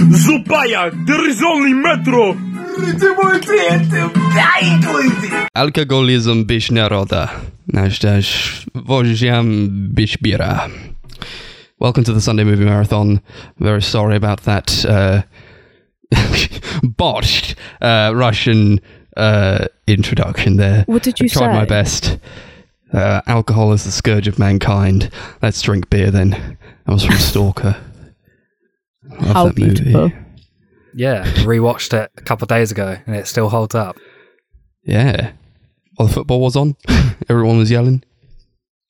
Zupaya, 0.00 0.90
there 1.06 1.28
is 1.28 1.42
only 1.42 1.74
metro. 1.74 2.34
Alkoholizm 5.54 6.44
byś 6.44 6.70
naroda. 6.70 7.28
Nasz 7.68 7.98
też 7.98 8.66
woziam 8.74 9.68
byś 9.70 10.18
bira. 10.18 10.68
Welcome 11.80 12.04
to 12.04 12.14
the 12.14 12.20
Sunday 12.20 12.44
Movie 12.44 12.64
Marathon. 12.64 13.18
Very 13.60 13.82
sorry 13.82 14.16
about 14.16 14.40
that 14.40 14.84
uh, 14.88 15.22
botched 16.82 17.56
uh, 17.82 18.12
Russian 18.14 18.80
uh, 19.16 19.66
introduction 19.86 20.56
there. 20.56 20.84
What 20.86 21.02
did 21.02 21.20
you 21.20 21.26
I 21.26 21.28
tried 21.28 21.54
my 21.54 21.66
best. 21.66 22.18
Uh, 22.92 23.20
alcohol 23.26 23.72
is 23.72 23.84
the 23.84 23.90
scourge 23.90 24.28
of 24.28 24.38
mankind. 24.38 25.10
Let's 25.42 25.62
drink 25.62 25.90
beer 25.90 26.10
then. 26.10 26.30
That 26.86 26.92
was 26.92 27.04
from 27.04 27.18
Stalker. 27.18 27.76
Love 29.10 29.20
How 29.32 29.44
that 29.48 29.58
movie. 29.58 29.74
beautiful. 29.82 30.12
Yeah, 30.94 31.24
rewatched 31.44 31.92
it 31.92 32.10
a 32.16 32.22
couple 32.22 32.44
of 32.44 32.48
days 32.48 32.72
ago 32.72 32.96
and 33.06 33.14
it 33.16 33.26
still 33.26 33.48
holds 33.48 33.74
up. 33.74 33.96
Yeah. 34.82 35.32
While 35.96 36.08
the 36.08 36.14
football 36.14 36.40
was 36.40 36.56
on, 36.56 36.76
everyone 37.28 37.58
was 37.58 37.70
yelling. 37.70 38.02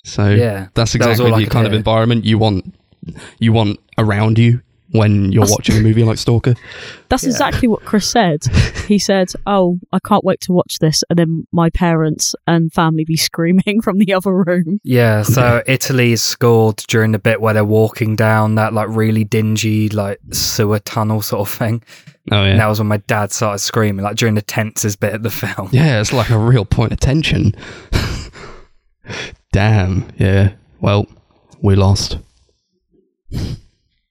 So 0.05 0.29
Yeah, 0.31 0.69
that's 0.75 0.95
exactly 0.95 1.27
all 1.27 1.35
I 1.35 1.39
the 1.41 1.45
could 1.45 1.53
kind 1.53 1.67
of 1.67 1.73
environment 1.75 2.25
you 2.25 2.39
want 2.39 2.75
you 3.39 3.53
want 3.53 3.81
around 3.99 4.39
you 4.39 4.63
when 4.93 5.31
you're 5.33 5.43
That's- 5.45 5.51
watching 5.57 5.77
a 5.77 5.81
movie 5.81 6.03
like 6.05 6.19
Stalker. 6.19 6.55
That's 7.09 7.23
Yeah. 7.25 7.31
exactly 7.31 7.69
what 7.69 7.85
Chris 7.85 8.09
said. 8.09 8.41
He 8.89 8.99
said, 8.99 9.29
"Oh, 9.47 9.79
I 9.93 9.99
can't 10.05 10.25
wait 10.25 10.41
to 10.43 10.53
watch 10.53 10.79
this," 10.81 11.03
and 11.11 11.19
then 11.19 11.47
my 11.53 11.71
parents 11.71 12.35
and 12.47 12.73
family 12.73 13.05
be 13.05 13.17
screaming 13.17 13.81
from 13.83 13.99
the 13.99 14.13
other 14.15 14.33
room. 14.45 14.81
Yeah, 14.85 15.23
so 15.23 15.63
Italy 15.67 16.17
scored 16.17 16.77
during 16.89 17.13
the 17.13 17.19
bit 17.19 17.41
where 17.41 17.55
they're 17.55 17.65
walking 17.65 18.17
down 18.17 18.57
that 18.57 18.73
like 18.73 18.89
really 18.89 19.25
dingy 19.25 19.89
like 19.89 20.19
sewer 20.33 20.79
tunnel 20.81 21.23
sort 21.23 21.49
of 21.49 21.55
thing. 21.55 21.83
Oh 22.33 22.43
yeah. 22.45 22.51
And 22.51 22.61
that 22.61 22.67
was 22.67 22.79
when 22.79 22.89
my 22.89 22.99
dad 22.99 23.33
started 23.33 23.59
screaming, 23.61 24.05
like 24.05 24.17
during 24.17 24.35
the 24.35 24.43
tensest 24.43 25.01
bit 25.01 25.15
of 25.15 25.23
the 25.23 25.31
film. 25.31 25.69
Yeah, 25.73 26.01
it's 26.01 26.13
like 26.13 26.31
a 26.31 26.39
real 26.39 26.65
point 26.65 26.93
of 26.93 27.01
tension. 27.01 27.55
Damn. 29.53 30.09
Yeah. 30.19 30.53
Well, 30.81 31.07
we 31.63 31.75
lost. 31.75 32.19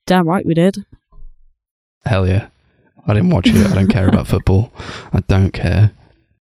Damn 0.06 0.28
right 0.28 0.44
we 0.44 0.54
did. 0.54 0.84
Hell 2.04 2.26
yeah. 2.26 2.48
I 3.06 3.14
didn't 3.14 3.30
watch 3.30 3.48
it. 3.48 3.66
I 3.66 3.74
don't 3.74 3.88
care 3.88 4.08
about 4.08 4.26
football. 4.28 4.72
I 5.12 5.20
don't 5.20 5.52
care. 5.52 5.92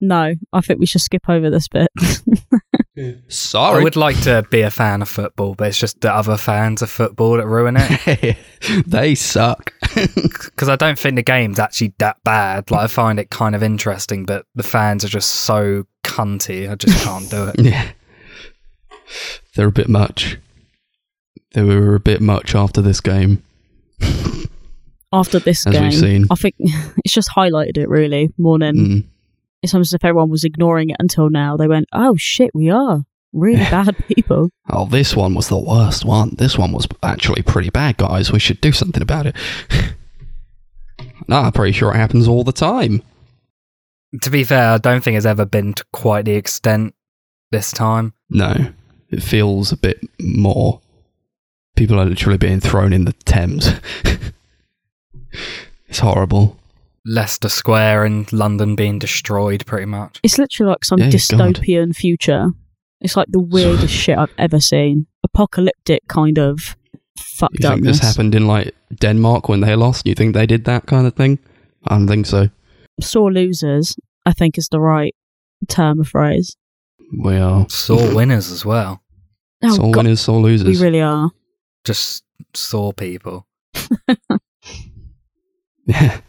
No, 0.01 0.35
I 0.53 0.61
think 0.61 0.81
we 0.81 0.87
should 0.87 1.01
skip 1.01 1.29
over 1.29 1.49
this 1.49 1.69
bit. 1.69 1.89
Sorry. 3.29 3.81
I 3.81 3.83
would 3.83 3.97
like 3.97 4.21
to 4.23 4.45
be 4.51 4.61
a 4.63 4.71
fan 4.71 5.01
of 5.01 5.09
football, 5.09 5.55
but 5.55 5.69
it's 5.69 5.79
just 5.79 6.01
the 6.01 6.13
other 6.13 6.37
fans 6.37 6.83
of 6.83 6.91
football 6.91 7.37
that 7.37 7.47
ruin 7.47 7.77
it. 7.79 8.37
they 8.87 9.15
suck. 9.15 9.73
Because 9.95 10.69
I 10.69 10.77
don't 10.77 10.99
think 10.99 11.17
the 11.17 11.23
game's 11.23 11.59
actually 11.59 11.95
that 11.99 12.23
bad. 12.25 12.71
Like 12.71 12.83
I 12.83 12.87
find 12.87 13.19
it 13.19 13.31
kind 13.31 13.55
of 13.55 13.63
interesting, 13.63 14.25
but 14.25 14.47
the 14.55 14.63
fans 14.63 15.05
are 15.05 15.09
just 15.09 15.31
so 15.31 15.85
cunty. 16.05 16.71
I 16.71 16.75
just 16.77 17.05
can't 17.05 17.29
do 17.31 17.45
it. 17.49 17.57
Yeah. 17.59 17.91
They're 19.55 19.69
a 19.69 19.73
bit 19.73 19.89
much. 19.89 20.39
They 21.55 21.63
were 21.63 21.95
a 21.95 22.01
bit 22.01 22.21
much 22.21 22.55
after 22.55 22.81
this 22.81 23.01
game. 23.01 23.43
After 25.13 25.39
this 25.39 25.67
As 25.67 25.73
game, 25.75 25.83
we've 25.85 25.95
seen. 25.95 26.27
I 26.31 26.35
think 26.35 26.55
it's 27.05 27.13
just 27.13 27.29
highlighted 27.37 27.77
it 27.77 27.89
really 27.89 28.31
more 28.39 28.59
than 28.59 28.77
Mm. 28.77 29.05
it's 29.63 29.75
almost 29.75 29.91
as 29.91 29.95
if 29.95 30.05
everyone 30.05 30.31
was 30.31 30.45
ignoring 30.45 30.91
it 30.91 30.97
until 30.99 31.29
now. 31.29 31.57
They 31.57 31.69
went, 31.69 31.87
"Oh 31.93 32.17
shit, 32.17 32.51
we 32.55 32.71
are 32.71 33.03
really 33.35 33.57
bad 33.65 33.95
people." 34.09 34.49
Oh, 34.71 34.87
this 34.87 35.15
one 35.15 35.35
was 35.35 35.49
the 35.49 35.59
worst 35.59 36.05
one. 36.07 36.35
This 36.39 36.57
one 36.57 36.73
was 36.73 36.87
actually 37.03 37.43
pretty 37.43 37.69
bad, 37.71 37.99
guys. 37.99 38.33
We 38.33 38.39
should 38.39 38.61
do 38.63 38.73
something 38.73 39.03
about 39.03 39.27
it. 39.27 39.37
no, 41.29 41.37
I'm 41.37 41.53
pretty 41.53 41.73
sure 41.73 41.93
it 41.93 41.97
happens 41.97 42.27
all 42.27 42.45
the 42.45 42.53
time. 42.53 43.03
To 44.23 44.31
be 44.31 44.45
fair, 44.45 44.73
I 44.73 44.79
don't 44.79 45.03
think 45.05 45.17
it's 45.19 45.27
ever 45.27 45.45
been 45.45 45.75
to 45.75 45.85
quite 45.93 46.25
the 46.25 46.33
extent 46.37 46.95
this 47.51 47.71
time. 47.71 48.15
No, 48.31 48.55
it 49.11 49.23
feels 49.23 49.73
a 49.73 49.77
bit 49.77 50.01
more. 50.21 50.81
People 51.83 51.99
are 51.99 52.05
literally 52.05 52.39
being 52.39 52.61
thrown 52.61 52.93
in 52.93 53.07
the 53.07 53.13
Thames. 53.25 53.69
it's 55.89 55.99
horrible. 55.99 56.57
Leicester 57.05 57.49
Square 57.49 58.05
and 58.05 58.33
London 58.33 58.77
being 58.77 59.01
destroyed, 59.01 59.67
pretty 59.67 59.87
much. 59.87 60.21
It's 60.23 60.39
literally 60.39 60.71
like 60.71 60.85
some 60.85 61.01
Yeah, 61.01 61.07
God. 61.07 61.13
dystopian 61.57 61.93
future. 61.93 62.47
It's 63.01 63.17
like 63.17 63.27
the 63.33 63.41
weirdest 63.51 63.93
shit 63.93 64.17
I've 64.17 64.33
ever 64.39 64.61
seen. 64.61 65.07
Apocalyptic 65.25 66.07
kind 66.07 66.39
of 66.39 66.77
fucked 67.19 67.57
You 67.59 67.69
think 67.71 67.83
this 67.83 67.99
happened 67.99 68.37
in 68.37 68.47
like 68.47 68.73
Denmark 69.01 69.49
when 69.49 69.63
they 69.63 69.75
lost? 69.75 70.07
You 70.07 70.15
think 70.15 70.35
they 70.35 70.47
did 70.47 70.65
that 70.67 70.87
kind 70.87 71.05
of 71.09 71.17
thing? 71.17 71.41
I 71.89 71.99
don't 71.99 72.07
think 72.07 72.27
so. 72.27 72.49
Sore 73.01 73.33
losers, 73.33 73.97
I 74.25 74.33
think, 74.33 74.57
is 74.57 74.69
the 74.69 74.79
right 74.79 75.17
term 75.67 75.99
of 75.99 76.07
phrase. 76.07 76.57
We 77.19 77.39
are 77.39 77.69
Sore 77.69 78.15
winners 78.15 78.53
as 78.53 78.65
well. 78.65 79.03
Oh, 79.65 79.75
sore 79.75 79.93
God, 79.93 80.05
winners, 80.05 80.21
sore 80.21 80.41
losers. 80.41 80.67
we 80.81 80.85
really 80.85 81.01
are. 81.01 81.31
Just 81.85 82.25
saw 82.55 82.93
people. 82.93 83.47
Yeah. 85.87 86.21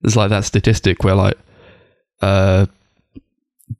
There's 0.00 0.16
like 0.16 0.30
that 0.30 0.44
statistic 0.44 1.04
where 1.04 1.14
like 1.14 1.36
uh 2.22 2.66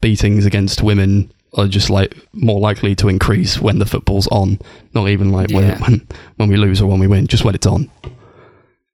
beatings 0.00 0.44
against 0.44 0.82
women 0.82 1.32
are 1.54 1.66
just 1.66 1.88
like 1.90 2.14
more 2.32 2.60
likely 2.60 2.94
to 2.96 3.08
increase 3.08 3.58
when 3.60 3.78
the 3.78 3.86
football's 3.86 4.26
on. 4.28 4.58
Not 4.94 5.08
even 5.08 5.32
like 5.32 5.50
when, 5.50 5.64
Yeah. 5.64 5.78
when 5.80 6.06
when 6.36 6.48
we 6.50 6.56
lose 6.56 6.82
or 6.82 6.86
when 6.88 6.98
we 7.00 7.06
win, 7.06 7.26
just 7.26 7.44
when 7.44 7.54
it's 7.54 7.66
on. 7.66 7.90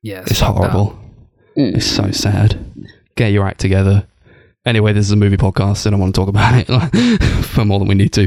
Yeah, 0.03 0.21
It's 0.27 0.39
fucked 0.39 0.61
up. 0.61 0.71
horrible. 0.71 0.99
It's 1.57 1.87
so 1.87 2.11
sad. 2.11 2.59
Get 3.17 3.33
your 3.33 3.47
act 3.47 3.61
together. 3.61 4.07
Anyway, 4.67 4.93
this 4.93 5.07
is 5.07 5.13
a 5.13 5.17
movie 5.17 5.37
podcast. 5.37 5.87
And 5.87 5.95
I 5.95 5.97
don't 5.97 6.01
want 6.01 6.15
to 6.15 6.21
talk 6.21 6.29
about 6.29 6.55
it 6.69 7.23
for 7.47 7.65
more 7.65 7.79
than 7.79 7.89
we 7.89 7.95
need 7.95 8.13
to. 8.15 8.25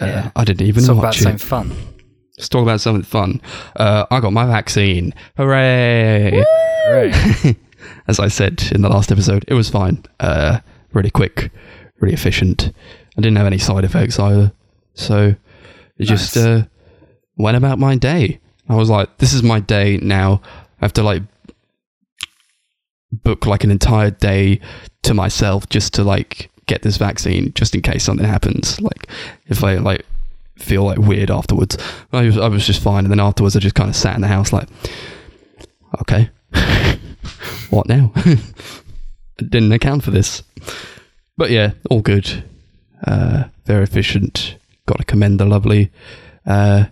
Uh, 0.00 0.06
Yeah. 0.06 0.30
I 0.36 0.44
didn't 0.44 0.62
even 0.66 0.74
Let's 0.82 0.86
talk 0.88 0.96
about 0.98 1.06
watch 1.08 1.18
something 1.20 1.34
it. 1.36 1.40
fun. 1.40 1.72
Let's 2.38 2.48
talk 2.48 2.62
about 2.62 2.80
something 2.80 3.02
fun. 3.02 3.40
Uh, 3.76 4.06
I 4.10 4.20
got 4.20 4.32
my 4.32 4.46
vaccine. 4.46 5.14
Hooray! 5.36 6.44
Right. 6.90 7.56
As 8.08 8.20
I 8.20 8.28
said 8.28 8.62
in 8.72 8.82
the 8.82 8.88
last 8.88 9.10
episode, 9.10 9.44
it 9.48 9.54
was 9.54 9.70
fine. 9.70 10.04
Uh, 10.20 10.60
really 10.92 11.10
quick, 11.10 11.50
really 12.00 12.14
efficient. 12.14 12.72
I 13.16 13.20
didn't 13.20 13.36
have 13.36 13.46
any 13.46 13.58
side 13.58 13.84
effects 13.84 14.18
either. 14.18 14.52
So 14.94 15.34
it 15.98 16.04
just 16.04 16.36
uh, 16.36 16.64
went 17.36 17.56
about 17.56 17.78
my 17.78 17.96
day. 17.96 18.40
I 18.68 18.74
was 18.74 18.90
like, 18.90 19.16
this 19.18 19.32
is 19.32 19.42
my 19.42 19.60
day 19.60 19.98
now. 19.98 20.42
I 20.80 20.84
have 20.84 20.92
to 20.94 21.02
like 21.02 21.22
book 23.12 23.46
like 23.46 23.64
an 23.64 23.70
entire 23.70 24.10
day 24.10 24.60
to 25.02 25.14
myself 25.14 25.68
just 25.68 25.94
to 25.94 26.04
like 26.04 26.50
get 26.66 26.82
this 26.82 26.96
vaccine 26.96 27.52
just 27.54 27.74
in 27.74 27.80
case 27.80 28.04
something 28.04 28.26
happens. 28.26 28.80
Like 28.80 29.08
if 29.46 29.64
I 29.64 29.76
like 29.76 30.04
feel 30.56 30.84
like 30.84 30.98
weird 30.98 31.30
afterwards. 31.30 31.76
I 32.12 32.22
was, 32.26 32.38
I 32.38 32.48
was 32.48 32.66
just 32.66 32.82
fine. 32.82 33.04
And 33.04 33.10
then 33.10 33.20
afterwards 33.20 33.56
I 33.56 33.60
just 33.60 33.74
kind 33.74 33.88
of 33.90 33.96
sat 33.96 34.14
in 34.14 34.22
the 34.22 34.28
house 34.28 34.52
like, 34.52 34.68
okay, 36.02 36.30
what 37.70 37.86
now? 37.88 38.12
Didn't 39.38 39.72
account 39.72 40.02
for 40.02 40.10
this. 40.10 40.42
But 41.36 41.50
yeah, 41.50 41.72
all 41.90 42.00
good. 42.00 42.44
Uh, 43.06 43.44
very 43.66 43.82
efficient. 43.84 44.56
Got 44.86 44.98
to 44.98 45.04
commend 45.04 45.38
the 45.40 45.44
lovely 45.44 45.90
uh, 46.46 46.86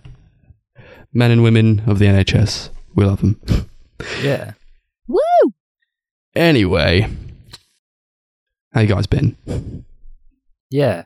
men 1.13 1.31
and 1.31 1.41
women 1.43 1.81
of 1.87 1.97
the 1.99 2.05
NHS. 2.05 2.69
We 2.93 3.05
love 3.05 3.21
them. 3.21 3.39
yeah. 4.21 4.51
Woo! 5.07 5.53
Anyway, 6.35 7.07
how 8.73 8.81
you 8.81 8.87
guys 8.87 9.07
been? 9.07 9.35
Yeah. 10.69 11.05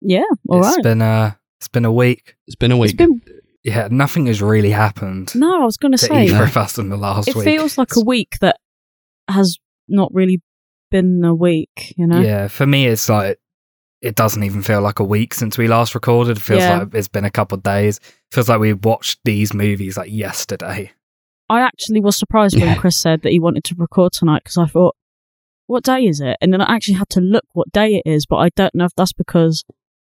Yeah, 0.00 0.22
all 0.48 0.58
It's 0.66 0.76
right. 0.76 0.82
been 0.82 1.02
a 1.02 1.38
it's 1.62 1.68
been 1.68 1.84
a 1.84 1.92
week. 1.92 2.34
It's 2.46 2.56
been 2.56 2.72
a 2.72 2.80
It's 2.82 2.92
week. 2.92 2.96
been 2.98 3.22
Yeah, 3.62 3.86
nothing 3.90 4.26
has 4.26 4.42
really 4.42 4.70
happened 4.70 5.32
no. 5.36 5.62
I 5.62 5.64
was 5.64 5.76
going 5.76 5.92
to 5.92 5.98
to 5.98 6.06
say 6.06 6.24
either 6.26 6.42
of 6.44 6.56
us 6.56 6.76
in 6.78 6.88
the 6.88 6.96
last 6.96 7.28
it 7.28 7.36
week. 7.36 7.46
It 7.46 7.50
feels 7.50 7.78
like 7.78 7.94
a 7.96 8.04
week 8.04 8.38
that 8.40 8.56
has 9.28 9.58
not 9.88 10.12
really 10.12 10.40
been 10.90 11.24
a 11.24 11.34
week. 11.34 11.94
You 11.96 12.06
know. 12.08 12.20
Yeah, 12.20 12.48
for 12.48 12.66
me, 12.66 12.86
it's 12.86 13.08
like 13.08 13.38
it 14.00 14.16
doesn't 14.16 14.42
even 14.42 14.62
feel 14.62 14.80
like 14.80 14.98
a 14.98 15.04
week 15.04 15.32
since 15.34 15.56
we 15.56 15.68
last 15.68 15.94
recorded. 15.94 16.36
It 16.38 16.42
feels 16.42 16.60
Yeah. 16.60 16.80
like 16.80 16.94
it's 16.94 17.06
been 17.06 17.24
a 17.24 17.30
couple 17.30 17.56
of 17.56 17.62
days. 17.62 18.00
feels 18.32 18.48
like 18.48 18.58
we 18.60 18.72
watched 18.72 19.20
these 19.24 19.54
movies 19.54 19.96
like 19.96 20.10
yesterday. 20.10 20.90
I 21.48 21.60
actually 21.60 22.00
was 22.00 22.16
surprised 22.16 22.56
when 22.56 22.64
Yeah. 22.66 22.74
Chris 22.76 22.96
said 22.96 23.22
that 23.22 23.30
he 23.30 23.38
wanted 23.38 23.62
to 23.64 23.74
record 23.78 24.12
tonight 24.12 24.42
because 24.42 24.56
I 24.58 24.66
thought, 24.66 24.96
what 25.68 25.84
day 25.84 26.06
is 26.06 26.20
it? 26.20 26.36
And 26.40 26.52
then 26.52 26.60
I 26.60 26.74
actually 26.74 26.94
had 26.94 27.10
to 27.10 27.20
look 27.20 27.44
what 27.52 27.70
day 27.70 27.94
it 28.04 28.08
is, 28.10 28.26
but 28.26 28.36
I 28.38 28.48
don't 28.56 28.74
know 28.74 28.86
if 28.86 28.94
that's 28.96 29.12
because 29.12 29.62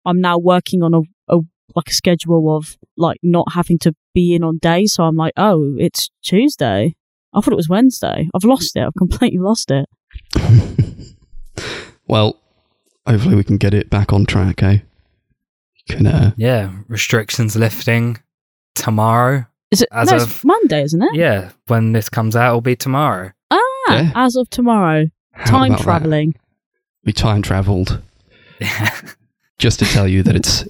I'm 0.09 0.21
now 0.21 0.37
working 0.37 0.81
on 0.83 0.93
a, 0.93 1.01
a 1.27 1.39
like 1.75 1.87
a 1.89 1.93
schedule 1.93 2.55
of 2.57 2.77
like 2.97 3.19
not 3.23 3.53
having 3.53 3.77
to 3.79 3.93
be 4.15 4.33
in 4.35 4.43
on 4.43 4.57
days. 4.57 4.93
So 4.93 5.03
I'm 5.03 5.15
like, 5.15 5.33
oh, 5.37 5.75
it's 5.77 6.09
Tuesday. 6.23 6.95
I 7.33 7.41
thought 7.41 7.53
it 7.53 7.57
was 7.57 7.69
Wednesday. 7.69 8.27
I've 8.33 8.43
lost 8.43 8.75
it. 8.75 8.81
I've 8.81 8.95
completely 8.97 9.39
lost 9.39 9.69
it. 9.71 9.87
well, 12.07 12.39
hopefully 13.07 13.35
we 13.35 13.43
can 13.43 13.57
get 13.57 13.73
it 13.73 13.89
back 13.89 14.11
on 14.11 14.25
track, 14.25 14.63
eh? 14.63 14.79
You 15.87 15.95
can, 15.95 16.07
uh, 16.07 16.31
Yeah, 16.37 16.71
restrictions 16.87 17.55
lifting 17.55 18.17
tomorrow. 18.75 19.45
Is 19.71 19.83
it? 19.83 19.89
As 19.91 20.09
no, 20.09 20.15
it's 20.15 20.25
of- 20.25 20.43
Monday, 20.45 20.81
isn't 20.83 21.01
it? 21.01 21.13
Yeah, 21.15 21.51
when 21.67 21.91
this 21.93 22.09
comes 22.09 22.35
out, 22.35 22.47
it'll 22.49 22.61
be 22.61 22.75
tomorrow. 22.75 23.31
Ah, 23.51 23.57
Yeah. 23.89 24.11
as 24.15 24.35
of 24.35 24.49
tomorrow. 24.49 25.05
How 25.33 25.45
Time 25.45 25.71
about 25.71 25.77
that? 25.77 25.83
traveling. 25.83 26.35
We 27.05 27.13
time 27.13 27.41
traveled 27.43 28.01
just 29.59 29.79
to 29.79 29.85
tell 29.85 30.07
you 30.07 30.23
that 30.23 30.35
it's 30.35 30.65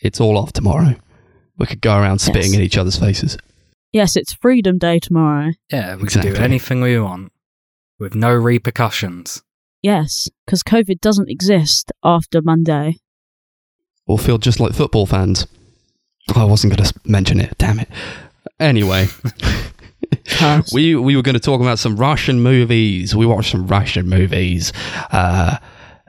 it's 0.00 0.20
all 0.20 0.38
off 0.38 0.52
tomorrow. 0.52 0.94
We 1.58 1.66
could 1.66 1.80
go 1.80 1.96
around 1.96 2.20
spitting 2.20 2.52
Yes. 2.52 2.58
in 2.58 2.60
each 2.62 2.78
other's 2.78 2.98
faces. 2.98 3.36
Yes, 3.92 4.14
it's 4.16 4.34
Freedom 4.34 4.78
Day 4.78 4.98
tomorrow. 4.98 5.52
yeah, 5.72 5.96
we 5.96 6.06
can 6.08 6.20
do 6.22 6.34
anything 6.36 6.80
we 6.82 6.98
want 7.00 7.32
with 7.98 8.14
no 8.14 8.32
repercussions. 8.34 9.42
Yes, 9.82 10.28
because 10.44 10.62
COVID 10.62 11.00
doesn't 11.00 11.30
exist 11.30 11.92
after 12.04 12.42
Monday. 12.42 12.96
We'll 14.06 14.18
feel 14.18 14.38
just 14.38 14.60
like 14.60 14.74
football 14.74 15.06
fans. 15.06 15.46
Oh, 16.34 16.40
I 16.42 16.44
wasn't 16.44 16.76
going 16.76 16.86
to 16.88 17.00
mention 17.06 17.40
it. 17.40 17.56
Damn 17.58 17.78
it. 17.80 17.88
Anyway, 18.60 19.06
we 20.72 20.94
we 20.94 21.16
were 21.16 21.22
going 21.22 21.34
to 21.34 21.40
talk 21.40 21.60
about 21.60 21.78
some 21.78 21.96
Russian 21.96 22.40
movies. 22.42 23.14
We 23.16 23.26
watched 23.26 23.50
some 23.52 23.66
Russian 23.66 24.08
movies. 24.08 24.72
Uh, 25.10 25.56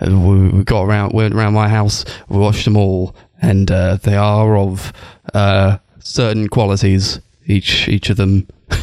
we, 0.01 0.49
we 0.49 0.63
got 0.63 0.83
around, 0.83 1.13
went 1.13 1.33
around 1.33 1.53
my 1.53 1.69
house. 1.69 2.05
We 2.29 2.37
watched 2.37 2.65
them 2.65 2.77
all, 2.77 3.15
and 3.41 3.69
uh, 3.71 3.97
they 3.97 4.15
are 4.15 4.57
of 4.57 4.93
uh, 5.33 5.77
certain 5.99 6.47
qualities. 6.47 7.19
Each 7.45 7.87
each 7.87 8.09
of 8.09 8.17
them 8.17 8.47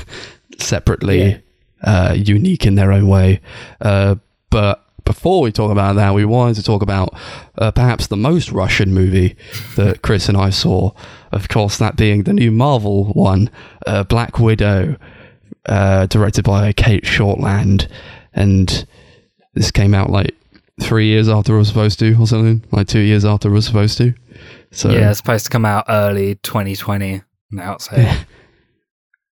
separately 0.58 1.42
uh, 1.82 2.14
unique 2.16 2.66
in 2.66 2.74
their 2.74 2.92
own 2.92 3.08
way. 3.08 3.40
Uh, 3.80 4.16
but 4.50 4.84
before 5.04 5.42
we 5.42 5.52
talk 5.52 5.70
about 5.70 5.96
that, 5.96 6.14
we 6.14 6.24
wanted 6.24 6.54
to 6.56 6.62
talk 6.62 6.82
about 6.82 7.14
uh, 7.58 7.70
perhaps 7.70 8.06
the 8.06 8.16
most 8.16 8.50
Russian 8.50 8.94
movie 8.94 9.36
that 9.76 10.02
Chris 10.02 10.28
and 10.28 10.36
I 10.36 10.50
saw. 10.50 10.92
Of 11.30 11.48
course, 11.48 11.78
that 11.78 11.96
being 11.96 12.22
the 12.22 12.32
new 12.32 12.50
Marvel 12.50 13.06
one, 13.12 13.50
uh, 13.86 14.04
Black 14.04 14.38
Widow, 14.38 14.96
uh, 15.66 16.06
directed 16.06 16.44
by 16.44 16.72
Cate 16.72 17.04
Shortland. 17.04 17.88
And 18.32 18.86
this 19.52 19.70
came 19.70 19.94
out 19.94 20.10
like 20.10 20.34
three 20.80 21.06
years 21.06 21.28
after 21.28 21.54
it 21.54 21.58
was 21.58 21.68
supposed 21.68 21.98
to, 22.00 22.14
or 22.20 22.26
something, 22.26 22.64
like 22.72 22.86
two 22.88 23.00
years 23.00 23.24
after 23.24 23.48
it 23.48 23.52
was 23.52 23.66
supposed 23.66 23.98
to. 23.98 24.14
So, 24.72 24.90
yeah, 24.90 25.10
it's 25.10 25.18
supposed 25.18 25.44
to 25.46 25.50
come 25.50 25.64
out 25.64 25.84
early 25.88 26.34
2020. 26.36 27.22
Now 27.52 27.74
it's 27.74 27.88
here. 27.88 28.26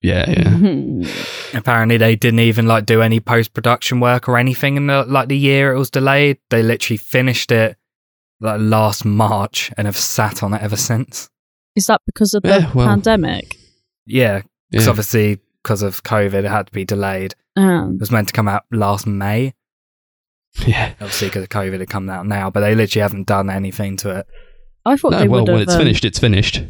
yeah, 0.03 0.31
yeah. 0.31 1.09
Apparently, 1.59 1.97
they 1.99 2.17
didn't 2.17 2.41
even 2.41 2.67
like 2.67 2.87
do 2.87 3.03
any 3.03 3.21
post 3.21 3.53
production 3.53 4.01
work 4.01 4.29
or 4.29 4.39
anything 4.39 4.77
in 4.77 4.87
the 4.87 5.05
like 5.05 5.29
the 5.29 5.37
year 5.37 5.73
it 5.73 5.79
was 5.79 5.91
delayed. 5.91 6.39
They 6.51 6.63
literally 6.63 6.97
finished 6.99 7.51
it 7.53 7.77
like 8.41 8.61
last 8.61 9.05
March 9.05 9.71
and 9.77 9.87
have 9.87 9.97
sat 9.97 10.43
on 10.43 10.55
it 10.55 10.63
ever 10.63 10.77
since. 10.77 11.29
Is 11.75 11.87
that 11.87 12.01
because 12.07 12.33
of 12.35 12.43
the 12.43 12.49
Yeah, 12.49 12.73
well- 12.73 12.87
pandemic? 12.89 13.57
Yeah, 14.07 14.43
because 14.71 14.87
yeah. 14.87 14.91
obviously 14.91 15.41
because 15.63 15.83
of 15.83 16.03
COVID, 16.05 16.45
it 16.45 16.49
had 16.49 16.69
to 16.69 16.73
be 16.73 16.85
delayed. 16.85 17.35
Um, 17.57 17.95
It 17.95 18.01
was 18.01 18.11
meant 18.13 18.29
to 18.29 18.33
come 18.35 18.47
out 18.49 18.63
last 18.71 19.07
May. 19.07 19.53
yeah. 20.67 20.93
Obviously, 21.01 21.29
because 21.29 21.43
of 21.45 21.49
COVID, 21.49 21.81
it 21.81 21.89
come 21.89 22.09
out 22.09 22.27
now, 22.27 22.51
but 22.51 22.61
they 22.61 22.75
literally 22.75 23.03
haven't 23.03 23.27
done 23.27 23.51
anything 23.51 23.97
to 23.99 24.21
it. 24.21 24.27
I 24.85 24.97
thought 24.97 25.13
No, 25.13 25.19
they 25.19 25.29
well, 25.29 25.41
would 25.43 25.49
when 25.49 25.59
have. 25.59 25.69
it's 25.69 25.75
um, 25.75 25.81
finished, 25.81 26.05
it's 26.05 26.19
finished. 26.19 26.63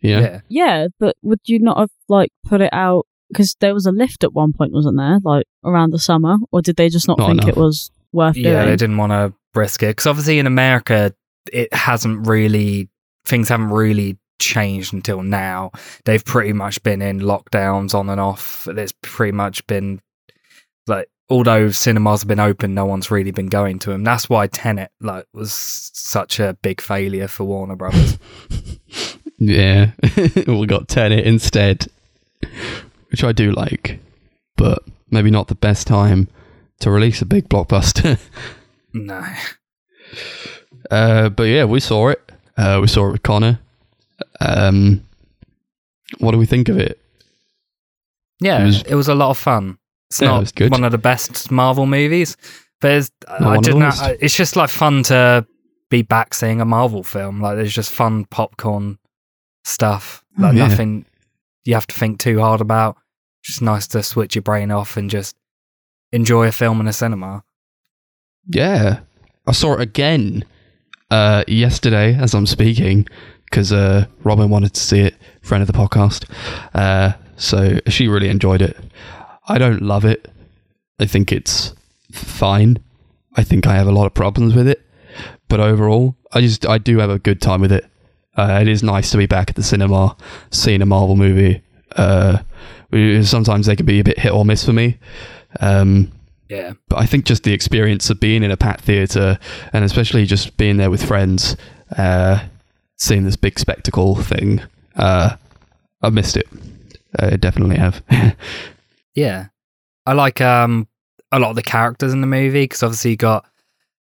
Yeah. 0.00 0.20
Yeah, 0.20 0.40
Yeah, 0.48 0.86
but 1.00 1.16
would 1.22 1.40
you 1.44 1.58
not 1.58 1.78
have 1.78 1.90
like 2.08 2.30
put 2.46 2.60
it 2.60 2.70
out? 2.72 3.06
Because 3.30 3.56
there 3.60 3.74
was 3.74 3.86
a 3.86 3.90
lift 3.92 4.22
at 4.22 4.32
one 4.32 4.52
point, 4.52 4.72
wasn't 4.72 4.96
there? 4.98 5.18
Like 5.24 5.46
around 5.64 5.90
the 5.92 5.98
summer, 5.98 6.36
or 6.52 6.62
did 6.62 6.76
they 6.76 6.88
just 6.88 7.08
not, 7.08 7.18
Not 7.18 7.26
think 7.28 7.42
enough. 7.42 7.56
it 7.56 7.60
was 7.60 7.90
worth 8.12 8.36
yeah, 8.36 8.64
they 8.64 8.76
didn't 8.76 8.96
want 8.98 9.10
to 9.12 9.32
risk 9.54 9.82
it 9.82 9.88
because 9.88 10.06
obviously 10.06 10.38
in 10.38 10.46
America, 10.46 11.12
it 11.52 11.72
hasn't 11.74 12.26
really 12.28 12.88
things 13.24 13.48
haven't 13.48 13.70
really 13.70 14.18
changed 14.38 14.92
until 14.92 15.22
now. 15.22 15.72
They've 16.04 16.24
pretty 16.24 16.52
much 16.52 16.82
been 16.82 17.00
in 17.02 17.20
lockdowns 17.20 17.94
on 17.94 18.08
and 18.10 18.20
off. 18.20 18.68
There's 18.70 18.92
pretty 19.02 19.32
much 19.32 19.66
been 19.66 20.00
like 20.86 21.08
although 21.30 21.70
cinemas 21.70 22.22
have 22.22 22.28
been 22.28 22.40
open, 22.40 22.74
no 22.74 22.84
one's 22.86 23.10
really 23.10 23.30
been 23.30 23.46
going 23.48 23.78
to 23.80 23.90
them. 23.90 24.04
That's 24.04 24.28
why 24.28 24.46
Tenet 24.46 24.90
like 25.00 25.26
was 25.32 25.52
such 25.52 26.38
a 26.40 26.56
big 26.62 26.80
failure 26.80 27.28
for 27.28 27.44
Warner 27.44 27.76
Brothers. 27.76 28.18
Yeah. 29.36 29.90
we 30.46 30.64
got 30.66 30.86
Tenet 30.88 31.26
instead, 31.26 31.88
which 33.10 33.24
I 33.24 33.32
do 33.32 33.50
like, 33.50 33.98
but 34.56 34.78
maybe 35.10 35.28
not 35.30 35.48
the 35.48 35.56
best 35.56 35.88
time 35.88 36.28
to 36.80 36.90
release 36.90 37.20
a 37.20 37.26
big 37.26 37.48
blockbuster. 37.48 38.18
no, 38.94 39.22
uh, 40.90 41.28
but 41.30 41.42
yeah, 41.44 41.64
we 41.64 41.80
saw 41.80 42.08
it. 42.08 42.32
Uh, 42.56 42.78
we 42.80 42.86
saw 42.86 43.08
it 43.08 43.12
with 43.12 43.22
Connor. 43.24 43.58
Um, 44.40 45.04
what 46.18 46.30
do 46.30 46.38
we 46.38 46.46
think 46.46 46.68
of 46.68 46.78
it? 46.78 46.98
yeah, 48.40 48.62
It 48.62 48.66
was- 48.66 48.82
it 48.82 48.94
was 48.94 49.08
a 49.08 49.14
lot 49.16 49.30
of 49.30 49.36
fun. 49.38 49.78
It's 50.10 50.20
Yeah, 50.20 50.28
not 50.28 50.54
good. 50.54 50.70
one 50.70 50.84
of 50.84 50.92
the 50.92 50.98
best 50.98 51.50
Marvel 51.50 51.86
movies, 51.86 52.36
but 52.80 52.92
it's, 52.92 53.10
I 53.28 53.42
one 53.44 53.56
of 53.58 53.64
the 53.64 53.70
don't 53.70 53.82
I- 53.82 54.16
It's 54.20 54.34
just 54.36 54.56
like 54.56 54.70
fun 54.70 55.02
to 55.04 55.46
be 55.90 56.02
back 56.02 56.34
seeing 56.34 56.60
a 56.60 56.64
Marvel 56.64 57.02
film. 57.02 57.40
Like 57.40 57.56
there's 57.56 57.72
just 57.74 57.92
fun 57.92 58.24
popcorn 58.26 58.98
stuff. 59.64 60.24
Oh, 60.38 60.42
Like 60.42 60.54
yeah. 60.56 60.66
nothing 60.68 61.06
you 61.64 61.74
have 61.74 61.86
to 61.86 61.94
think 61.94 62.18
too 62.20 62.40
hard 62.40 62.60
about. 62.60 62.96
Just 63.42 63.62
nice 63.62 63.86
to 63.88 64.02
switch 64.02 64.34
your 64.34 64.42
brain 64.42 64.70
off 64.70 64.96
and 64.96 65.10
just 65.10 65.36
enjoy 66.12 66.46
a 66.46 66.52
film 66.52 66.80
in 66.80 66.86
a 66.88 66.92
cinema. 66.92 67.42
Yeah, 68.46 69.00
I 69.46 69.52
saw 69.52 69.74
it 69.74 69.80
again 69.80 70.44
uh, 71.10 71.44
yesterday 71.48 72.14
as 72.14 72.34
I'm 72.34 72.46
speaking 72.46 73.06
because 73.44 73.72
uh, 73.72 74.06
Robin 74.22 74.50
wanted 74.50 74.74
to 74.74 74.80
see 74.80 75.00
it, 75.00 75.14
friend 75.42 75.62
of 75.62 75.66
the 75.66 75.72
podcast. 75.72 76.28
Uh, 76.74 77.12
so 77.36 77.78
she 77.88 78.08
really 78.08 78.28
enjoyed 78.28 78.62
it. 78.62 78.76
I 79.46 79.58
don't 79.58 79.82
love 79.82 80.04
it. 80.04 80.30
I 80.98 81.06
think 81.06 81.32
it's 81.32 81.74
fine. 82.12 82.78
I 83.36 83.42
think 83.42 83.66
I 83.66 83.74
have 83.74 83.86
a 83.88 83.92
lot 83.92 84.06
of 84.06 84.14
problems 84.14 84.54
with 84.54 84.68
it, 84.68 84.80
but 85.48 85.60
overall, 85.60 86.16
I 86.32 86.40
just 86.40 86.66
I 86.66 86.78
do 86.78 86.98
have 86.98 87.10
a 87.10 87.18
good 87.18 87.40
time 87.42 87.60
with 87.60 87.72
it. 87.72 87.84
Uh, 88.36 88.58
it 88.62 88.68
is 88.68 88.82
nice 88.82 89.10
to 89.10 89.16
be 89.16 89.26
back 89.26 89.50
at 89.50 89.56
the 89.56 89.62
cinema, 89.62 90.16
seeing 90.50 90.82
a 90.82 90.86
Marvel 90.86 91.16
movie. 91.16 91.62
Uh, 91.96 92.38
sometimes 93.22 93.66
they 93.66 93.76
can 93.76 93.86
be 93.86 94.00
a 94.00 94.04
bit 94.04 94.18
hit 94.18 94.32
or 94.32 94.44
miss 94.44 94.64
for 94.64 94.72
me. 94.72 94.98
Um, 95.60 96.10
Yeah. 96.48 96.72
but 96.88 96.98
I 96.98 97.06
think 97.06 97.24
just 97.24 97.42
the 97.44 97.52
experience 97.52 98.10
of 98.10 98.20
being 98.20 98.42
in 98.42 98.50
a 98.50 98.56
packed 98.56 98.82
theatre 98.84 99.38
and 99.72 99.84
especially 99.84 100.26
just 100.26 100.56
being 100.56 100.76
there 100.78 100.90
with 100.90 101.04
friends, 101.04 101.56
uh, 101.96 102.40
seeing 102.96 103.24
this 103.24 103.36
big 103.36 103.58
spectacle 103.58 104.16
thing, 104.16 104.60
uh, 104.96 105.36
I 106.02 106.10
missed 106.10 106.36
it. 106.36 106.48
I 107.18 107.36
definitely 107.36 107.76
have. 107.76 108.02
Yeah. 109.14 109.46
I 110.06 110.12
like 110.12 110.40
um 110.40 110.88
a 111.32 111.38
lot 111.38 111.50
of 111.50 111.56
the 111.56 111.62
characters 111.62 112.12
in 112.12 112.20
the 112.20 112.26
movie 112.26 112.64
because 112.64 112.82
obviously 112.82 113.12
you 113.12 113.16
got 113.16 113.44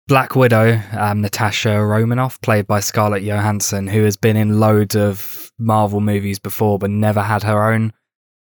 Black 0.06 0.36
Widow, 0.36 0.82
um, 0.92 1.22
Natasha 1.22 1.82
Romanoff, 1.82 2.38
played 2.42 2.66
by 2.66 2.80
Scarlett 2.80 3.22
Johansson, 3.22 3.86
who 3.86 4.02
has 4.04 4.18
been 4.18 4.36
in 4.36 4.60
loads 4.60 4.94
of 4.94 5.50
Marvel 5.58 6.00
movies 6.00 6.38
before 6.38 6.78
but 6.78 6.90
never 6.90 7.22
had 7.22 7.42
her 7.42 7.72
own 7.72 7.92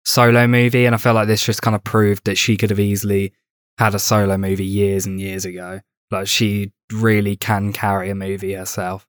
solo 0.05 0.47
movie. 0.47 0.85
And 0.85 0.95
I 0.95 0.99
feel 0.99 1.15
like 1.15 1.29
this 1.29 1.45
just 1.45 1.63
kind 1.63 1.75
of 1.75 1.83
proved 1.83 2.27
that 2.27 2.37
she 2.37 2.57
could 2.57 2.71
have 2.71 2.81
easily 2.81 3.33
had 3.79 3.95
a 3.95 3.99
solo 3.99 4.37
movie 4.37 4.67
years 4.67 5.07
and 5.07 5.21
years 5.21 5.45
ago. 5.45 5.81
Like 6.11 6.29
she 6.29 6.73
really 6.93 7.37
can 7.37 7.73
carry 7.73 8.11
a 8.11 8.15
movie 8.15 8.53
herself. 8.53 9.07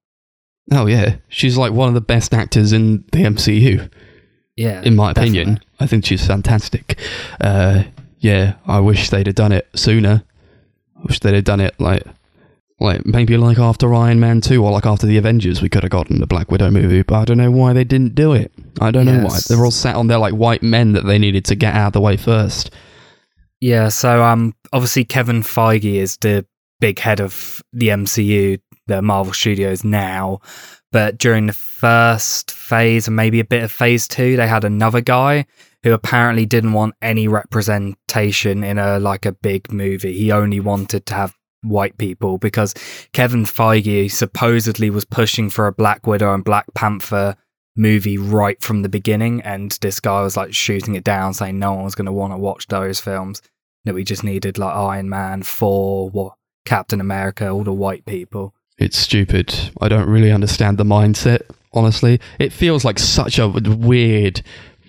oh 0.71 0.85
yeah, 0.85 1.17
she's 1.27 1.57
like 1.57 1.73
one 1.73 1.89
of 1.89 1.93
the 1.93 2.01
best 2.01 2.33
actors 2.33 2.71
in 2.73 3.03
the 3.11 3.23
MCU, 3.23 3.91
Yeah. 4.57 4.81
in 4.81 4.95
my 4.95 5.11
opinion. 5.11 5.59
I 5.79 5.87
think 5.87 6.05
she's 6.05 6.25
fantastic. 6.25 6.99
Uh, 7.39 7.83
yeah, 8.19 8.55
I 8.65 8.79
wish 8.79 9.09
they'd 9.09 9.27
have 9.27 9.35
done 9.35 9.51
it 9.51 9.67
sooner. 9.75 10.23
I 10.97 11.01
wish 11.03 11.19
they'd 11.19 11.35
have 11.35 11.43
done 11.43 11.59
it 11.59 11.79
like, 11.79 12.03
like 12.79 13.05
maybe 13.05 13.37
like 13.37 13.59
after 13.59 13.93
Iron 13.93 14.19
Man 14.19 14.41
two 14.41 14.63
or 14.63 14.71
like 14.71 14.85
after 14.85 15.05
the 15.05 15.17
Avengers, 15.17 15.61
we 15.61 15.69
could 15.69 15.83
have 15.83 15.91
gotten 15.91 16.19
the 16.19 16.27
Black 16.27 16.51
Widow 16.51 16.71
movie. 16.71 17.03
But 17.03 17.15
I 17.19 17.25
don't 17.25 17.37
know 17.37 17.51
why 17.51 17.73
they 17.73 17.83
didn't 17.83 18.15
do 18.15 18.33
it. 18.33 18.51
I 18.81 18.91
don't 18.91 19.05
know 19.05 19.23
why. 19.23 19.37
They're 19.47 19.63
all 19.63 19.71
sat 19.71 19.95
on 19.95 20.07
their 20.07 20.17
like 20.17 20.33
white 20.33 20.63
men 20.63 20.93
that 20.93 21.05
they 21.05 21.19
needed 21.19 21.45
to 21.45 21.55
get 21.55 21.75
out 21.75 21.87
of 21.87 21.93
the 21.93 22.01
way 22.01 22.17
first. 22.17 22.71
Yeah, 23.59 23.89
so 23.89 24.23
um, 24.23 24.55
obviously 24.73 25.05
Kevin 25.05 25.41
Feige 25.41 25.95
is 25.95 26.17
the 26.17 26.45
big 26.79 26.99
head 26.99 27.19
of 27.19 27.61
the 27.73 27.87
MCU, 27.89 28.59
the 28.87 29.01
Marvel 29.01 29.33
Studios 29.33 29.83
now. 29.83 30.39
But 30.91 31.17
during 31.17 31.47
the 31.47 31.53
first 31.53 32.51
phase 32.51 33.07
and 33.07 33.15
maybe 33.15 33.39
a 33.39 33.45
bit 33.45 33.63
of 33.63 33.71
phase 33.71 34.07
two, 34.07 34.37
they 34.37 34.47
had 34.47 34.63
another 34.63 35.01
guy 35.01 35.45
who 35.83 35.93
apparently 35.93 36.45
didn't 36.45 36.73
want 36.73 36.95
any 37.01 37.27
representation 37.27 38.63
in 38.63 38.77
a 38.77 38.99
like 38.99 39.25
a 39.25 39.31
big 39.31 39.71
movie. 39.71 40.17
He 40.17 40.31
only 40.31 40.59
wanted 40.59 41.05
to 41.07 41.13
have 41.13 41.35
white 41.61 41.97
people 41.97 42.37
because 42.37 42.73
Kevin 43.13 43.43
Feige 43.43 44.11
supposedly 44.11 44.89
was 44.89 45.05
pushing 45.05 45.49
for 45.49 45.67
a 45.67 45.73
Black 45.73 46.07
Widow 46.07 46.33
and 46.33 46.43
Black 46.43 46.65
Panther 46.73 47.35
movie 47.75 48.17
right 48.17 48.61
from 48.61 48.81
the 48.81 48.89
beginning, 48.89 49.41
and 49.41 49.77
this 49.81 49.99
guy 49.99 50.21
was 50.21 50.35
like 50.35 50.53
shooting 50.53 50.95
it 50.95 51.03
down, 51.03 51.33
saying 51.33 51.59
no 51.59 51.73
one 51.73 51.83
was 51.83 51.95
going 51.95 52.05
to 52.05 52.11
want 52.11 52.33
to 52.33 52.37
watch 52.37 52.67
those 52.67 52.99
films. 52.99 53.41
That 53.85 53.93
we 53.93 54.03
just 54.03 54.23
needed 54.23 54.57
like 54.57 54.75
Iron 54.75 55.07
Man, 55.07 55.43
Thor, 55.43 56.09
what 56.09 56.33
Captain 56.65 56.99
America, 56.99 57.47
all 57.49 57.63
the 57.63 57.71
white 57.71 58.05
people. 58.05 58.53
It's 58.77 58.97
stupid. 58.97 59.71
I 59.81 59.87
don't 59.87 60.09
really 60.09 60.31
understand 60.31 60.77
the 60.77 60.83
mindset, 60.83 61.41
honestly. 61.73 62.19
It 62.39 62.53
feels 62.53 62.85
like 62.85 62.99
such 62.99 63.39
a 63.39 63.47
weird 63.47 64.41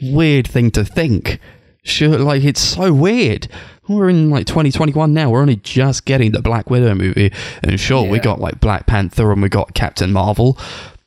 weird 0.02 0.46
thing 0.46 0.70
to 0.72 0.84
think. 0.84 1.38
Sure, 1.82 2.18
like 2.18 2.44
it's 2.44 2.60
so 2.60 2.92
weird. 2.92 3.48
We're 3.88 4.10
in 4.10 4.28
like 4.28 4.46
2021 4.46 5.14
now. 5.14 5.30
We're 5.30 5.40
only 5.40 5.56
just 5.56 6.04
getting 6.04 6.32
the 6.32 6.42
Black 6.42 6.68
Widow 6.68 6.94
movie, 6.94 7.32
and 7.62 7.80
sure, 7.80 8.02
we 8.06 8.18
got 8.18 8.40
like 8.40 8.60
Black 8.60 8.86
Panther 8.86 9.32
and 9.32 9.40
we 9.40 9.48
got 9.48 9.72
Captain 9.74 10.12
Marvel, 10.12 10.58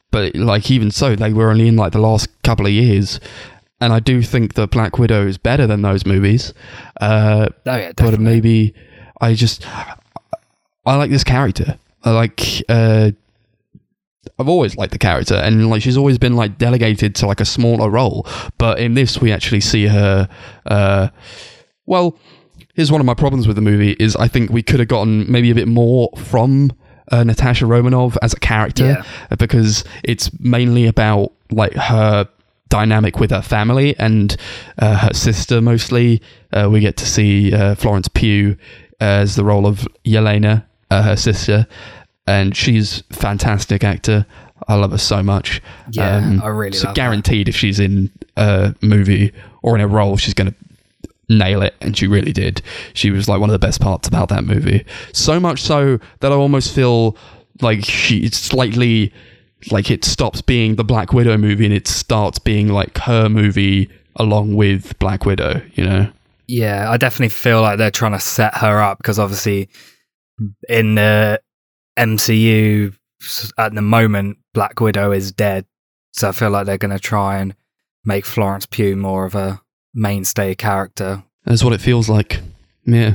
but 0.09 0.35
like 0.35 0.71
even 0.71 0.89
so, 0.89 1.15
they 1.15 1.31
were 1.33 1.51
only 1.51 1.67
in 1.67 1.75
like 1.75 1.91
the 1.91 1.99
last 1.99 2.29
couple 2.43 2.65
of 2.65 2.71
years. 2.71 3.19
And 3.79 3.93
I 3.93 3.99
do 3.99 4.21
think 4.21 4.53
that 4.55 4.71
Black 4.71 4.97
Widow 4.99 5.25
is 5.25 5.37
better 5.37 5.65
than 5.67 5.81
those 5.81 6.05
movies. 6.05 6.53
Uh, 6.99 7.49
Oh 7.65 7.75
yeah, 7.75 7.91
but 7.95 8.19
maybe 8.19 8.73
I 9.19 9.33
just 9.33 9.65
I 10.85 10.95
like 10.95 11.11
this 11.11 11.23
character. 11.23 11.77
I 12.03 12.11
like 12.11 12.63
uh 12.69 13.11
I've 14.39 14.47
always 14.49 14.75
liked 14.77 14.91
the 14.91 14.99
character 14.99 15.35
and 15.35 15.69
like 15.69 15.81
she's 15.81 15.97
always 15.97 16.17
been 16.17 16.35
like 16.35 16.57
delegated 16.57 17.15
to 17.15 17.27
like 17.27 17.39
a 17.41 17.45
smaller 17.45 17.89
role, 17.89 18.25
but 18.57 18.79
in 18.79 18.93
this 18.93 19.19
we 19.21 19.31
actually 19.31 19.61
see 19.61 19.87
her 19.87 20.27
uh 20.65 21.09
well, 21.85 22.17
here's 22.75 22.91
one 22.91 23.01
of 23.01 23.05
my 23.05 23.13
problems 23.13 23.47
with 23.47 23.55
the 23.55 23.61
movie 23.61 23.91
is 23.99 24.15
I 24.15 24.27
think 24.27 24.49
we 24.51 24.63
could 24.63 24.79
have 24.79 24.87
gotten 24.87 25.29
maybe 25.31 25.49
a 25.51 25.55
bit 25.55 25.67
more 25.67 26.09
from 26.17 26.71
uh, 27.11 27.23
Natasha 27.23 27.65
Romanoff 27.65 28.17
as 28.21 28.33
a 28.33 28.39
character 28.39 28.85
Yeah. 29.29 29.35
because 29.37 29.83
it's 30.03 30.29
mainly 30.39 30.87
about 30.87 31.33
like 31.51 31.73
her 31.73 32.29
dynamic 32.69 33.19
with 33.19 33.31
her 33.31 33.41
family 33.41 33.97
and 33.99 34.37
uh, 34.79 34.95
her 34.97 35.13
sister 35.13 35.59
mostly. 35.61 36.21
Uh, 36.53 36.69
we 36.71 36.79
get 36.79 36.95
to 36.97 37.05
see 37.05 37.53
uh, 37.53 37.75
Florence 37.75 38.07
Pugh 38.07 38.55
as 39.01 39.35
the 39.35 39.43
role 39.43 39.65
of 39.67 39.85
Yelena, 40.05 40.63
uh, 40.91 41.01
her 41.01 41.15
sister, 41.15 41.65
and 42.27 42.55
she's 42.55 43.01
fantastic 43.11 43.83
actor. 43.83 44.25
I 44.67 44.75
love 44.75 44.91
her 44.91 44.97
so 44.99 45.23
much. 45.23 45.59
Um, 45.87 45.91
Yeah, 45.91 46.39
I 46.43 46.47
really 46.49 46.77
so 46.77 46.89
her. 46.89 46.93
guaranteed 46.93 47.49
if 47.49 47.55
she's 47.55 47.79
in 47.79 48.11
a 48.37 48.75
movie 48.81 49.33
or 49.63 49.73
in 49.75 49.81
a 49.81 49.87
role, 49.87 50.17
she's 50.17 50.35
going 50.35 50.51
to 50.51 50.55
nail 51.29 51.61
it 51.61 51.73
and 51.79 51.97
she 51.97 52.07
really 52.07 52.33
did 52.33 52.61
she 52.93 53.09
was 53.09 53.29
like 53.29 53.39
one 53.39 53.49
of 53.49 53.53
the 53.53 53.65
best 53.67 53.79
parts 53.79 54.05
about 54.05 54.27
that 54.27 54.43
movie 54.43 54.83
so 55.13 55.39
much 55.39 55.61
so 55.61 55.97
that 56.19 56.29
i 56.29 56.35
almost 56.35 56.75
feel 56.75 57.15
like 57.61 57.85
she 57.85 58.27
slightly 58.31 59.13
like 59.71 59.89
it 59.89 60.03
stops 60.03 60.41
being 60.41 60.75
the 60.75 60.83
black 60.83 61.13
widow 61.13 61.37
movie 61.37 61.63
and 61.63 61.73
it 61.73 61.87
starts 61.87 62.37
being 62.37 62.67
like 62.67 62.97
her 62.97 63.29
movie 63.29 63.89
along 64.17 64.55
with 64.55 64.97
black 64.99 65.25
widow 65.25 65.61
you 65.75 65.85
know 65.85 66.11
Yeah, 66.47 66.91
I 66.91 66.97
definitely 66.97 67.29
feel 67.29 67.61
like 67.61 67.77
they're 67.77 67.91
trying 67.91 68.11
to 68.11 68.19
set 68.19 68.57
her 68.57 68.81
up 68.81 68.97
because 68.97 69.17
obviously 69.17 69.69
in 70.69 70.95
the 70.95 71.41
MCU 71.97 72.93
at 73.57 73.73
the 73.73 73.81
moment, 73.81 74.37
Black 74.53 74.79
Widow 74.79 75.11
is 75.11 75.31
dead. 75.31 75.65
So 76.11 76.29
I 76.29 76.31
feel 76.31 76.49
like 76.49 76.65
they're 76.65 76.77
going 76.77 76.91
to 76.91 76.99
try 76.99 77.37
and 77.37 77.55
make 78.03 78.25
Florence 78.25 78.65
Pugh 78.65 78.95
more 78.95 79.25
of 79.25 79.35
a 79.35 79.61
mainstay 79.93 80.55
character. 80.55 81.23
that's 81.45 81.63
what 81.63 81.73
it 81.73 81.81
feels 81.81 82.09
like. 82.09 82.39
Yeah. 82.85 83.13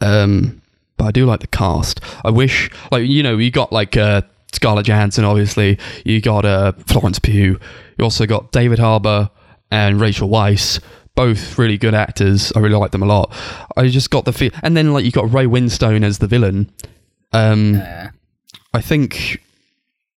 Um 0.00 0.60
but 0.96 1.06
i 1.06 1.10
do 1.10 1.26
like 1.26 1.40
the 1.40 1.46
cast. 1.46 2.00
I 2.24 2.30
wish 2.30 2.70
like 2.90 3.06
you 3.06 3.22
know 3.22 3.36
you 3.36 3.50
got 3.50 3.72
like 3.72 3.96
uh 3.96 4.22
scarlett 4.52 4.86
johansson 4.86 5.24
obviously. 5.24 5.78
You 6.04 6.20
got 6.20 6.44
uh 6.44 6.72
florence 6.86 7.18
pugh. 7.18 7.58
You 7.98 8.04
also 8.04 8.26
got 8.26 8.50
david 8.52 8.78
harbour 8.78 9.30
and 9.70 10.00
rachel 10.00 10.28
weisz 10.28 10.80
both 11.16 11.58
really 11.58 11.78
good 11.78 11.94
actors 11.94 12.52
i 12.56 12.58
really 12.58 12.74
like 12.74 12.90
them 12.90 13.02
a 13.02 13.06
lot 13.06 13.32
i 13.76 13.86
just 13.88 14.10
got 14.10 14.24
the 14.24 14.32
feel 14.32 14.50
and 14.62 14.76
then 14.76 14.92
like 14.92 15.04
you 15.04 15.12
got 15.12 15.32
ray 15.32 15.44
winstone 15.46 16.02
as 16.04 16.18
the 16.18 16.26
villain 16.26 16.70
um 17.32 17.74
Yeah. 17.74 18.10
I 18.72 18.80
think 18.80 19.40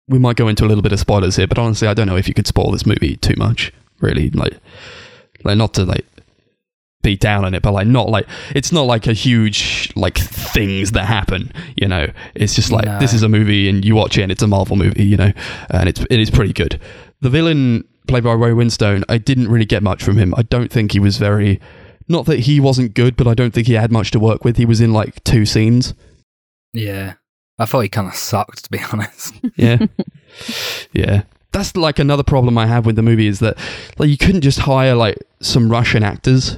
we 0.08 0.18
might 0.18 0.36
go 0.36 0.48
into 0.48 0.66
a 0.66 0.68
little 0.68 0.82
bit 0.82 0.92
of 0.94 1.00
spoilers 1.00 1.36
here, 1.36 1.46
but 1.46 1.60
honestly, 1.60 1.88
I 1.88 1.94
don't 1.94 2.08
know 2.08 2.16
if 2.18 2.28
you 2.28 2.34
could 2.34 2.48
spoil 2.48 2.72
this 2.72 2.88
movie 2.88 3.18
too 3.18 3.36
much. 3.38 3.72
Really, 4.02 4.32
like, 4.32 4.58
like 5.44 5.58
not 5.58 5.76
to 5.76 5.84
like 5.86 6.06
beat 7.04 7.20
down 7.20 7.46
on 7.46 7.54
it, 7.54 7.62
but 7.62 7.72
like 7.74 7.86
not 7.86 8.10
like 8.10 8.26
it's 8.56 8.72
not 8.72 8.84
like 8.88 9.06
a 9.06 9.14
huge 9.14 9.92
like 9.96 10.18
things 10.18 10.94
that 10.94 11.06
happen. 11.06 11.52
You 11.76 11.88
know, 11.88 12.08
it's 12.34 12.56
just 12.56 12.72
like 12.72 12.86
No. 12.86 12.98
this 13.00 13.14
is 13.14 13.22
a 13.22 13.30
movie 13.30 13.70
and 13.70 13.86
you 13.86 13.96
watch 13.96 14.18
it 14.18 14.24
and 14.24 14.32
it's 14.32 14.42
a 14.42 14.48
Marvel 14.48 14.76
movie. 14.76 15.04
You 15.06 15.18
know, 15.18 15.32
and 15.70 15.88
it's 15.88 16.02
it 16.10 16.20
is 16.20 16.32
pretty 16.32 16.54
good. 16.54 16.82
The 17.22 17.30
villain 17.30 17.84
played 18.08 18.24
by 18.24 18.34
Ray 18.34 18.52
Winstone, 18.52 19.04
I 19.10 19.18
didn't 19.18 19.50
really 19.50 19.66
get 19.66 19.84
much 19.84 20.04
from 20.04 20.18
him. 20.18 20.34
I 20.38 20.44
don't 20.44 20.72
think 20.72 20.92
he 20.92 21.00
was 21.00 21.18
very. 21.18 21.60
Not 22.10 22.26
that 22.28 22.40
he 22.40 22.60
wasn't 22.60 22.94
good, 22.94 23.18
but 23.18 23.28
I 23.28 23.34
don't 23.34 23.54
think 23.54 23.68
he 23.68 23.74
had 23.74 23.92
much 23.92 24.12
to 24.12 24.20
work 24.20 24.46
with. 24.46 24.56
He 24.56 24.66
was 24.66 24.80
in 24.80 24.94
like 24.94 25.22
two 25.26 25.46
scenes. 25.46 25.94
Yeah. 26.74 27.16
I 27.60 27.66
thought 27.66 27.82
he 27.82 27.90
kind 27.90 28.08
of 28.08 28.16
sucked, 28.16 28.64
to 28.66 28.70
be 28.70 28.80
honest. 28.94 29.36
Yeah. 29.56 29.86
yeah. 30.94 31.24
That's 31.52 31.76
like 31.76 32.00
another 32.00 32.24
problem 32.24 32.58
I 32.58 32.68
have 32.68 32.86
with 32.86 32.96
the 32.96 33.02
movie 33.02 33.28
is 33.28 33.40
that 33.40 33.58
like 33.98 34.10
you 34.10 34.18
couldn't 34.18 34.42
just 34.42 34.60
hire 34.60 34.96
like 34.96 35.18
some 35.42 35.72
Russian 35.72 36.04
actors. 36.04 36.58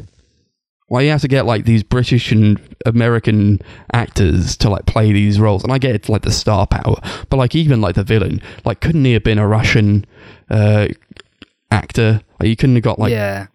Why 0.88 1.02
you 1.02 1.12
have 1.12 1.22
to 1.22 1.28
get 1.28 1.46
like 1.46 1.66
these 1.66 1.84
British 1.84 2.32
and 2.32 2.60
American 2.86 3.62
actors 3.94 4.58
to 4.58 4.70
like 4.70 4.88
play 4.88 5.14
these 5.14 5.40
roles? 5.40 5.64
And 5.64 5.72
I 5.72 5.78
get 5.78 5.94
it's 5.94 6.10
like 6.10 6.24
the 6.24 6.32
star 6.32 6.66
power, 6.66 6.96
but 7.30 7.38
like 7.38 7.56
even 7.56 7.80
like 7.80 7.94
the 7.96 8.04
villain, 8.04 8.42
like 8.66 8.82
couldn't 8.82 9.06
he 9.06 9.14
have 9.14 9.24
been 9.24 9.38
a 9.38 9.48
Russian 9.48 10.06
uh, 10.50 10.88
actor? 11.72 12.22
Like 12.40 12.50
you 12.50 12.56
couldn't 12.56 12.76
have 12.76 12.84
got 12.84 13.00
like 13.00 13.12
yeah. 13.12 13.48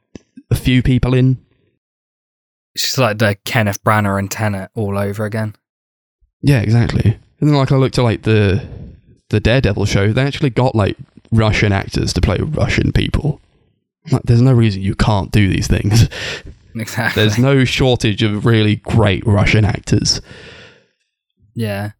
a 0.51 0.55
few 0.55 0.83
people 0.83 1.15
in. 1.15 1.39
It's 2.75 2.85
just 2.85 2.99
like 2.99 3.19
the 3.19 3.37
Kenneth 3.45 3.83
Branagh 3.85 4.19
and 4.19 4.31
Tenet 4.31 4.71
all 4.75 4.99
over 4.99 5.25
again. 5.25 5.55
Yeah, 6.43 6.61
exactly. 6.61 7.19
And 7.41 7.49
then 7.49 7.55
like 7.55 7.73
I 7.73 7.77
looked 7.77 7.99
at 7.99 8.03
like 8.03 8.23
the 8.23 8.67
the 9.31 9.41
Daredevil 9.41 9.87
show, 9.87 10.13
they 10.13 10.23
actually 10.23 10.51
got 10.51 10.75
like 10.75 10.97
Russian 11.33 11.73
actors 11.73 12.13
to 12.13 12.21
play 12.21 12.39
Russian 12.39 12.93
people. 12.93 13.41
Like, 14.11 14.23
there's 14.25 14.43
no 14.43 14.53
reason 14.53 14.83
you 14.83 14.95
can't 14.95 15.31
do 15.31 15.49
these 15.49 15.67
things. 15.67 16.09
Exactly. 16.77 17.23
There's 17.23 17.39
no 17.39 17.65
shortage 17.65 18.25
of 18.25 18.45
really 18.45 18.75
great 18.75 19.25
Russian 19.25 19.65
actors. 19.65 20.21
Yeah. 21.55 21.93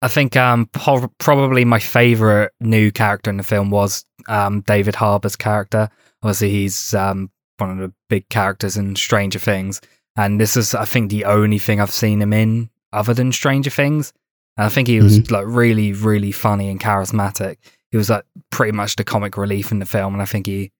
I 0.00 0.08
think 0.08 0.36
um 0.36 0.66
po- 0.66 1.12
probably 1.18 1.64
my 1.64 1.78
favorite 1.78 2.52
new 2.60 2.90
character 2.90 3.30
in 3.30 3.36
the 3.36 3.42
film 3.42 3.70
was 3.70 4.04
um 4.28 4.60
David 4.62 4.94
Harbour's 4.94 5.36
character. 5.36 5.88
Obviously 6.22 6.50
he's 6.50 6.94
um 6.94 7.30
one 7.58 7.70
of 7.70 7.78
the 7.78 7.92
big 8.08 8.28
characters 8.28 8.76
in 8.76 8.94
Stranger 8.94 9.38
Things 9.38 9.80
and 10.16 10.40
this 10.40 10.56
is 10.56 10.74
I 10.74 10.84
think 10.84 11.10
the 11.10 11.24
only 11.24 11.58
thing 11.58 11.80
I've 11.80 11.90
seen 11.92 12.22
him 12.22 12.32
in 12.32 12.70
other 12.92 13.14
than 13.14 13.32
Stranger 13.32 13.70
Things. 13.70 14.12
And 14.56 14.66
I 14.66 14.68
think 14.68 14.88
he 14.88 15.00
was 15.00 15.30
like 15.30 15.46
really 15.46 15.92
really 15.92 16.32
funny 16.32 16.68
and 16.68 16.80
charismatic. 16.80 17.56
He 17.90 17.96
was 17.96 18.10
like 18.10 18.24
pretty 18.50 18.72
much 18.72 18.96
the 18.96 19.04
comic 19.04 19.36
relief 19.36 19.72
in 19.72 19.78
the 19.78 19.86
film 19.86 20.14
and 20.14 20.22
I 20.22 20.26
think 20.26 20.46
he 20.46 20.70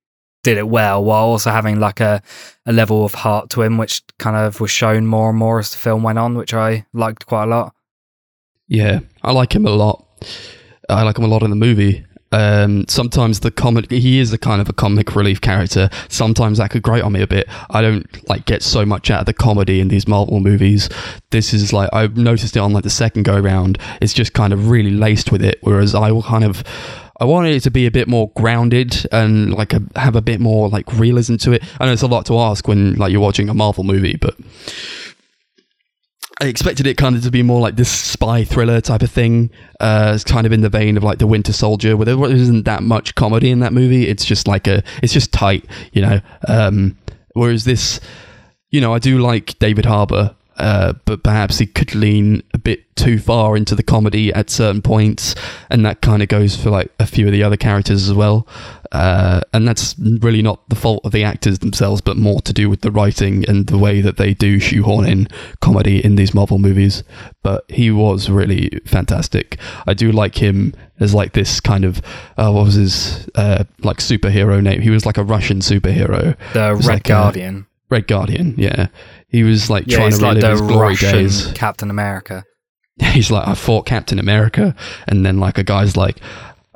did 0.44 0.56
it 0.56 0.68
well 0.68 1.02
while 1.02 1.25
also 1.25 1.50
having 1.50 1.80
like 1.80 1.98
a 1.98 2.22
a 2.66 2.72
level 2.72 3.04
of 3.04 3.14
heart 3.14 3.50
to 3.50 3.62
him 3.62 3.78
which 3.78 4.02
kind 4.20 4.37
of 4.37 4.60
was 4.60 4.70
shown 4.70 5.06
more 5.06 5.30
and 5.30 5.38
more 5.38 5.58
as 5.58 5.72
the 5.72 5.78
film 5.78 6.04
went 6.04 6.18
on 6.20 6.37
which 6.37 6.54
I 6.54 6.87
liked 6.92 7.26
quite 7.26 7.44
a 7.44 7.46
lot. 7.48 7.75
Yeah, 8.68 9.00
I 9.22 9.32
like 9.32 9.54
him 9.54 9.66
a 9.66 9.70
lot. 9.70 10.04
I 10.88 11.02
like 11.02 11.18
him 11.18 11.25
a 11.25 11.28
lot 11.28 11.42
in 11.42 11.50
the 11.50 11.56
movie. 11.56 12.04
Um, 12.30 12.87
sometimes 12.88 13.40
the 13.40 13.50
comedy, 13.50 14.00
he 14.00 14.18
is 14.18 14.32
a 14.34 14.38
kind 14.38 14.60
of 14.60 14.68
a 14.68 14.72
comic 14.75 15.16
relief 15.16 15.40
character. 15.40 15.88
Sometimes 16.08 16.58
that 16.58 16.70
could 16.70 16.82
grate 16.82 17.02
on 17.02 17.12
me 17.12 17.22
a 17.22 17.26
bit. 17.26 17.48
I 17.70 17.80
don't 17.80 18.28
like 18.28 18.44
get 18.44 18.62
so 18.62 18.84
much 18.84 19.10
out 19.10 19.20
of 19.20 19.26
the 19.26 19.32
comedy 19.32 19.80
in 19.80 19.88
these 19.88 20.06
Marvel 20.06 20.40
movies. 20.40 20.90
This 21.30 21.54
is 21.54 21.72
like 21.72 21.88
I've 21.92 22.16
noticed 22.16 22.56
it 22.56 22.60
on 22.60 22.72
like 22.72 22.84
the 22.84 22.90
second 22.90 23.22
go 23.25 23.38
round. 23.38 23.78
It's 24.02 24.12
just 24.12 24.34
kind 24.34 24.52
of 24.52 24.68
really 24.68 24.90
laced 24.90 25.32
with 25.32 25.42
it. 25.42 25.58
Whereas 25.62 25.94
I 25.94 26.12
will 26.12 26.22
kind 26.22 26.44
of. 26.44 26.62
I 27.20 27.25
wanted 27.25 27.56
it 27.56 27.60
to 27.64 27.72
be 27.72 27.84
a 27.87 27.90
bit 27.90 28.06
more 28.06 28.30
grounded 28.37 29.04
and 29.10 29.52
like 29.52 29.72
a, 29.72 29.82
have 29.96 30.14
a 30.14 30.22
bit 30.22 30.38
more 30.38 30.68
like 30.68 30.87
realism 30.92 31.34
to 31.38 31.52
it. 31.52 31.64
I 31.80 31.87
know 31.87 31.92
it's 31.92 32.02
a 32.02 32.06
lot 32.06 32.26
to 32.26 32.38
ask 32.38 32.68
when 32.68 32.94
like 32.94 33.10
you're 33.10 33.20
watching 33.20 33.48
a 33.48 33.54
Marvel 33.54 33.82
movie, 33.82 34.16
but 34.16 34.37
I 36.40 36.47
expected 36.47 36.87
it 36.87 36.97
kind 36.97 37.16
of 37.16 37.23
to 37.25 37.33
be 37.33 37.42
more 37.42 37.61
like 37.61 37.75
this 37.75 37.90
spy 37.90 38.45
thriller 38.45 38.80
type 38.80 39.02
of 39.02 39.11
thing. 39.11 39.50
Uh, 39.80 40.12
it's 40.14 40.23
kind 40.23 40.47
of 40.47 40.52
in 40.52 40.61
the 40.61 40.68
vein 40.68 40.97
of 40.97 41.02
like 41.02 41.18
the 41.18 41.26
Winter 41.26 41.52
Soldier, 41.52 41.97
where 41.97 42.04
there 42.04 42.25
isn't 42.25 42.64
that 42.64 42.83
much 42.83 43.16
comedy 43.16 43.50
in 43.50 43.59
that 43.59 43.73
movie. 43.73 44.07
It's 44.07 44.25
just 44.25 44.47
like 44.47 44.68
a, 44.68 44.85
it's 45.02 45.12
just 45.12 45.33
tight, 45.33 45.64
you 45.92 46.00
know. 46.00 46.21
Um, 46.47 46.97
whereas 47.33 47.64
this, 47.64 47.99
you 48.71 48.80
know, 48.80 48.95
I 48.95 49.00
do 49.00 49.18
like 49.18 49.59
David 49.59 49.85
Harbour, 49.85 50.37
uh, 50.58 50.92
but 51.04 51.22
perhaps 51.22 51.58
he 51.58 51.66
could 51.66 51.94
lean 51.94 52.42
a 52.52 52.58
bit 52.58 52.84
too 52.96 53.18
far 53.18 53.56
into 53.56 53.74
the 53.76 53.82
comedy 53.82 54.32
at 54.32 54.50
certain 54.50 54.82
points, 54.82 55.34
and 55.70 55.84
that 55.86 56.00
kind 56.00 56.22
of 56.22 56.28
goes 56.28 56.56
for 56.56 56.70
like 56.70 56.90
a 56.98 57.06
few 57.06 57.26
of 57.26 57.32
the 57.32 57.42
other 57.42 57.56
characters 57.56 58.08
as 58.08 58.14
well. 58.14 58.46
Uh, 58.90 59.40
and 59.52 59.68
that's 59.68 59.94
really 59.98 60.40
not 60.42 60.66
the 60.68 60.74
fault 60.74 61.04
of 61.04 61.12
the 61.12 61.22
actors 61.22 61.58
themselves, 61.60 62.00
but 62.00 62.16
more 62.16 62.40
to 62.40 62.52
do 62.52 62.68
with 62.70 62.80
the 62.80 62.90
writing 62.90 63.44
and 63.48 63.66
the 63.66 63.78
way 63.78 64.00
that 64.00 64.16
they 64.16 64.32
do 64.34 64.58
shoehorn 64.58 65.06
in 65.06 65.28
comedy 65.60 66.02
in 66.04 66.16
these 66.16 66.34
Marvel 66.34 66.58
movies. 66.58 67.04
But 67.42 67.64
he 67.68 67.90
was 67.90 68.28
really 68.30 68.80
fantastic. 68.86 69.58
I 69.86 69.94
do 69.94 70.10
like 70.10 70.36
him 70.42 70.74
as 71.00 71.14
like 71.14 71.34
this 71.34 71.60
kind 71.60 71.84
of 71.84 71.98
uh, 72.36 72.50
what 72.50 72.64
was 72.64 72.74
his 72.74 73.28
uh, 73.34 73.64
like 73.80 73.98
superhero 73.98 74.62
name? 74.62 74.80
He 74.80 74.90
was 74.90 75.06
like 75.06 75.18
a 75.18 75.22
Russian 75.24 75.60
superhero. 75.60 76.36
The 76.54 76.74
Red 76.74 76.84
like 76.84 77.06
a- 77.06 77.08
Guardian. 77.08 77.66
Red 77.90 78.06
Guardian, 78.06 78.54
yeah. 78.58 78.88
He 79.28 79.42
was 79.42 79.68
like 79.70 79.85
Yeah, 79.87 79.99
trying 79.99 80.11
to 80.12 80.16
like 80.18 80.37
relive 80.37 80.42
the 80.42 80.50
his 80.50 80.61
glory 80.61 80.88
Russian 80.88 81.12
days. 81.12 81.52
Captain 81.52 81.90
America. 81.90 82.44
He's 83.12 83.30
like, 83.30 83.47
I 83.47 83.54
fought 83.54 83.87
Captain 83.87 84.18
America, 84.18 84.75
and 85.06 85.25
then 85.25 85.38
like 85.38 85.58
a 85.58 85.62
guy's 85.64 85.97
like, 85.97 86.16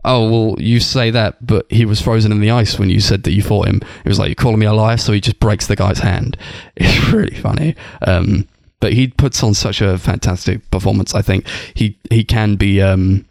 oh 0.04 0.30
well, 0.30 0.60
you 0.60 0.78
say 0.80 1.10
that, 1.10 1.44
but 1.44 1.66
he 1.70 1.84
was 1.84 2.00
frozen 2.00 2.30
in 2.32 2.40
the 2.40 2.50
ice 2.50 2.78
when 2.78 2.90
you 2.90 3.00
said 3.00 3.22
that 3.24 3.32
you 3.32 3.42
fought 3.42 3.68
him. 3.68 3.80
It 4.04 4.08
was 4.08 4.18
like 4.18 4.28
you're 4.28 4.34
calling 4.34 4.58
me 4.58 4.66
a 4.66 4.72
liar, 4.72 4.96
so 4.98 5.12
he 5.12 5.20
just 5.20 5.40
breaks 5.40 5.66
the 5.66 5.76
guy's 5.76 5.98
hand. 6.00 6.36
It's 6.76 7.08
really 7.12 7.34
funny. 7.36 7.74
Um, 8.06 8.46
but 8.80 8.92
he 8.92 9.08
puts 9.08 9.42
on 9.42 9.54
such 9.54 9.80
a 9.80 9.96
fantastic 9.98 10.68
performance. 10.70 11.14
I 11.14 11.22
think 11.22 11.46
he 11.74 11.98
he 12.10 12.24
can 12.24 12.56
be 12.56 12.80
um, 12.82 13.24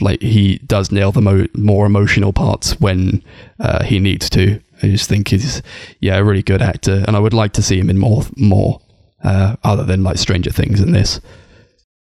like 0.00 0.20
he 0.22 0.58
does 0.58 0.90
nail 0.92 1.12
the 1.12 1.22
mo- 1.22 1.46
more 1.54 1.86
emotional 1.86 2.32
parts 2.32 2.78
when 2.80 3.22
uh, 3.60 3.82
he 3.84 3.98
needs 3.98 4.28
to. 4.30 4.60
I 4.82 4.88
just 4.88 5.08
think 5.08 5.28
he's 5.28 5.62
yeah 6.00 6.16
a 6.16 6.24
really 6.24 6.42
good 6.42 6.62
actor, 6.62 7.04
and 7.06 7.16
I 7.16 7.20
would 7.20 7.34
like 7.34 7.52
to 7.54 7.62
see 7.62 7.78
him 7.78 7.90
in 7.90 7.98
more 7.98 8.22
more 8.36 8.80
uh, 9.22 9.56
other 9.62 9.84
than 9.84 10.02
like 10.02 10.18
Stranger 10.18 10.50
Things 10.50 10.80
and 10.80 10.94
this. 10.94 11.20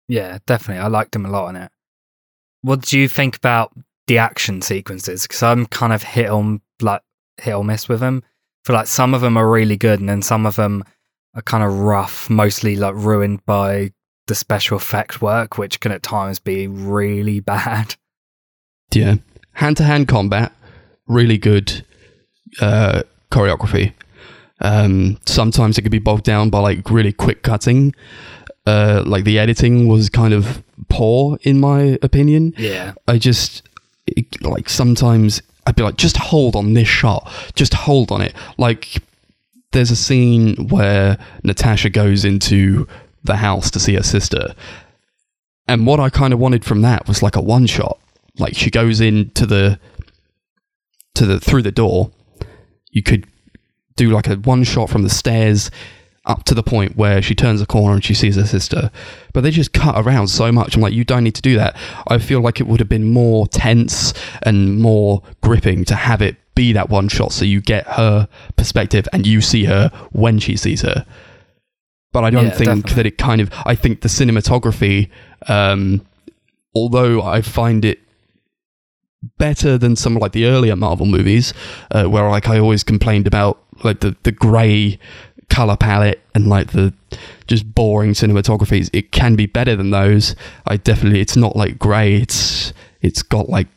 Yeah, 0.08 0.40
definitely. 0.46 0.84
I 0.84 0.88
liked 0.88 1.16
him 1.16 1.26
a 1.26 1.30
lot 1.30 1.50
in 1.50 1.56
it. 1.58 1.72
What 2.62 2.82
do 2.82 3.00
you 3.00 3.08
think 3.08 3.38
about 3.38 3.74
the 4.08 4.18
action 4.18 4.62
sequences? 4.62 5.24
Because 5.24 5.44
I'm 5.44 5.66
kind 5.66 5.94
of 5.94 6.04
hit 6.04 6.30
on 6.30 6.62
like 6.82 7.02
hit 7.38 7.54
or 7.54 7.64
miss 7.64 7.88
with 7.88 8.00
them. 8.00 8.24
For 8.64 8.74
like 8.74 8.88
some 8.88 9.14
of 9.14 9.22
them 9.22 9.38
are 9.38 9.50
really 9.50 9.78
good, 9.78 10.00
and 10.00 10.10
then 10.10 10.22
some 10.22 10.46
of 10.46 10.56
them 10.58 10.84
are 11.36 11.42
kind 11.42 11.64
of 11.64 11.80
rough, 11.80 12.30
mostly 12.30 12.76
like 12.76 12.96
ruined 12.96 13.46
by 13.46 13.92
the 14.28 14.36
special 14.36 14.76
effect 14.76 15.22
work, 15.22 15.58
which 15.58 15.80
can 15.80 15.94
at 15.94 16.04
times 16.04 16.40
be 16.40 16.68
really 16.68 17.40
bad. 17.54 17.96
Yeah, 18.94 19.16
hand 19.54 19.78
to 19.78 19.84
hand 19.84 20.08
combat, 20.08 20.52
really 21.08 21.38
good 21.38 21.86
uh, 22.62 23.04
choreography. 23.32 23.94
Um, 24.60 25.20
sometimes 25.26 25.78
it 25.78 25.84
could 25.84 25.92
be 25.92 26.00
bogged 26.00 26.24
down 26.24 26.50
by 26.50 26.60
like 26.60 26.90
really 26.90 27.14
quick 27.14 27.44
cutting. 27.44 27.94
Uh, 28.66 29.04
like 29.06 29.24
the 29.24 29.40
editing 29.40 29.88
was 29.88 30.10
kind 30.10 30.34
of 30.34 30.64
poor 30.90 31.38
in 31.44 31.60
my 31.60 31.98
opinion. 32.02 32.54
Yeah. 32.58 32.94
I 33.08 33.18
just 33.18 33.64
it, 34.08 34.42
like 34.42 34.70
sometimes 34.70 35.42
I'd 35.66 35.76
be 35.76 35.84
like, 35.84 35.98
just 35.98 36.18
hold 36.18 36.56
on 36.56 36.74
this 36.74 36.88
shot, 36.88 37.32
just 37.56 37.74
hold 37.74 38.12
on 38.12 38.22
it. 38.22 38.34
Like 38.58 39.02
there's 39.72 39.92
a 39.92 39.96
scene 39.96 40.70
where 40.70 41.18
Natasha 41.44 41.90
goes 41.90 42.26
into 42.26 42.88
the 43.24 43.36
house 43.36 43.70
to 43.72 43.80
see 43.80 43.96
her 43.96 44.04
sister, 44.04 44.56
and 45.68 45.86
what 45.86 46.00
I 46.00 46.10
kind 46.10 46.34
of 46.34 46.40
wanted 46.40 46.64
from 46.64 46.82
that 46.84 47.08
was 47.08 47.22
like 47.22 47.36
a 47.36 47.42
one 47.42 47.66
shot. 47.66 48.00
Like 48.40 48.56
she 48.56 48.72
goes 48.72 49.02
into 49.02 49.46
the 49.46 49.80
to 51.16 51.26
the 51.26 51.40
through 51.40 51.64
the 51.64 51.72
door. 51.72 52.12
You 52.98 53.04
could 53.04 53.27
do 53.96 54.10
like 54.10 54.27
a 54.27 54.36
one 54.38 54.63
shot 54.63 54.89
from 54.89 55.04
the 55.04 55.10
stairs 55.10 55.70
up 56.25 56.44
to 56.46 56.56
the 56.56 56.63
point 56.63 56.98
where 56.98 57.22
she 57.22 57.36
turns 57.36 57.62
a 57.62 57.66
corner 57.68 57.94
and 57.94 58.04
she 58.04 58.16
sees 58.16 58.36
her 58.36 58.46
sister. 58.46 58.89
But 59.34 59.42
they 59.42 59.51
just 59.51 59.72
cut 59.72 59.96
around 60.04 60.30
so 60.30 60.51
much. 60.51 60.75
I'm 60.75 60.82
like, 60.82 60.94
you 60.94 61.04
don't 61.06 61.24
need 61.24 61.36
to 61.36 61.42
do 61.44 61.56
that. 61.58 61.75
I 62.08 62.18
feel 62.18 62.42
like 62.42 62.60
it 62.60 62.66
would 62.68 62.80
have 62.80 62.89
been 62.89 63.06
more 63.12 63.48
tense 63.48 64.13
and 64.42 64.80
more 64.82 65.22
gripping 65.42 65.86
to 65.86 65.96
have 65.96 66.24
it 66.24 66.36
be 66.56 66.74
that 66.74 66.89
one 66.89 67.08
shot 67.08 67.32
so 67.34 67.46
you 67.46 67.62
get 67.62 67.86
her 67.86 68.27
perspective 68.56 69.08
and 69.13 69.27
you 69.27 69.42
see 69.42 69.66
her 69.66 69.89
when 70.12 70.39
she 70.39 70.58
sees 70.58 70.82
her. 70.82 71.06
But 72.12 72.24
I 72.24 72.32
don't 72.32 72.46
Yeah, 72.46 72.50
think 72.50 72.70
definitely. 72.70 72.94
that 72.96 73.06
it 73.06 73.18
kind 73.20 73.42
of, 73.42 73.51
I 73.66 73.75
think 73.75 74.01
the 74.01 74.08
cinematography, 74.10 75.10
um, 75.48 76.01
although 76.74 77.22
I 77.22 77.42
find 77.42 77.86
it 77.86 78.00
better 79.38 79.78
than 79.78 79.96
some 79.96 80.16
of 80.16 80.22
like 80.22 80.32
the 80.32 80.46
earlier 80.46 80.76
Marvel 80.76 81.06
movies, 81.06 81.54
uh, 81.92 82.06
where 82.06 82.30
like 82.30 82.48
I 82.48 82.60
always 82.60 82.84
complained 82.84 83.28
about 83.28 83.64
like 83.84 84.00
the 84.00 84.16
the 84.24 84.32
grey 84.32 85.00
color 85.50 85.78
palette 85.78 86.22
and 86.36 86.48
like 86.48 86.72
the 86.72 86.94
just 87.48 87.74
boring 87.74 88.12
cinematographies. 88.12 88.90
It 88.94 89.12
can 89.12 89.36
be 89.36 89.46
better 89.46 89.76
than 89.76 89.92
those. 89.92 90.36
I 90.66 90.78
definitely 90.78 91.22
it's 91.22 91.38
not 91.38 91.56
like 91.56 91.80
grey. 91.80 92.16
It's 92.16 92.74
it's 93.02 93.24
got 93.24 93.50
like 93.50 93.68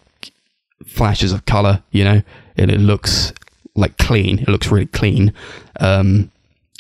flashes 0.87 1.33
of 1.33 1.47
color, 1.47 1.83
you 1.91 2.05
know, 2.05 2.23
and 2.57 2.71
it 2.71 2.81
looks 2.81 3.33
like 3.75 3.97
clean. 3.99 4.41
It 4.41 4.49
looks 4.49 4.71
really 4.71 4.87
clean. 4.87 5.33
Um, 5.79 6.31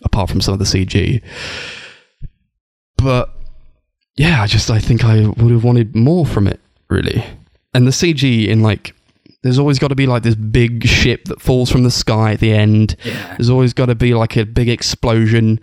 apart 0.03 0.31
from 0.31 0.41
some 0.41 0.55
of 0.55 0.59
the 0.59 0.65
CG, 0.65 1.23
but 2.97 3.31
yeah, 4.17 4.43
I 4.43 4.47
just 4.47 4.71
I 4.71 4.79
think 4.79 5.05
I 5.05 5.27
would 5.27 5.51
have 5.51 5.65
wanted 5.65 5.95
more 5.95 6.27
from 6.27 6.47
it 6.47 6.61
really. 6.89 7.25
And 7.75 7.87
the 7.87 7.91
CG 7.93 8.47
in 8.49 8.63
like 8.63 8.95
there's 9.43 9.59
always 9.59 9.79
got 9.79 9.89
to 9.89 9.95
be 9.95 10.07
like 10.07 10.23
this 10.23 10.35
big 10.35 10.85
ship 10.87 11.25
that 11.27 11.41
falls 11.41 11.71
from 11.71 11.83
the 11.83 11.91
sky 11.91 12.33
at 12.33 12.41
the 12.41 12.53
end. 12.53 12.97
Yeah. 13.05 13.37
There's 13.37 13.49
always 13.51 13.73
got 13.73 13.87
to 13.87 13.95
be 13.95 14.13
like 14.13 14.37
a 14.37 14.45
big 14.45 14.69
explosion. 14.69 15.61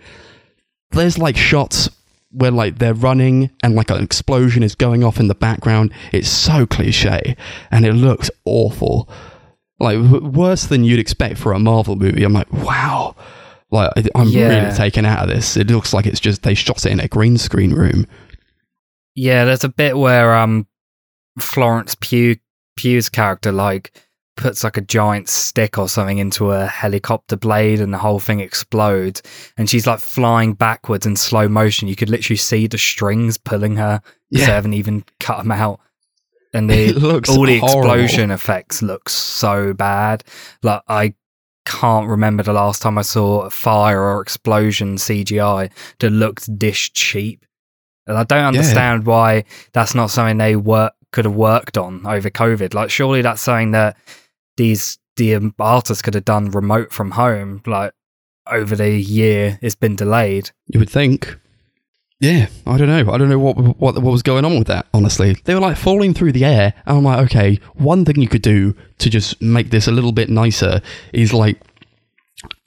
There's 0.92 1.18
like 1.18 1.38
shots 1.38 1.90
where 2.32 2.50
like 2.52 2.80
they're 2.80 2.94
running 2.94 3.52
and 3.64 3.76
like 3.76 3.90
an 3.92 4.04
explosion 4.04 4.64
is 4.64 4.74
going 4.76 5.04
off 5.04 5.20
in 5.20 5.28
the 5.28 5.36
background. 5.36 5.94
It's 6.12 6.30
so 6.30 6.66
cliche 6.66 7.36
and 7.72 7.86
it 7.86 7.94
looks 7.94 8.32
awful. 8.46 9.10
Like 9.80 9.98
w- 9.98 10.26
worse 10.28 10.66
than 10.66 10.84
you'd 10.84 11.00
expect 11.00 11.38
for 11.38 11.54
a 11.54 11.60
Marvel 11.60 11.96
movie. 11.96 12.24
I'm 12.24 12.34
like, 12.34 12.52
wow. 12.52 13.16
Like 13.70 13.92
I'm 14.16 14.30
Yeah. 14.30 14.48
really 14.64 14.76
taken 14.76 15.06
out 15.06 15.24
of 15.24 15.30
this. 15.30 15.56
It 15.56 15.68
looks 15.70 15.94
like 15.94 16.06
it's 16.08 16.20
just 16.20 16.42
they 16.44 16.54
shot 16.56 16.86
it 16.86 16.92
in 16.92 17.00
a 17.00 17.08
green 17.08 17.38
screen 17.38 17.74
room. 17.74 18.08
Yeah, 19.14 19.46
there's 19.46 19.64
a 19.64 19.70
bit 19.70 19.98
where 19.98 20.36
um 20.36 20.68
Florence 21.40 21.96
Pugh 22.00 22.38
Pugh's 22.78 23.10
character 23.10 23.52
like 23.52 23.92
puts 24.38 24.64
like 24.64 24.78
a 24.78 24.82
giant 24.82 25.28
stick 25.28 25.78
or 25.78 25.90
something 25.90 26.20
into 26.20 26.52
a 26.52 26.68
helicopter 26.68 27.36
blade 27.36 27.82
and 27.82 27.92
the 27.92 27.98
whole 27.98 28.20
thing 28.20 28.40
explodes 28.40 29.22
and 29.58 29.70
she's 29.70 29.88
like 29.88 30.00
flying 30.00 30.54
backwards 30.54 31.06
in 31.06 31.16
slow 31.16 31.50
motion. 31.50 31.88
You 31.88 31.96
could 31.96 32.10
literally 32.10 32.38
see 32.38 32.68
the 32.68 32.78
strings 32.78 33.38
pulling 33.38 33.76
her. 33.76 34.02
Yeah. 34.30 34.40
Yeah. 34.40 34.46
They 34.46 34.54
haven't 34.54 34.74
even 34.74 35.04
cut 35.20 35.40
them 35.40 35.52
out. 35.52 35.82
And 36.54 36.70
the 36.70 36.94
all 37.28 37.46
the 37.46 37.60
horrible. 37.60 37.94
explosion 37.94 38.32
effects 38.32 38.82
look 38.82 39.10
so 39.10 39.74
bad. 39.74 40.24
Like 40.64 40.84
I 40.88 41.14
can't 41.66 42.08
remember 42.08 42.44
the 42.44 42.54
last 42.54 42.82
time 42.82 42.98
I 42.98 43.02
saw 43.02 43.42
a 43.42 43.50
fire 43.50 44.02
or 44.02 44.22
explosion 44.22 44.96
CGI 44.96 45.70
that 46.00 46.10
looked 46.10 46.58
dish 46.58 46.94
cheap. 46.94 47.46
And 48.06 48.18
I 48.18 48.24
don't 48.24 48.46
understand 48.46 49.06
why 49.06 49.44
that's 49.74 49.94
not 49.94 50.10
something 50.10 50.38
they 50.38 50.56
work 50.56 50.94
could 51.12 51.26
have 51.26 51.36
worked 51.36 51.78
on 51.78 52.06
over 52.06 52.30
COVID. 52.30 52.74
Like 52.74 52.90
surely 52.90 53.22
that's 53.22 53.42
something 53.42 53.72
that 53.72 53.98
these 54.58 54.98
the 55.16 55.52
artists 55.60 56.02
could 56.02 56.14
have 56.14 56.26
done 56.26 56.52
remote 56.52 56.92
from 56.92 57.12
home. 57.12 57.62
Like 57.66 57.94
over 58.50 58.76
the 58.76 58.92
year, 58.92 59.60
it's 59.62 59.76
been 59.76 59.96
delayed. 59.96 60.52
You 60.68 60.80
would 60.80 60.90
think. 60.90 61.38
Yeah, 62.20 62.48
I 62.66 62.78
don't 62.78 62.88
know. 62.88 63.12
I 63.12 63.18
don't 63.18 63.30
know 63.30 63.38
what 63.38 63.58
what 63.58 63.96
what 63.96 64.12
was 64.12 64.24
going 64.24 64.44
on 64.44 64.58
with 64.58 64.68
that. 64.68 64.88
Honestly, 64.94 65.34
they 65.44 65.54
were 65.54 65.60
like 65.60 65.78
falling 65.78 66.16
through 66.16 66.32
the 66.32 66.46
air, 66.46 66.74
and 66.88 66.98
I'm 66.98 67.04
like, 67.04 67.20
okay, 67.26 67.60
one 67.76 68.06
thing 68.06 68.20
you 68.20 68.28
could 68.28 68.42
do 68.42 68.76
to 68.98 69.10
just 69.10 69.40
make 69.40 69.70
this 69.70 69.88
a 69.88 69.92
little 69.92 70.12
bit 70.12 70.30
nicer 70.30 70.82
is 71.14 71.32
like 71.32 71.60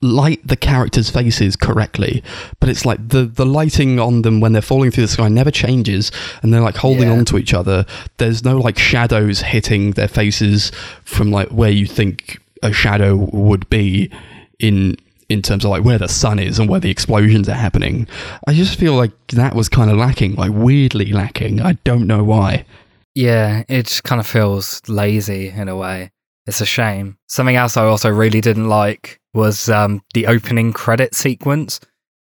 light 0.03 0.41
the 0.47 0.57
characters' 0.57 1.11
faces 1.11 1.57
correctly. 1.57 2.23
But 2.59 2.69
it's 2.69 2.85
like 2.85 3.09
the 3.09 3.25
the 3.25 3.47
lighting 3.47 3.99
on 4.01 4.23
them 4.23 4.41
when 4.41 4.53
they're 4.53 4.63
falling 4.63 4.91
through 4.91 5.05
the 5.05 5.09
sky 5.09 5.29
never 5.29 5.51
changes, 5.51 6.11
and 6.43 6.53
they're 6.53 6.61
like 6.61 6.77
holding 6.77 7.09
Yeah. 7.09 7.19
on 7.19 7.25
to 7.27 7.39
each 7.39 7.55
other. 7.55 7.87
There's 8.19 8.45
no 8.45 8.59
like 8.59 8.79
shadows 8.79 9.41
hitting 9.41 9.93
their 9.93 10.09
faces 10.09 10.71
from 11.05 11.31
like 11.31 11.49
where 11.49 11.71
you 11.71 11.87
think 11.87 12.39
a 12.63 12.73
shadow 12.73 13.17
would 13.33 13.69
be 13.71 14.11
in 14.59 14.97
in 15.29 15.43
terms 15.43 15.65
of 15.65 15.71
like 15.71 15.85
where 15.85 15.99
the 15.99 16.09
sun 16.09 16.41
is 16.41 16.59
and 16.59 16.69
where 16.69 16.81
the 16.81 16.91
explosions 16.91 17.49
are 17.49 17.55
happening. 17.55 18.09
I 18.49 18.53
just 18.55 18.77
feel 18.79 18.95
like 18.95 19.13
that 19.29 19.55
was 19.55 19.69
kind 19.69 19.89
of 19.91 19.97
lacking, 19.97 20.35
like 20.35 20.51
weirdly 20.53 21.13
lacking. 21.13 21.61
I 21.61 21.75
don't 21.85 22.07
know 22.09 22.25
why. 22.25 22.65
Yeah, 23.15 23.63
it 23.69 23.87
just 23.87 24.03
kind 24.03 24.21
of 24.21 24.27
feels 24.27 24.83
lazy 24.89 25.49
in 25.49 25.69
a 25.69 25.77
way. 25.77 26.11
It's 26.51 26.61
a 26.61 26.67
shame. 26.67 27.17
Something 27.29 27.57
else 27.57 27.77
I 27.77 27.85
also 27.85 28.11
really 28.11 28.41
didn't 28.41 28.69
like 28.69 29.21
was 29.35 29.69
um, 29.71 30.03
the 30.15 30.27
opening 30.27 30.73
credit 30.73 31.15
sequence, 31.15 31.81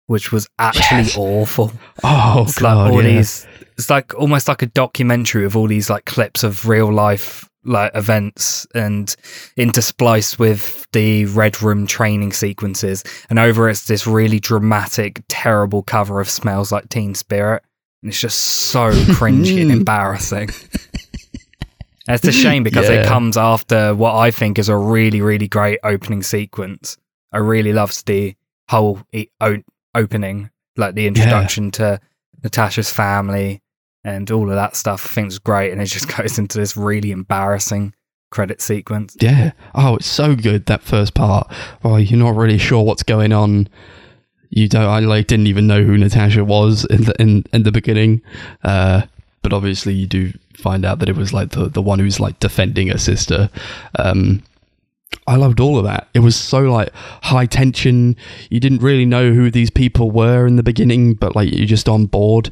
which 0.07 0.31
was 0.31 0.47
actually 0.59 1.03
Yes. 1.03 1.17
awful. 1.17 1.71
Oh 2.03 2.43
It's 2.47 2.59
god, 2.59 2.75
like 2.77 2.91
all 2.91 3.03
yeah. 3.03 3.17
these. 3.17 3.47
It's 3.77 3.89
like 3.89 4.13
almost 4.15 4.47
like 4.47 4.61
a 4.61 4.67
documentary 4.67 5.45
of 5.45 5.55
all 5.55 5.67
these 5.67 5.89
like 5.89 6.05
clips 6.05 6.43
of 6.43 6.67
real 6.67 6.91
life 6.91 7.47
like 7.67 7.91
events 7.95 8.65
and 8.75 9.15
interspliced 9.57 10.37
with 10.39 10.85
the 10.91 11.25
red 11.27 11.61
room 11.63 11.87
training 11.87 12.31
sequences 12.31 13.03
and 13.29 13.39
over 13.39 13.67
it's 13.69 13.87
this 13.87 14.05
really 14.05 14.39
dramatic 14.39 15.23
terrible 15.29 15.81
cover 15.81 16.19
of 16.21 16.29
smells 16.29 16.71
like 16.71 16.87
teen 16.89 17.15
spirit 17.15 17.63
and 18.03 18.11
it's 18.11 18.21
just 18.21 18.37
so 18.39 18.91
cringy 19.17 19.61
and 19.63 19.71
embarrassing 19.71 20.47
It's 22.07 22.23
a 22.27 22.31
shame 22.31 22.63
because 22.63 22.87
it 23.01 23.07
comes 23.07 23.35
after 23.37 23.95
what 23.95 24.15
i 24.15 24.29
think 24.31 24.59
is 24.59 24.69
a 24.69 24.75
really 24.77 25.21
really 25.21 25.47
great 25.47 25.79
opening 25.83 26.21
sequence 26.23 26.97
i 27.31 27.37
really 27.37 27.73
loved 27.73 28.05
the 28.05 28.35
whole 28.69 28.99
e- 29.11 29.27
o- 29.41 29.63
opening 29.95 30.49
like 30.77 30.93
the 30.95 31.07
introduction 31.07 31.71
to 31.71 31.99
natasha's 32.43 32.91
family 32.91 33.61
and 34.03 34.29
all 34.29 34.49
of 34.49 34.55
that 34.55 34.75
stuff 34.75 35.05
I 35.05 35.09
think 35.15 35.27
is 35.29 35.39
great 35.39 35.71
and 35.71 35.81
it 35.81 35.85
just 35.85 36.07
goes 36.17 36.37
into 36.37 36.59
this 36.59 36.77
really 36.77 37.11
embarrassing 37.11 37.93
credit 38.29 38.61
sequence 38.61 39.15
Yeah. 39.19 39.51
Oh, 39.73 39.95
it's 39.95 40.05
so 40.07 40.35
good 40.35 40.65
that 40.67 40.83
first 40.83 41.13
part. 41.13 41.51
Well, 41.83 41.99
you're 41.99 42.19
not 42.19 42.35
really 42.35 42.57
sure 42.57 42.83
what's 42.83 43.03
going 43.03 43.31
on. 43.31 43.67
You 44.49 44.67
don't. 44.67 44.85
I 44.85 44.99
like 44.99 45.27
didn't 45.27 45.47
even 45.47 45.67
know 45.67 45.81
who 45.83 45.97
Natasha 45.97 46.43
was 46.43 46.85
in 46.85 47.03
the 47.05 47.13
in, 47.21 47.45
in 47.53 47.63
the 47.63 47.71
beginning. 47.71 48.21
Uh, 48.63 49.03
but 49.45 49.53
obviously 49.53 49.93
you 49.93 50.07
do 50.07 50.33
find 50.55 50.83
out 50.83 50.97
that 50.97 51.07
it 51.07 51.15
was 51.15 51.31
like 51.31 51.51
the 51.51 51.69
the 51.69 51.79
one 51.79 51.99
who's 51.99 52.19
like 52.19 52.39
defending 52.39 52.87
her 52.87 52.97
sister. 52.97 53.47
Um, 53.99 54.41
I 55.27 55.35
loved 55.35 55.59
all 55.59 55.77
of 55.77 55.83
that. 55.83 56.07
It 56.15 56.21
was 56.21 56.35
so 56.35 56.61
like 56.61 56.89
high 57.21 57.45
tension. 57.45 58.15
You 58.49 58.59
didn't 58.59 58.81
really 58.81 59.05
know 59.05 59.33
who 59.33 59.51
these 59.51 59.69
people 59.69 60.09
were 60.09 60.47
in 60.47 60.55
the 60.55 60.63
beginning, 60.63 61.13
but 61.13 61.35
like 61.35 61.53
you're 61.53 61.67
just 61.67 61.87
on 61.87 62.07
board 62.07 62.49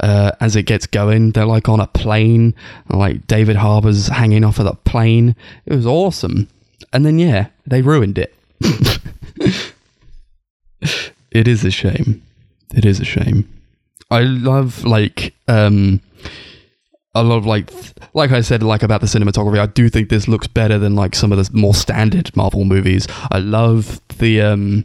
uh, 0.00 0.32
as 0.38 0.54
it 0.54 0.64
gets 0.64 0.86
going. 0.86 1.30
They're 1.30 1.46
like 1.46 1.66
on 1.66 1.80
a 1.80 1.86
plane, 1.86 2.54
like 2.90 3.26
David 3.26 3.56
Harbour's 3.56 4.08
hanging 4.08 4.44
off 4.44 4.58
of 4.58 4.66
the 4.66 4.74
plane. 4.74 5.34
It 5.64 5.74
was 5.74 5.86
awesome. 5.86 6.48
And 6.92 7.06
then 7.06 7.18
yeah, 7.18 7.46
they 7.66 7.80
ruined 7.80 8.18
it. 8.18 8.34
it 11.32 11.48
is 11.48 11.64
a 11.64 11.70
shame. 11.70 12.20
It 12.74 12.84
is 12.84 13.00
a 13.00 13.04
shame. 13.06 13.48
I 14.10 14.24
love 14.24 14.84
like 14.84 15.32
um 15.48 16.02
I 17.14 17.20
of 17.20 17.46
like 17.46 17.70
like 18.12 18.32
I 18.32 18.40
said 18.40 18.62
like 18.62 18.82
about 18.82 19.00
the 19.00 19.06
cinematography. 19.06 19.58
I 19.58 19.66
do 19.66 19.88
think 19.88 20.08
this 20.08 20.26
looks 20.26 20.46
better 20.46 20.78
than 20.78 20.94
like 20.94 21.14
some 21.14 21.32
of 21.32 21.38
the 21.38 21.48
more 21.56 21.74
standard 21.74 22.34
Marvel 22.36 22.64
movies. 22.64 23.06
I 23.30 23.38
love 23.38 24.00
the 24.18 24.40
um 24.40 24.84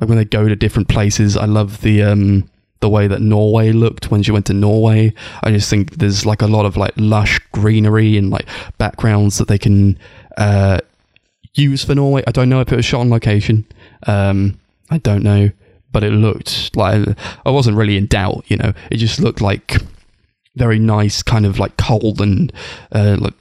like 0.00 0.08
when 0.08 0.18
they 0.18 0.24
go 0.24 0.48
to 0.48 0.56
different 0.56 0.88
places. 0.88 1.36
I 1.36 1.46
love 1.46 1.80
the 1.80 2.02
um 2.02 2.48
the 2.80 2.88
way 2.88 3.08
that 3.08 3.20
Norway 3.20 3.72
looked 3.72 4.10
when 4.10 4.22
she 4.22 4.30
went 4.30 4.46
to 4.46 4.52
Norway. 4.52 5.12
I 5.42 5.50
just 5.50 5.68
think 5.68 5.96
there's 5.96 6.26
like 6.26 6.42
a 6.42 6.46
lot 6.46 6.66
of 6.66 6.76
like 6.76 6.92
lush 6.96 7.40
greenery 7.52 8.16
and 8.16 8.30
like 8.30 8.46
backgrounds 8.78 9.38
that 9.38 9.48
they 9.48 9.58
can 9.58 9.98
uh 10.36 10.78
use 11.54 11.84
for 11.84 11.94
Norway. 11.94 12.22
I 12.26 12.30
don't 12.30 12.48
know 12.48 12.60
if 12.60 12.70
it 12.70 12.76
was 12.76 12.84
shot 12.84 13.00
on 13.00 13.10
location. 13.10 13.66
Um 14.06 14.60
I 14.90 14.98
don't 14.98 15.24
know, 15.24 15.50
but 15.90 16.04
it 16.04 16.10
looked 16.10 16.76
like 16.76 17.18
I 17.44 17.50
wasn't 17.50 17.76
really 17.76 17.96
in 17.96 18.06
doubt, 18.06 18.44
you 18.46 18.56
know. 18.56 18.72
It 18.92 18.98
just 18.98 19.18
looked 19.18 19.40
like 19.40 19.78
very 20.56 20.78
nice, 20.78 21.22
kind 21.22 21.46
of 21.46 21.58
like 21.58 21.76
cold 21.76 22.20
and 22.20 22.52
uh, 22.92 23.16
like 23.20 23.34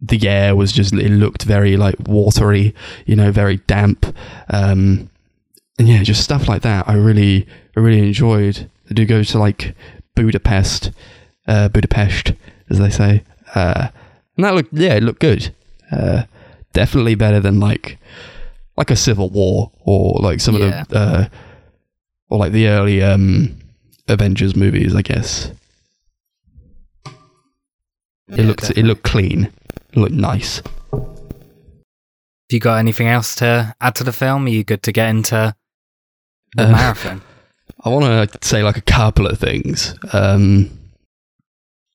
the 0.00 0.28
air 0.28 0.54
was 0.56 0.72
just 0.72 0.92
it 0.94 1.10
looked 1.10 1.42
very 1.44 1.76
like 1.76 1.96
watery, 2.06 2.74
you 3.06 3.14
know, 3.16 3.30
very 3.32 3.58
damp. 3.66 4.06
Um, 4.50 5.10
and 5.78 5.88
yeah, 5.88 6.02
just 6.02 6.24
stuff 6.24 6.48
like 6.48 6.62
that. 6.62 6.88
I 6.88 6.94
really, 6.94 7.46
I 7.76 7.80
really 7.80 8.06
enjoyed. 8.06 8.68
I 8.90 8.94
do 8.94 9.04
go 9.04 9.22
to 9.22 9.38
like 9.38 9.74
Budapest, 10.16 10.90
uh, 11.46 11.68
Budapest, 11.68 12.32
as 12.70 12.78
they 12.78 12.90
say, 12.90 13.22
uh, 13.54 13.88
and 14.36 14.44
that 14.44 14.54
looked 14.54 14.72
yeah, 14.72 14.94
it 14.94 15.02
looked 15.02 15.20
good. 15.20 15.54
Uh, 15.92 16.24
definitely 16.72 17.14
better 17.14 17.40
than 17.40 17.60
like 17.60 17.98
like 18.76 18.90
a 18.90 18.96
Civil 18.96 19.30
War 19.30 19.70
or 19.80 20.18
like 20.20 20.40
some 20.40 20.56
Yeah. 20.56 20.80
of 20.82 20.88
the 20.88 20.98
uh, 20.98 21.28
or 22.30 22.38
like 22.38 22.52
the 22.52 22.68
early 22.68 23.02
um, 23.02 23.56
Avengers 24.08 24.54
movies, 24.56 24.94
I 24.94 25.02
guess. 25.02 25.50
It 28.28 28.38
Yeah, 28.38 28.44
looked 28.46 28.60
definitely. 28.60 28.82
it 28.82 28.86
looked 28.86 29.02
clean. 29.04 29.50
It 29.92 29.96
looked 29.96 30.12
nice. 30.14 30.62
Have 30.92 32.54
you 32.54 32.60
got 32.60 32.76
anything 32.78 33.06
else 33.08 33.34
to 33.36 33.74
add 33.80 33.94
to 33.96 34.04
the 34.04 34.12
film? 34.12 34.46
Are 34.46 34.50
you 34.50 34.64
good 34.64 34.82
to 34.84 34.92
get 34.92 35.08
into 35.10 35.54
the 36.56 36.68
Uh, 36.68 36.72
marathon? 36.72 37.22
I 37.84 37.90
want 37.90 38.30
to 38.32 38.38
say 38.46 38.62
like 38.62 38.76
a 38.76 38.82
couple 38.82 39.26
of 39.26 39.38
things. 39.38 39.94
Um, 40.12 40.70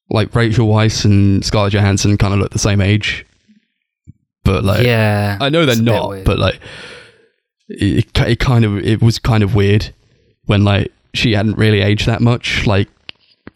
like 0.09 0.33
Rachel 0.35 0.67
Weisz 0.67 1.05
and 1.05 1.43
Scarlett 1.43 1.73
Johansson 1.73 2.17
kind 2.17 2.33
of 2.33 2.39
look 2.39 2.51
the 2.51 2.59
same 2.59 2.81
age, 2.81 3.25
but 4.43 4.63
like 4.63 4.85
yeah, 4.85 5.37
I 5.41 5.49
know 5.49 5.65
they're 5.65 5.71
it's 5.73 5.81
a 5.81 5.83
bit 5.83 5.91
not, 5.91 6.23
but 6.23 6.37
like 6.39 6.59
it, 7.67 8.05
it 8.19 8.39
kind 8.39 8.63
of 8.65 8.77
it 8.77 9.01
was 9.01 9.17
kind 9.17 9.43
of 9.43 9.55
weird 9.55 9.91
when 10.45 10.63
like 10.63 10.91
she 11.15 11.33
hadn't 11.33 11.57
really 11.57 11.81
aged 11.81 12.05
that 12.05 12.21
much, 12.21 12.67
like 12.67 12.89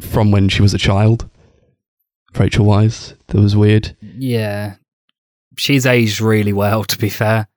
from 0.02 0.32
when 0.32 0.50
she 0.50 0.62
was 0.64 0.74
a 0.74 0.78
child. 0.80 1.30
Rachel 2.36 2.66
Weisz, 2.66 3.16
that 3.28 3.40
was 3.40 3.56
weird. 3.56 3.96
yeah, 4.02 4.76
she's 5.58 5.86
aged 5.86 6.22
really 6.22 6.54
well. 6.54 6.84
To 6.84 6.98
be 6.98 7.10
fair, 7.10 7.48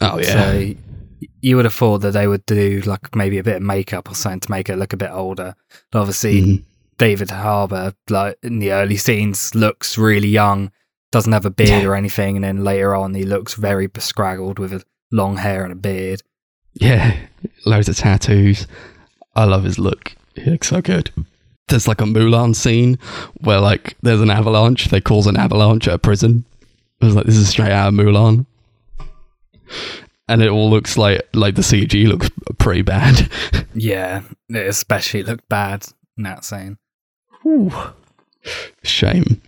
Oh 0.00 0.18
yeah, 0.18 0.24
so 0.24 0.74
you 1.42 1.56
would 1.56 1.64
have 1.66 1.74
thought 1.74 1.98
that 1.98 2.12
they 2.12 2.26
would 2.26 2.44
do 2.46 2.80
like 2.86 3.14
maybe 3.14 3.38
a 3.38 3.42
bit 3.44 3.56
of 3.56 3.62
makeup 3.62 4.10
or 4.10 4.14
something 4.14 4.40
to 4.40 4.50
make 4.50 4.68
her 4.68 4.76
look 4.76 4.92
a 4.92 4.96
bit 4.96 5.10
older. 5.10 5.54
But 5.92 6.00
obviously, 6.00 6.42
Mhm. 6.42 6.64
David 6.98 7.30
Harbour, 7.30 7.94
like 8.08 8.36
in 8.42 8.58
the 8.58 8.72
early 8.72 8.96
scenes, 8.96 9.54
looks 9.54 9.96
really 9.96 10.28
young. 10.28 10.70
Doesn't 11.12 11.32
have 11.32 11.46
a 11.46 11.50
beard 11.50 11.82
Yeah. 11.82 11.88
or 11.88 11.94
anything, 11.94 12.36
and 12.36 12.44
then 12.44 12.62
later 12.64 12.94
on, 12.94 13.14
he 13.14 13.24
looks 13.24 13.54
very 13.54 13.88
bescraggled 13.88 14.58
with 14.58 14.72
a 14.72 14.82
long 15.10 15.38
hair 15.38 15.64
and 15.64 15.72
a 15.72 15.76
beard. 15.76 16.22
Yeah, 16.74 17.16
loads 17.66 17.88
of 17.88 17.96
tattoos. 17.96 18.66
I 19.34 19.44
love 19.44 19.64
his 19.64 19.78
look. 19.78 20.14
He 20.36 20.50
looks 20.50 20.68
so 20.68 20.80
good. 20.80 21.10
There's 21.70 21.88
like 21.88 22.00
a 22.00 22.04
Mulan 22.04 22.54
scene 22.54 22.98
where 23.40 23.60
like 23.60 23.96
there's 24.02 24.20
an 24.20 24.30
avalanche. 24.30 24.88
They 24.88 25.00
cause 25.00 25.26
an 25.26 25.36
avalanche 25.36 25.88
at 25.88 25.94
a 25.94 25.98
prison. 25.98 26.44
I 27.00 27.06
was 27.06 27.14
like, 27.14 27.26
this 27.26 27.36
is 27.36 27.48
straight 27.48 27.72
out 27.72 27.88
of 27.88 27.94
Mulan. 27.94 28.44
And 30.28 30.42
it 30.42 30.48
all 30.48 30.68
looks 30.70 30.96
like 30.96 31.26
like 31.32 31.54
the 31.54 31.62
CG 31.62 32.06
looks 32.06 32.28
pretty 32.58 32.82
bad. 32.82 33.30
Yeah, 33.72 34.22
it 34.48 34.66
especially 34.66 35.22
looked 35.22 35.48
bad 35.48 35.86
in 36.18 36.24
that 36.24 36.44
scene. 36.44 36.76
Shame. 38.82 39.40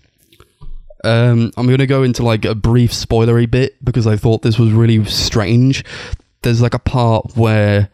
Um, 1.05 1.51
I'm 1.57 1.69
gonna 1.69 1.89
go 1.89 2.05
into 2.05 2.23
like 2.23 2.45
a 2.45 2.55
brief 2.55 2.93
spoilery 2.93 3.51
bit 3.51 3.85
because 3.85 4.07
I 4.07 4.17
thought 4.17 4.43
this 4.43 4.61
was 4.61 4.71
really 4.71 5.05
strange. 5.07 5.85
There's 6.43 6.63
like 6.63 6.75
a 6.75 6.79
part 6.79 7.37
where 7.37 7.89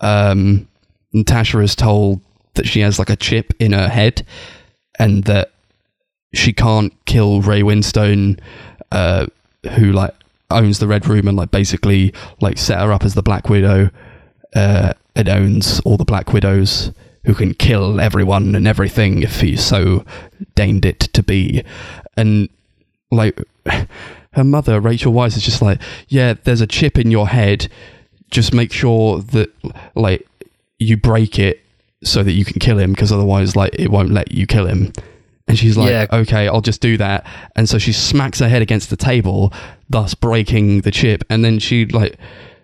um, 0.00 0.66
Natasha 1.12 1.60
is 1.60 1.76
told 1.76 2.20
that 2.54 2.66
she 2.66 2.80
has 2.80 2.98
like 2.98 3.10
a 3.10 3.16
chip 3.16 3.52
in 3.58 3.72
her 3.72 3.88
head 3.88 4.26
and 4.98 5.24
that 5.24 5.52
she 6.34 6.52
can't 6.52 6.92
kill 7.04 7.40
Ray 7.40 7.62
Winstone, 7.62 8.38
uh, 8.90 9.26
who 9.76 9.92
like 9.92 10.14
owns 10.50 10.78
the 10.78 10.86
Red 10.86 11.06
Room 11.06 11.28
and 11.28 11.36
like 11.36 11.50
basically 11.50 12.12
like 12.40 12.58
set 12.58 12.80
her 12.80 12.92
up 12.92 13.04
as 13.04 13.14
the 13.14 13.22
Black 13.22 13.48
Widow. 13.48 13.90
Uh, 14.54 14.92
it 15.14 15.28
owns 15.28 15.80
all 15.80 15.96
the 15.96 16.04
Black 16.04 16.32
Widows 16.32 16.92
who 17.24 17.34
can 17.34 17.54
kill 17.54 18.00
everyone 18.00 18.54
and 18.54 18.66
everything 18.66 19.22
if 19.22 19.40
he 19.40 19.56
so 19.56 20.04
deigned 20.54 20.84
it 20.84 21.00
to 21.00 21.22
be. 21.22 21.62
And 22.16 22.48
like 23.10 23.38
her 24.32 24.44
mother, 24.44 24.80
Rachel 24.80 25.12
Weisz, 25.12 25.36
is 25.36 25.42
just 25.42 25.62
like, 25.62 25.80
yeah, 26.08 26.34
there's 26.44 26.60
a 26.60 26.66
chip 26.66 26.98
in 26.98 27.10
your 27.10 27.28
head. 27.28 27.68
Just 28.30 28.54
make 28.54 28.72
sure 28.72 29.20
that 29.20 29.52
like 29.94 30.26
you 30.78 30.96
break 30.96 31.38
it 31.38 31.61
so 32.04 32.22
that 32.22 32.32
you 32.32 32.44
can 32.44 32.58
kill 32.58 32.78
him, 32.78 32.92
because 32.92 33.12
otherwise, 33.12 33.56
like 33.56 33.74
it 33.78 33.90
won't 33.90 34.10
let 34.10 34.32
you 34.32 34.46
kill 34.46 34.66
him. 34.66 34.92
And 35.48 35.58
she's 35.58 35.76
like, 35.76 35.90
Yeah. 35.90 36.06
okay, 36.12 36.48
I'll 36.48 36.60
just 36.60 36.80
do 36.80 36.96
that. 36.98 37.26
And 37.56 37.68
so 37.68 37.78
she 37.78 37.92
smacks 37.92 38.38
her 38.38 38.48
head 38.48 38.62
against 38.62 38.90
the 38.90 38.96
table, 38.96 39.52
thus 39.90 40.14
breaking 40.14 40.82
the 40.82 40.90
chip. 40.90 41.24
And 41.28 41.44
then 41.44 41.58
she 41.58 41.86
like 41.86 42.16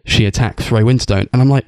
she 0.04 0.24
attacks 0.24 0.70
Ray 0.70 0.82
Winstone, 0.82 1.28
and 1.32 1.42
I'm 1.42 1.48
like, 1.50 1.66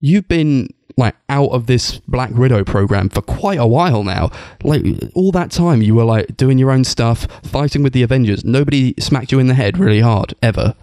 you've 0.00 0.28
been 0.28 0.68
like 0.98 1.16
out 1.30 1.48
of 1.48 1.66
this 1.66 1.98
Black 2.00 2.30
Widow 2.32 2.64
program 2.64 3.08
for 3.08 3.22
quite 3.22 3.58
a 3.58 3.66
while 3.66 4.04
now. 4.04 4.30
Like 4.62 4.84
all 5.14 5.32
that 5.32 5.50
time, 5.50 5.80
you 5.82 5.94
were 5.94 6.04
like 6.04 6.36
doing 6.36 6.58
your 6.58 6.70
own 6.70 6.84
stuff, 6.84 7.26
fighting 7.42 7.82
with 7.82 7.94
the 7.94 8.02
Avengers. 8.02 8.44
Nobody 8.44 8.94
smacked 8.98 9.32
you 9.32 9.38
in 9.38 9.46
the 9.46 9.54
head 9.54 9.78
really 9.78 10.00
hard 10.00 10.34
ever. 10.42 10.74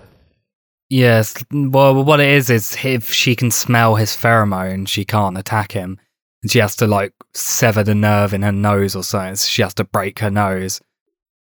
Yes. 0.89 1.43
Well, 1.51 2.03
what 2.03 2.19
it 2.19 2.29
is 2.29 2.49
is 2.49 2.77
if 2.83 3.11
she 3.11 3.35
can 3.35 3.51
smell 3.51 3.95
his 3.95 4.11
pheromone, 4.11 4.87
she 4.87 5.05
can't 5.05 5.37
attack 5.37 5.71
him. 5.71 5.99
And 6.41 6.51
she 6.51 6.59
has 6.59 6.75
to 6.77 6.87
like 6.87 7.13
sever 7.33 7.83
the 7.83 7.93
nerve 7.95 8.33
in 8.33 8.41
her 8.43 8.51
nose 8.51 8.95
or 8.95 9.03
something. 9.03 9.35
So 9.35 9.47
she 9.47 9.61
has 9.61 9.73
to 9.75 9.83
break 9.83 10.19
her 10.19 10.31
nose. 10.31 10.81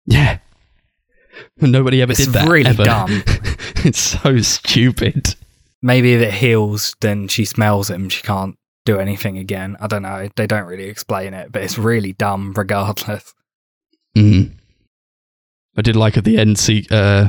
Yeah. 0.07 0.39
Nobody 1.61 2.03
ever 2.03 2.13
It's 2.13 2.25
did 2.27 2.35
that. 2.35 2.49
really 2.49 2.69
ever. 2.71 2.85
dumb. 2.85 3.23
it's 3.85 4.01
so 4.01 4.39
stupid. 4.39 5.35
Maybe 5.83 6.15
if 6.15 6.21
it 6.23 6.35
heals, 6.35 6.97
then 7.01 7.29
she 7.29 7.45
smells 7.45 7.89
him. 7.89 8.09
She 8.09 8.23
can't 8.23 8.57
do 8.85 8.99
anything 8.99 9.39
again. 9.39 9.77
I 9.81 9.87
don't 9.87 10.03
know. 10.03 10.29
They 10.35 10.47
don't 10.49 10.67
really 10.67 10.89
explain 10.89 11.33
it, 11.35 11.53
but 11.53 11.63
it's 11.63 11.79
really 11.79 12.13
dumb 12.13 12.53
regardless. 12.57 13.33
Mm. 14.17 14.53
I 15.77 15.83
did 15.83 15.95
like 15.95 16.17
at 16.17 16.25
the 16.25 16.39
end 16.39 16.59
see 16.59 16.87
uh 16.91 17.29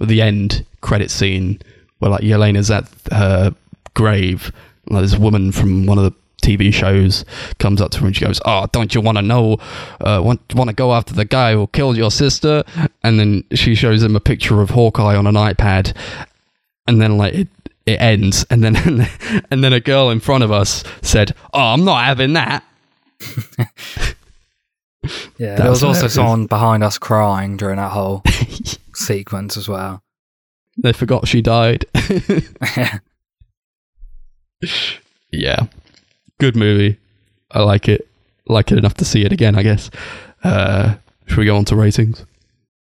at 0.00 0.08
the 0.08 0.20
end 0.20 0.66
credit 0.84 1.10
scene 1.10 1.58
where 1.98 2.10
like 2.10 2.22
Yelena's 2.22 2.70
at 2.70 2.88
her 3.10 3.54
grave. 3.94 4.52
Like 4.86 5.02
this 5.02 5.16
woman 5.16 5.50
from 5.50 5.86
one 5.86 5.96
of 5.96 6.04
the 6.04 6.12
TV 6.42 6.72
shows 6.72 7.24
comes 7.58 7.80
up 7.80 7.90
to 7.92 8.00
her 8.00 8.06
and 8.06 8.14
she 8.14 8.24
goes, 8.24 8.38
"Oh, 8.44 8.66
don't 8.70 8.94
you 8.94 9.00
want 9.00 9.16
to 9.16 9.22
know? 9.22 9.56
Uh, 9.98 10.20
want 10.22 10.54
want 10.54 10.68
to 10.68 10.76
go 10.76 10.92
after 10.92 11.14
the 11.14 11.24
guy 11.24 11.54
who 11.54 11.66
killed 11.68 11.96
your 11.96 12.10
sister?" 12.10 12.62
And 13.02 13.18
then 13.18 13.44
she 13.54 13.74
shows 13.74 14.02
him 14.02 14.14
a 14.14 14.20
picture 14.20 14.60
of 14.60 14.70
Hawkeye 14.70 15.16
on 15.16 15.26
an 15.26 15.36
iPad, 15.36 15.96
and 16.86 17.00
then 17.00 17.16
like 17.16 17.32
it 17.32 17.48
it 17.86 17.98
ends, 18.00 18.44
and 18.50 18.62
then 18.62 18.76
and 19.50 19.64
then 19.64 19.72
a 19.72 19.80
girl 19.80 20.10
in 20.10 20.20
front 20.20 20.44
of 20.44 20.52
us 20.52 20.84
said, 21.00 21.34
"Oh, 21.54 21.72
I'm 21.72 21.84
not 21.84 22.04
having 22.04 22.34
that." 22.34 22.62
Yeah. 25.36 25.56
That 25.56 25.62
there 25.64 25.70
was 25.70 25.82
was 25.82 25.96
also 26.02 26.08
someone 26.08 26.46
behind 26.46 26.82
us 26.82 26.96
crying 26.96 27.58
during 27.58 27.76
that 27.76 27.90
whole 27.90 28.22
sequence 28.94 29.58
as 29.58 29.68
well. 29.68 30.03
They 30.76 30.92
forgot 30.92 31.28
she 31.28 31.40
died. 31.42 31.84
yeah. 35.30 35.66
Good 36.40 36.56
movie. 36.56 36.98
I 37.50 37.62
like 37.62 37.88
it. 37.88 38.08
like 38.48 38.72
it 38.72 38.78
enough 38.78 38.94
to 38.94 39.04
see 39.04 39.24
it 39.24 39.32
again. 39.32 39.56
I 39.56 39.62
guess. 39.62 39.90
Uh, 40.42 40.96
should 41.26 41.38
we 41.38 41.46
go 41.46 41.56
on 41.56 41.64
to 41.66 41.76
ratings? 41.76 42.24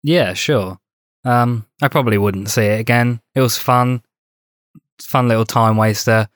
Yeah, 0.02 0.34
sure. 0.34 0.78
Um, 1.24 1.66
I 1.82 1.88
probably 1.88 2.18
wouldn't 2.18 2.50
see 2.50 2.62
it 2.62 2.80
again. 2.80 3.20
It 3.34 3.40
was 3.40 3.58
fun, 3.58 4.02
fun 5.00 5.28
little 5.28 5.44
time 5.44 5.76
waster. 5.76 6.28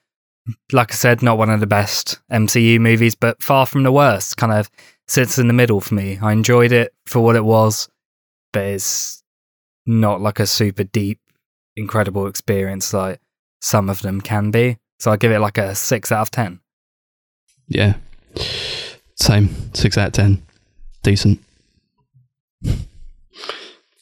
Like 0.72 0.92
I 0.92 0.96
said, 0.96 1.22
not 1.22 1.38
one 1.38 1.50
of 1.50 1.60
the 1.60 1.66
best 1.66 2.18
MCU 2.32 2.80
movies, 2.80 3.14
but 3.14 3.42
far 3.42 3.66
from 3.66 3.82
the 3.84 3.92
worst. 3.92 4.36
Kind 4.36 4.52
of 4.52 4.70
sits 5.06 5.38
in 5.38 5.46
the 5.46 5.52
middle 5.52 5.80
for 5.80 5.94
me. 5.94 6.18
I 6.20 6.32
enjoyed 6.32 6.72
it 6.72 6.92
for 7.06 7.20
what 7.20 7.36
it 7.36 7.44
was, 7.44 7.88
but 8.52 8.62
it's 8.62 9.22
not 9.86 10.20
like 10.20 10.40
a 10.40 10.46
super 10.46 10.84
deep, 10.84 11.20
incredible 11.76 12.26
experience 12.26 12.92
like 12.92 13.20
some 13.60 13.88
of 13.88 14.02
them 14.02 14.20
can 14.20 14.50
be. 14.50 14.78
So 14.98 15.10
I 15.10 15.16
give 15.16 15.32
it 15.32 15.40
like 15.40 15.58
a 15.58 15.74
six 15.74 16.12
out 16.12 16.22
of 16.22 16.30
ten. 16.30 16.60
Yeah, 17.68 17.94
same 19.14 19.74
six 19.74 19.96
out 19.96 20.08
of 20.08 20.12
ten, 20.12 20.42
decent. 21.02 21.40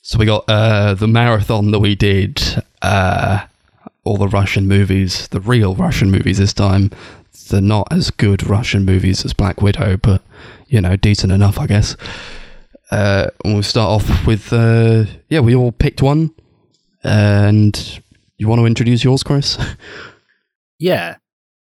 So 0.03 0.19
we 0.19 0.25
got 0.25 0.45
uh, 0.49 0.95
the 0.95 1.07
marathon 1.07 1.71
that 1.73 1.81
we 1.81 1.95
did, 1.95 2.43
uh, 2.81 3.45
all 4.05 4.17
the 4.17 4.29
Russian 4.29 4.67
movies, 4.67 5.29
the 5.29 5.41
real 5.41 5.75
Russian 5.75 6.11
movies 6.11 6.39
this 6.39 6.55
time. 6.55 6.91
They're 7.51 7.61
not 7.61 7.89
as 7.91 8.11
good 8.11 8.47
Russian 8.47 8.85
movies 8.85 9.25
as 9.25 9.33
Black 9.33 9.61
Widow, 9.63 9.99
but 9.99 10.23
you 10.67 10.81
know, 10.81 10.97
decent 10.97 11.33
enough, 11.33 11.59
I 11.59 11.67
guess. 11.67 11.97
Uh, 12.91 13.29
and 13.45 13.55
we'll 13.55 13.63
start 13.63 13.91
off 13.91 14.27
with, 14.27 14.53
uh, 14.53 15.05
yeah, 15.29 15.41
we 15.41 15.55
all 15.55 15.73
picked 15.73 16.01
one, 16.01 16.31
and 17.09 18.03
you 18.37 18.49
want 18.49 18.61
to 18.61 18.67
introduce 18.67 19.03
yours, 19.03 19.23
Chris? 19.23 19.59
Yeah. 20.81 21.17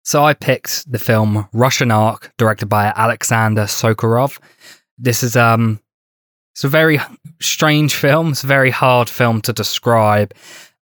So 0.02 0.24
I 0.24 0.34
picked 0.34 0.90
the 0.90 0.98
film 0.98 1.48
Russian 1.52 1.92
Ark, 1.92 2.32
directed 2.38 2.66
by 2.66 2.86
Alexander 2.86 3.66
Sokurov. 3.66 4.40
This 4.98 5.22
is 5.22 5.36
um 5.36 5.78
it's 6.52 6.64
a 6.64 6.68
very 6.68 6.98
strange 7.40 7.94
film. 7.94 8.30
It's 8.30 8.42
a 8.42 8.48
very 8.48 8.70
hard 8.70 9.08
film 9.08 9.42
to 9.42 9.52
describe. 9.52 10.34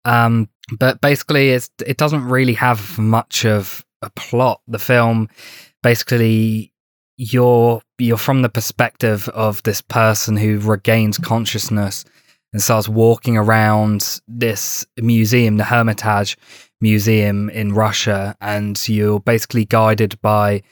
Um, 0.05 0.49
but 0.79 1.01
basically, 1.01 1.51
it's, 1.51 1.69
it 1.85 1.97
doesn't 1.97 2.25
really 2.25 2.55
have 2.55 2.97
much 2.97 3.45
of 3.45 3.85
a 4.03 4.11
plot. 4.11 4.61
The 4.69 4.79
film 4.79 5.29
basically 5.83 6.73
you're 7.17 7.83
you're 7.99 8.17
from 8.17 8.43
the 8.43 8.49
perspective 8.49 9.29
of 9.31 9.63
this 9.65 9.81
person 9.81 10.37
who 10.37 10.59
regains 10.59 11.19
consciousness 11.19 12.05
and 12.53 12.63
starts 12.63 12.89
walking 12.89 13.37
around 13.37 14.21
this 14.29 14.85
museum, 14.99 15.57
the 15.57 15.65
Hermitage 15.65 16.37
Museum 16.81 17.49
in 17.51 17.73
Russia, 17.73 18.37
and 18.41 18.89
you're 18.89 19.21
basically 19.21 19.65
guided 19.65 20.21
by 20.21 20.63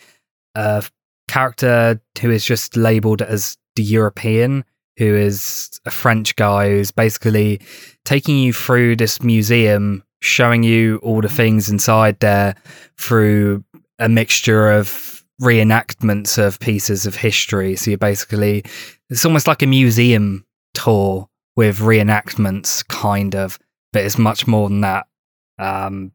a 0.55 0.85
character 1.29 2.01
who 2.21 2.31
is 2.31 2.45
just 2.45 2.77
labeled 2.77 3.23
as 3.23 3.57
the 3.77 3.83
European, 3.83 4.65
who 4.99 5.15
is 5.15 5.81
a 5.87 5.91
French 5.91 6.37
guy 6.37 6.69
who's 6.69 6.91
basically 6.91 7.61
taking 8.05 8.37
you 8.37 8.53
through 8.53 8.97
this 8.97 9.23
museum, 9.23 10.03
showing 10.21 10.63
you 10.63 10.99
all 10.99 11.21
the 11.21 11.29
things 11.29 11.71
inside 11.71 12.19
there 12.21 12.55
through 12.99 13.65
a 13.99 14.09
mixture 14.09 14.71
of 14.71 15.25
reenactments 15.41 16.37
of 16.37 16.59
pieces 16.59 17.07
of 17.07 17.15
history. 17.15 17.77
So 17.77 17.93
you're 17.93 17.99
basically, 17.99 18.65
it's 19.09 19.25
almost 19.25 19.47
like 19.47 19.63
a 19.63 19.67
museum 19.67 20.45
tour 20.75 21.30
with 21.61 21.79
reenactments, 21.81 22.87
kind 22.89 23.35
of, 23.35 23.59
but 23.93 24.03
it's 24.03 24.17
much 24.17 24.47
more 24.47 24.67
than 24.71 24.81
that. 24.81 25.07
Um, 25.59 26.13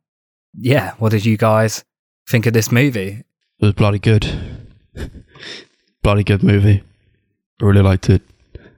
yeah, 0.57 0.95
what 0.97 1.11
did 1.11 1.23
you 1.23 1.37
guys 1.37 1.83
think 2.27 2.47
of 2.47 2.53
this 2.53 2.71
movie? 2.71 3.21
It 3.59 3.65
was 3.65 3.73
bloody 3.75 3.99
good. 3.99 4.25
bloody 6.01 6.23
good 6.23 6.41
movie. 6.41 6.81
I 7.61 7.63
really 7.63 7.83
liked 7.83 8.09
it. 8.09 8.23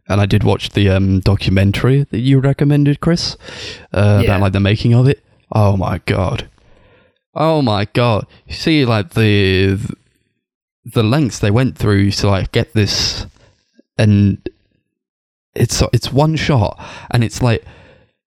And 0.10 0.20
I 0.20 0.26
did 0.26 0.44
watch 0.44 0.72
the 0.72 0.90
um, 0.90 1.22
documentary 1.22 2.04
that 2.12 2.20
you 2.20 2.40
recommended, 2.40 3.00
Chris, 3.00 3.38
uh, 3.94 4.20
Yeah. 4.22 4.32
about 4.36 4.42
like 4.42 4.52
the 4.54 4.60
making 4.60 4.94
of 4.94 5.08
it. 5.08 5.24
Oh 5.54 5.78
my 5.78 6.00
god! 6.06 6.50
Oh 7.34 7.62
my 7.62 7.86
god! 7.94 8.28
You 8.46 8.56
see, 8.56 8.84
like 8.84 9.12
the 9.12 9.80
the 10.84 11.04
lengths 11.04 11.40
they 11.40 11.52
went 11.52 11.78
through 11.78 12.12
to 12.12 12.28
like 12.28 12.52
get 12.52 12.74
this, 12.74 13.26
and 13.98 14.38
it's 15.58 15.82
it's 15.94 16.12
one 16.12 16.36
shot, 16.36 16.80
and 17.12 17.24
it's 17.24 17.42
like 17.42 17.64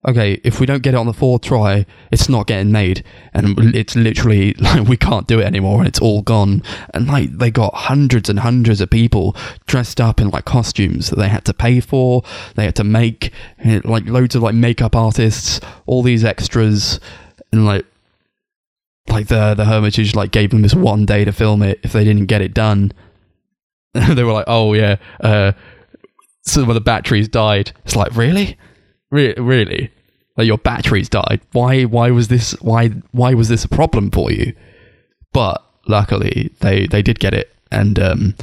okay, 0.07 0.41
if 0.43 0.59
we 0.59 0.65
don't 0.65 0.81
get 0.81 0.93
it 0.93 0.97
on 0.97 1.05
the 1.05 1.13
fourth 1.13 1.43
try, 1.43 1.85
it's 2.11 2.27
not 2.27 2.47
getting 2.47 2.71
made, 2.71 3.03
and 3.33 3.75
it's 3.75 3.95
literally 3.95 4.53
like 4.59 4.87
we 4.87 4.97
can't 4.97 5.27
do 5.27 5.39
it 5.39 5.45
anymore, 5.45 5.79
and 5.79 5.87
it's 5.87 5.99
all 5.99 6.21
gone. 6.21 6.63
And 6.93 7.07
like 7.07 7.37
they 7.37 7.51
got 7.51 7.73
hundreds 7.73 8.29
and 8.29 8.39
hundreds 8.39 8.81
of 8.81 8.89
people 8.89 9.35
dressed 9.67 10.01
up 10.01 10.19
in 10.19 10.29
like 10.29 10.45
costumes 10.45 11.09
that 11.09 11.17
they 11.17 11.29
had 11.29 11.45
to 11.45 11.53
pay 11.53 11.79
for, 11.79 12.23
they 12.55 12.65
had 12.65 12.75
to 12.77 12.83
make, 12.83 13.31
like 13.83 14.05
loads 14.05 14.35
of 14.35 14.43
like 14.43 14.55
makeup 14.55 14.95
artists, 14.95 15.59
all 15.85 16.03
these 16.03 16.23
extras, 16.23 16.99
and 17.51 17.65
like 17.65 17.85
like 19.07 19.27
the 19.27 19.53
the 19.55 19.65
Hermitage 19.65 20.15
like 20.15 20.31
gave 20.31 20.51
them 20.51 20.61
this 20.61 20.75
one 20.75 21.05
day 21.05 21.25
to 21.25 21.31
film 21.31 21.61
it. 21.61 21.79
If 21.83 21.93
they 21.93 22.03
didn't 22.03 22.25
get 22.25 22.41
it 22.41 22.53
done, 22.53 22.91
they 23.93 24.23
were 24.23 24.33
like, 24.33 24.45
oh 24.47 24.73
yeah, 24.73 24.97
uh, 25.19 25.51
some 26.43 26.69
of 26.69 26.73
the 26.73 26.81
batteries 26.81 27.27
died. 27.27 27.71
It's 27.85 27.95
like 27.95 28.15
really. 28.15 28.57
Re- 29.11 29.35
really? 29.37 29.91
Like 30.37 30.47
your 30.47 30.57
batteries 30.57 31.09
died. 31.09 31.41
Why? 31.51 31.83
Why 31.83 32.11
was 32.11 32.27
this? 32.29 32.53
Why? 32.61 32.89
Why 33.11 33.33
was 33.33 33.49
this 33.49 33.65
a 33.65 33.69
problem 33.69 34.09
for 34.11 34.31
you? 34.31 34.53
But 35.33 35.63
luckily, 35.87 36.51
they 36.61 36.87
they 36.87 37.01
did 37.01 37.19
get 37.19 37.33
it, 37.33 37.53
and 37.71 37.99
um, 37.99 38.35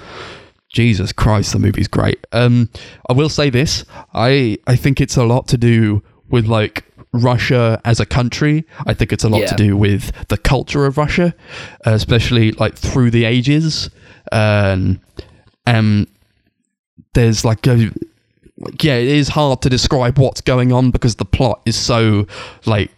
Jesus 0.69 1.13
Christ, 1.13 1.53
the 1.53 1.59
movie's 1.59 1.89
great. 1.89 2.19
Um, 2.33 2.69
I 3.09 3.15
will 3.15 3.31
say 3.31 3.49
this: 3.51 3.85
I 4.15 4.59
I 4.67 4.77
think 4.77 5.01
it's 5.01 5.17
a 5.17 5.25
lot 5.25 5.49
to 5.49 5.57
do 5.57 6.03
with 6.29 6.47
like 6.47 6.85
Russia 7.13 7.81
as 7.87 8.01
a 8.01 8.07
country. 8.07 8.67
I 8.87 8.93
think 8.93 9.13
it's 9.13 9.25
a 9.25 9.29
lot 9.31 9.41
Yeah. 9.41 9.47
to 9.49 9.57
do 9.57 9.77
with 9.77 10.13
the 10.29 10.37
culture 10.37 10.85
of 10.85 10.99
Russia, 10.99 11.35
uh, 11.87 11.93
especially 11.93 12.53
like 12.53 12.77
through 12.77 13.11
the 13.11 13.25
ages. 13.25 13.89
Um, 14.31 15.01
um, 15.67 16.07
there's 17.14 17.44
like 17.44 17.66
a 17.66 17.90
yeah, 18.81 18.97
it 18.97 19.09
is 19.09 19.29
hard 19.29 19.62
to 19.62 19.71
describe 19.71 20.18
what's 20.18 20.40
going 20.40 20.73
on 20.73 20.90
because 20.90 21.16
the 21.16 21.25
plot 21.25 21.61
is 21.64 21.77
so 21.77 22.27
like 22.66 22.90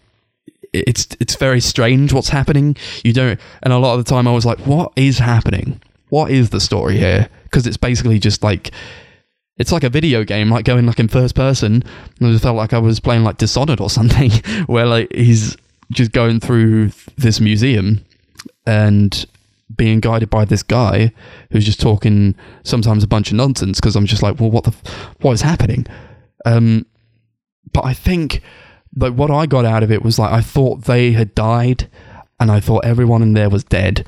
it's 0.73 1.09
it's 1.21 1.35
very 1.37 1.61
strange 1.61 2.13
what's 2.13 2.29
happening. 2.29 2.77
You 3.05 3.13
don't, 3.13 3.41
and 3.63 3.73
a 3.73 3.79
lot 3.79 3.99
of 3.99 4.05
the 4.05 4.09
time 4.09 4.27
I 4.27 4.33
was 4.33 4.47
like, 4.47 4.59
what 4.61 4.93
is 4.97 5.19
happening? 5.19 5.81
What 6.09 6.31
is 6.31 6.51
the 6.51 6.61
story 6.61 6.97
here? 6.97 7.29
Because 7.45 7.67
it's 7.67 7.77
basically 7.77 8.19
just 8.19 8.43
like 8.43 8.71
it's 9.59 9.73
like 9.73 9.85
a 9.85 9.91
video 9.91 10.25
game, 10.25 10.51
like 10.51 10.65
going 10.65 10.87
like 10.87 10.99
in 10.99 11.09
first 11.09 11.35
person. 11.35 11.85
And 12.21 12.35
I 12.35 12.39
felt 12.39 12.57
like 12.57 12.73
I 12.73 12.79
was 12.79 13.01
playing 13.01 13.25
like 13.25 13.37
Dishonored 13.37 13.81
or 13.81 13.91
something, 13.99 14.31
where 14.67 14.87
like 14.87 15.13
he's 15.13 15.57
just 15.93 16.13
going 16.13 16.41
through 16.41 16.93
this 17.19 17.41
museum 17.41 18.05
and 18.65 19.27
being 19.77 20.01
guided 20.01 20.31
by 20.31 20.45
this 20.45 20.63
guy 20.63 21.13
who's 21.51 21.65
just 21.65 21.81
talking 21.81 22.35
sometimes 22.65 23.05
a 23.05 23.09
bunch 23.09 23.31
of 23.31 23.37
nonsense 23.37 23.81
because 23.81 23.97
I'm 23.97 24.07
just 24.07 24.23
like, 24.23 24.41
well, 24.41 24.51
what 24.51 24.65
the, 24.65 24.75
what 25.21 25.33
is 25.33 25.43
happening? 25.43 25.87
Um, 26.45 26.87
but 27.73 27.85
I 27.85 27.95
think 27.95 28.43
like 28.97 29.15
what 29.15 29.31
I 29.31 29.47
got 29.47 29.65
out 29.65 29.83
of 29.83 29.93
it 29.93 30.03
was 30.03 30.19
like 30.19 30.33
I 30.33 30.41
thought 30.41 30.85
they 30.85 31.13
had 31.13 31.35
died, 31.35 31.89
and 32.39 32.51
I 32.51 32.61
thought 32.61 32.85
everyone 32.85 33.23
in 33.23 33.35
there 33.35 33.51
was 33.51 33.65
dead, 33.65 34.07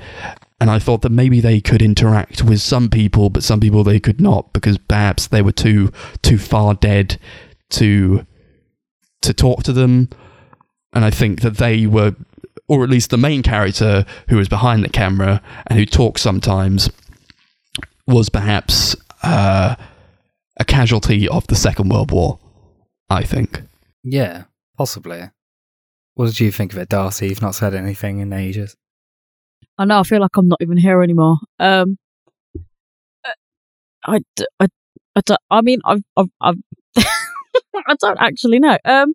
and 0.61 0.70
I 0.70 0.79
thought 0.79 1.03
that 1.03 1.12
maybe 1.12 1.40
they 1.40 1.61
could 1.61 1.83
interact 1.83 2.42
with 2.42 2.61
some 2.61 2.88
people, 2.88 3.31
but 3.31 3.44
some 3.44 3.61
people 3.61 3.85
they 3.85 4.01
could 4.01 4.20
not 4.20 4.53
because 4.53 4.79
perhaps 4.79 5.29
they 5.29 5.42
were 5.42 5.53
too 5.53 5.92
too 6.22 6.38
far 6.38 6.75
dead 6.75 7.18
to 7.70 8.27
to 9.22 9.33
talk 9.33 9.62
to 9.64 9.72
them, 9.72 10.09
and 10.92 11.05
I 11.05 11.11
think 11.11 11.42
that 11.42 11.59
they 11.59 11.87
were 11.87 12.14
or 12.72 12.82
at 12.85 12.90
least 12.90 13.11
the 13.11 13.18
main 13.18 13.42
character 13.42 14.04
who 14.28 14.37
was 14.37 14.48
behind 14.48 14.82
the 14.82 14.88
camera 14.88 15.42
and 15.66 15.78
who 15.78 15.85
talks 15.85 16.22
sometimes 16.22 16.88
was 18.06 18.28
perhaps 18.28 18.96
uh, 19.22 19.76
a 20.58 20.64
casualty 20.64 21.28
of 21.28 21.46
the 21.48 21.54
Second 21.54 21.90
World 21.90 22.11
War. 22.11 22.38
I 23.11 23.24
think. 23.24 23.62
Yeah, 24.02 24.44
possibly. 24.78 25.30
What 26.14 26.26
did 26.26 26.40
you 26.40 26.50
think 26.50 26.72
of 26.72 26.78
it, 26.78 26.88
Darcy? 26.88 27.28
You've 27.28 27.42
not 27.42 27.54
said 27.54 27.74
anything 27.74 28.20
in 28.20 28.32
ages. 28.32 28.74
I 29.78 29.85
know. 29.85 30.00
I 30.00 30.02
feel 30.02 30.20
like 30.20 30.37
I'm 30.37 30.48
not 30.48 30.61
even 30.62 30.76
here 30.78 31.02
anymore. 31.02 31.37
Um, 31.58 31.98
I, 34.04 34.20
d- 34.37 34.46
I, 34.61 34.66
I, 35.16 35.20
don't- 35.24 35.40
I 35.50 35.61
mean, 35.61 35.80
I've, 35.85 36.02
I've, 36.16 36.30
I've 36.40 36.56
I 36.96 37.94
don't 38.00 38.18
actually 38.20 38.58
know. 38.58 38.76
Um, 38.85 39.14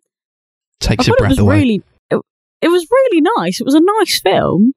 Takes 0.80 1.06
your 1.06 1.16
thought 1.16 1.18
it 1.18 1.18
breath 1.18 1.30
was 1.30 1.38
away. 1.40 1.58
really, 1.58 1.82
it, 2.62 2.68
was 2.68 2.86
really 2.90 3.20
nice. 3.38 3.60
It 3.60 3.64
was 3.64 3.74
a 3.74 3.80
nice 3.80 4.20
film. 4.20 4.72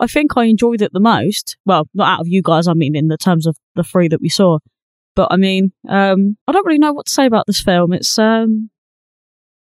I 0.00 0.06
think 0.06 0.36
I 0.36 0.44
enjoyed 0.44 0.82
it 0.82 0.92
the 0.92 1.00
most. 1.00 1.56
Well, 1.64 1.88
not 1.94 2.14
out 2.14 2.20
of 2.20 2.28
you 2.28 2.42
guys. 2.42 2.66
I 2.66 2.74
mean, 2.74 2.96
in 2.96 3.08
the 3.08 3.18
terms 3.18 3.46
of 3.46 3.56
the 3.74 3.84
three 3.84 4.08
that 4.08 4.20
we 4.20 4.28
saw. 4.28 4.58
But 5.14 5.28
I 5.30 5.36
mean, 5.36 5.72
um, 5.88 6.36
I 6.48 6.52
don't 6.52 6.66
really 6.66 6.78
know 6.78 6.92
what 6.92 7.06
to 7.06 7.12
say 7.12 7.26
about 7.26 7.46
this 7.46 7.60
film. 7.60 7.92
It's, 7.92 8.18
um, 8.18 8.70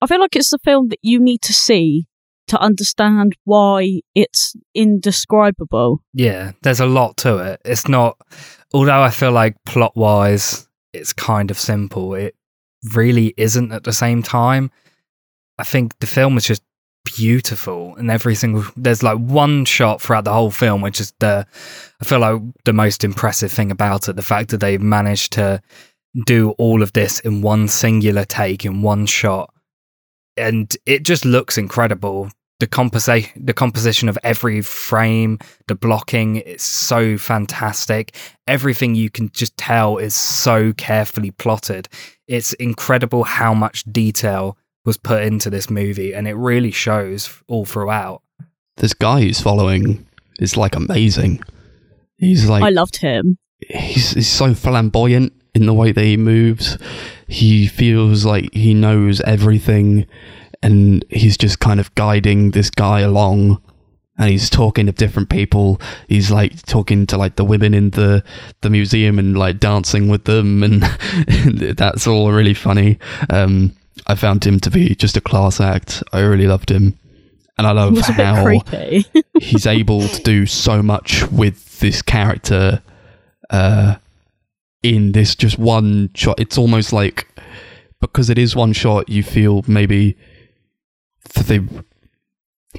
I 0.01 0.07
feel 0.07 0.21
like 0.21 0.37
it's 0.37 0.51
the 0.51 0.59
film 0.59 0.89
that 0.89 0.99
you 1.03 1.19
need 1.19 1.43
to 1.43 1.53
see 1.53 2.07
to 2.49 2.61
understand 2.61 3.35
why 3.45 4.01
it's 4.15 4.55
indescribable. 4.75 6.03
Yeah, 6.13 6.53
there's 6.63 6.81
a 6.81 6.87
lot 6.87 7.17
to 7.19 7.39
it. 7.39 7.61
It's 7.65 7.89
not, 7.89 8.19
although 8.73 9.03
I 9.03 9.11
feel 9.11 9.33
like 9.33 9.57
plot 9.65 9.97
wise, 9.97 10.67
it's 10.93 11.13
kind 11.13 11.51
of 11.51 11.59
simple. 11.59 12.15
It 12.15 12.35
really 12.95 13.35
isn't 13.37 13.73
at 13.73 13.85
the 13.85 13.93
same 13.93 14.23
time. 14.23 14.71
I 15.59 15.65
think 15.65 15.99
the 15.99 16.07
film 16.07 16.37
is 16.37 16.45
just 16.45 16.63
beautiful 17.17 17.95
and 17.97 18.11
every 18.11 18.35
single 18.35 18.65
there's 18.77 19.03
like 19.03 19.19
one 19.19 19.65
shot 19.65 20.01
throughout 20.01 20.25
the 20.25 20.33
whole 20.33 20.51
film 20.51 20.81
which 20.81 21.01
is 21.01 21.13
the 21.21 21.47
I 22.01 22.05
feel 22.05 22.21
like 22.21 22.41
the 22.65 22.73
most 22.73 23.05
impressive 23.05 23.53
thing 23.53 23.71
about 23.71 24.09
it 24.09 24.17
the 24.17 24.23
fact 24.23 24.51
that 24.51 24.59
they've 24.59 24.81
managed 24.81 25.33
to 25.35 25.63
do 26.27 26.51
all 26.53 26.83
of 26.83 26.93
this 26.93 27.21
in 27.21 27.43
one 27.43 27.69
singular 27.69 28.25
take 28.25 28.65
in 28.65 28.83
one 28.83 29.07
shot. 29.07 29.53
And 30.37 30.75
it 30.87 31.03
just 31.03 31.25
looks 31.25 31.59
incredible. 31.59 32.31
The 32.61 32.67
composi- 32.67 33.31
the 33.37 33.53
composition 33.53 34.09
of 34.09 34.19
every 34.25 34.63
frame 34.63 35.39
the 35.69 35.75
blocking 35.75 36.37
is 36.37 36.63
so 36.63 37.17
fantastic. 37.17 38.17
Everything 38.47 38.95
you 38.95 39.11
can 39.11 39.31
just 39.31 39.57
tell 39.57 39.99
is 39.99 40.15
so 40.15 40.73
carefully 40.73 41.31
plotted. 41.31 41.89
It's 42.27 42.53
incredible 42.55 43.25
how 43.25 43.55
much 43.55 43.85
detail 43.85 44.57
was 44.89 44.97
put 44.97 45.23
into 45.23 45.51
this 45.51 45.69
movie, 45.69 46.15
and 46.15 46.27
it 46.27 46.33
really 46.33 46.71
shows 46.71 47.43
all 47.47 47.67
throughout. 47.67 48.23
This 48.79 48.95
guy 48.95 49.21
who's 49.21 49.39
following 49.39 50.07
is 50.41 50.57
like 50.57 50.75
amazing. 50.75 51.43
He's 52.17 52.49
like 52.49 52.63
I 52.63 52.71
loved 52.71 52.97
him. 52.97 53.37
He's 53.61 54.13
he's 54.13 54.29
so 54.29 54.55
flamboyant 54.55 55.35
in 55.55 55.67
the 55.67 55.75
way 55.75 55.93
that 55.93 56.03
he 56.03 56.17
moves. 56.17 56.79
He 57.27 57.67
feels 57.67 58.25
like 58.25 58.53
he 58.55 58.73
knows 58.73 59.21
everything, 59.21 60.07
and 60.63 61.05
he's 61.11 61.37
just 61.37 61.61
kind 61.61 61.81
of 61.81 61.95
guiding 61.95 62.53
this 62.53 62.71
guy 62.71 63.01
along. 63.01 63.63
And 64.17 64.31
he's 64.31 64.49
talking 64.51 64.87
to 64.87 64.93
different 64.93 65.29
people. 65.29 65.81
He's 66.09 66.31
like 66.31 66.63
talking 66.63 67.07
to 67.09 67.19
like 67.19 67.37
the 67.37 67.45
women 67.45 67.75
in 67.75 67.91
the 67.91 68.25
the 68.63 68.71
museum 68.71 69.19
and 69.19 69.37
like 69.37 69.61
dancing 69.61 70.09
with 70.09 70.25
them, 70.25 70.63
and 70.63 70.83
that's 71.77 72.07
all 72.07 72.33
really 72.33 72.55
funny. 72.55 72.99
Um, 73.29 73.75
I 74.07 74.15
found 74.15 74.45
him 74.45 74.61
to 74.61 74.71
be 74.71 74.95
just 74.95 75.17
a 75.17 75.21
class 75.21 75.61
act. 75.61 76.03
I 76.13 76.21
really 76.21 76.47
loved 76.47 76.71
him. 76.71 76.99
And 77.59 77.67
I 77.67 77.73
love 77.73 77.99
how 77.99 78.61
he's 79.41 79.67
able 79.67 80.07
to 80.07 80.23
do 80.23 80.47
so 80.47 80.81
much 80.81 81.27
with 81.33 81.81
this 81.81 82.03
character 82.03 82.83
uh, 83.51 83.97
in 84.83 85.13
this 85.13 85.35
just 85.35 85.59
one 85.59 86.11
shot. 86.15 86.39
It's 86.39 86.57
almost 86.57 86.93
like 86.93 87.27
because 88.01 88.31
it 88.31 88.39
is 88.39 88.55
one 88.55 88.73
shot, 88.73 89.09
you 89.09 89.25
feel 89.25 89.65
maybe 89.67 90.17
they 91.47 91.61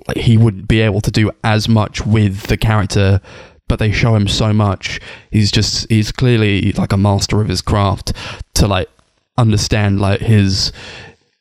like 0.08 0.18
he 0.18 0.38
wouldn't 0.38 0.68
be 0.68 0.82
able 0.82 1.02
to 1.02 1.12
do 1.12 1.32
as 1.44 1.68
much 1.68 2.06
with 2.06 2.44
the 2.44 2.58
character, 2.58 3.20
but 3.68 3.80
they 3.80 3.92
show 3.92 4.16
him 4.16 4.28
so 4.28 4.54
much. 4.54 5.00
He's 5.32 5.52
just 5.52 5.90
he's 5.90 6.12
clearly 6.12 6.72
like 6.74 6.94
a 6.94 6.98
master 6.98 7.42
of 7.42 7.50
his 7.50 7.62
craft 7.62 8.14
to 8.56 8.68
like 8.68 8.90
understand 9.40 10.00
like 10.00 10.20
his 10.20 10.72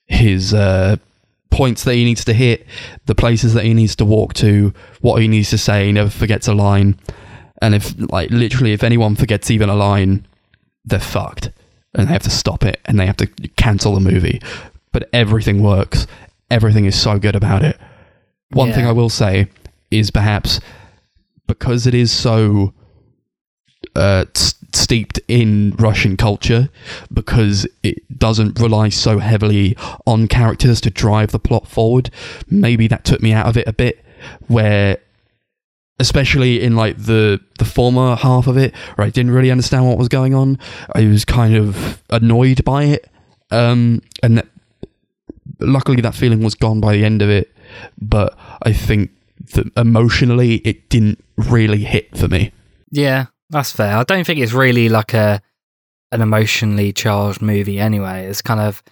his 0.06 0.54
uh, 0.54 0.96
points 1.50 1.84
that 1.84 1.94
he 1.94 2.04
needs 2.04 2.24
to 2.24 2.32
hit, 2.32 2.66
the 3.06 3.14
places 3.14 3.54
that 3.54 3.64
he 3.64 3.74
needs 3.74 3.96
to 3.96 4.04
walk 4.04 4.34
to, 4.34 4.72
what 5.00 5.20
he 5.20 5.28
needs 5.28 5.50
to 5.50 5.58
say. 5.58 5.86
He 5.86 5.92
never 5.92 6.10
forgets 6.10 6.48
a 6.48 6.54
line. 6.54 6.98
And 7.60 7.74
if, 7.74 7.94
like, 8.10 8.30
literally, 8.30 8.72
if 8.72 8.82
anyone 8.82 9.16
forgets 9.16 9.50
even 9.50 9.68
a 9.68 9.74
line, 9.74 10.26
they're 10.84 11.00
fucked. 11.00 11.50
And 11.94 12.08
they 12.08 12.12
have 12.12 12.22
to 12.22 12.30
stop 12.30 12.64
it 12.64 12.80
and 12.84 12.98
they 12.98 13.06
have 13.06 13.16
to 13.16 13.26
cancel 13.56 13.94
the 13.94 14.00
movie. 14.00 14.40
But 14.92 15.08
everything 15.12 15.62
works. 15.62 16.06
Everything 16.50 16.84
is 16.84 17.00
so 17.00 17.18
good 17.18 17.34
about 17.34 17.64
it. 17.64 17.78
One 18.50 18.68
yeah. 18.68 18.74
thing 18.74 18.86
I 18.86 18.92
will 18.92 19.08
say 19.08 19.48
is 19.90 20.10
perhaps 20.10 20.60
because 21.46 21.86
it 21.86 21.94
is 21.94 22.12
so 22.12 22.72
uh, 23.96 24.26
steeped 24.72 25.18
in 25.28 25.74
Russian 25.78 26.16
culture 26.16 26.68
because 27.12 27.66
it 27.82 28.18
doesn't 28.18 28.60
rely 28.60 28.88
so 28.88 29.18
heavily 29.18 29.76
on 30.06 30.28
characters 30.28 30.80
to 30.82 30.90
drive 30.90 31.32
the 31.32 31.38
plot 31.38 31.66
forward. 31.66 32.10
Maybe 32.48 32.86
that 32.88 33.04
took 33.04 33.22
me 33.22 33.32
out 33.32 33.46
of 33.46 33.56
it 33.56 33.66
a 33.66 33.72
bit, 33.72 34.04
where 34.46 34.98
especially 36.00 36.62
in 36.62 36.76
like 36.76 36.96
the 36.96 37.40
the 37.58 37.64
former 37.64 38.16
half 38.16 38.46
of 38.46 38.56
it, 38.56 38.74
where 38.94 39.06
I 39.06 39.10
didn't 39.10 39.32
really 39.32 39.50
understand 39.50 39.86
what 39.86 39.98
was 39.98 40.08
going 40.08 40.34
on. 40.34 40.58
I 40.94 41.06
was 41.06 41.24
kind 41.24 41.56
of 41.56 42.02
annoyed 42.10 42.64
by 42.64 42.84
it, 42.84 43.10
um, 43.50 44.02
and 44.22 44.38
that, 44.38 44.48
luckily 45.60 46.00
that 46.02 46.14
feeling 46.14 46.42
was 46.42 46.54
gone 46.54 46.80
by 46.80 46.92
the 46.92 47.04
end 47.04 47.22
of 47.22 47.30
it. 47.30 47.54
But 48.00 48.38
I 48.62 48.72
think 48.72 49.10
that 49.54 49.70
emotionally, 49.76 50.56
it 50.56 50.88
didn't 50.88 51.22
really 51.36 51.84
hit 51.84 52.16
for 52.16 52.28
me. 52.28 52.52
Yeah, 52.90 53.26
that's 53.50 53.72
fair. 53.72 53.96
I 53.96 54.04
don't 54.04 54.24
think 54.24 54.40
it's 54.40 54.52
really 54.52 54.88
like 54.88 55.14
a 55.14 55.40
an 56.10 56.22
emotionally 56.22 56.92
charged 56.92 57.42
movie 57.42 57.78
anyway. 57.78 58.26
It's 58.26 58.42
kind 58.42 58.60
of 58.60 58.82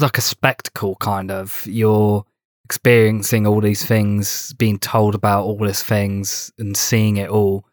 like 0.00 0.18
a 0.18 0.22
spectacle 0.22 0.96
kind 0.96 1.30
of. 1.30 1.66
You're 1.66 2.24
experiencing 2.64 3.46
all 3.46 3.60
these 3.60 3.84
things, 3.84 4.54
being 4.54 4.78
told 4.78 5.14
about 5.14 5.44
all 5.44 5.58
these 5.58 5.82
things 5.82 6.52
and 6.58 6.76
seeing 6.76 7.18
it 7.18 7.28
all 7.28 7.66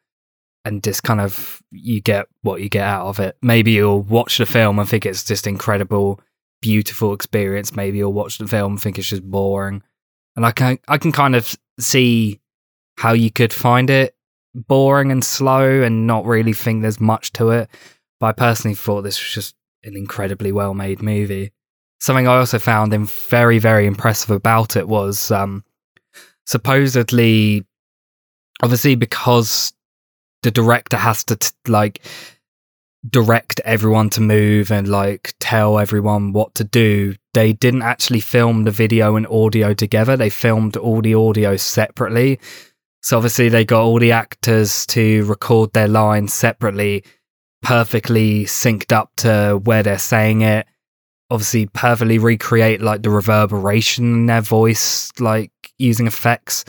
and 0.66 0.84
just 0.84 1.04
kind 1.04 1.22
of 1.22 1.62
you 1.72 2.02
get 2.02 2.28
what 2.42 2.62
you 2.62 2.70
get 2.70 2.84
out 2.84 3.08
of 3.08 3.20
it. 3.20 3.38
Maybe 3.42 3.72
you'll 3.72 4.02
watch 4.02 4.38
the 4.38 4.46
film 4.46 4.78
and 4.78 4.88
think 4.88 5.06
it's 5.06 5.24
just 5.24 5.48
incredible, 5.48 6.20
beautiful 6.62 7.14
experience. 7.14 7.76
Maybe 7.76 8.00
you'll 8.00 8.14
watch 8.14 8.38
the 8.38 8.48
film 8.48 8.74
and 8.74 8.82
think 8.82 9.00
it's 9.00 9.08
just 9.08 9.24
boring. 9.24 9.84
And 10.36 10.46
I 10.46 10.52
can 10.52 10.80
I 10.88 10.98
can 10.98 11.12
kind 11.12 11.36
of 11.36 11.58
see 11.80 12.42
how 12.98 13.14
you 13.14 13.32
could 13.32 13.54
find 13.54 13.90
it 13.90 14.16
boring 14.54 15.12
and 15.12 15.24
slow 15.24 15.82
and 15.82 16.08
not 16.08 16.26
really 16.26 16.54
think 16.54 16.82
there's 16.82 17.00
much 17.00 17.32
to 17.34 17.50
it. 17.52 17.70
But 18.20 18.28
I 18.28 18.32
personally 18.34 18.76
thought 18.76 19.02
this 19.02 19.20
was 19.20 19.34
just 19.34 19.56
an 19.84 19.96
incredibly 19.96 20.52
well 20.52 20.74
made 20.74 21.02
movie. 21.02 21.52
Something 22.00 22.28
I 22.28 22.38
also 22.38 22.60
found 22.60 22.94
very, 23.10 23.60
very 23.60 23.86
impressive 23.86 24.30
about 24.32 24.76
it 24.76 24.88
was 24.88 25.32
um, 25.32 25.64
supposedly, 26.46 27.66
obviously, 28.64 28.96
because 28.96 29.74
the 30.44 30.52
director 30.52 30.98
has 30.98 31.24
to 31.26 31.36
t- 31.36 31.50
like 31.68 32.02
direct 33.08 33.62
everyone 33.64 34.10
to 34.10 34.22
move 34.22 34.72
and 34.72 34.88
like 34.88 35.34
tell 35.40 35.80
everyone 35.80 36.34
what 36.34 36.56
to 36.56 36.64
do. 36.64 37.16
They 37.34 37.54
didn't 37.54 37.84
actually 37.84 38.20
film 38.20 38.64
the 38.64 38.72
video 38.72 39.16
and 39.16 39.28
audio 39.28 39.74
together. 39.74 40.18
They 40.18 40.30
filmed 40.30 40.76
all 40.78 41.02
the 41.02 41.16
audio 41.16 41.56
separately. 41.58 42.40
So 43.02 43.18
obviously 43.18 43.50
they 43.50 43.66
got 43.66 43.82
all 43.82 44.00
the 44.00 44.12
actors 44.12 44.86
to 44.88 45.24
record 45.26 45.74
their 45.74 45.88
lines 45.88 46.34
separately, 46.34 47.04
perfectly 47.62 48.46
synced 48.46 48.92
up 48.92 49.12
to 49.18 49.60
where 49.64 49.84
they're 49.84 49.98
saying 49.98 50.42
it. 50.42 50.68
Obviously, 51.32 51.68
perfectly 51.68 52.18
recreate 52.18 52.82
like 52.82 53.04
the 53.04 53.10
reverberation 53.12 54.06
in 54.06 54.26
their 54.26 54.42
voice, 54.42 55.12
like 55.20 55.52
using 55.78 56.08
effects. 56.08 56.66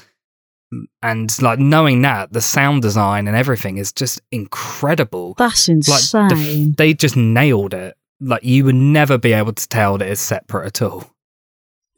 And 1.02 1.42
like 1.42 1.58
knowing 1.58 2.02
that 2.02 2.32
the 2.32 2.40
sound 2.40 2.82
design 2.82 3.26
and 3.26 3.36
everything 3.36 3.78
is 3.78 3.92
just 3.92 4.20
incredible. 4.30 5.34
That's 5.36 5.68
insane. 5.68 6.28
Like, 6.28 6.30
the, 6.30 6.74
they 6.76 6.94
just 6.94 7.16
nailed 7.16 7.74
it. 7.74 7.96
Like 8.20 8.44
you 8.44 8.64
would 8.66 8.76
never 8.76 9.18
be 9.18 9.32
able 9.32 9.54
to 9.54 9.68
tell 9.68 9.98
that 9.98 10.08
it's 10.08 10.20
separate 10.20 10.66
at 10.66 10.82
all. 10.82 11.10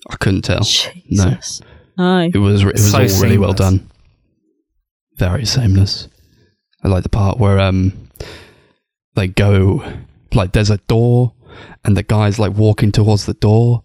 I 0.09 0.17
couldn't 0.17 0.43
tell. 0.43 0.63
Jesus. 0.63 1.61
No, 1.99 2.21
it 2.33 2.39
was 2.39 2.63
it 2.63 2.73
was 2.73 2.91
so 2.91 3.03
all 3.03 3.09
seamless. 3.09 3.23
really 3.23 3.39
well 3.39 3.53
done 3.53 3.91
very 5.17 5.45
seamless. 5.45 6.09
I 6.83 6.89
like 6.89 7.03
the 7.03 7.09
part 7.09 7.39
where 7.39 7.61
um 7.61 8.09
they 9.15 9.29
go 9.29 9.85
like 10.35 10.53
there's 10.53 10.71
a 10.71 10.79
door 10.79 11.33
and 11.85 11.97
the 11.97 12.03
guy's 12.03 12.39
like 12.39 12.55
walking 12.55 12.93
towards 12.93 13.27
the 13.27 13.35
door 13.35 13.83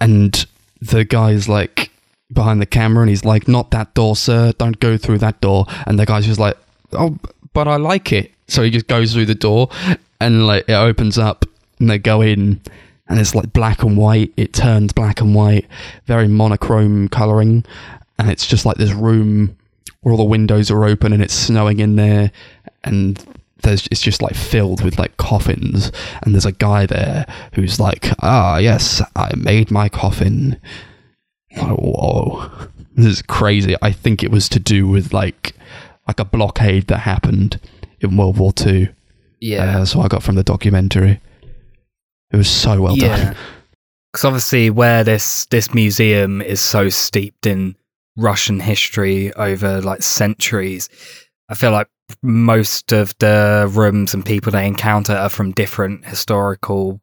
and 0.00 0.46
the 0.80 1.04
guy's 1.04 1.48
like 1.48 1.90
behind 2.32 2.60
the 2.60 2.66
camera 2.66 3.02
and 3.02 3.10
he's 3.10 3.24
like 3.24 3.48
not 3.48 3.70
that 3.70 3.94
door 3.94 4.16
sir. 4.16 4.52
Don't 4.58 4.78
go 4.80 4.96
through 4.96 5.18
that 5.18 5.40
door. 5.40 5.66
And 5.86 5.98
the 5.98 6.06
guy's 6.06 6.26
just 6.26 6.40
like 6.40 6.56
oh 6.92 7.16
but 7.52 7.68
I 7.68 7.76
like 7.76 8.12
it. 8.12 8.32
So 8.48 8.62
he 8.62 8.70
just 8.70 8.86
goes 8.86 9.12
through 9.12 9.26
the 9.26 9.34
door 9.34 9.68
and 10.20 10.46
like 10.46 10.68
it 10.68 10.74
opens 10.74 11.18
up 11.18 11.44
and 11.78 11.90
they 11.90 11.98
go 11.98 12.20
in 12.22 12.60
and 13.08 13.18
it's 13.18 13.34
like 13.34 13.52
black 13.52 13.82
and 13.82 13.96
white. 13.96 14.32
It 14.36 14.52
turns 14.52 14.92
black 14.92 15.20
and 15.20 15.34
white. 15.34 15.66
Very 16.06 16.28
monochrome 16.28 17.08
coloring. 17.08 17.64
And 18.18 18.30
it's 18.30 18.46
just 18.46 18.64
like 18.64 18.76
this 18.76 18.92
room 18.92 19.56
where 20.06 20.12
all 20.12 20.18
the 20.18 20.22
windows 20.22 20.70
are 20.70 20.84
open 20.84 21.12
and 21.12 21.20
it's 21.20 21.34
snowing 21.34 21.80
in 21.80 21.96
there 21.96 22.30
and 22.84 23.26
there's 23.64 23.88
it's 23.90 24.00
just 24.00 24.22
like 24.22 24.36
filled 24.36 24.84
with 24.84 25.00
like 25.00 25.16
coffins. 25.16 25.90
And 26.22 26.32
there's 26.32 26.46
a 26.46 26.52
guy 26.52 26.86
there 26.86 27.26
who's 27.54 27.80
like 27.80 28.12
ah 28.20 28.58
yes 28.58 29.02
i 29.16 29.32
made 29.34 29.72
my 29.72 29.88
coffin. 29.88 30.60
Oh, 31.56 31.74
whoa. 31.74 32.50
This 32.94 33.06
is 33.06 33.22
crazy. 33.22 33.74
I 33.82 33.90
think 33.90 34.22
it 34.22 34.30
was 34.30 34.48
to 34.50 34.60
do 34.60 34.86
with 34.86 35.12
like 35.12 35.56
like 36.06 36.20
a 36.20 36.24
blockade 36.24 36.86
that 36.86 36.98
happened 36.98 37.60
in 38.00 38.16
world 38.16 38.38
war 38.38 38.52
ii 38.64 38.90
yeah. 39.40 39.80
Uh, 39.80 39.84
so 39.84 40.00
i 40.02 40.06
got 40.06 40.22
from 40.22 40.36
the 40.36 40.44
documentary. 40.44 41.20
It 42.30 42.36
was 42.36 42.48
so 42.48 42.80
well 42.80 42.96
yeah. 42.96 43.16
done. 43.16 43.36
Because 44.12 44.24
obviously 44.24 44.70
where 44.70 45.02
this 45.02 45.46
this 45.46 45.74
museum 45.74 46.40
is 46.40 46.62
so 46.62 46.88
steeped 46.88 47.44
in 47.44 47.74
Russian 48.16 48.60
history 48.60 49.32
over 49.34 49.80
like 49.80 50.02
centuries, 50.02 50.88
I 51.48 51.54
feel 51.54 51.70
like 51.72 51.88
most 52.22 52.92
of 52.92 53.14
the 53.18 53.70
rooms 53.72 54.14
and 54.14 54.24
people 54.24 54.52
they 54.52 54.66
encounter 54.66 55.12
are 55.12 55.28
from 55.28 55.52
different 55.52 56.04
historical 56.04 57.00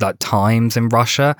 like 0.00 0.16
times 0.18 0.76
in 0.76 0.88
Russia. 0.88 1.36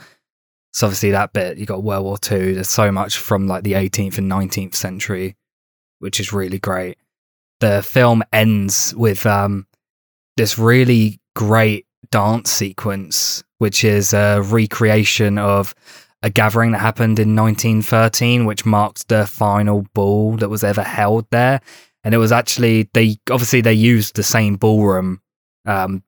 So 0.72 0.86
obviously 0.86 1.10
that 1.10 1.32
bit 1.32 1.58
you 1.58 1.66
got 1.66 1.82
World 1.82 2.04
War 2.04 2.18
Two. 2.18 2.54
There's 2.54 2.68
so 2.68 2.90
much 2.92 3.18
from 3.18 3.46
like 3.46 3.64
the 3.64 3.72
18th 3.72 4.18
and 4.18 4.30
19th 4.30 4.74
century, 4.74 5.36
which 5.98 6.20
is 6.20 6.32
really 6.32 6.58
great. 6.58 6.98
The 7.60 7.82
film 7.82 8.22
ends 8.32 8.94
with 8.96 9.26
um, 9.26 9.66
this 10.36 10.58
really 10.58 11.20
great 11.34 11.86
dance 12.10 12.50
sequence, 12.50 13.42
which 13.58 13.84
is 13.84 14.12
a 14.12 14.40
recreation 14.42 15.38
of 15.38 15.74
a 16.22 16.30
gathering 16.30 16.72
that 16.72 16.78
happened 16.80 17.18
in 17.18 17.34
1913, 17.34 18.44
which 18.44 18.64
marked 18.64 19.08
the 19.08 19.26
final 19.26 19.86
ball 19.94 20.36
that 20.36 20.48
was 20.48 20.62
ever 20.64 20.82
held 20.82 21.26
there. 21.30 21.60
And 22.04 22.14
it 22.14 22.18
was 22.18 22.32
actually 22.32 22.88
they 22.94 23.16
obviously 23.30 23.60
they 23.60 23.72
used 23.72 24.16
the 24.16 24.22
same 24.22 24.56
ballroom 24.56 25.20
um, 25.66 26.02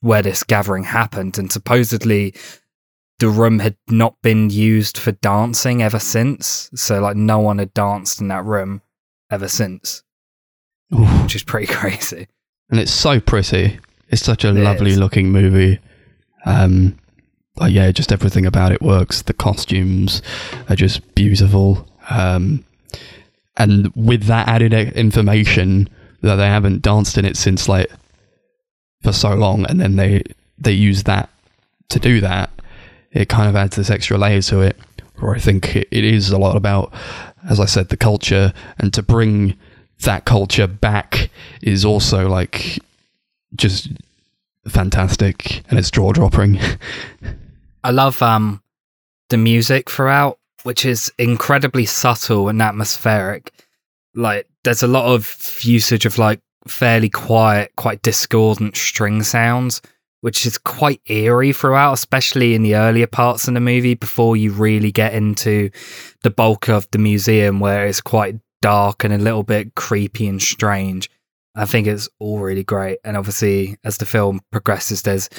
where 0.00 0.22
this 0.22 0.42
gathering 0.44 0.84
happened, 0.84 1.38
and 1.38 1.50
supposedly 1.52 2.34
the 3.18 3.28
room 3.28 3.58
had 3.60 3.76
not 3.88 4.14
been 4.22 4.50
used 4.50 4.98
for 4.98 5.12
dancing 5.12 5.82
ever 5.82 5.98
since. 5.98 6.70
So 6.74 7.00
like 7.00 7.16
no 7.16 7.38
one 7.40 7.58
had 7.58 7.72
danced 7.74 8.20
in 8.20 8.28
that 8.28 8.44
room 8.44 8.82
ever 9.30 9.48
since, 9.48 10.02
Oof. 10.94 11.22
which 11.22 11.34
is 11.36 11.42
pretty 11.42 11.66
crazy. 11.72 12.28
and 12.70 12.78
it's 12.80 12.92
so 12.92 13.20
pretty. 13.20 13.78
It's 14.08 14.22
such 14.22 14.44
a 14.44 14.48
It 14.48 14.54
lovely 14.54 14.92
is. 14.92 14.98
looking 14.98 15.32
movie. 15.32 15.80
Um, 16.44 16.96
but 17.56 17.72
yeah, 17.72 17.90
just 17.90 18.12
everything 18.12 18.46
about 18.46 18.72
it 18.72 18.82
works. 18.82 19.22
The 19.22 19.32
costumes 19.32 20.22
are 20.68 20.76
just 20.76 21.14
beautiful. 21.14 21.88
Um, 22.10 22.64
and 23.56 23.90
with 23.96 24.24
that 24.24 24.48
added 24.48 24.72
information 24.72 25.88
that 26.20 26.36
they 26.36 26.46
haven't 26.46 26.82
danced 26.82 27.18
in 27.18 27.24
it 27.24 27.36
since 27.36 27.68
like 27.68 27.90
for 29.02 29.12
so 29.12 29.34
long, 29.34 29.66
and 29.66 29.80
then 29.80 29.96
they 29.96 30.22
they 30.58 30.72
use 30.72 31.04
that 31.04 31.30
to 31.88 31.98
do 31.98 32.20
that, 32.20 32.50
it 33.12 33.28
kind 33.28 33.48
of 33.48 33.56
adds 33.56 33.76
this 33.76 33.90
extra 33.90 34.18
layer 34.18 34.42
to 34.42 34.60
it. 34.60 34.76
Where 35.18 35.34
I 35.34 35.38
think 35.38 35.74
it, 35.74 35.88
it 35.90 36.04
is 36.04 36.30
a 36.30 36.38
lot 36.38 36.56
about, 36.56 36.92
as 37.48 37.58
I 37.58 37.64
said, 37.64 37.88
the 37.88 37.96
culture, 37.96 38.52
and 38.78 38.92
to 38.92 39.02
bring 39.02 39.56
that 40.02 40.26
culture 40.26 40.66
back 40.66 41.30
is 41.62 41.84
also 41.84 42.28
like 42.28 42.78
just 43.54 43.88
fantastic 44.68 45.62
and 45.70 45.78
it's 45.78 45.90
jaw 45.90 46.12
dropping. 46.12 46.60
I 47.86 47.90
love 47.90 48.20
um 48.20 48.60
the 49.28 49.36
music 49.36 49.88
throughout, 49.88 50.40
which 50.64 50.84
is 50.84 51.12
incredibly 51.18 51.86
subtle 51.86 52.48
and 52.48 52.60
atmospheric. 52.60 53.52
Like 54.12 54.48
there's 54.64 54.82
a 54.82 54.88
lot 54.88 55.06
of 55.06 55.60
usage 55.62 56.04
of 56.04 56.18
like 56.18 56.40
fairly 56.66 57.08
quiet, 57.08 57.70
quite 57.76 58.02
discordant 58.02 58.74
string 58.74 59.22
sounds, 59.22 59.82
which 60.22 60.46
is 60.46 60.58
quite 60.58 61.00
eerie 61.06 61.52
throughout, 61.52 61.92
especially 61.92 62.56
in 62.56 62.64
the 62.64 62.74
earlier 62.74 63.06
parts 63.06 63.46
of 63.46 63.54
the 63.54 63.60
movie 63.60 63.94
before 63.94 64.36
you 64.36 64.50
really 64.50 64.90
get 64.90 65.14
into 65.14 65.70
the 66.24 66.30
bulk 66.30 66.68
of 66.68 66.90
the 66.90 66.98
museum 66.98 67.60
where 67.60 67.86
it's 67.86 68.00
quite 68.00 68.34
dark 68.62 69.04
and 69.04 69.14
a 69.14 69.18
little 69.18 69.44
bit 69.44 69.76
creepy 69.76 70.26
and 70.26 70.42
strange. 70.42 71.08
I 71.54 71.66
think 71.66 71.86
it's 71.86 72.08
all 72.18 72.40
really 72.40 72.64
great. 72.64 72.98
And 73.04 73.16
obviously, 73.16 73.76
as 73.84 73.98
the 73.98 74.06
film 74.06 74.40
progresses, 74.50 75.02
there's 75.02 75.30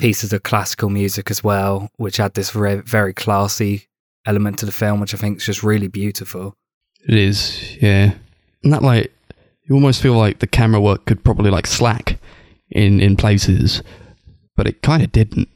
pieces 0.00 0.32
of 0.32 0.42
classical 0.42 0.88
music 0.90 1.30
as 1.30 1.44
well, 1.44 1.90
which 1.96 2.18
add 2.20 2.34
this 2.34 2.50
very, 2.50 2.80
very 2.80 3.12
classy 3.14 3.86
element 4.26 4.58
to 4.58 4.66
the 4.66 4.72
film, 4.72 5.00
which 5.00 5.14
I 5.14 5.18
think 5.18 5.38
is 5.38 5.46
just 5.46 5.62
really 5.62 5.88
beautiful. 5.88 6.54
it 7.08 7.14
is, 7.14 7.76
yeah. 7.80 8.14
And 8.64 8.72
that 8.72 8.82
like 8.82 9.12
you 9.68 9.74
almost 9.74 10.02
feel 10.02 10.14
like 10.14 10.40
the 10.40 10.46
camera 10.46 10.80
work 10.80 11.04
could 11.06 11.22
probably 11.24 11.50
like 11.50 11.66
slack 11.66 12.18
in 12.70 13.00
in 13.00 13.16
places, 13.16 13.82
but 14.56 14.66
it 14.66 14.82
kind 14.82 15.02
of 15.02 15.12
didn't. 15.12 15.48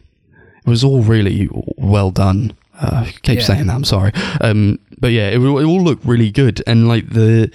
It 0.66 0.70
was 0.70 0.82
all 0.84 1.02
really 1.02 1.48
well 1.76 2.10
done. 2.10 2.54
Uh, 2.80 3.04
I 3.06 3.12
keep 3.22 3.38
Yeah. 3.40 3.44
saying 3.44 3.66
that. 3.66 3.74
I'm 3.74 3.84
sorry. 3.84 4.12
Um, 4.40 4.78
but 4.98 5.12
yeah, 5.12 5.28
it, 5.28 5.38
it 5.38 5.64
all 5.64 5.82
looked 5.82 6.04
really 6.06 6.30
good, 6.30 6.62
and 6.66 6.88
like 6.88 7.10
the 7.10 7.50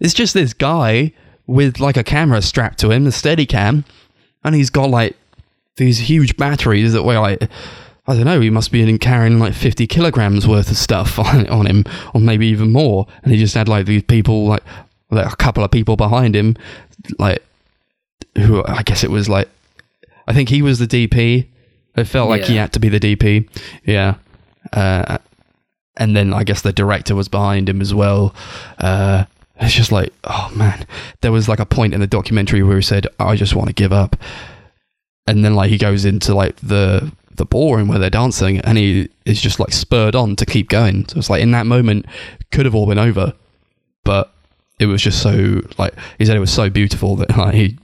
it's 0.00 0.14
just 0.14 0.34
this 0.34 0.52
guy 0.54 1.12
with 1.46 1.80
like 1.80 1.96
a 1.96 2.04
camera 2.04 2.40
strapped 2.42 2.78
to 2.80 2.90
him, 2.90 3.06
a 3.06 3.12
steady 3.12 3.46
cam, 3.46 3.84
and 4.44 4.54
he's 4.54 4.70
got 4.70 4.88
like 4.90 5.16
these 5.76 5.98
huge 5.98 6.36
batteries 6.36 6.92
that 6.92 7.02
weigh 7.02 7.18
like 7.18 7.48
I 8.06 8.14
don't 8.14 8.26
know, 8.26 8.40
he 8.40 8.50
must 8.50 8.70
be 8.70 8.98
carrying 8.98 9.38
like 9.38 9.54
50 9.54 9.86
kilograms 9.86 10.46
worth 10.46 10.70
of 10.70 10.76
stuff 10.76 11.18
on, 11.18 11.48
on 11.48 11.66
him, 11.66 11.84
or 12.12 12.20
maybe 12.20 12.46
even 12.48 12.70
more. 12.70 13.06
And 13.22 13.32
he 13.32 13.38
just 13.38 13.54
had 13.54 13.68
like 13.68 13.86
these 13.86 14.02
people, 14.02 14.46
like, 14.46 14.62
like 15.10 15.32
a 15.32 15.36
couple 15.36 15.64
of 15.64 15.70
people 15.70 15.96
behind 15.96 16.36
him, 16.36 16.56
like, 17.18 17.42
who 18.36 18.62
I 18.66 18.82
guess 18.82 19.04
it 19.04 19.10
was 19.10 19.28
like, 19.28 19.48
I 20.26 20.34
think 20.34 20.48
he 20.48 20.60
was 20.60 20.78
the 20.78 20.86
DP. 20.86 21.46
It 21.96 22.04
felt 22.04 22.28
like 22.28 22.42
he 22.42 22.56
had 22.56 22.72
to 22.72 22.80
be 22.80 22.88
the 22.88 23.00
DP. 23.00 23.48
Yeah. 23.84 24.16
Uh, 24.72 25.18
and 25.96 26.16
then 26.16 26.34
I 26.34 26.44
guess 26.44 26.62
the 26.62 26.72
director 26.72 27.14
was 27.14 27.28
behind 27.28 27.68
him 27.68 27.80
as 27.80 27.94
well. 27.94 28.34
Uh, 28.78 29.24
it's 29.60 29.74
just 29.74 29.92
like, 29.92 30.12
oh 30.24 30.50
man, 30.54 30.84
there 31.20 31.30
was 31.30 31.48
like 31.48 31.60
a 31.60 31.66
point 31.66 31.94
in 31.94 32.00
the 32.00 32.06
documentary 32.06 32.62
where 32.64 32.76
he 32.76 32.82
said, 32.82 33.06
"I 33.20 33.36
just 33.36 33.54
want 33.54 33.68
to 33.68 33.72
give 33.74 33.92
up," 33.92 34.16
and 35.26 35.44
then 35.44 35.54
like 35.54 35.70
he 35.70 35.78
goes 35.78 36.04
into 36.04 36.34
like 36.34 36.56
the 36.56 37.12
the 37.34 37.44
ballroom 37.44 37.88
where 37.88 37.98
they're 37.98 38.10
dancing, 38.10 38.60
and 38.60 38.78
he 38.78 39.08
is 39.24 39.40
just 39.40 39.58
like 39.58 39.72
spurred 39.72 40.14
on 40.14 40.36
to 40.36 40.46
keep 40.46 40.68
going. 40.68 41.08
So 41.08 41.18
it's 41.18 41.30
like 41.30 41.42
in 41.42 41.50
that 41.52 41.66
moment, 41.66 42.06
could 42.50 42.64
have 42.64 42.74
all 42.74 42.86
been 42.86 42.98
over, 42.98 43.32
but 44.04 44.32
it 44.78 44.86
was 44.86 45.02
just 45.02 45.22
so 45.22 45.60
like 45.78 45.94
he 46.18 46.24
said 46.24 46.36
it 46.36 46.40
was 46.40 46.52
so 46.52 46.70
beautiful 46.70 47.16
that 47.16 47.30
like 47.36 47.54
he 47.54 47.78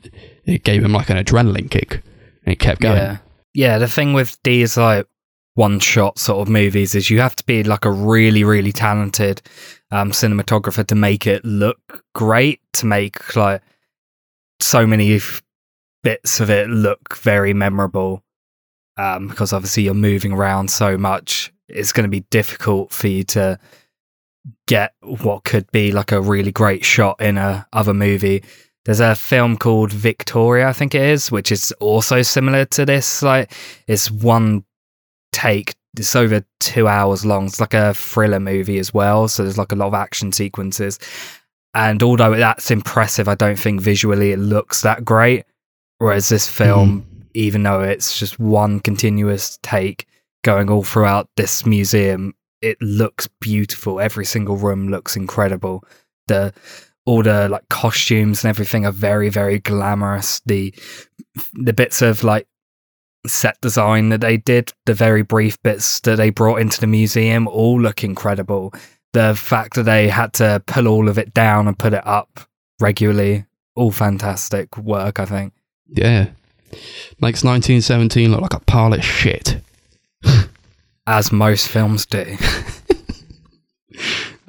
it 0.45 0.64
gave 0.64 0.84
him 0.84 0.93
like 0.93 1.11
an 1.11 1.16
adrenaline 1.16 1.70
kick, 1.70 2.03
and 2.45 2.53
it 2.53 2.59
kept 2.59 2.80
going. 2.80 2.97
Yeah. 2.97 3.16
Yeah, 3.53 3.78
the 3.78 3.88
thing 3.88 4.12
with 4.12 4.38
these 4.45 4.76
like 4.76 5.07
one 5.55 5.80
shot 5.80 6.18
sort 6.18 6.41
of 6.41 6.49
movies 6.49 6.95
is 6.95 7.11
you 7.11 7.20
have 7.20 7.34
to 7.36 7.45
be 7.45 7.64
like 7.64 7.84
a 7.84 7.91
really, 7.91 8.45
really 8.45 8.72
talented 8.72 9.43
um, 9.91 10.12
cinematographer 10.12 10.86
to 10.86 10.95
make 10.95 11.26
it 11.26 11.45
look 11.45 12.05
great, 12.14 12.61
to 12.74 12.86
make 12.86 13.36
like 13.36 13.61
so 14.61 14.86
many 14.86 15.18
bits 16.03 16.40
of 16.40 16.51
it 16.51 16.68
look 16.68 17.16
very 17.18 17.55
memorable. 17.55 18.22
Um, 18.96 19.28
because 19.28 19.55
obviously 19.55 19.84
you're 19.84 19.94
moving 19.94 20.32
around 20.32 20.70
so 20.70 20.98
much, 20.98 21.51
it's 21.68 21.92
going 21.92 22.05
to 22.05 22.11
be 22.11 22.26
difficult 22.30 22.92
for 22.92 23.07
you 23.09 23.24
to 23.24 23.59
get 24.66 24.92
what 25.01 25.44
could 25.44 25.70
be 25.72 25.90
like 25.92 26.12
a 26.12 26.20
really 26.20 26.53
great 26.53 26.84
shot 26.84 27.18
in 27.20 27.38
a 27.38 27.66
other 27.72 27.94
movie. 27.94 28.42
There's 28.84 29.01
a 29.01 29.14
film 29.14 29.57
called 29.57 29.92
Victoria, 29.92 30.68
I 30.68 30.72
think 30.72 30.94
it 30.94 31.03
is, 31.03 31.30
which 31.30 31.53
is 31.53 31.72
also 31.80 32.22
similar 32.22 32.64
to 32.66 32.84
this. 32.84 33.22
Like, 33.22 33.53
it's 33.86 34.11
one 34.11 34.64
take. 35.32 35.74
It's 35.96 36.16
over 36.16 36.44
two 36.61 36.88
hours 36.88 37.24
long. 37.24 37.46
It's 37.46 37.61
like 37.61 37.74
a 37.74 37.94
thriller 37.94 38.40
movie 38.40 38.78
as 38.78 38.92
well. 38.92 39.28
So 39.28 39.42
there's 39.42 39.59
like 39.59 39.72
a 39.72 39.76
lot 39.76 39.88
of 39.88 39.94
action 39.94 40.32
sequences. 40.32 40.98
And 41.74 42.03
although 42.03 42.36
that's 42.36 42.70
impressive, 42.70 43.28
I 43.28 43.34
don't 43.34 43.59
think 43.59 43.80
visually 43.80 44.32
it 44.32 44.38
looks 44.38 44.82
that 44.82 45.05
great. 45.05 45.44
Whereas 46.01 46.30
this 46.30 46.48
hmm. 46.48 46.64
film, 46.64 47.26
even 47.34 47.62
though 47.62 47.80
it's 47.80 48.18
just 48.18 48.40
one 48.40 48.80
continuous 48.80 49.59
take 49.62 50.07
going 50.42 50.70
all 50.70 50.82
throughout 50.82 51.28
this 51.36 51.66
museum, 51.66 52.34
it 52.62 52.80
looks 52.80 53.28
beautiful. 53.40 54.01
Every 54.01 54.24
single 54.24 54.57
room 54.57 54.88
looks 54.88 55.14
incredible. 55.14 55.84
The 56.26 56.55
all 57.05 57.22
the 57.22 57.48
like 57.48 57.68
costumes 57.68 58.42
and 58.42 58.48
everything 58.48 58.84
are 58.86 58.92
very 58.92 59.30
very 59.30 59.59
glamorous 59.59 60.40
the 60.46 60.72
the 61.55 61.72
bits 61.72 62.03
of 62.03 62.22
like 62.22 62.46
set 63.26 63.61
design 63.61 64.11
that 64.11 64.20
they 64.20 64.36
did 64.36 64.72
the 64.86 64.94
very 64.94 65.22
brief 65.22 65.61
bits 65.62 66.01
that 66.01 66.16
they 66.16 66.30
brought 66.30 66.61
into 66.61 66.80
the 66.80 66.86
museum 66.86 67.48
all 67.48 67.80
look 67.80 68.05
incredible 68.05 68.72
the 69.12 69.34
fact 69.34 69.74
that 69.74 69.84
they 69.84 70.09
had 70.09 70.32
to 70.32 70.62
pull 70.66 70.86
all 70.86 71.09
of 71.09 71.18
it 71.18 71.32
down 71.34 71.66
and 71.66 71.78
put 71.78 71.94
it 71.94 72.07
up 72.07 72.40
regularly 72.80 73.44
all 73.76 73.90
fantastic 73.90 74.76
work 74.76 75.18
i 75.18 75.24
think 75.24 75.53
Yeah. 75.93 76.28
Makes 77.20 77.45
1917 77.45 78.30
look 78.30 78.41
like 78.41 78.55
a 78.55 78.61
pile 78.61 78.95
of 78.95 79.05
shit. 79.05 79.61
as 81.07 81.32
most 81.32 81.68
films 81.68 82.07
do 82.07 82.24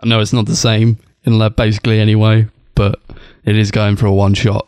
I 0.03 0.07
know 0.07 0.19
it's 0.19 0.33
not 0.33 0.45
the 0.45 0.55
same 0.55 0.97
in 1.23 1.37
lab 1.37 1.55
basically 1.55 1.99
anyway, 1.99 2.47
but 2.75 2.99
it 3.45 3.55
is 3.57 3.71
going 3.71 3.95
for 3.95 4.05
a 4.07 4.13
one 4.13 4.33
shot. 4.33 4.67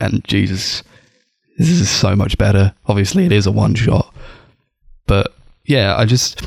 And 0.00 0.24
Jesus, 0.24 0.82
this 1.58 1.68
is 1.68 1.90
so 1.90 2.14
much 2.14 2.38
better. 2.38 2.74
Obviously, 2.86 3.24
it 3.24 3.32
is 3.32 3.46
a 3.46 3.52
one 3.52 3.74
shot, 3.74 4.14
but 5.06 5.34
yeah, 5.64 5.96
I 5.96 6.04
just, 6.04 6.40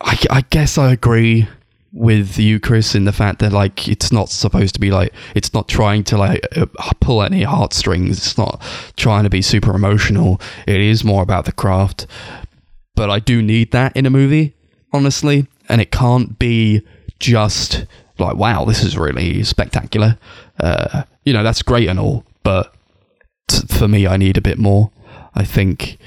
I, 0.00 0.18
I 0.30 0.42
guess 0.50 0.78
I 0.78 0.92
agree 0.92 1.48
with 1.92 2.38
you, 2.38 2.60
Chris, 2.60 2.94
in 2.94 3.04
the 3.04 3.12
fact 3.12 3.38
that 3.38 3.52
like 3.52 3.88
it's 3.88 4.12
not 4.12 4.28
supposed 4.28 4.74
to 4.74 4.80
be 4.80 4.90
like 4.90 5.12
it's 5.34 5.54
not 5.54 5.68
trying 5.68 6.04
to 6.04 6.18
like 6.18 6.46
uh, 6.56 6.66
pull 7.00 7.22
any 7.22 7.42
heartstrings. 7.42 8.18
It's 8.18 8.36
not 8.38 8.60
trying 8.96 9.24
to 9.24 9.30
be 9.30 9.42
super 9.42 9.74
emotional. 9.74 10.40
It 10.66 10.80
is 10.80 11.02
more 11.04 11.22
about 11.22 11.44
the 11.46 11.52
craft. 11.52 12.06
but 12.94 13.10
I 13.10 13.20
do 13.20 13.40
need 13.42 13.70
that 13.70 13.96
in 13.96 14.06
a 14.06 14.10
movie, 14.10 14.54
honestly. 14.92 15.46
And 15.68 15.80
it 15.80 15.92
can't 15.92 16.38
be 16.38 16.82
just 17.20 17.86
like, 18.18 18.36
wow, 18.36 18.64
this 18.64 18.82
is 18.82 18.98
really 18.98 19.44
spectacular. 19.44 20.18
Uh, 20.58 21.04
you 21.24 21.32
know, 21.32 21.42
that's 21.44 21.62
great 21.62 21.88
and 21.88 22.00
all, 22.00 22.24
but 22.42 22.74
t- 23.48 23.66
for 23.68 23.86
me, 23.86 24.06
I 24.06 24.16
need 24.16 24.36
a 24.36 24.40
bit 24.40 24.58
more. 24.58 24.90
I 25.34 25.44
think 25.44 25.98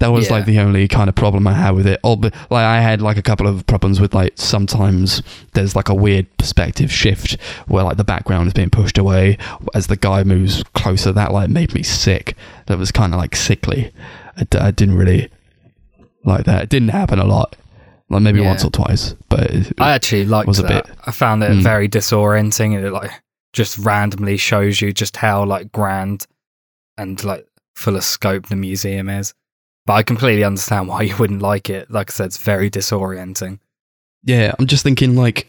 that 0.00 0.08
was 0.12 0.26
Yeah. 0.26 0.32
like 0.34 0.44
the 0.46 0.60
only 0.60 0.86
kind 0.88 1.08
of 1.08 1.14
problem 1.16 1.46
I 1.46 1.54
had 1.54 1.72
with 1.72 1.86
it. 1.86 1.98
Or, 2.04 2.16
but, 2.16 2.32
like 2.50 2.64
I 2.64 2.80
had 2.80 3.02
like 3.02 3.16
a 3.16 3.22
couple 3.22 3.46
of 3.48 3.66
problems 3.66 4.00
with 4.00 4.14
like 4.14 4.32
sometimes 4.36 5.22
there's 5.54 5.74
like 5.74 5.88
a 5.88 5.94
weird 5.94 6.26
perspective 6.38 6.92
shift 6.92 7.36
where 7.66 7.82
like 7.84 7.96
the 7.96 8.04
background 8.04 8.46
is 8.46 8.52
being 8.52 8.70
pushed 8.70 8.96
away 8.98 9.38
as 9.74 9.88
the 9.88 9.96
guy 9.96 10.22
moves 10.24 10.62
closer. 10.74 11.10
That 11.12 11.32
like 11.32 11.50
made 11.50 11.74
me 11.74 11.82
sick. 11.82 12.36
That 12.66 12.78
was 12.78 12.92
kind 12.92 13.12
of 13.12 13.18
like 13.18 13.34
sickly. 13.34 13.92
I, 14.36 14.44
d- 14.44 14.58
I 14.58 14.70
didn't 14.70 14.94
really 14.96 15.30
like 16.24 16.44
that. 16.44 16.62
It 16.64 16.68
didn't 16.68 16.88
happen 16.90 17.18
a 17.18 17.24
lot. 17.24 17.56
Like 18.10 18.22
maybe 18.22 18.40
Yeah. 18.40 18.46
once 18.48 18.64
or 18.64 18.70
twice, 18.70 19.14
but 19.28 19.40
it, 19.50 19.72
I 19.78 19.90
actually 19.92 20.24
liked 20.24 20.48
was 20.48 20.58
a 20.60 20.62
that. 20.62 20.86
bit- 20.86 20.96
I 21.06 21.10
found 21.10 21.42
it 21.42 21.50
Mm. 21.50 21.62
very 21.62 21.88
disorienting, 21.88 22.74
and 22.76 22.84
it 22.86 22.90
like 22.92 23.10
just 23.52 23.76
randomly 23.78 24.36
shows 24.36 24.80
you 24.80 24.92
just 24.92 25.16
how 25.18 25.44
like 25.44 25.72
grand 25.72 26.26
and 26.96 27.22
like 27.24 27.46
full 27.74 27.96
of 27.96 28.04
scope 28.04 28.46
the 28.46 28.56
museum 28.56 29.08
is. 29.10 29.34
But 29.88 29.94
I 29.94 30.02
completely 30.02 30.44
understand 30.44 30.86
why 30.86 31.00
you 31.00 31.16
wouldn't 31.16 31.40
like 31.40 31.70
it. 31.70 31.90
Like 31.90 32.10
I 32.10 32.12
said, 32.12 32.26
it's 32.26 32.36
very 32.36 32.70
disorienting. 32.70 33.58
Yeah, 34.22 34.52
I'm 34.58 34.66
just 34.66 34.82
thinking 34.82 35.16
like 35.16 35.48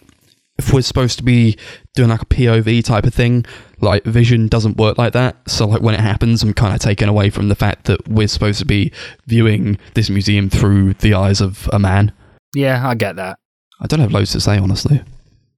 if 0.58 0.72
we're 0.72 0.82
supposed 0.82 1.18
to 1.18 1.24
be 1.26 1.58
doing 1.94 2.08
like 2.08 2.22
a 2.22 2.26
POV 2.26 2.86
type 2.86 3.04
of 3.06 3.14
thing, 3.14 3.46
like 3.82 4.06
vision 4.06 4.48
doesn't 4.48 4.78
work 4.78 4.98
like 4.98 5.12
that. 5.12 5.36
So 5.50 5.68
like 5.68 5.82
when 5.82 5.94
it 5.94 6.00
happens, 6.00 6.42
I'm 6.42 6.54
kind 6.54 6.74
of 6.74 6.80
taken 6.80 7.10
away 7.10 7.30
from 7.30 7.50
the 7.50 7.56
fact 7.56 7.84
that 7.88 8.08
we're 8.08 8.30
supposed 8.30 8.60
to 8.60 8.66
be 8.66 8.94
viewing 9.28 9.78
this 9.94 10.10
museum 10.10 10.50
through 10.50 10.94
the 10.94 11.16
eyes 11.16 11.42
of 11.42 11.68
a 11.74 11.78
man. 11.80 12.14
Yeah, 12.56 12.88
I 12.88 12.96
get 12.96 13.18
that. 13.18 13.40
I 13.82 13.88
don't 13.88 14.00
have 14.00 14.14
loads 14.14 14.32
to 14.32 14.40
say 14.40 14.58
honestly. 14.58 15.02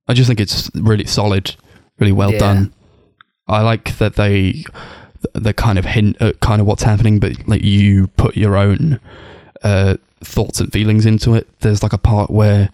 I 0.08 0.16
just 0.16 0.28
think 0.28 0.40
it's 0.40 0.72
really 0.74 1.06
solid, 1.06 1.56
really 2.00 2.14
well 2.14 2.32
Yeah. 2.32 2.40
done. 2.40 2.74
I 3.48 3.62
like 3.62 4.00
that 4.00 4.16
they 4.16 4.64
the 5.34 5.54
kind 5.54 5.78
of 5.80 5.86
hint 5.86 6.22
at 6.22 6.40
kind 6.40 6.62
of 6.62 6.68
what's 6.68 6.84
happening, 6.84 7.20
but 7.20 7.48
like 7.48 7.64
you 7.64 8.08
put 8.18 8.36
your 8.38 8.56
own 8.58 9.00
uh, 9.64 9.98
thoughts 10.24 10.60
and 10.60 10.72
feelings 10.72 11.06
into 11.06 11.34
it. 11.36 11.48
There's 11.60 11.84
like 11.84 11.94
a 11.94 11.98
part 11.98 12.30
where 12.32 12.70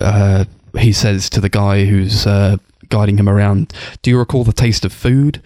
uh, 0.00 0.44
he 0.78 0.92
says 0.92 1.30
to 1.30 1.40
the 1.40 1.48
guy 1.48 1.84
who's 1.84 2.26
uh, 2.26 2.56
guiding 2.88 3.18
him 3.18 3.28
around, 3.28 3.72
"Do 4.02 4.10
you 4.10 4.18
recall 4.18 4.44
the 4.44 4.52
taste 4.52 4.84
of 4.84 4.92
food?" 4.92 5.40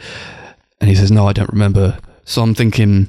And 0.81 0.89
he 0.91 0.97
says, 0.97 1.11
"No, 1.13 1.27
I 1.29 1.33
don't 1.33 1.51
remember." 1.53 1.99
So 2.25 2.43
I'm 2.43 2.55
thinking 2.55 3.09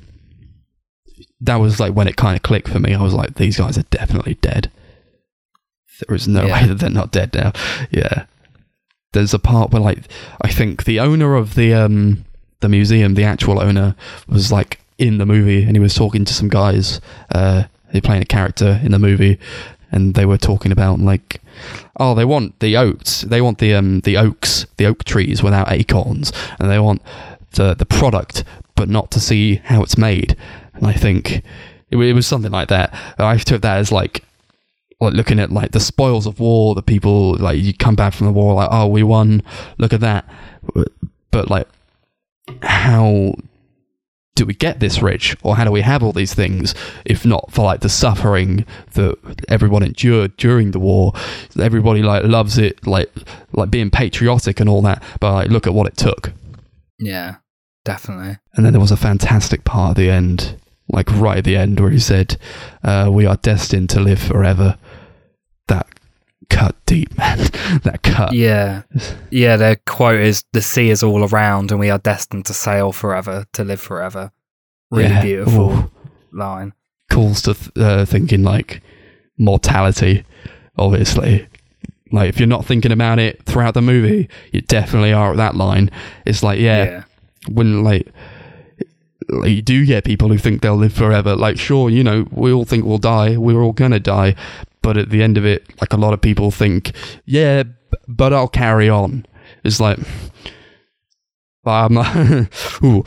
that 1.42 1.56
was 1.58 1.80
like 1.80 1.94
when 1.94 2.08
it 2.08 2.16
kind 2.16 2.36
of 2.36 2.44
clicked 2.44 2.68
for 2.70 2.80
me. 2.80 2.94
I 2.94 3.02
was 3.02 3.14
like, 3.14 3.36
"These 3.36 3.58
guys 3.58 3.78
are 3.78 3.84
definitely 3.84 4.36
dead." 4.36 4.72
There 6.08 6.16
is 6.16 6.28
no 6.28 6.46
Yeah. 6.46 6.62
way 6.62 6.68
that 6.70 6.76
they're 6.76 6.90
not 6.90 7.12
dead 7.12 7.34
now. 7.34 7.54
Yeah. 7.92 8.26
There's 9.14 9.34
a 9.34 9.40
part 9.40 9.72
where 9.72 9.82
like 9.82 10.00
I 10.42 10.50
think 10.50 10.84
the 10.84 11.00
owner 11.00 11.36
of 11.36 11.56
the 11.56 11.74
um 11.74 12.26
the 12.60 12.70
museum, 12.70 13.14
the 13.14 13.24
actual 13.24 13.60
owner, 13.62 13.96
was 14.28 14.52
like 14.52 14.80
in 14.98 15.18
the 15.18 15.26
movie 15.26 15.64
and 15.64 15.76
he 15.76 15.80
was 15.80 15.94
talking 15.94 16.26
to 16.26 16.34
some 16.34 16.50
guys, 16.50 17.00
uh 17.34 17.64
they're 17.92 18.02
playing 18.02 18.22
a 18.22 18.26
character 18.26 18.80
in 18.84 18.92
the 18.92 19.00
movie 19.00 19.40
and 19.92 20.14
they 20.14 20.26
were 20.26 20.38
talking 20.38 20.72
about 20.72 21.00
like 21.00 21.42
oh 22.00 22.14
they 22.14 22.26
want 22.26 22.60
the 22.60 22.76
oaks 22.76 23.22
they 23.22 23.40
want 23.42 23.60
the 23.60 23.74
um 23.74 24.02
the 24.02 24.18
oaks 24.18 24.66
the 24.76 24.86
oak 24.86 25.06
trees 25.06 25.42
without 25.42 25.72
acorns 25.72 26.34
and 26.60 26.70
they 26.70 26.80
want 26.80 27.02
the 27.52 27.74
the 27.74 27.86
product 27.86 28.44
but 28.76 28.88
not 28.88 29.12
to 29.12 29.20
see 29.20 29.56
how 29.66 29.82
it's 29.82 29.98
made. 29.98 30.38
And 30.76 30.88
i 30.88 30.94
think 30.94 31.44
it, 31.90 31.98
it 31.98 32.14
was 32.14 32.28
something 32.28 32.52
like 32.52 32.70
that. 32.70 32.94
I 33.18 33.38
took 33.38 33.62
that 33.64 33.78
as 33.78 33.92
like 33.92 34.24
like 35.00 35.14
looking 35.14 35.40
at 35.40 35.52
like 35.52 35.72
the 35.72 35.80
spoils 35.80 36.26
of 36.26 36.40
war 36.40 36.74
the 36.74 36.82
people 36.82 37.36
like 37.36 37.60
you 37.60 37.74
come 37.74 37.96
back 37.96 38.14
from 38.14 38.28
the 38.28 38.34
war 38.34 38.56
like 38.56 38.70
oh 38.72 38.88
we 38.88 39.04
won 39.04 39.42
look 39.78 39.92
at 39.92 40.02
that. 40.02 40.26
But 41.32 41.50
like 41.50 41.68
how 42.62 43.34
do 44.36 44.46
we 44.46 44.54
get 44.54 44.80
this 44.80 45.02
rich 45.02 45.36
or 45.42 45.56
how 45.56 45.64
do 45.64 45.72
we 45.72 45.82
have 45.82 46.04
all 46.04 46.12
these 46.12 46.34
things 46.36 46.76
if 47.06 47.26
not 47.26 47.52
for 47.52 47.64
like 47.64 47.80
the 47.80 47.90
suffering 47.90 48.66
that 48.94 49.18
everyone 49.50 49.84
endured 49.84 50.38
during 50.38 50.72
the 50.72 50.80
war? 50.80 51.14
Everybody 51.60 52.04
like 52.04 52.24
loves 52.24 52.58
it 52.58 52.86
like 52.86 53.12
like 53.54 53.72
being 53.72 53.90
patriotic 53.90 54.60
and 54.60 54.70
all 54.70 54.82
that 54.84 55.04
but 55.20 55.34
like 55.34 55.50
look 55.50 55.66
at 55.66 55.74
what 55.74 55.88
it 55.88 55.98
took. 55.98 56.34
Yeah, 57.00 57.38
definitely. 57.86 58.38
and 58.54 58.66
then 58.66 58.74
there 58.74 58.80
was 58.82 58.92
a 58.92 58.98
fantastic 58.98 59.64
part 59.64 59.92
at 59.92 59.98
the 59.98 60.10
end 60.10 60.60
like 60.90 61.12
right 61.12 61.40
at 61.40 61.44
the 61.44 61.56
end 61.58 61.80
where 61.80 61.92
he 61.92 62.00
said 62.00 62.38
uh, 62.84 63.10
we 63.12 63.26
are 63.26 63.38
destined 63.38 63.90
to 63.92 64.00
live 64.00 64.20
forever. 64.20 64.78
That 65.68 65.88
cut 66.50 66.76
deep 66.86 67.18
man 67.18 67.38
that 67.84 68.02
cut 68.04 68.34
Yeah, 68.34 68.84
yeah. 69.32 69.58
Their 69.58 69.76
quote 69.86 70.20
is 70.22 70.44
"The 70.54 70.62
sea 70.62 70.90
is 70.90 71.04
all 71.04 71.24
around, 71.26 71.72
and 71.72 71.80
we 71.80 71.90
are 71.90 71.98
destined 71.98 72.46
to 72.46 72.54
sail 72.54 72.92
forever, 72.92 73.46
to 73.54 73.64
live 73.64 73.82
forever." 73.82 74.32
Really 74.92 75.10
Yeah. 75.10 75.22
beautiful 75.24 75.72
Ooh. 75.72 75.92
line. 76.32 76.74
calls 77.12 77.42
to 77.44 77.54
th- 77.54 77.72
uh, 77.78 78.06
thinking 78.06 78.44
like 78.44 78.82
mortality 79.38 80.24
obviously 80.78 81.48
like 82.12 82.30
if 82.30 82.40
you're 82.40 82.48
not 82.48 82.66
thinking 82.66 82.92
about 82.92 83.20
it 83.20 83.42
throughout 83.44 83.74
the 83.74 83.82
movie 83.82 84.28
you 84.52 84.62
definitely 84.62 85.14
are 85.14 85.32
at 85.32 85.38
that 85.38 85.56
line 85.56 85.90
it's 86.26 86.42
like 86.44 86.60
yeah, 86.60 86.84
yeah. 86.84 87.04
when 87.50 87.84
like 87.84 88.08
like, 89.30 89.52
you 89.52 89.62
do 89.62 89.86
get 89.86 90.06
people 90.06 90.30
who 90.30 90.38
think 90.38 90.62
they'll 90.62 90.76
live 90.76 90.94
forever 90.94 91.36
like 91.36 91.58
sure 91.60 91.90
you 91.90 92.04
know 92.04 92.26
we 92.32 92.52
all 92.52 92.66
think 92.66 92.86
we'll 92.86 92.98
die 92.98 93.36
we're 93.38 93.62
all 93.62 93.74
gonna 93.74 94.00
die 94.00 94.34
but 94.82 94.98
at 94.98 95.10
the 95.10 95.22
end 95.22 95.38
of 95.38 95.46
it 95.46 95.66
like 95.82 95.94
a 95.94 95.98
lot 95.98 96.14
of 96.14 96.22
people 96.22 96.52
think 96.52 96.92
yeah 97.26 97.64
but 98.08 98.34
i'll 98.34 98.48
carry 98.48 98.90
on. 98.90 99.26
It's 99.64 99.80
like 99.80 100.00
i'm 101.66 101.94
not 101.94 102.16
ooh, 102.84 103.04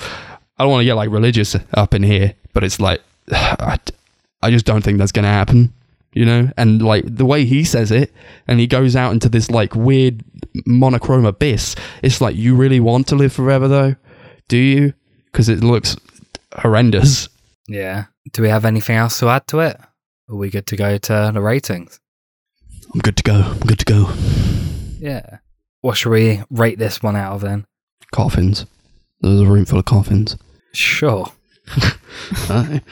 i 0.59 0.63
don't 0.63 0.71
want 0.71 0.81
to 0.81 0.85
get 0.85 0.95
like 0.95 1.11
religious 1.11 1.57
up 1.75 1.95
in 1.95 2.03
here 2.03 2.35
but 2.53 2.63
it's 2.63 2.79
like 2.79 3.01
I, 3.33 3.79
I 4.43 4.51
just 4.51 4.67
don't 4.67 4.83
think 4.83 4.99
that's 4.99 5.13
gonna 5.13 5.29
happen 5.29 5.73
you 6.13 6.25
know? 6.25 6.51
And 6.57 6.83
like 6.83 7.05
the 7.07 7.25
way 7.25 7.45
he 7.45 7.65
says 7.65 7.91
it 7.91 8.13
and 8.49 8.61
he 8.61 8.67
goes 8.67 8.97
out 8.97 9.13
into 9.13 9.29
this 9.29 9.51
like 9.51 9.75
weird 9.75 10.25
monochrome 10.67 11.25
abyss 11.25 11.77
it's 12.03 12.21
like 12.21 12.37
you 12.37 12.57
really 12.57 12.81
want 12.81 13.07
to 13.09 13.17
live 13.17 13.33
forever 13.33 13.69
though? 13.69 13.97
Do 14.49 14.57
you? 14.57 14.95
Because 15.27 15.49
it 15.49 15.63
looks 15.63 15.97
horrendous. 16.57 17.29
Yeah. 17.69 18.07
Do 18.33 18.43
we 18.43 18.49
have 18.49 18.65
anything 18.65 18.97
else 18.97 19.21
to 19.21 19.29
add 19.29 19.47
to 19.49 19.61
it? 19.61 19.81
Are 20.31 20.37
we 20.37 20.49
good 20.51 20.67
to 20.69 20.77
go 20.77 20.97
to 20.97 21.31
the 21.35 21.41
ratings? 21.41 21.99
i'm 22.95 23.01
good 23.01 23.17
to 23.17 23.23
go 23.23 23.35
i'm 23.35 23.59
good 23.61 23.79
to 23.79 23.85
go 23.85 24.13
Yeah. 24.99 25.39
What 25.81 25.97
should 25.97 26.11
we 26.11 26.43
rate 26.51 26.79
this 26.79 27.03
one 27.03 27.17
out 27.17 27.35
of 27.35 27.41
then? 27.43 27.67
coffins 28.13 28.67
there's 29.21 29.41
a 29.41 29.47
room 29.47 29.65
full 29.65 29.79
of 29.79 29.85
coffins 29.85 30.37
Sure. 30.73 31.27
Aye. 32.49 32.81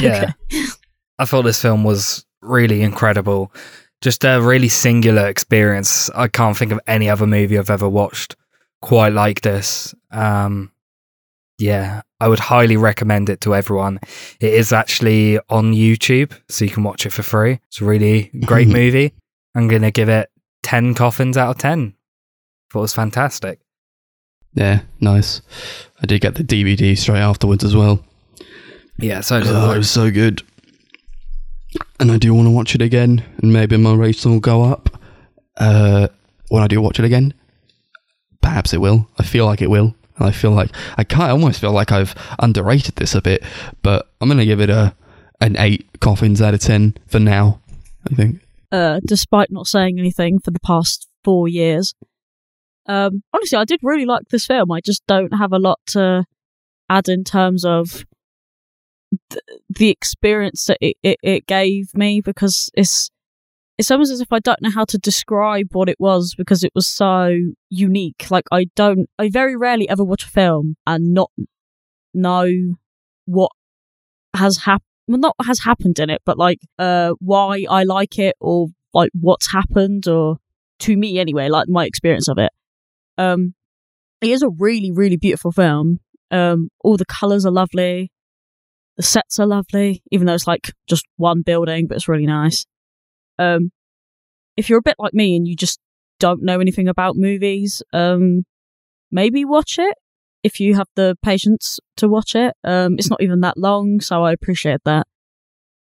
Yeah. 0.00 0.32
I 1.20 1.24
thought 1.24 1.42
this 1.42 1.62
film 1.62 1.84
was 1.84 2.24
really 2.42 2.82
incredible. 2.82 3.52
Just 4.00 4.24
a 4.24 4.40
really 4.42 4.68
singular 4.68 5.28
experience. 5.28 6.10
I 6.10 6.26
can't 6.26 6.56
think 6.56 6.72
of 6.72 6.80
any 6.88 7.08
other 7.08 7.28
movie 7.28 7.56
I've 7.56 7.70
ever 7.70 7.88
watched 7.88 8.34
quite 8.82 9.12
like 9.12 9.42
this. 9.42 9.94
Um, 10.10 10.72
yeah, 11.58 12.02
I 12.20 12.28
would 12.28 12.38
highly 12.40 12.76
recommend 12.76 13.28
it 13.28 13.40
to 13.42 13.54
everyone. 13.54 14.00
It 14.40 14.52
is 14.54 14.72
actually 14.72 15.38
on 15.48 15.72
YouTube, 15.72 16.32
so 16.48 16.64
you 16.64 16.70
can 16.70 16.82
watch 16.84 17.06
it 17.06 17.10
for 17.10 17.22
free. 17.22 17.60
It's 17.68 17.80
a 17.80 17.84
really 17.84 18.30
great 18.46 18.68
movie. 18.80 19.12
I'm 19.54 19.68
going 19.68 19.82
to 19.82 19.90
give 19.90 20.08
it 20.08 20.30
10 20.64 20.94
coffins 20.94 21.36
out 21.36 21.50
of 21.50 21.58
10. 21.58 21.94
Thought 22.72 22.78
it 22.78 22.82
was 22.82 22.94
fantastic. 22.94 23.60
yeah 24.54 24.80
nice 25.00 25.42
i 26.02 26.06
did 26.06 26.20
get 26.20 26.34
the 26.36 26.44
dvd 26.44 26.96
straight 26.96 27.20
afterwards 27.20 27.62
as 27.64 27.74
well 27.76 27.98
Yeah, 28.98 29.20
so 29.20 29.40
did 29.40 29.48
Oh, 29.50 29.72
it 29.72 29.78
was 29.78 29.90
so 29.90 30.10
good. 30.10 30.42
And 32.00 32.10
I 32.12 32.18
do 32.18 32.32
want 32.34 32.46
to 32.46 32.50
watch 32.50 32.74
it 32.76 32.82
again, 32.82 33.22
and 33.42 33.52
maybe 33.52 33.76
my 33.76 33.94
rating 33.94 34.30
will 34.32 34.40
go 34.40 34.62
up. 34.62 34.88
Uh, 35.56 36.06
when 36.48 36.62
I 36.62 36.68
do 36.68 36.80
watch 36.80 36.98
it 37.00 37.04
again, 37.04 37.34
perhaps 38.40 38.72
it 38.72 38.80
will. 38.80 39.08
I 39.18 39.24
feel 39.24 39.46
like 39.46 39.60
it 39.62 39.70
will. 39.70 39.94
And 40.16 40.28
I 40.28 40.30
feel 40.30 40.52
like 40.52 40.70
I 40.96 41.04
kind 41.04 41.32
almost 41.32 41.60
feel 41.60 41.72
like 41.72 41.90
I've 41.92 42.14
underrated 42.38 42.96
this 42.96 43.14
a 43.14 43.20
bit, 43.22 43.42
but 43.82 44.08
I'm 44.20 44.28
gonna 44.28 44.44
give 44.44 44.60
it 44.60 44.70
a 44.70 44.94
an 45.40 45.56
eight 45.58 45.86
coffins 46.00 46.40
out 46.40 46.54
of 46.54 46.60
ten 46.60 46.94
for 47.06 47.18
now. 47.18 47.60
I 48.10 48.14
think. 48.14 48.40
uh, 48.70 49.00
despite 49.06 49.50
not 49.50 49.66
saying 49.66 49.98
anything 49.98 50.38
for 50.38 50.50
the 50.50 50.60
past 50.60 51.08
four 51.24 51.48
years. 51.48 51.94
Um, 52.86 53.22
honestly, 53.32 53.56
I 53.56 53.64
did 53.64 53.80
really 53.82 54.04
like 54.04 54.28
this 54.28 54.46
film. 54.46 54.70
I 54.70 54.80
just 54.80 55.02
don't 55.06 55.32
have 55.32 55.52
a 55.52 55.58
lot 55.58 55.80
to 55.88 56.26
add 56.90 57.08
in 57.08 57.24
terms 57.24 57.64
of 57.64 58.04
th- 59.30 59.42
the 59.70 59.88
experience 59.88 60.66
that 60.66 60.76
it, 60.82 60.96
it, 61.02 61.18
it 61.22 61.46
gave 61.46 61.94
me 61.94 62.20
because 62.20 62.70
it's 62.74 63.10
it's 63.78 63.90
almost 63.90 64.12
as 64.12 64.20
if 64.20 64.32
I 64.32 64.38
don't 64.38 64.62
know 64.62 64.70
how 64.70 64.84
to 64.84 64.98
describe 64.98 65.68
what 65.72 65.88
it 65.88 65.96
was 65.98 66.34
because 66.36 66.62
it 66.62 66.72
was 66.74 66.86
so 66.86 67.36
unique. 67.70 68.26
Like 68.30 68.44
I 68.52 68.66
don't, 68.76 69.08
I 69.18 69.28
very 69.28 69.56
rarely 69.56 69.88
ever 69.88 70.04
watch 70.04 70.24
a 70.24 70.28
film 70.28 70.76
and 70.86 71.12
not 71.12 71.30
know 72.12 72.48
what 73.26 73.50
has 74.36 74.58
happened 74.58 74.88
well, 75.06 75.18
not 75.18 75.34
what 75.36 75.46
has 75.46 75.60
happened 75.60 75.98
in 75.98 76.10
it, 76.10 76.22
but 76.24 76.38
like 76.38 76.60
uh, 76.78 77.12
why 77.20 77.66
I 77.68 77.84
like 77.84 78.18
it 78.18 78.36
or 78.40 78.68
like 78.94 79.10
what's 79.12 79.52
happened 79.52 80.08
or 80.08 80.38
to 80.80 80.96
me 80.96 81.18
anyway, 81.18 81.48
like 81.48 81.68
my 81.68 81.84
experience 81.84 82.28
of 82.28 82.38
it. 82.38 82.50
Um, 83.18 83.54
it 84.20 84.30
is 84.30 84.42
a 84.42 84.48
really, 84.48 84.90
really 84.90 85.16
beautiful 85.16 85.52
film. 85.52 85.98
Um, 86.30 86.70
all 86.82 86.96
the 86.96 87.04
colors 87.04 87.44
are 87.44 87.52
lovely. 87.52 88.10
The 88.96 89.02
sets 89.02 89.38
are 89.38 89.46
lovely, 89.46 90.02
even 90.10 90.26
though 90.26 90.34
it's 90.34 90.46
like 90.46 90.72
just 90.88 91.04
one 91.16 91.42
building, 91.42 91.86
but 91.86 91.96
it's 91.96 92.08
really 92.08 92.26
nice. 92.26 92.64
Um, 93.38 93.70
if 94.56 94.68
you're 94.68 94.78
a 94.78 94.82
bit 94.82 94.96
like 94.98 95.14
me 95.14 95.36
and 95.36 95.46
you 95.48 95.56
just 95.56 95.78
don't 96.20 96.42
know 96.42 96.60
anything 96.60 96.88
about 96.88 97.16
movies, 97.16 97.82
um, 97.92 98.44
maybe 99.10 99.44
watch 99.44 99.78
it 99.78 99.94
if 100.42 100.60
you 100.60 100.74
have 100.74 100.88
the 100.94 101.16
patience 101.22 101.80
to 101.96 102.08
watch 102.08 102.34
it. 102.34 102.54
Um, 102.62 102.94
it's 102.98 103.10
not 103.10 103.22
even 103.22 103.40
that 103.40 103.56
long, 103.56 104.00
so 104.00 104.22
I 104.24 104.32
appreciate 104.32 104.80
that. 104.84 105.06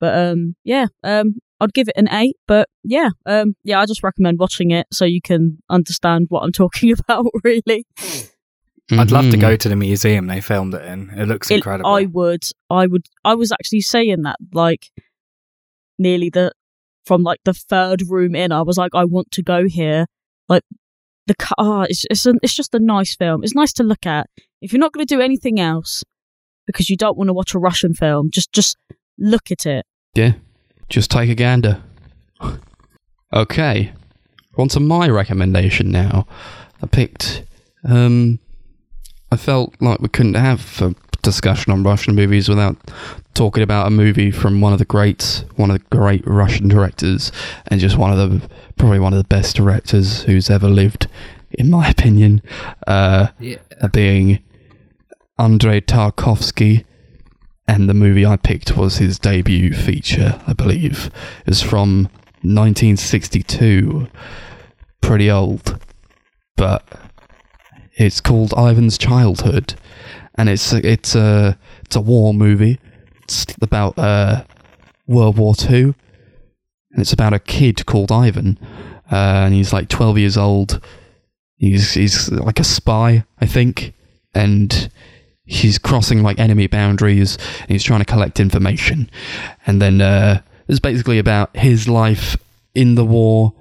But 0.01 0.16
um, 0.16 0.55
yeah, 0.64 0.86
um, 1.03 1.36
I'd 1.61 1.72
give 1.74 1.88
it 1.88 1.96
an 1.96 2.09
eight. 2.12 2.36
But 2.46 2.68
yeah, 2.84 3.09
um, 3.26 3.55
yeah, 3.64 3.80
I 3.80 3.86
just 3.86 4.03
recommend 4.03 4.38
watching 4.38 4.70
it 4.70 4.86
so 4.92 5.05
you 5.05 5.20
can 5.22 5.59
understand 5.70 6.26
what 6.28 6.42
I'm 6.42 6.53
talking 6.62 6.92
about. 6.92 7.26
Really, 7.42 7.84
I'd 8.90 9.11
love 9.11 9.30
to 9.30 9.36
Mhm. 9.36 9.40
go 9.40 9.57
to 9.57 9.68
the 9.68 9.76
museum 9.76 10.26
they 10.28 10.40
filmed 10.40 10.74
it 10.74 10.84
in. 10.84 11.11
It 11.11 11.26
looks 11.26 11.51
It- 11.51 11.57
incredible. 11.57 11.90
I 11.90 12.05
would, 12.05 12.44
I 12.70 12.86
would, 12.86 13.07
I 13.24 13.34
was 13.34 13.51
actually 13.53 13.80
saying 13.80 14.22
that 14.22 14.36
like 14.53 14.86
nearly 15.99 16.30
the 16.30 16.53
from 17.09 17.22
like 17.22 17.40
the 17.44 17.54
third 17.54 18.02
room 18.09 18.34
in. 18.36 18.52
I 18.52 18.62
was 18.62 18.76
like, 18.76 18.94
I 18.94 19.04
want 19.04 19.32
to 19.32 19.42
go 19.42 19.66
here. 19.66 20.06
Like 20.48 20.62
the 21.26 21.34
car, 21.34 21.54
oh, 21.59 21.82
it's 21.88 22.04
it's 22.11 22.26
a, 22.26 22.34
it's 22.42 22.54
just 22.54 22.74
a 22.74 22.78
nice 22.78 23.16
film. 23.16 23.42
It's 23.42 23.54
nice 23.54 23.72
to 23.74 23.82
look 23.82 24.06
at. 24.06 24.28
If 24.61 24.72
you're 24.72 24.80
not 24.80 24.92
going 24.92 25.06
to 25.06 25.14
do 25.14 25.20
anything 25.20 25.59
else 25.59 26.04
because 26.66 26.90
you 26.90 26.96
don't 26.96 27.16
want 27.16 27.28
to 27.28 27.32
watch 27.32 27.54
a 27.54 27.59
Russian 27.59 27.94
film, 27.94 28.30
just 28.30 28.52
just 28.52 28.76
look 29.18 29.50
at 29.50 29.66
it. 29.66 29.86
Yeah, 30.14 30.34
just 30.88 31.11
take 31.11 31.30
a 31.30 31.34
gander. 31.34 31.82
Okay, 33.30 33.92
on 34.56 34.68
to 34.68 34.80
my 34.80 35.06
recommendation 35.06 35.90
now. 35.90 36.26
I 36.82 36.86
picked. 36.86 37.44
Um, 37.84 38.38
I 39.30 39.36
felt 39.36 39.74
like 39.82 40.00
we 40.00 40.09
couldn't 40.09 40.32
have 40.32 40.80
a 40.80 40.94
discussion 41.20 41.70
on 41.70 41.82
Russian 41.82 42.14
movies 42.14 42.48
without 42.48 42.78
talking 43.39 43.62
about 43.62 43.86
a 43.86 43.91
movie 43.91 44.32
from 44.32 44.61
one 44.61 44.72
of 44.72 44.80
the 44.80 44.84
greats, 44.84 45.45
one 45.55 45.70
of 45.70 45.78
the 45.78 45.97
great 45.97 46.26
Russian 46.26 46.66
directors, 46.66 47.30
and 47.68 47.80
just 47.80 47.97
one 47.97 48.11
of 48.12 48.18
the 48.18 48.51
probably 48.76 48.99
one 48.99 49.12
of 49.12 49.18
the 49.18 49.28
best 49.28 49.55
directors 49.55 50.24
who's 50.24 50.51
ever 50.51 50.68
lived, 50.68 51.07
in 51.53 51.70
my 51.70 51.89
opinion. 51.97 52.43
Uh, 52.84 53.28
yeah. 53.39 53.59
being 53.93 54.43
Andrei 55.39 55.80
Tarkovsky, 55.80 56.84
and 57.68 57.89
the 57.89 57.95
movie 57.95 58.26
I 58.26 58.36
picked 58.36 58.76
was 58.76 58.97
his 58.97 59.20
debut 59.20 59.72
feature, 59.72 60.41
I 60.49 60.53
believe. 60.53 61.07
It 61.47 61.51
was 61.51 61.62
from 61.62 62.09
1962. 62.43 64.09
Pretty 65.01 65.30
old, 65.30 65.78
but 66.57 66.84
it's 67.95 68.20
called 68.20 68.53
Ivan's 68.59 68.99
Childhood, 68.99 69.74
and 70.34 70.49
it's 70.49 70.72
it's 70.72 71.14
a 71.14 71.57
it's 71.84 71.95
a 71.95 72.01
war 72.01 72.34
movie. 72.34 72.80
It's 73.28 73.44
about 73.60 73.98
uh, 73.98 74.44
World 75.06 75.36
War 75.36 75.54
Two, 75.54 75.94
and 76.92 77.00
it's 77.00 77.12
about 77.12 77.34
a 77.34 77.38
kid 77.38 77.84
called 77.84 78.10
Ivan, 78.10 78.58
uh, 79.12 79.44
and 79.44 79.54
he's 79.54 79.72
like 79.72 79.88
12 79.88 80.16
years 80.16 80.36
old. 80.38 80.80
He's 81.56 81.92
he's 81.92 82.30
like 82.30 82.58
a 82.58 82.64
spy, 82.64 83.24
I 83.38 83.46
think, 83.46 83.92
and 84.34 84.90
he's 85.44 85.78
crossing 85.78 86.22
like 86.22 86.38
enemy 86.38 86.66
boundaries 86.66 87.38
and 87.60 87.70
he's 87.70 87.82
trying 87.82 88.00
to 88.00 88.04
collect 88.04 88.38
information. 88.38 89.10
And 89.66 89.80
then 89.80 90.00
uh, 90.00 90.42
it's 90.68 90.78
basically 90.78 91.18
about 91.18 91.56
his 91.56 91.88
life 91.88 92.36
in 92.74 92.94
the 92.94 93.04
war. 93.04 93.54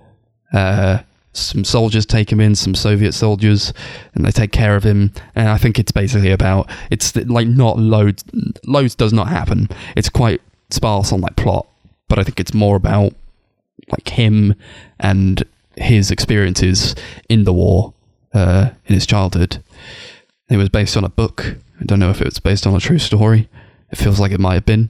Uh, 0.53 0.99
some 1.38 1.64
soldiers 1.64 2.06
take 2.06 2.32
him 2.32 2.40
in, 2.40 2.56
some 2.56 2.76
Soviet 2.76 3.14
soldiers, 3.14 3.74
and 4.14 4.26
they 4.26 4.32
take 4.32 4.52
care 4.52 4.76
of 4.76 4.84
him. 4.84 5.12
And 5.36 5.50
I 5.50 5.58
think 5.58 5.80
it's 5.80 5.92
basically 5.92 6.32
about 6.32 6.70
it's 6.92 7.16
like 7.16 7.48
not 7.48 7.78
loads. 7.78 8.24
Loads 8.66 8.96
does 8.96 9.14
not 9.14 9.28
happen. 9.28 9.70
It's 9.96 10.10
quite 10.10 10.42
sparse 10.70 11.12
on 11.12 11.22
like 11.22 11.36
plot, 11.36 11.68
but 12.08 12.20
I 12.20 12.24
think 12.24 12.40
it's 12.40 12.54
more 12.54 12.76
about 12.76 13.14
like 13.90 14.10
him 14.10 14.56
and 15.00 15.44
his 15.76 16.12
experiences 16.12 16.96
in 17.30 17.44
the 17.44 17.54
war 17.54 17.94
uh, 18.34 18.72
in 18.86 18.96
his 18.96 19.06
childhood. 19.06 19.64
It 20.50 20.58
was 20.58 20.70
based 20.70 20.98
on 20.98 21.04
a 21.04 21.10
book. 21.10 21.56
I 21.80 21.86
don't 21.86 22.00
know 22.00 22.10
if 22.10 22.22
it 22.22 22.26
was 22.26 22.40
based 22.40 22.66
on 22.66 22.76
a 22.76 22.80
true 22.80 23.00
story. 23.00 23.50
It 23.92 23.98
feels 23.98 24.20
like 24.20 24.32
it 24.32 24.40
might 24.40 24.56
have 24.56 24.66
been. 24.66 24.90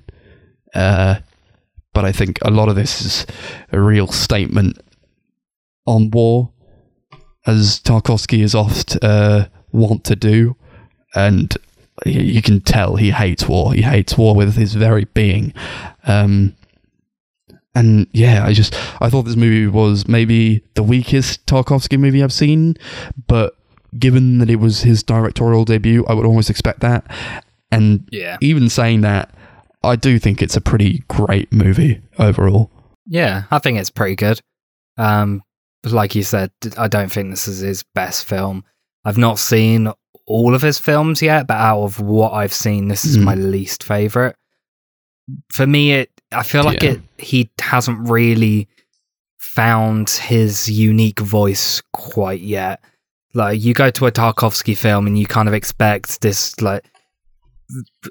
Uh, 0.73 1.19
but 1.93 2.05
I 2.05 2.11
think 2.11 2.37
a 2.43 2.51
lot 2.51 2.69
of 2.69 2.75
this 2.75 3.01
is 3.01 3.25
a 3.71 3.79
real 3.79 4.07
statement 4.07 4.79
on 5.87 6.11
war, 6.11 6.51
as 7.47 7.79
Tarkovsky 7.79 8.43
is 8.43 8.53
oft 8.53 8.97
uh, 9.01 9.47
want 9.71 10.03
to 10.03 10.15
do. 10.15 10.55
And 11.15 11.55
you 12.05 12.41
can 12.43 12.61
tell 12.61 12.95
he 12.97 13.09
hates 13.11 13.47
war. 13.47 13.73
He 13.73 13.81
hates 13.81 14.15
war 14.17 14.35
with 14.35 14.55
his 14.55 14.75
very 14.75 15.05
being. 15.05 15.53
Um, 16.05 16.55
and 17.73 18.07
yeah, 18.11 18.43
I 18.45 18.53
just 18.53 18.75
I 19.01 19.09
thought 19.09 19.23
this 19.23 19.35
movie 19.35 19.67
was 19.67 20.07
maybe 20.07 20.61
the 20.75 20.83
weakest 20.83 21.45
Tarkovsky 21.45 21.97
movie 21.97 22.23
I've 22.23 22.33
seen, 22.33 22.75
but 23.27 23.55
given 23.97 24.39
that 24.39 24.49
it 24.49 24.57
was 24.57 24.81
his 24.81 25.01
directorial 25.03 25.63
debut, 25.65 26.05
I 26.07 26.13
would 26.13 26.25
almost 26.25 26.49
expect 26.49 26.81
that. 26.81 27.05
And 27.71 28.07
Yeah. 28.11 28.37
even 28.41 28.69
saying 28.69 29.01
that, 29.01 29.31
I 29.83 29.95
do 29.95 30.19
think 30.19 30.41
it's 30.41 30.55
a 30.57 30.61
pretty 30.61 31.03
great 31.07 31.51
movie 31.53 32.01
overall. 32.19 32.71
Yeah, 33.05 33.43
I 33.51 33.59
think 33.59 33.77
it's 33.79 33.89
pretty 33.91 34.15
good. 34.15 34.39
Um, 34.97 35.41
like 35.83 36.15
you 36.15 36.23
said, 36.23 36.51
I 36.77 36.87
don't 36.87 37.11
think 37.11 37.29
this 37.29 37.47
is 37.47 37.59
his 37.59 37.83
best 37.95 38.25
film. 38.25 38.63
I've 39.05 39.17
not 39.17 39.39
seen 39.39 39.91
all 40.25 40.53
of 40.53 40.61
his 40.61 40.77
films 40.79 41.21
yet, 41.21 41.47
but 41.47 41.55
out 41.55 41.83
of 41.83 41.99
what 42.01 42.33
I've 42.33 42.53
seen, 42.53 42.87
this 42.89 43.05
is 43.05 43.17
Mhm. 43.17 43.23
my 43.23 43.35
least 43.35 43.83
favorite. 43.83 44.35
For 45.51 45.65
me, 45.67 45.93
it 45.93 46.11
I 46.33 46.43
feel 46.43 46.63
like 46.65 46.83
Yeah. 46.83 46.91
it 46.91 47.01
he 47.17 47.49
hasn't 47.61 48.09
really 48.09 48.67
found 49.37 50.09
his 50.09 50.69
unique 50.69 51.19
voice 51.21 51.81
quite 51.93 52.41
yet. 52.41 52.81
Like 53.33 53.61
you 53.61 53.73
go 53.73 53.89
to 53.91 54.07
a 54.07 54.11
Tarkovsky 54.11 54.75
film 54.75 55.07
and 55.07 55.17
you 55.17 55.25
kind 55.25 55.47
of 55.47 55.53
expect 55.53 56.19
this 56.21 56.59
like 56.61 56.83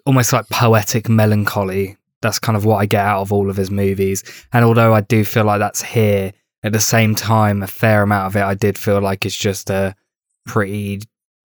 almost 0.07 0.33
like 0.33 0.49
poetic 0.49 1.09
melancholy. 1.11 1.97
That's 2.23 2.39
kind 2.39 2.57
of 2.57 2.65
what 2.65 2.77
I 2.77 2.87
get 2.87 3.05
out 3.05 3.21
of 3.21 3.33
all 3.33 3.51
of 3.51 3.57
his 3.57 3.71
movies. 3.71 4.25
And 4.53 4.65
although 4.65 4.95
I 4.95 5.03
do 5.03 5.25
feel 5.25 5.45
like 5.45 5.59
that's 5.59 5.83
here, 5.83 6.33
at 6.63 6.73
the 6.73 6.81
same 6.81 7.15
time, 7.15 7.63
a 7.63 7.67
fair 7.67 8.03
amount 8.03 8.27
of 8.27 8.37
it 8.37 8.43
I 8.43 8.55
did 8.55 8.77
feel 8.79 9.01
like 9.01 9.25
it's 9.25 9.37
just 9.37 9.71
a 9.71 9.95
pretty 10.47 11.01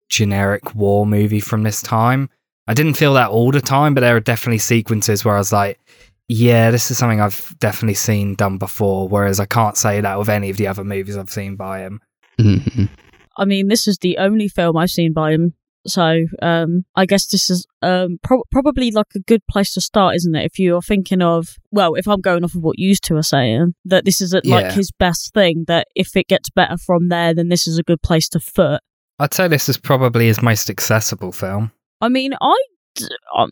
generic 0.09 0.75
war 0.75 1.05
movie 1.05 1.39
from 1.39 1.63
this 1.63 1.81
time. 1.81 2.29
I 2.67 2.73
didn't 2.73 2.93
feel 2.93 3.13
that 3.15 3.29
all 3.29 3.51
the 3.51 3.61
time, 3.61 3.93
but 3.93 4.01
there 4.01 4.15
are 4.15 4.19
definitely 4.21 4.59
sequences 4.59 5.25
where 5.25 5.35
I 5.35 5.39
was 5.39 5.51
like, 5.51 5.79
yeah, 6.27 6.71
this 6.71 6.89
is 6.91 6.97
something 6.97 7.19
I've 7.19 7.55
definitely 7.59 7.95
seen 7.95 8.35
done 8.35 8.57
before. 8.57 9.07
Whereas 9.09 9.39
I 9.39 9.45
can't 9.45 9.75
say 9.75 9.99
that 9.99 10.17
with 10.17 10.29
any 10.29 10.49
of 10.49 10.57
the 10.57 10.67
other 10.67 10.83
movies 10.83 11.17
I've 11.17 11.29
seen 11.29 11.55
by 11.55 11.79
him. 11.79 11.99
Mhm. 12.39 12.89
I 13.37 13.45
mean, 13.45 13.67
this 13.67 13.87
is 13.87 13.97
the 13.97 14.17
only 14.17 14.47
film 14.47 14.77
I've 14.77 14.89
seen 14.89 15.13
by 15.13 15.31
him, 15.31 15.53
so 15.87 16.25
um, 16.41 16.83
I 16.95 17.05
guess 17.05 17.27
this 17.27 17.49
is 17.49 17.65
um, 17.81 18.19
pro- 18.23 18.43
probably 18.51 18.91
like 18.91 19.07
a 19.15 19.19
good 19.19 19.41
place 19.49 19.73
to 19.73 19.81
start, 19.81 20.15
isn't 20.15 20.35
it? 20.35 20.45
If 20.45 20.59
you're 20.59 20.81
thinking 20.81 21.21
of, 21.21 21.55
well, 21.71 21.95
if 21.95 22.07
I'm 22.07 22.21
going 22.21 22.43
off 22.43 22.55
of 22.55 22.61
what 22.63 22.77
you 22.79 22.95
two 22.95 23.15
are 23.17 23.23
saying, 23.23 23.73
that 23.85 24.05
this 24.05 24.21
is 24.21 24.33
like 24.33 24.43
Yeah. 24.45 24.71
his 24.71 24.91
best 24.91 25.33
thing. 25.33 25.65
That 25.67 25.87
if 25.95 26.15
it 26.15 26.27
gets 26.27 26.49
better 26.49 26.77
from 26.77 27.09
there, 27.09 27.33
then 27.33 27.49
this 27.49 27.67
is 27.67 27.77
a 27.77 27.83
good 27.83 28.01
place 28.01 28.29
to 28.29 28.39
foot. 28.39 28.81
I'd 29.19 29.33
say 29.33 29.47
this 29.47 29.69
is 29.69 29.77
probably 29.77 30.27
his 30.27 30.41
most 30.41 30.69
accessible 30.69 31.31
film. 31.31 31.71
I 31.99 32.09
mean, 32.09 32.33
I, 32.41 32.55
d- 32.95 33.07
um, 33.37 33.51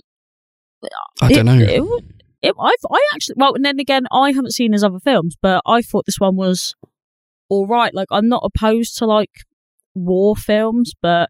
I 1.22 1.32
don't 1.32 1.48
it- 1.48 1.52
know. 1.58 1.60
It, 1.64 1.78
w- 1.78 2.00
it, 2.42 2.56
I've, 2.60 2.86
I 2.92 3.00
actually, 3.14 3.36
well, 3.38 3.54
and 3.54 3.66
then 3.66 3.80
again, 3.80 4.06
I 4.12 4.32
haven't 4.32 4.52
seen 4.54 4.72
his 4.74 4.84
other 4.84 5.00
films, 5.00 5.36
but 5.42 5.62
I 5.66 5.82
thought 5.82 6.06
this 6.06 6.20
one 6.20 6.36
was 6.38 6.74
all 7.50 7.68
right. 7.68 7.94
Like, 7.94 8.08
I'm 8.12 8.30
not 8.30 8.44
opposed 8.46 8.98
to 9.00 9.06
like 9.06 9.32
war 9.94 10.36
films, 10.36 10.94
but 11.02 11.30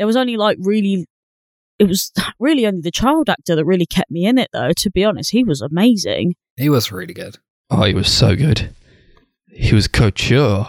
there 0.00 0.06
was 0.06 0.16
only 0.16 0.38
like 0.38 0.56
really, 0.62 1.06
it 1.78 1.84
was 1.84 2.10
really 2.40 2.66
only 2.66 2.80
the 2.80 2.90
child 2.90 3.28
actor 3.28 3.54
that 3.54 3.66
really 3.66 3.84
kept 3.84 4.10
me 4.10 4.24
in 4.24 4.38
it, 4.38 4.48
though. 4.50 4.72
To 4.74 4.90
be 4.90 5.04
honest, 5.04 5.30
he 5.30 5.44
was 5.44 5.60
amazing. 5.60 6.36
He 6.56 6.70
was 6.70 6.90
really 6.90 7.12
good. 7.12 7.36
Oh, 7.68 7.84
he 7.84 7.92
was 7.92 8.10
so 8.10 8.34
good. 8.34 8.70
He 9.52 9.74
was 9.74 9.88
couture. 9.88 10.68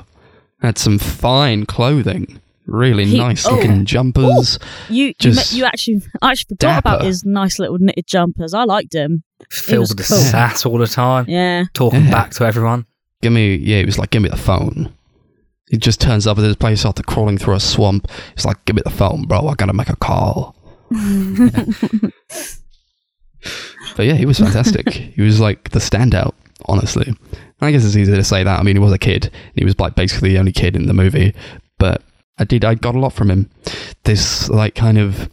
Had 0.62 0.78
some 0.78 1.00
fine 1.00 1.66
clothing. 1.66 2.42
Really 2.66 3.06
He- 3.06 3.18
nice 3.18 3.46
oh. 3.48 3.56
looking 3.56 3.86
jumpers. 3.86 4.60
You, 4.90 5.06
you, 5.06 5.14
Just 5.18 5.54
me- 5.54 5.60
you 5.60 5.66
actually, 5.66 6.02
I 6.22 6.32
actually 6.32 6.56
forgot 6.58 6.80
about 6.80 7.04
his 7.06 7.24
nice 7.24 7.58
little 7.58 7.78
knitted 7.80 8.06
jumpers. 8.08 8.54
I 8.54 8.66
liked 8.66 8.94
him. 8.94 9.24
Filled 9.50 9.80
was 9.84 9.96
with 9.96 10.08
cool. 10.10 10.18
sass 10.18 10.66
all 10.66 10.78
the 10.78 10.88
time, 10.88 11.26
Yeah. 11.30 11.64
talking 11.74 12.04
Yeah. 12.04 12.12
back 12.12 12.32
to 12.32 12.44
everyone. 12.46 12.86
Give 13.22 13.32
me, 13.32 13.56
yeah, 13.56 13.80
he 13.80 13.86
was 13.86 13.98
like, 13.98 14.10
give 14.10 14.22
me 14.24 14.30
the 14.30 14.36
phone. 14.38 14.94
He 15.72 15.78
just 15.78 16.02
turns 16.02 16.28
up 16.28 16.38
at 16.38 16.44
his 16.44 16.58
place 16.58 16.86
after 16.86 17.02
crawling 17.02 17.38
through 17.38 17.56
a 17.56 17.60
swamp. 17.62 18.12
He's 18.36 18.46
like, 18.46 18.64
give 18.66 18.76
me 18.76 18.82
the 18.84 18.92
phone, 18.92 19.24
bro. 19.24 19.48
I 19.48 19.56
gotta 19.56 19.72
make 19.72 19.88
a 19.88 19.96
call. 19.96 20.54
but 23.96 24.06
yeah, 24.06 24.16
he 24.16 24.26
was 24.26 24.38
fantastic. 24.38 24.90
he 24.90 25.22
was 25.22 25.40
like 25.40 25.70
the 25.70 25.80
standout, 25.80 26.34
honestly. 26.66 27.16
I 27.62 27.72
guess 27.72 27.86
it's 27.86 27.96
easy 27.96 28.14
to 28.14 28.24
say 28.24 28.44
that. 28.44 28.60
I 28.60 28.64
mean, 28.64 28.76
he 28.76 28.82
was 28.82 28.92
a 28.92 28.98
kid. 28.98 29.32
He 29.56 29.64
was 29.64 29.80
like 29.80 29.96
basically 29.96 30.34
the 30.34 30.40
only 30.40 30.52
kid 30.52 30.76
in 30.76 30.88
the 30.88 30.94
movie, 30.94 31.34
but 31.78 32.02
I 32.38 32.44
did. 32.44 32.66
I 32.66 32.76
got 32.76 32.96
a 32.96 33.00
lot 33.00 33.14
from 33.14 33.32
him. 33.32 33.50
This 34.04 34.50
like 34.50 34.76
kind 34.76 34.98
of 34.98 35.30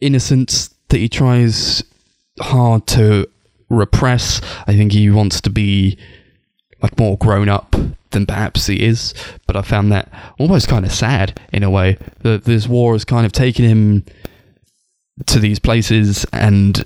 innocence 0.00 0.72
that 0.88 0.96
he 0.96 1.10
tries 1.10 1.84
hard 2.40 2.86
to 2.86 3.28
repress. 3.68 4.40
I 4.66 4.74
think 4.74 4.92
he 4.92 5.10
wants 5.10 5.42
to 5.42 5.50
be 5.50 5.98
like 6.80 6.98
more 6.98 7.18
grown 7.18 7.50
up 7.50 7.76
than 8.12 8.26
perhaps 8.26 8.66
he 8.66 8.82
is. 8.82 9.14
But 9.46 9.56
I 9.56 9.62
found 9.62 9.92
that 9.92 10.12
almost 10.38 10.68
kind 10.68 10.84
of 10.84 10.92
sad 10.92 11.40
in 11.52 11.62
a 11.62 11.70
way 11.70 11.98
that 12.20 12.44
this 12.44 12.68
war 12.68 12.94
has 12.94 13.04
kind 13.04 13.26
of 13.26 13.32
taken 13.32 13.64
him 13.64 14.04
to 15.26 15.38
these 15.38 15.58
places, 15.58 16.24
and 16.32 16.84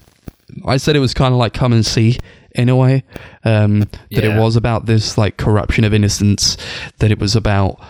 I 0.65 0.77
said 0.77 0.97
it 0.97 1.01
was 1.01 1.15
kind 1.15 1.33
of 1.33 1.39
like 1.39 1.53
come 1.53 1.73
and 1.73 1.85
see 1.85 2.19
in 2.53 2.69
a 2.69 2.77
way. 2.77 3.05
Um, 3.45 3.81
that 4.11 4.25
it 4.25 4.39
was 4.39 4.57
about 4.57 4.87
this 4.87 5.17
like 5.17 5.37
corruption 5.37 5.85
of 5.85 5.95
innocence. 5.95 6.57
That 6.99 7.11
it 7.11 7.19
was 7.19 7.37
about 7.37 7.81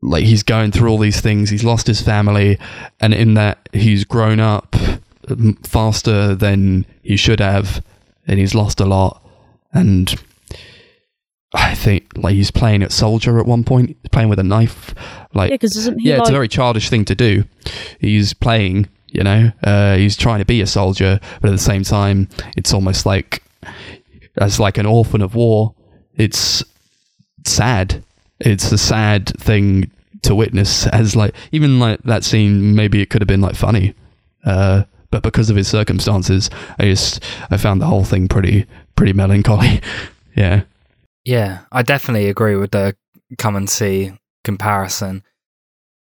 like 0.00 0.24
he's 0.24 0.42
going 0.42 0.72
through 0.72 0.90
all 0.90 0.98
these 0.98 1.20
things. 1.20 1.50
He's 1.50 1.64
lost 1.64 1.86
his 1.86 2.00
family, 2.00 2.58
and 3.00 3.12
in 3.12 3.34
that 3.34 3.68
he's 3.72 4.04
grown 4.04 4.40
up 4.40 4.76
um, 5.28 5.54
faster 5.62 6.34
than 6.34 6.86
he 7.02 7.16
should 7.16 7.40
have, 7.40 7.84
and 8.26 8.38
he's 8.38 8.54
lost 8.54 8.80
a 8.80 8.86
lot. 8.86 9.24
And 9.72 10.14
I 11.54 11.74
think 11.74 12.12
like 12.16 12.34
he's 12.34 12.50
playing 12.50 12.82
at 12.82 12.92
soldier 12.92 13.38
at 13.38 13.46
one 13.46 13.64
point, 13.64 13.88
he's 13.88 14.10
playing 14.12 14.28
with 14.28 14.38
a 14.38 14.44
knife. 14.44 14.94
Like 15.34 15.50
Yeah, 15.50 15.54
because 15.54 15.76
isn't 15.76 16.00
he 16.00 16.10
yeah, 16.10 16.18
it's 16.18 16.28
a 16.28 16.32
very 16.32 16.48
childish 16.48 16.90
thing 16.90 17.04
to 17.06 17.14
do. 17.14 17.44
He's 18.00 18.34
playing, 18.34 18.88
you 19.08 19.22
know, 19.22 19.50
uh, 19.62 19.96
he's 19.96 20.16
trying 20.16 20.40
to 20.40 20.44
be 20.44 20.60
a 20.60 20.66
soldier, 20.66 21.20
but 21.40 21.48
at 21.48 21.52
the 21.52 21.58
same 21.58 21.84
time, 21.84 22.28
it's 22.56 22.74
almost 22.74 23.06
like 23.06 23.42
as 24.36 24.60
like 24.60 24.76
an 24.78 24.86
orphan 24.86 25.22
of 25.22 25.34
war. 25.34 25.74
It's 26.16 26.62
sad. 27.46 28.04
It's 28.40 28.70
a 28.70 28.78
sad 28.78 29.28
thing 29.40 29.90
to 30.22 30.34
witness. 30.34 30.86
As 30.88 31.16
like 31.16 31.34
even 31.52 31.78
like 31.78 32.02
that 32.02 32.24
scene, 32.24 32.74
maybe 32.74 33.00
it 33.00 33.08
could 33.08 33.22
have 33.22 33.28
been 33.28 33.40
like 33.40 33.56
funny, 33.56 33.94
uh, 34.44 34.84
but 35.10 35.22
because 35.22 35.48
of 35.48 35.56
his 35.56 35.68
circumstances, 35.68 36.50
I 36.78 36.84
just 36.84 37.22
I 37.50 37.56
found 37.56 37.80
the 37.80 37.86
whole 37.86 38.04
thing 38.04 38.28
pretty 38.28 38.66
pretty 38.96 39.12
melancholy. 39.14 39.80
yeah. 40.36 40.62
Yeah, 41.28 41.64
I 41.70 41.82
definitely 41.82 42.30
agree 42.30 42.56
with 42.56 42.70
the 42.70 42.96
come 43.36 43.54
and 43.54 43.68
see 43.68 44.12
comparison. 44.44 45.22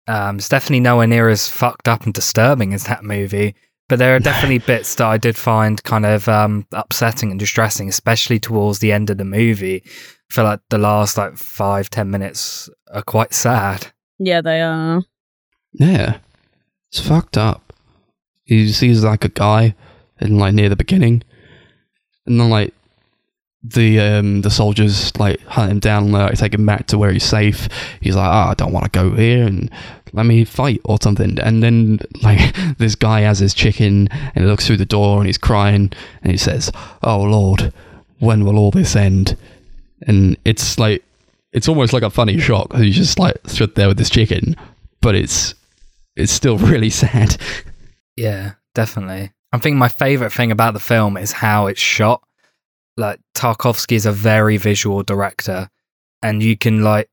Um, 0.07 0.37
it's 0.37 0.51
definitely 0.51 0.81
nowhere 0.81 1.07
near 1.07 1.31
as 1.31 1.49
fucked 1.49 1.89
up 1.89 2.03
and 2.03 2.13
disturbing 2.13 2.75
as 2.75 2.85
that 2.85 3.03
movie, 3.03 3.55
but 3.89 3.99
there 3.99 4.15
are 4.15 4.21
definitely 4.21 4.59
bits 4.67 4.97
that 4.97 5.07
I 5.07 5.17
did 5.17 5.35
find 5.35 5.83
kind 5.83 6.05
of 6.05 6.29
um, 6.29 6.67
upsetting 6.73 7.31
and 7.31 7.41
distressing, 7.41 7.89
especially 7.89 8.39
towards 8.39 8.81
the 8.81 8.93
end 8.93 9.09
of 9.09 9.17
the 9.17 9.25
movie. 9.25 9.83
I 9.87 10.35
feel 10.35 10.45
like 10.45 10.61
the 10.69 10.77
last 10.77 11.17
like 11.17 11.39
five 11.39 11.89
ten 11.89 12.11
minutes 12.11 12.69
are 12.93 13.01
quite 13.01 13.33
sad. 13.33 13.87
yeah, 14.19 14.43
they 14.43 14.61
are. 14.61 15.03
Yeah. 15.73 16.19
It's 16.93 17.01
fucked 17.01 17.39
up. 17.39 17.73
He 18.45 18.71
sees 18.75 19.03
like 19.03 19.25
a 19.25 19.31
guy 19.31 19.75
in 20.21 20.37
like 20.37 20.53
near 20.53 20.69
the 20.69 20.77
beginning. 20.77 21.23
And 22.27 22.39
then 22.39 22.51
like 22.51 22.75
the 23.63 23.99
um 23.99 24.43
the 24.43 24.51
soldiers 24.51 25.17
like 25.19 25.41
hunt 25.41 25.71
him 25.73 25.81
down 25.81 26.13
like 26.13 26.39
take 26.39 26.55
him 26.55 26.65
back 26.65 26.87
to 26.89 26.99
where 26.99 27.13
he's 27.13 27.25
safe. 27.25 27.69
He's 28.01 28.15
like, 28.17 28.29
oh, 28.29 28.51
I 28.51 28.55
don't 28.55 28.73
want 28.73 28.85
to 28.85 28.91
go 28.91 29.11
here 29.13 29.47
and 29.47 29.71
let 30.13 30.27
me 30.27 30.45
fight 30.45 30.81
or 30.85 30.99
something. 31.03 31.39
And 31.41 31.63
then 31.63 31.99
like 32.23 32.55
this 32.79 32.95
guy 32.95 33.21
has 33.21 33.39
his 33.41 33.55
chicken 33.55 34.09
and 34.11 34.37
he 34.37 34.43
looks 34.45 34.67
through 34.67 34.77
the 34.77 34.87
door 34.87 35.19
and 35.19 35.27
he's 35.27 35.39
crying 35.39 35.93
and 36.23 36.31
he 36.33 36.39
says, 36.39 36.71
Oh 37.03 37.21
Lord, 37.23 37.73
when 38.21 38.45
will 38.45 38.59
all 38.59 38.71
this 38.71 38.95
end? 38.95 39.37
And 40.07 40.37
it's 40.45 40.79
like 40.79 41.03
it's 41.53 41.69
almost 41.69 41.93
like 41.93 42.03
a 42.05 42.11
funny 42.11 42.39
'cause 42.41 42.81
he's 42.81 42.97
just 42.97 43.19
like 43.19 43.37
stood 43.47 43.75
there 43.75 43.89
with 43.89 43.99
his 43.99 44.11
chicken, 44.11 44.55
but 45.01 45.15
it's 45.17 45.55
it's 46.15 46.33
still 46.33 46.59
really 46.73 46.91
sad. 46.91 47.37
Yeah, 48.17 48.53
definitely. 48.75 49.33
I 49.53 49.59
think 49.59 49.77
my 49.77 49.89
favorite 49.89 50.33
thing 50.33 50.53
about 50.53 50.75
the 50.75 50.81
film 50.81 51.17
is 51.17 51.33
how 51.33 51.67
it's 51.67 51.81
shot. 51.81 52.23
Like 52.99 53.21
Tarkovsky 53.35 53.93
is 53.93 54.05
a 54.07 54.13
very 54.13 54.57
visual 54.59 55.03
director, 55.03 55.69
and 56.23 56.43
you 56.43 56.57
can 56.59 56.83
like 56.83 57.09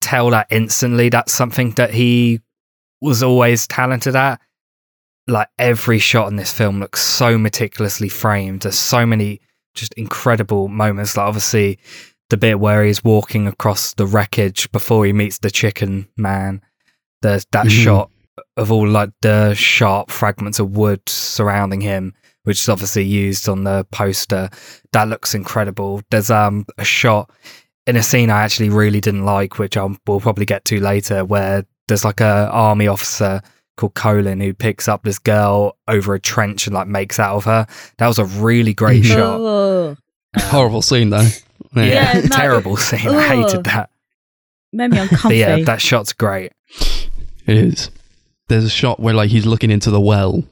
tell 0.00 0.30
that 0.30 0.48
instantly. 0.50 1.08
That's 1.10 1.32
something 1.32 1.70
that 1.72 1.92
he 1.92 2.40
was 3.00 3.22
always 3.22 3.66
talented 3.66 4.16
at. 4.16 4.40
Like 5.28 5.48
every 5.58 5.98
shot 5.98 6.28
in 6.28 6.36
this 6.36 6.52
film 6.52 6.80
looks 6.80 7.02
so 7.02 7.36
meticulously 7.36 8.08
framed. 8.08 8.62
There's 8.62 8.78
so 8.78 9.04
many 9.04 9.40
just 9.74 9.92
incredible 9.94 10.68
moments. 10.68 11.16
Like 11.16 11.26
obviously 11.26 11.78
the 12.30 12.36
bit 12.36 12.58
where 12.58 12.84
he's 12.84 13.04
walking 13.04 13.46
across 13.46 13.94
the 13.94 14.06
wreckage 14.06 14.70
before 14.72 15.04
he 15.04 15.12
meets 15.12 15.38
the 15.38 15.50
chicken 15.50 16.08
man. 16.16 16.62
There's 17.22 17.44
that 17.52 17.66
Mhm. 17.66 17.84
shot 17.84 18.10
of 18.56 18.72
all 18.72 18.88
like 18.88 19.10
the 19.22 19.54
sharp 19.54 20.10
fragments 20.10 20.58
of 20.58 20.76
wood 20.76 21.00
surrounding 21.08 21.80
him, 21.82 22.14
which 22.46 22.60
is 22.60 22.68
obviously 22.68 23.04
used 23.04 23.48
on 23.48 23.64
the 23.64 23.84
poster. 23.90 24.48
That 24.92 25.08
looks 25.08 25.34
incredible. 25.34 26.02
There's 26.10 26.30
um 26.30 26.64
a 26.78 26.84
shot 26.84 27.30
in 27.86 27.96
a 27.96 28.02
scene 28.02 28.30
I 28.30 28.42
actually 28.42 28.68
really 28.70 29.00
didn't 29.00 29.24
like, 29.24 29.58
which 29.58 29.76
I'll, 29.76 29.96
we'll 30.06 30.20
probably 30.20 30.44
get 30.46 30.64
to 30.66 30.80
later, 30.80 31.24
where 31.24 31.64
there's 31.88 32.04
like 32.04 32.20
a 32.20 32.48
army 32.52 32.88
officer 32.88 33.40
called 33.76 33.94
Kholin 33.94 34.42
who 34.42 34.52
picks 34.54 34.88
up 34.88 35.02
this 35.04 35.18
girl 35.20 35.76
over 35.86 36.14
a 36.14 36.18
trench 36.20 36.66
and 36.66 36.74
like 36.74 36.88
makes 36.88 37.20
out 37.20 37.36
of 37.36 37.44
her. 37.44 37.66
That 37.98 38.06
was 38.08 38.18
a 38.18 38.24
really 38.24 38.74
great 38.74 39.04
Mhm. 39.04 39.06
shot. 39.06 39.40
Ugh. 39.40 39.98
Horrible 40.50 40.82
scene 40.82 41.10
though. 41.10 41.28
Yeah, 41.74 41.84
Yeah, 41.84 42.20
no, 42.20 42.28
terrible 42.36 42.76
scene. 42.76 43.08
I 43.08 43.36
hated 43.36 43.64
that. 43.64 43.90
Made 44.72 44.90
me 44.90 44.96
But 44.98 45.12
uncomfy. 45.12 45.36
yeah, 45.38 45.62
that 45.64 45.80
shot's 45.80 46.12
great. 46.12 46.52
It 47.46 47.56
is. 47.56 47.90
There's 48.48 48.64
a 48.64 48.70
shot 48.70 48.98
where 49.00 49.14
like 49.14 49.30
he's 49.30 49.46
looking 49.46 49.70
into 49.70 49.90
the 49.90 50.00
well 50.00 50.42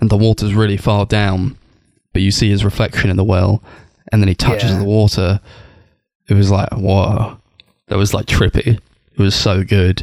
and 0.00 0.10
the 0.10 0.16
water's 0.16 0.54
really 0.54 0.76
far 0.76 1.06
down, 1.06 1.56
but 2.12 2.22
you 2.22 2.30
see 2.30 2.50
his 2.50 2.64
reflection 2.64 3.10
in 3.10 3.16
the 3.16 3.24
well 3.24 3.62
and 4.12 4.22
then 4.22 4.28
he 4.28 4.34
touches 4.34 4.70
Yeah. 4.72 4.78
the 4.78 4.84
water. 4.84 5.40
It 6.28 6.34
was 6.34 6.50
like, 6.50 6.70
whoa. 6.72 7.38
That 7.88 7.98
was 7.98 8.12
like 8.14 8.26
trippy. 8.26 8.66
It 9.12 9.18
was 9.18 9.34
so 9.34 9.62
good. 9.64 10.02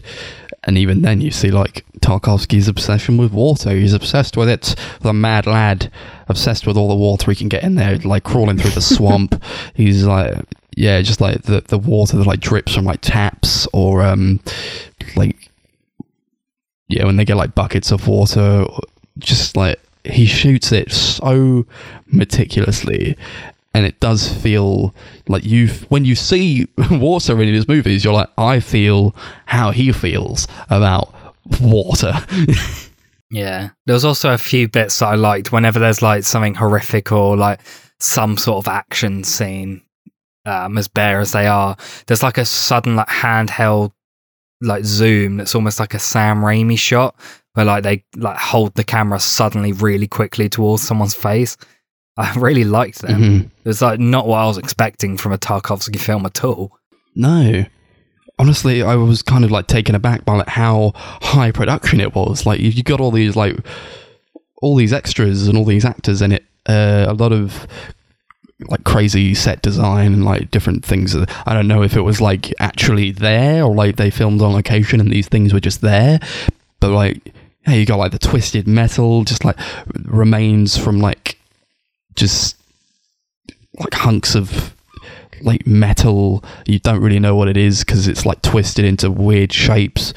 And 0.66 0.78
even 0.78 1.02
then 1.02 1.20
you 1.22 1.32
see 1.32 1.52
like 1.52 1.86
Tarkovsky's 2.00 2.68
obsession 2.70 3.18
with 3.18 3.34
water. 3.34 3.72
He's 3.72 3.94
obsessed 3.94 4.38
with 4.38 4.48
it. 4.50 4.76
The 5.02 5.12
mad 5.14 5.46
lad, 5.46 5.92
obsessed 6.30 6.66
with 6.66 6.78
all 6.78 6.88
the 6.88 6.96
water 6.96 7.30
he 7.32 7.36
can 7.36 7.50
get 7.50 7.64
in 7.64 7.76
there, 7.76 7.98
like 8.00 8.24
crawling 8.24 8.58
through 8.58 8.72
the 8.72 8.82
swamp. 8.96 9.42
He's 9.74 10.06
like 10.06 10.38
yeah, 10.76 11.02
just 11.02 11.20
like 11.22 11.44
the 11.44 11.62
the 11.62 11.78
water 11.78 12.18
that 12.18 12.26
like 12.26 12.40
drips 12.40 12.74
from 12.74 12.86
like 12.86 13.02
taps 13.02 13.68
or 13.74 14.02
um 14.02 14.40
like 15.16 15.50
yeah, 16.88 17.06
when 17.06 17.16
they 17.18 17.26
get 17.26 17.38
like 17.38 17.56
buckets 17.56 17.92
of 17.92 18.08
water, 18.08 18.66
just 19.20 19.56
like 19.56 19.80
he 20.04 20.26
shoots 20.26 20.72
it 20.72 20.92
so 20.92 21.66
meticulously, 22.08 23.18
and 23.74 23.86
it 23.86 24.00
does 24.00 24.32
feel 24.34 24.94
like 25.28 25.44
you 25.46 25.68
when 25.90 26.06
you 26.06 26.16
see 26.16 26.68
water 26.92 27.42
in 27.42 27.54
his 27.54 27.68
movies, 27.68 28.04
you're 28.04 28.14
like, 28.14 28.30
I 28.38 28.60
feel 28.60 29.16
how 29.46 29.72
he 29.72 29.92
feels 29.92 30.48
about 30.70 31.14
water. 31.62 32.14
Yeah. 33.32 33.70
there's 33.88 34.06
also 34.06 34.32
a 34.32 34.38
few 34.38 34.68
bits 34.68 35.00
that 35.00 35.08
I 35.08 35.16
liked 35.16 35.52
whenever 35.52 35.80
there's 35.80 36.04
like 36.04 36.24
something 36.24 36.54
horrific 36.54 37.12
or 37.12 37.36
like 37.36 37.62
some 38.00 38.38
sort 38.38 38.64
of 38.64 38.72
action 38.72 39.24
scene, 39.24 39.82
um, 40.46 40.78
as 40.78 40.88
bare 40.88 41.20
as 41.20 41.32
they 41.32 41.48
are. 41.48 41.76
There's 42.06 42.22
like 42.22 42.38
a 42.38 42.46
sudden 42.46 42.96
like 42.96 43.08
handheld 43.08 43.92
like 44.62 44.86
zoom 44.86 45.38
that's 45.38 45.56
almost 45.56 45.80
like 45.80 45.96
a 45.96 46.00
Sam 46.00 46.42
Raimi 46.42 46.78
shot 46.78 47.16
where 47.54 47.66
like 47.66 47.84
they 47.84 48.04
like 48.16 48.38
hold 48.38 48.74
the 48.76 48.84
camera 48.84 49.20
suddenly 49.20 49.72
really 49.72 50.08
quickly 50.08 50.50
towards 50.50 50.84
someone's 50.84 51.14
face. 51.16 51.58
I 52.18 52.34
really 52.38 52.64
liked 52.64 53.02
them. 53.02 53.22
Mhm. 53.22 53.42
It 53.46 53.68
was 53.68 53.82
like 53.82 54.00
not 54.00 54.28
what 54.28 54.38
I 54.40 54.46
was 54.46 54.58
expecting 54.58 55.18
from 55.18 55.32
a 55.34 55.38
Tarkovsky 55.38 56.00
film 56.00 56.26
at 56.26 56.44
all. 56.44 56.72
No. 57.16 57.66
Honestly, 58.40 58.82
I 58.82 58.96
was 58.96 59.22
kind 59.22 59.46
of 59.46 59.52
like 59.52 59.68
taken 59.68 59.94
aback 59.94 60.26
by 60.26 60.38
like 60.38 60.48
how 60.48 60.94
high 60.96 61.52
production 61.52 62.00
it 62.00 62.16
was. 62.16 62.46
Like 62.46 62.60
you 62.60 62.70
you 62.70 62.84
got 62.84 63.00
all 63.00 63.12
these 63.12 63.36
like 63.36 63.56
all 64.62 64.76
these 64.76 64.94
extras 64.94 65.48
and 65.48 65.58
all 65.58 65.66
these 65.66 65.86
actors 65.86 66.22
in 66.22 66.32
it. 66.32 66.44
Uh, 66.66 67.06
a 67.08 67.14
lot 67.14 67.32
of 67.32 67.68
like 68.70 68.84
crazy 68.86 69.34
set 69.36 69.62
design 69.62 70.14
and 70.14 70.24
like 70.26 70.50
different 70.50 70.86
things. 70.86 71.16
I 71.46 71.54
don't 71.54 71.68
know 71.68 71.84
if 71.84 71.96
it 71.96 72.02
was 72.02 72.22
like 72.22 72.54
actually 72.60 73.12
there 73.12 73.64
or 73.64 73.76
like 73.76 73.98
they 73.98 74.10
filmed 74.10 74.42
on 74.42 74.54
location 74.54 75.00
and 75.00 75.12
these 75.12 75.28
things 75.28 75.54
were 75.54 75.60
just 75.60 75.82
there. 75.82 76.20
But 76.80 76.92
like, 76.92 77.34
yeah, 77.68 77.74
you 77.76 77.86
got 77.86 77.98
like 77.98 78.12
the 78.12 78.20
twisted 78.20 78.68
metal, 78.68 79.24
just 79.24 79.46
like 79.46 79.58
remains 80.06 80.78
from 80.78 81.00
like 81.00 81.38
just 82.16 82.58
like 83.80 83.94
hunks 83.94 84.36
of 84.36 84.76
like 85.42 85.66
metal. 85.66 86.44
You 86.66 86.80
don't 86.80 87.02
really 87.02 87.20
know 87.20 87.36
what 87.36 87.48
it 87.48 87.58
is 87.58 87.84
because 87.84 88.08
it's 88.08 88.26
like 88.26 88.42
twisted 88.42 88.86
into 88.86 89.10
weird 89.10 89.54
shapes. 89.54 90.14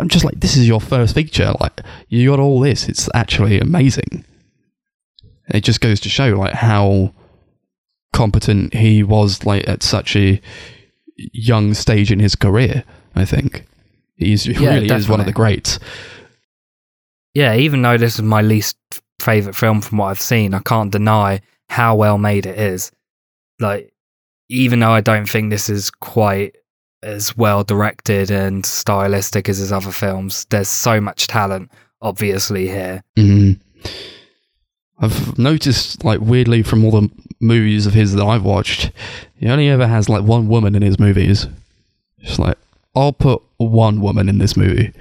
I'm 0.00 0.08
just 0.08 0.24
like, 0.24 0.40
this 0.40 0.56
is 0.56 0.66
your 0.66 0.80
first 0.80 1.14
feature. 1.14 1.52
Like, 1.60 1.80
you 2.08 2.30
got 2.30 2.40
all 2.40 2.60
this. 2.60 2.88
It's 2.88 3.08
actually 3.14 3.60
amazing. 3.60 4.24
It 5.48 5.62
just 5.62 5.80
goes 5.80 6.00
to 6.00 6.08
show 6.08 6.30
like 6.30 6.54
how 6.54 7.12
competent 8.12 8.74
he 8.74 9.02
was 9.02 9.44
like 9.44 9.68
at 9.68 9.82
such 9.82 10.16
a 10.16 10.40
young 11.16 11.74
stage 11.74 12.10
in 12.10 12.18
his 12.18 12.34
career. 12.34 12.84
I 13.14 13.24
think 13.24 13.66
he's 14.16 14.42
he 14.44 14.52
Yeah, 14.52 14.74
really 14.74 14.94
is 14.94 15.08
one 15.08 15.20
of 15.20 15.26
the 15.26 15.32
greats. 15.32 15.78
Yeah, 17.34 17.54
even 17.54 17.82
though 17.82 17.96
this 17.96 18.16
is 18.16 18.22
my 18.22 18.42
least 18.42 18.76
favorite 19.20 19.56
film 19.56 19.80
from 19.80 19.98
what 19.98 20.06
I've 20.06 20.20
seen, 20.20 20.54
I 20.54 20.60
can't 20.60 20.92
deny 20.92 21.40
how 21.68 21.96
well 21.96 22.18
made 22.18 22.44
it 22.44 22.58
is. 22.58 22.92
Like, 23.58 23.92
even 24.48 24.80
though 24.80 24.90
I 24.90 25.00
don't 25.00 25.28
think 25.28 25.50
this 25.50 25.70
is 25.70 25.90
quite 25.90 26.56
as 27.02 27.36
well 27.36 27.64
directed 27.64 28.30
and 28.30 28.64
stylistic 28.66 29.48
as 29.48 29.58
his 29.58 29.72
other 29.72 29.92
films, 29.92 30.46
there's 30.50 30.68
so 30.68 31.00
much 31.00 31.26
talent, 31.26 31.70
obviously, 32.02 32.68
here. 32.68 33.02
Mm. 33.16 33.58
I've 34.98 35.38
noticed, 35.38 36.04
like, 36.04 36.20
weirdly 36.20 36.62
from 36.62 36.84
all 36.84 36.92
the 36.92 37.10
movies 37.40 37.86
of 37.86 37.94
his 37.94 38.14
that 38.14 38.24
I've 38.24 38.44
watched, 38.44 38.92
he 39.36 39.48
only 39.48 39.68
ever 39.68 39.86
has 39.86 40.08
like 40.08 40.22
one 40.22 40.48
woman 40.48 40.74
in 40.74 40.82
his 40.82 40.98
movies. 40.98 41.46
Just 42.20 42.38
like, 42.38 42.56
I'll 42.94 43.12
put 43.12 43.42
one 43.68 44.00
woman 44.00 44.28
in 44.28 44.38
this 44.38 44.56
movie, 44.56 44.92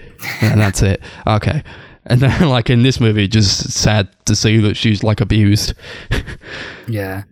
and 0.41 0.59
that's 0.59 0.81
it. 0.81 1.01
Okay. 1.27 1.63
And 2.05 2.19
then, 2.19 2.49
like 2.49 2.69
in 2.69 2.83
this 2.83 2.99
movie, 2.99 3.27
just 3.27 3.71
sad 3.71 4.09
to 4.25 4.35
see 4.35 4.57
that 4.57 4.75
she's 4.75 5.03
like 5.03 5.21
abused. 5.21 5.73
Yeah. 6.87 7.23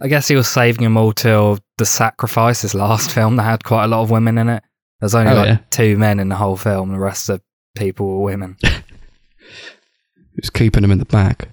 I 0.00 0.06
guess 0.06 0.28
he 0.28 0.36
was 0.36 0.46
saving 0.48 0.84
them 0.84 0.96
all 0.96 1.12
till 1.12 1.58
The 1.78 1.84
Sacrifice, 1.86 2.62
his 2.62 2.72
last 2.74 3.10
film 3.10 3.34
that 3.36 3.42
had 3.42 3.64
quite 3.64 3.84
a 3.84 3.88
lot 3.88 4.02
of 4.02 4.10
women 4.12 4.38
in 4.38 4.48
it. 4.48 4.62
There's 5.00 5.14
only 5.14 5.32
Oh, 5.32 5.36
like 5.36 5.46
yeah. 5.48 5.58
two 5.70 5.96
men 5.96 6.20
in 6.20 6.28
the 6.28 6.36
whole 6.36 6.56
film, 6.56 6.92
the 6.92 6.98
rest 7.00 7.28
of 7.28 7.40
people 7.76 8.06
were 8.06 8.22
women. 8.22 8.56
Just 10.40 10.52
keeping 10.52 10.82
them 10.82 10.92
in 10.92 10.98
the 10.98 11.04
back. 11.04 11.48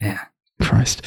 Yeah. 0.00 0.20
Christ. 0.60 1.02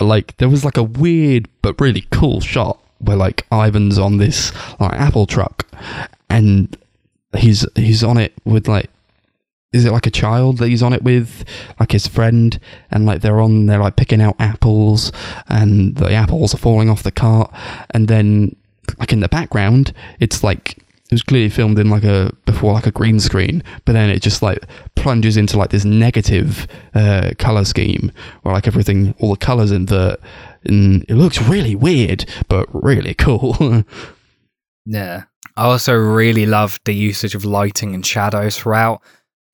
like 0.00 0.36
there 0.38 0.48
was 0.48 0.64
like 0.64 0.76
a 0.76 0.82
weird 0.82 1.48
but 1.62 1.80
really 1.80 2.06
cool 2.10 2.40
shot 2.40 2.82
where 3.00 3.16
like 3.16 3.46
Ivan's 3.52 3.98
on 3.98 4.18
this 4.18 4.52
like 4.78 4.92
Apple 4.92 5.26
truck 5.26 5.66
and 6.28 6.76
he's 7.36 7.66
he's 7.76 8.04
on 8.04 8.18
it 8.18 8.32
with 8.44 8.68
like 8.68 8.90
is 9.72 9.84
it 9.84 9.92
like 9.92 10.06
a 10.06 10.10
child 10.10 10.58
that 10.58 10.68
he's 10.68 10.82
on 10.82 10.92
it 10.92 11.02
with? 11.02 11.44
Like 11.78 11.92
his 11.92 12.08
friend 12.08 12.58
and 12.90 13.06
like 13.06 13.20
they're 13.20 13.40
on 13.40 13.66
they're 13.66 13.78
like 13.78 13.96
picking 13.96 14.20
out 14.20 14.36
apples 14.38 15.12
and 15.48 15.94
the 15.96 16.12
apples 16.12 16.54
are 16.54 16.58
falling 16.58 16.90
off 16.90 17.02
the 17.02 17.12
cart 17.12 17.52
and 17.90 18.08
then 18.08 18.56
like 18.98 19.12
in 19.12 19.20
the 19.20 19.28
background 19.28 19.92
it's 20.18 20.42
like 20.42 20.82
it 21.10 21.14
was 21.14 21.22
clearly 21.22 21.48
filmed 21.48 21.78
in 21.78 21.90
like 21.90 22.04
a 22.04 22.32
before 22.44 22.72
like 22.72 22.86
a 22.86 22.92
green 22.92 23.18
screen 23.18 23.62
but 23.84 23.92
then 23.92 24.10
it 24.10 24.22
just 24.22 24.42
like 24.42 24.64
plunges 24.94 25.36
into 25.36 25.58
like 25.58 25.70
this 25.70 25.84
negative 25.84 26.66
uh 26.94 27.30
color 27.38 27.64
scheme 27.64 28.12
where 28.42 28.54
like 28.54 28.66
everything 28.66 29.14
all 29.18 29.30
the 29.30 29.36
colors 29.36 29.70
invert 29.70 30.20
and 30.64 31.04
it 31.08 31.14
looks 31.14 31.40
really 31.42 31.74
weird 31.74 32.24
but 32.48 32.66
really 32.72 33.14
cool 33.14 33.84
Yeah. 34.86 35.24
I 35.56 35.64
also 35.64 35.94
really 35.94 36.46
loved 36.46 36.82
the 36.84 36.94
usage 36.94 37.34
of 37.34 37.44
lighting 37.44 37.94
and 37.94 38.04
shadows 38.04 38.56
throughout. 38.56 39.02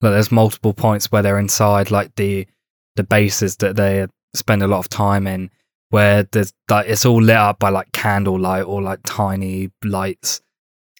Like 0.01 0.13
there's 0.13 0.31
multiple 0.31 0.73
points 0.73 1.11
where 1.11 1.21
they're 1.21 1.39
inside 1.39 1.91
like 1.91 2.15
the 2.15 2.47
the 2.95 3.03
bases 3.03 3.57
that 3.57 3.75
they 3.75 4.07
spend 4.35 4.63
a 4.63 4.67
lot 4.67 4.79
of 4.79 4.89
time 4.89 5.27
in 5.27 5.49
where 5.89 6.23
there's 6.23 6.53
like 6.69 6.87
it's 6.87 7.05
all 7.05 7.21
lit 7.21 7.35
up 7.35 7.59
by 7.59 7.69
like 7.69 7.91
candlelight 7.91 8.65
or 8.65 8.81
like 8.81 8.99
tiny 9.03 9.71
lights 9.83 10.41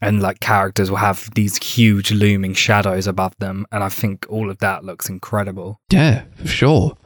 and 0.01 0.21
like 0.21 0.39
characters 0.39 0.89
will 0.89 0.97
have 0.97 1.29
these 1.33 1.57
huge 1.57 2.11
looming 2.11 2.53
shadows 2.53 3.07
above 3.07 3.35
them 3.39 3.65
and 3.71 3.83
I 3.83 3.89
think 3.89 4.25
all 4.29 4.49
of 4.49 4.59
that 4.59 4.83
looks 4.83 5.09
incredible. 5.09 5.79
Yeah, 5.91 6.23
for 6.35 6.47
sure. 6.47 6.97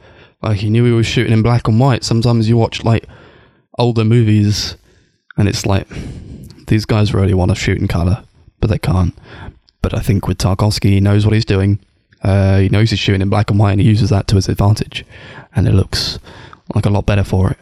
Like 0.42 0.58
he 0.58 0.70
knew 0.70 0.84
he 0.84 0.92
was 0.92 1.06
shooting 1.06 1.32
in 1.32 1.42
black 1.42 1.68
and 1.68 1.78
white. 1.78 2.04
Sometimes 2.04 2.48
you 2.48 2.56
watch 2.56 2.84
like 2.84 3.06
older 3.78 4.04
movies 4.04 4.76
and 5.36 5.48
it's 5.48 5.64
like 5.64 5.88
these 6.66 6.84
guys 6.84 7.14
really 7.14 7.34
want 7.34 7.50
to 7.50 7.54
shoot 7.54 7.78
in 7.78 7.88
color, 7.88 8.24
but 8.60 8.68
they 8.68 8.78
can't. 8.78 9.16
But 9.80 9.94
I 9.94 10.00
think 10.00 10.28
with 10.28 10.38
Tarkovsky, 10.38 10.90
he 10.90 11.00
knows 11.00 11.24
what 11.24 11.34
he's 11.34 11.44
doing. 11.44 11.78
Uh, 12.22 12.58
he 12.58 12.68
knows 12.68 12.90
he's 12.90 12.98
shooting 12.98 13.22
in 13.22 13.30
black 13.30 13.50
and 13.50 13.58
white 13.58 13.72
and 13.72 13.80
he 13.80 13.86
uses 13.86 14.10
that 14.10 14.28
to 14.28 14.36
his 14.36 14.48
advantage. 14.48 15.04
And 15.54 15.66
it 15.66 15.72
looks 15.72 16.18
like 16.74 16.86
a 16.86 16.90
lot 16.90 17.06
better 17.06 17.24
for 17.24 17.50
it. 17.50 17.58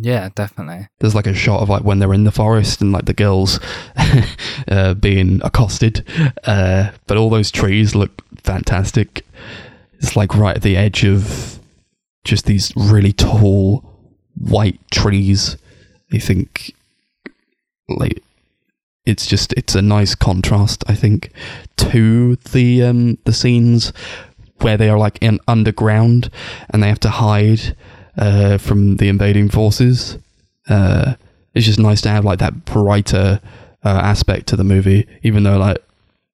Yeah, 0.00 0.28
definitely. 0.34 0.88
There's 0.98 1.14
like 1.14 1.26
a 1.26 1.34
shot 1.34 1.60
of 1.60 1.68
like 1.68 1.82
when 1.82 1.98
they're 1.98 2.14
in 2.14 2.24
the 2.24 2.32
forest 2.32 2.80
and 2.80 2.92
like 2.92 3.06
the 3.06 3.14
girls 3.14 3.58
uh, 4.68 4.94
being 4.94 5.40
accosted. 5.42 6.04
Uh, 6.44 6.90
but 7.06 7.16
all 7.16 7.30
those 7.30 7.50
trees 7.50 7.94
look 7.94 8.22
fantastic. 8.42 9.24
It's 9.98 10.16
like 10.16 10.36
right 10.36 10.56
at 10.56 10.62
the 10.62 10.76
edge 10.76 11.04
of 11.04 11.58
just 12.24 12.46
these 12.46 12.72
really 12.76 13.12
tall 13.12 13.84
white 14.36 14.78
trees. 14.90 15.56
I 16.12 16.18
think 16.18 16.74
like 17.88 18.22
it's 19.04 19.26
just 19.26 19.52
it's 19.54 19.74
a 19.74 19.82
nice 19.82 20.14
contrast. 20.14 20.84
I 20.86 20.94
think 20.94 21.32
to 21.78 22.36
the 22.36 22.84
um, 22.84 23.18
the 23.24 23.32
scenes 23.32 23.92
where 24.60 24.76
they 24.76 24.90
are 24.90 24.98
like 24.98 25.18
in 25.20 25.40
underground 25.48 26.30
and 26.70 26.82
they 26.82 26.88
have 26.88 27.00
to 27.00 27.10
hide 27.10 27.76
uh, 28.18 28.58
from 28.58 28.96
the 28.96 29.08
invading 29.08 29.48
forces. 29.48 30.18
Uh, 30.68 31.14
it's 31.54 31.66
just 31.66 31.78
nice 31.78 32.00
to 32.02 32.08
have 32.10 32.24
like 32.24 32.38
that 32.40 32.64
brighter 32.64 33.40
uh, 33.84 33.88
aspect 33.88 34.46
to 34.48 34.56
the 34.56 34.64
movie, 34.64 35.06
even 35.22 35.42
though 35.42 35.58
like 35.58 35.78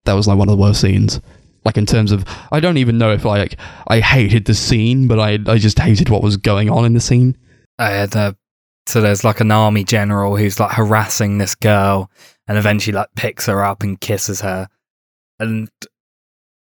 that 0.04 0.14
was 0.14 0.26
like 0.26 0.38
one 0.38 0.48
of 0.48 0.56
the 0.56 0.60
worst 0.62 0.80
scenes. 0.80 1.20
Like 1.64 1.78
in 1.78 1.86
terms 1.86 2.12
of, 2.12 2.24
I 2.52 2.60
don't 2.60 2.76
even 2.76 2.98
know 2.98 3.12
if 3.12 3.24
like 3.24 3.56
I 3.88 4.00
hated 4.00 4.44
the 4.44 4.54
scene, 4.54 5.08
but 5.08 5.18
I 5.18 5.38
I 5.46 5.58
just 5.58 5.78
hated 5.78 6.10
what 6.10 6.22
was 6.22 6.36
going 6.36 6.68
on 6.68 6.84
in 6.84 6.92
the 6.94 7.00
scene. 7.00 7.36
uh, 7.78 8.06
the 8.06 8.36
so 8.86 9.00
there's 9.00 9.24
like 9.24 9.40
an 9.40 9.50
army 9.50 9.82
general 9.84 10.36
who's 10.36 10.60
like 10.60 10.72
harassing 10.72 11.38
this 11.38 11.54
girl 11.54 12.10
and 12.46 12.58
eventually 12.58 12.94
like 12.94 13.08
picks 13.16 13.46
her 13.46 13.64
up 13.64 13.82
and 13.82 14.00
kisses 14.00 14.42
her 14.42 14.68
and 15.38 15.68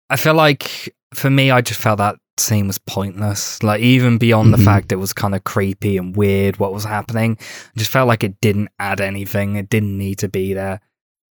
i 0.08 0.16
feel 0.16 0.34
like 0.34 0.94
for 1.12 1.28
me 1.28 1.50
i 1.50 1.60
just 1.60 1.78
felt 1.80 1.98
that 1.98 2.16
scene 2.40 2.66
was 2.66 2.78
pointless 2.78 3.62
like 3.62 3.80
even 3.80 4.18
beyond 4.18 4.52
Mhm. 4.52 4.56
the 4.58 4.64
fact 4.64 4.92
it 4.92 4.96
was 4.96 5.12
kind 5.12 5.34
of 5.34 5.44
creepy 5.44 5.96
and 5.96 6.16
weird 6.16 6.58
what 6.58 6.72
was 6.72 6.84
happening 6.84 7.36
i 7.40 7.78
just 7.78 7.90
felt 7.90 8.08
like 8.08 8.22
it 8.24 8.40
didn't 8.40 8.68
add 8.78 9.00
anything 9.00 9.56
it 9.56 9.68
didn't 9.70 9.96
need 9.98 10.18
to 10.18 10.28
be 10.28 10.52
there 10.54 10.80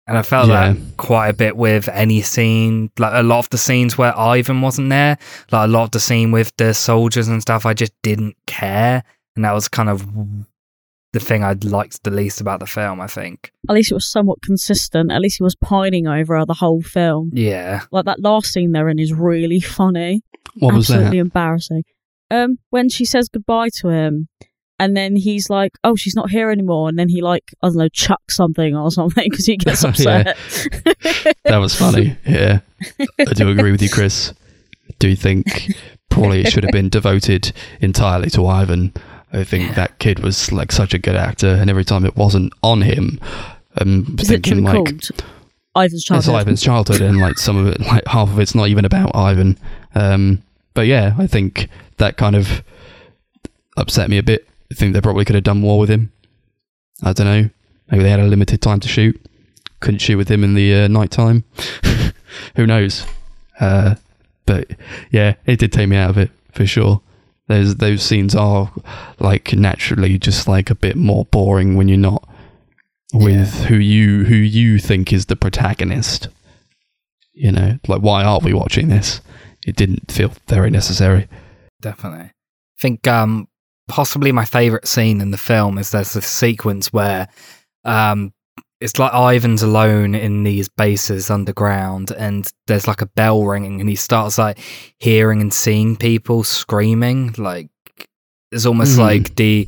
and 0.08 0.18
i 0.18 0.22
felt 0.22 0.47
Yeah. 0.47 0.74
that 0.74 0.97
quite 0.97 1.30
a 1.30 1.34
bit 1.34 1.56
with 1.58 1.88
any 1.89 2.22
scene 2.22 2.89
like 2.99 3.14
a 3.14 3.24
lot 3.24 3.39
of 3.39 3.49
the 3.49 3.58
scenes 3.58 3.97
where 3.97 4.18
ivan 4.18 4.62
wasn't 4.62 4.89
there 4.89 5.18
like 5.51 5.66
a 5.66 5.72
lot 5.72 5.84
of 5.84 5.91
the 5.91 5.99
scene 5.99 6.32
with 6.32 6.51
the 6.58 6.74
soldiers 6.74 7.28
and 7.28 7.41
stuff 7.41 7.66
i 7.66 7.74
just 7.74 7.93
didn't 8.03 8.36
care 8.47 9.03
and 9.36 9.45
that 9.45 9.53
was 9.53 9.68
kind 9.68 9.89
of 9.89 10.06
the 11.14 11.20
thing 11.22 11.45
I 11.45 11.53
liked 11.64 12.03
the 12.03 12.12
least 12.12 12.41
about 12.41 12.60
the 12.60 12.66
film. 12.66 12.99
I 12.99 13.08
think. 13.08 13.53
At 13.70 13.76
least 13.76 13.89
it 13.89 13.93
was 13.93 14.06
somewhat 14.06 14.41
consistent. 14.41 15.14
At 15.14 15.22
least 15.22 15.38
he 15.38 15.43
was 15.43 15.56
pining 15.56 16.08
over 16.08 16.38
her 16.38 16.45
the 16.45 16.53
whole 16.56 16.82
film. 16.82 17.32
Yeah, 17.34 17.84
Like 17.89 18.03
that 18.03 18.20
last 18.22 18.51
scene 18.51 18.74
they're 18.74 18.89
in 18.89 18.99
is 18.99 19.14
really 19.14 19.62
funny. 19.62 20.24
What 20.55 20.73
was 20.73 20.89
Absolutely 20.89 21.19
embarrassing. 21.19 21.83
Um, 22.31 22.57
when 22.69 22.89
she 22.89 23.05
says 23.05 23.29
goodbye 23.29 23.69
to 23.81 23.89
him, 23.89 24.29
and 24.79 24.95
then 24.95 25.15
he's 25.15 25.49
like, 25.49 25.73
"Oh, 25.83 25.95
she's 25.95 26.15
not 26.15 26.29
here 26.29 26.49
anymore," 26.49 26.89
and 26.89 26.97
then 26.99 27.09
he 27.09 27.21
like, 27.21 27.53
I 27.61 27.67
don't 27.67 27.77
know, 27.77 27.89
chucks 27.89 28.35
something 28.35 28.75
or 28.75 28.91
something 28.91 29.25
because 29.29 29.45
he 29.45 29.57
gets 29.57 29.83
upset. 29.85 30.37
That 31.43 31.57
was 31.57 31.75
funny. 31.75 32.17
Yeah, 32.25 32.59
I 33.19 33.33
do 33.33 33.49
agree 33.49 33.71
with 33.71 33.81
you, 33.81 33.89
Chris. 33.89 34.33
I 34.89 34.93
do 34.99 35.15
think 35.15 35.71
probably 36.09 36.41
it 36.41 36.51
should 36.51 36.63
have 36.63 36.71
been 36.71 36.89
devoted 36.89 37.51
entirely 37.79 38.29
to 38.31 38.45
Ivan. 38.45 38.93
I 39.33 39.43
think 39.43 39.75
that 39.75 39.99
kid 39.99 40.19
was 40.19 40.51
like 40.51 40.71
such 40.71 40.93
a 40.93 40.97
good 40.97 41.15
actor, 41.15 41.47
and 41.47 41.69
every 41.69 41.85
time 41.85 42.05
it 42.05 42.15
wasn't 42.15 42.53
on 42.63 42.81
him, 42.81 43.19
um, 43.79 44.15
Is 44.19 44.29
thinking 44.29 44.63
like 44.63 44.75
called 44.75 45.09
Ivan's 45.75 45.93
it's 45.93 46.03
childhood? 46.03 46.35
Ivan's 46.41 46.63
childhood, 46.63 47.01
and 47.01 47.19
like 47.19 47.37
some 47.37 47.57
of 47.57 47.67
it, 47.67 47.81
like 47.81 48.05
half 48.07 48.29
of 48.29 48.39
it's 48.39 48.55
not 48.55 48.69
even 48.69 48.85
about 48.85 49.15
Ivan. 49.15 49.57
Um, 49.95 50.43
but 50.73 50.87
yeah, 50.87 51.15
I 51.17 51.27
think 51.27 51.69
that 51.97 52.17
kind 52.17 52.35
of 52.35 52.63
upset 53.77 54.09
me 54.09 54.17
a 54.17 54.23
bit. 54.23 54.47
I 54.71 54.75
think 54.75 54.93
they 54.93 55.01
probably 55.01 55.25
could 55.25 55.35
have 55.35 55.43
done 55.43 55.61
more 55.61 55.79
with 55.79 55.89
him. 55.89 56.11
I 57.03 57.13
don't 57.13 57.27
know. 57.27 57.49
Maybe 57.89 58.03
they 58.03 58.09
had 58.09 58.19
a 58.19 58.25
limited 58.27 58.61
time 58.61 58.79
to 58.81 58.87
shoot. 58.87 59.19
Couldn't 59.79 59.99
shoot 59.99 60.17
with 60.17 60.29
him 60.29 60.43
in 60.43 60.53
the 60.53 60.73
uh, 60.73 60.87
night 60.87 61.11
time. 61.11 61.43
Who 62.55 62.65
knows? 62.65 63.05
Uh, 63.59 63.95
but 64.45 64.71
yeah, 65.11 65.35
it 65.45 65.59
did 65.59 65.71
take 65.71 65.89
me 65.89 65.97
out 65.97 66.09
of 66.09 66.17
it 66.17 66.31
for 66.51 66.65
sure. 66.65 67.01
Those 67.47 67.75
those 67.75 68.01
scenes 68.01 68.35
are 68.35 68.71
like 69.19 69.53
naturally 69.53 70.17
just 70.17 70.47
like 70.47 70.69
a 70.69 70.75
bit 70.75 70.95
more 70.95 71.25
boring 71.25 71.75
when 71.75 71.87
you're 71.87 71.97
not 71.97 72.27
with 73.13 73.65
who 73.65 73.75
you 73.75 74.25
who 74.25 74.35
you 74.35 74.79
think 74.79 75.13
is 75.13 75.27
the 75.27 75.35
protagonist. 75.35 76.27
You 77.33 77.51
know, 77.51 77.77
like 77.87 78.01
why 78.01 78.23
are 78.23 78.39
we 78.39 78.53
watching 78.53 78.87
this? 78.87 79.21
It 79.66 79.76
didn't 79.76 80.11
feel 80.11 80.32
very 80.47 80.70
necessary. 80.70 81.28
definitely. 81.82 82.26
I 82.26 82.82
think 82.82 83.07
um, 83.07 83.47
possibly 83.88 84.32
my 84.32 84.45
favorite 84.45 84.88
scene 84.88 85.22
in 85.22 85.32
the 85.32 85.38
film 85.38 85.78
is 85.78 85.91
there's 85.91 86.13
this 86.13 86.28
sequence 86.28 86.91
where 86.93 87.28
um, 87.84 88.34
it's 88.82 88.99
like 88.99 89.13
Ivan's 89.13 89.63
alone 89.63 90.13
in 90.13 90.43
these 90.43 90.68
bases 90.70 91.30
underground, 91.30 92.11
and 92.11 92.51
there's 92.68 92.88
like 92.88 93.01
a 93.01 93.05
bell 93.07 93.43
ringing, 93.45 93.80
and 93.80 93.89
he 93.89 93.95
starts 93.95 94.38
like 94.38 94.59
hearing 94.99 95.41
and 95.41 95.53
seeing 95.53 95.95
people 95.95 96.43
screaming. 96.43 97.34
Like 97.38 97.70
it's 98.51 98.66
almost 98.66 98.95
Hmm. 98.95 99.01
like 99.01 99.36
the 99.36 99.68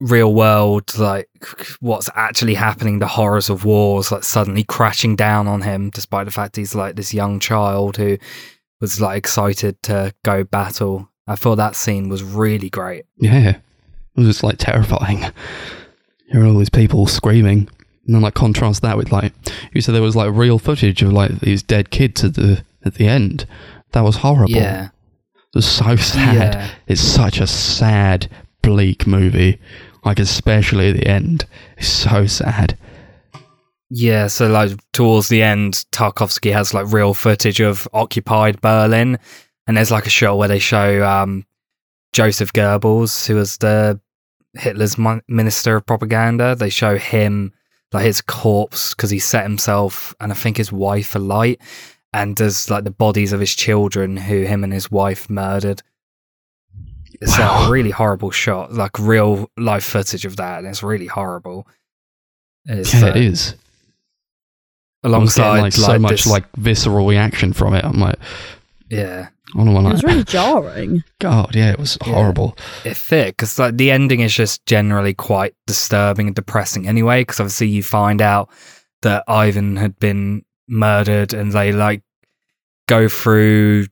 real 0.00 0.34
world, 0.34 0.96
like 0.98 1.28
what's 1.80 2.10
actually 2.14 2.54
happening, 2.54 2.98
the 2.98 3.06
horrors 3.06 3.50
of 3.50 3.64
wars, 3.64 4.10
like 4.10 4.24
suddenly 4.24 4.64
crashing 4.64 5.16
down 5.16 5.46
on 5.46 5.62
him, 5.62 5.90
despite 5.90 6.24
the 6.24 6.32
fact 6.32 6.56
he's 6.56 6.74
like 6.74 6.96
this 6.96 7.14
young 7.14 7.38
child 7.40 7.96
who 7.96 8.18
was 8.84 9.00
like 9.00 9.16
excited 9.16 9.82
to 9.84 10.12
go 10.24 10.44
battle. 10.44 11.08
I 11.26 11.36
thought 11.36 11.56
that 11.56 11.74
scene 11.74 12.10
was 12.10 12.22
really 12.22 12.68
great. 12.68 13.06
Yeah. 13.16 13.48
It 13.56 13.60
was 14.14 14.26
just 14.26 14.42
like 14.42 14.58
terrifying. 14.58 15.24
Hearing 16.28 16.52
all 16.52 16.58
these 16.58 16.68
people 16.68 17.06
screaming. 17.06 17.68
And 18.04 18.14
then 18.14 18.20
like 18.20 18.34
contrast 18.34 18.82
that 18.82 18.98
with 18.98 19.10
like 19.10 19.32
you 19.72 19.80
said 19.80 19.94
there 19.94 20.02
was 20.02 20.14
like 20.14 20.34
real 20.34 20.58
footage 20.58 21.00
of 21.00 21.14
like 21.14 21.40
these 21.40 21.62
dead 21.62 21.88
kids 21.88 22.22
at 22.24 22.34
the 22.34 22.62
at 22.84 22.96
the 22.96 23.08
end. 23.08 23.46
That 23.92 24.02
was 24.02 24.16
horrible. 24.16 24.50
Yeah. 24.50 24.88
It 25.34 25.54
was 25.54 25.66
so 25.66 25.96
sad. 26.12 26.34
Yeah. 26.34 26.70
It's 26.86 27.00
such 27.00 27.40
a 27.40 27.46
sad, 27.46 28.28
bleak 28.60 29.06
movie. 29.06 29.58
Like 30.04 30.18
especially 30.18 30.90
at 30.90 30.96
the 30.96 31.06
end. 31.06 31.46
It's 31.78 31.88
so 31.88 32.26
sad. 32.26 32.76
Yeah, 33.96 34.26
so 34.26 34.48
like 34.48 34.72
towards 34.92 35.28
the 35.28 35.40
end, 35.44 35.84
Tarkovsky 35.92 36.52
has 36.52 36.74
like 36.74 36.92
real 36.92 37.14
footage 37.14 37.60
of 37.60 37.86
occupied 37.92 38.60
Berlin, 38.60 39.20
and 39.68 39.76
there's 39.76 39.92
like 39.92 40.06
a 40.06 40.10
shot 40.10 40.36
where 40.36 40.48
they 40.48 40.58
show 40.58 41.06
um, 41.06 41.46
Joseph 42.12 42.52
Goebbels, 42.52 43.24
who 43.24 43.36
was 43.36 43.56
the 43.58 44.00
Hitler's 44.54 44.96
minister 45.28 45.76
of 45.76 45.86
propaganda. 45.86 46.56
They 46.56 46.70
show 46.70 46.98
him 46.98 47.52
like 47.92 48.04
his 48.04 48.20
corpse 48.20 48.94
because 48.94 49.10
he 49.10 49.20
set 49.20 49.44
himself 49.44 50.12
and 50.18 50.32
I 50.32 50.34
think 50.34 50.56
his 50.56 50.72
wife 50.72 51.14
alight, 51.14 51.60
and 52.12 52.36
there's 52.36 52.68
like 52.68 52.82
the 52.82 52.90
bodies 52.90 53.32
of 53.32 53.38
his 53.38 53.54
children 53.54 54.16
who 54.16 54.42
him 54.42 54.64
and 54.64 54.72
his 54.72 54.90
wife 54.90 55.30
murdered. 55.30 55.82
It's 57.20 57.38
Wow. 57.38 57.68
a 57.68 57.70
really 57.70 57.90
horrible 57.92 58.32
shot, 58.32 58.72
like 58.72 58.98
real 58.98 59.48
life 59.56 59.84
footage 59.84 60.24
of 60.24 60.34
that, 60.38 60.58
and 60.58 60.66
it's 60.66 60.82
really 60.82 61.06
horrible. 61.06 61.68
It's, 62.64 62.92
yeah, 62.92 63.04
uh, 63.04 63.08
it 63.10 63.16
is. 63.18 63.54
I 65.04 65.08
was 65.08 65.36
alongside 65.36 65.42
getting, 65.50 65.62
like, 65.62 65.72
so 65.72 65.98
much 65.98 66.10
this- 66.24 66.26
like 66.26 66.44
visceral 66.56 67.06
reaction 67.06 67.52
from 67.52 67.74
it. 67.74 67.84
I'm 67.84 67.98
like, 68.00 68.16
yeah 68.90 69.28
I 69.54 69.58
don't 69.58 69.68
It 69.68 69.72
want 69.72 69.92
was 69.92 70.02
really 70.02 70.24
jarring. 70.24 71.04
God, 71.20 71.54
yeah, 71.54 71.70
it 71.70 71.78
was 71.78 71.96
Yeah. 72.04 72.12
horrible. 72.14 72.56
it 72.84 72.96
fit 72.96 73.28
because 73.28 73.58
like 73.58 73.76
the 73.76 73.90
ending 73.90 74.20
is 74.20 74.34
just 74.34 74.64
generally 74.66 75.14
quite 75.14 75.54
disturbing 75.66 76.26
and 76.28 76.34
depressing 76.36 76.88
anyway 76.88 77.20
because 77.22 77.38
obviously 77.40 77.68
you 77.68 77.82
find 77.82 78.20
out 78.20 78.48
that 79.02 79.22
ivan 79.28 79.76
had 79.76 79.98
been 79.98 80.42
murdered 80.68 81.34
and 81.34 81.52
they 81.52 81.72
like 81.72 82.02
go 82.88 83.08
through 83.08 83.86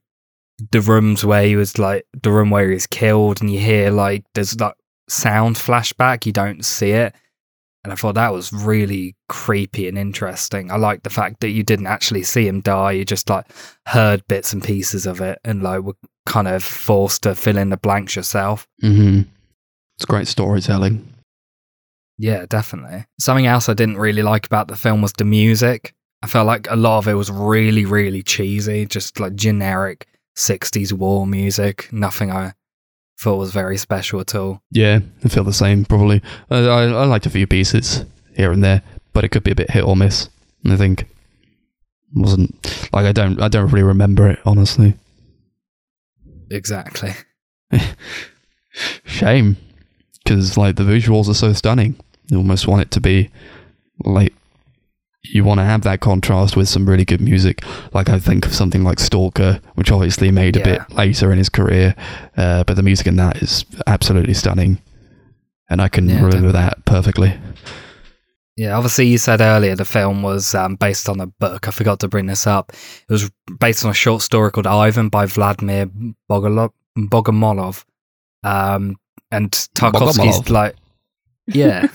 the 0.71 0.81
rooms 0.81 1.25
where 1.25 1.45
he 1.45 1.55
was 1.57 1.79
like 1.79 2.07
the 2.23 2.31
room 2.31 2.51
where 2.51 2.69
he 2.69 2.75
was 2.75 2.87
killed 2.87 3.41
and 3.41 3.51
you 3.51 3.59
hear 3.59 3.91
like 3.91 4.25
there's 4.35 4.59
like 4.61 4.75
sound 5.09 5.57
flashback 5.57 6.25
you 6.27 6.33
don't 6.33 6.65
see 6.65 6.91
it 6.91 7.15
and 7.85 7.93
i 7.93 7.97
thought 7.97 8.15
that 8.15 8.33
was 8.33 8.53
really 8.53 9.15
creepy 9.29 9.89
and 9.89 9.99
interesting 9.99 10.71
i 10.71 10.77
like 10.77 11.03
the 11.03 11.11
fact 11.11 11.41
that 11.41 11.51
you 11.51 11.63
didn't 11.63 11.87
actually 11.87 12.23
see 12.23 12.47
him 12.47 12.61
die 12.61 12.93
you 12.93 13.05
just 13.05 13.29
like 13.29 13.47
heard 13.87 14.27
bits 14.29 14.53
and 14.53 14.63
pieces 14.63 15.07
of 15.07 15.21
it 15.21 15.39
and 15.45 15.63
like 15.63 15.83
were 15.83 15.97
kind 16.27 16.47
of 16.49 16.63
forced 16.63 17.23
to 17.23 17.35
fill 17.35 17.57
in 17.57 17.71
the 17.71 17.77
blanks 17.77 18.15
yourself 18.17 18.67
hmm 18.81 19.23
It's 19.97 20.05
great 20.05 20.29
storytelling. 20.29 21.09
Yeah, 22.19 22.47
definitely. 22.47 23.07
Something 23.21 23.47
else 23.47 23.69
I 23.69 23.75
didn't 23.75 23.99
really 23.99 24.23
like 24.23 24.47
about 24.47 24.69
the 24.69 24.77
film 24.77 25.03
was 25.03 25.13
the 25.15 25.25
music. 25.25 25.93
I 26.23 26.29
felt 26.29 26.47
like 26.47 26.71
a 26.71 26.77
lot 26.77 26.99
of 26.99 27.09
it 27.09 27.15
was 27.15 27.31
really, 27.31 27.85
really 27.85 28.23
cheesy, 28.23 28.87
just 28.87 29.19
like 29.19 29.35
generic 29.35 30.07
60s 30.37 30.93
war 30.93 31.27
music. 31.27 31.89
Nothing 31.93 32.31
I 32.31 32.53
thought 33.19 33.37
was 33.37 33.53
very 33.53 33.77
special 33.77 34.21
at 34.21 34.35
all. 34.35 34.63
Yeah, 34.71 35.01
I 35.25 35.29
feel 35.29 35.45
the 35.45 35.53
same. 35.53 35.85
Probably. 35.85 36.23
I, 36.51 36.59
I, 36.59 36.83
I 36.85 37.05
liked 37.05 37.27
a 37.27 37.31
few 37.31 37.47
pieces 37.47 38.05
here 38.37 38.53
and 38.53 38.63
there, 38.63 38.83
but 39.13 39.25
it 39.25 39.31
could 39.31 39.45
be 39.45 39.53
a 39.53 39.57
bit 39.57 39.71
hit 39.71 39.85
or 39.85 39.97
miss. 39.97 40.29
I 40.65 40.77
think 40.77 41.07
wasn't 42.15 42.55
like 42.93 43.07
I 43.07 43.13
don't 43.13 43.41
I 43.41 43.49
don't 43.49 43.71
really 43.71 43.83
remember 43.83 44.29
it 44.29 44.39
honestly. 44.45 44.95
Exactly. 46.51 47.13
Shame, 49.05 49.57
because 50.23 50.57
like 50.57 50.77
the 50.77 50.83
visuals 50.83 51.29
are 51.29 51.35
so 51.35 51.53
stunning. 51.53 51.97
You 52.29 52.39
almost 52.39 52.67
want 52.67 52.83
it 52.83 52.91
to 52.93 53.01
be 53.01 53.31
like 54.05 54.33
you 55.25 55.45
want 55.45 55.59
to 55.61 55.65
have 55.65 55.83
that 55.83 56.01
contrast 56.01 56.57
with 56.57 56.69
some 56.69 56.89
really 56.89 57.05
good 57.05 57.21
music. 57.21 57.65
Like 57.93 58.09
I 58.09 58.19
think 58.19 58.45
of 58.47 58.55
something 58.55 58.83
like 58.83 58.99
Stalker, 58.99 59.61
which 59.75 59.91
obviously 59.93 60.31
made 60.31 60.57
a 60.57 60.65
bit 60.65 60.91
later 60.91 61.31
in 61.33 61.39
his 61.39 61.49
career, 61.49 61.95
uh, 62.37 62.65
but 62.65 62.75
the 62.77 62.83
music 62.83 63.07
in 63.07 63.17
that 63.17 63.41
is 63.43 63.65
absolutely 63.87 64.35
stunning, 64.35 64.81
and 65.71 65.81
I 65.81 65.89
can 65.89 66.09
Yeah, 66.09 66.17
remember 66.17 66.51
definitely. 66.51 66.53
that 66.53 66.85
perfectly. 66.85 67.35
Yeah, 68.57 68.77
obviously, 68.77 69.07
you 69.07 69.17
said 69.17 69.41
earlier 69.41 69.75
the 69.75 69.85
film 69.87 70.23
was 70.23 70.55
um, 70.55 70.77
based 70.77 71.09
on 71.09 71.21
a 71.21 71.27
book. 71.27 71.67
I 71.69 71.71
forgot 71.71 72.01
to 72.01 72.09
bring 72.09 72.27
this 72.27 72.47
up. 72.47 72.73
It 72.73 73.13
was 73.13 73.31
based 73.59 73.85
on 73.85 73.91
a 73.91 73.95
short 73.95 74.21
story 74.23 74.51
called 74.51 74.67
Ivan 74.67 75.09
by 75.09 75.25
Vladimir 75.27 75.87
Bogolov, 76.31 76.71
Bogomolov. 76.99 77.85
Um, 78.45 78.97
and 79.31 79.51
Tarkovsky's 79.75 80.41
Bogomolov. 80.41 80.51
like, 80.51 80.77
yeah. 81.47 81.87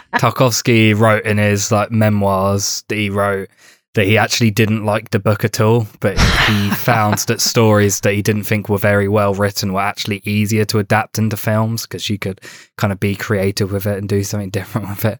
Tarkovsky 0.13 0.97
wrote 0.97 1.25
in 1.25 1.37
his 1.37 1.71
like 1.71 1.91
memoirs 1.91 2.83
that 2.87 2.95
he 2.95 3.09
wrote 3.09 3.49
that 3.93 4.05
he 4.05 4.17
actually 4.17 4.51
didn't 4.51 4.85
like 4.85 5.11
the 5.11 5.19
book 5.19 5.43
at 5.43 5.59
all, 5.59 5.85
but 5.99 6.17
he 6.17 6.69
found 6.75 7.19
that 7.19 7.41
stories 7.41 7.99
that 8.01 8.13
he 8.13 8.21
didn't 8.21 8.43
think 8.43 8.69
were 8.69 8.77
very 8.77 9.07
well 9.07 9.33
written 9.33 9.73
were 9.73 9.81
actually 9.81 10.21
easier 10.23 10.63
to 10.65 10.79
adapt 10.79 11.17
into 11.17 11.35
films 11.35 11.83
because 11.83 12.09
you 12.09 12.17
could 12.17 12.39
kind 12.77 12.93
of 12.93 12.99
be 12.99 13.15
creative 13.15 13.71
with 13.71 13.85
it 13.85 13.97
and 13.97 14.07
do 14.07 14.23
something 14.23 14.49
different 14.51 14.89
with 14.89 15.05
it. 15.05 15.19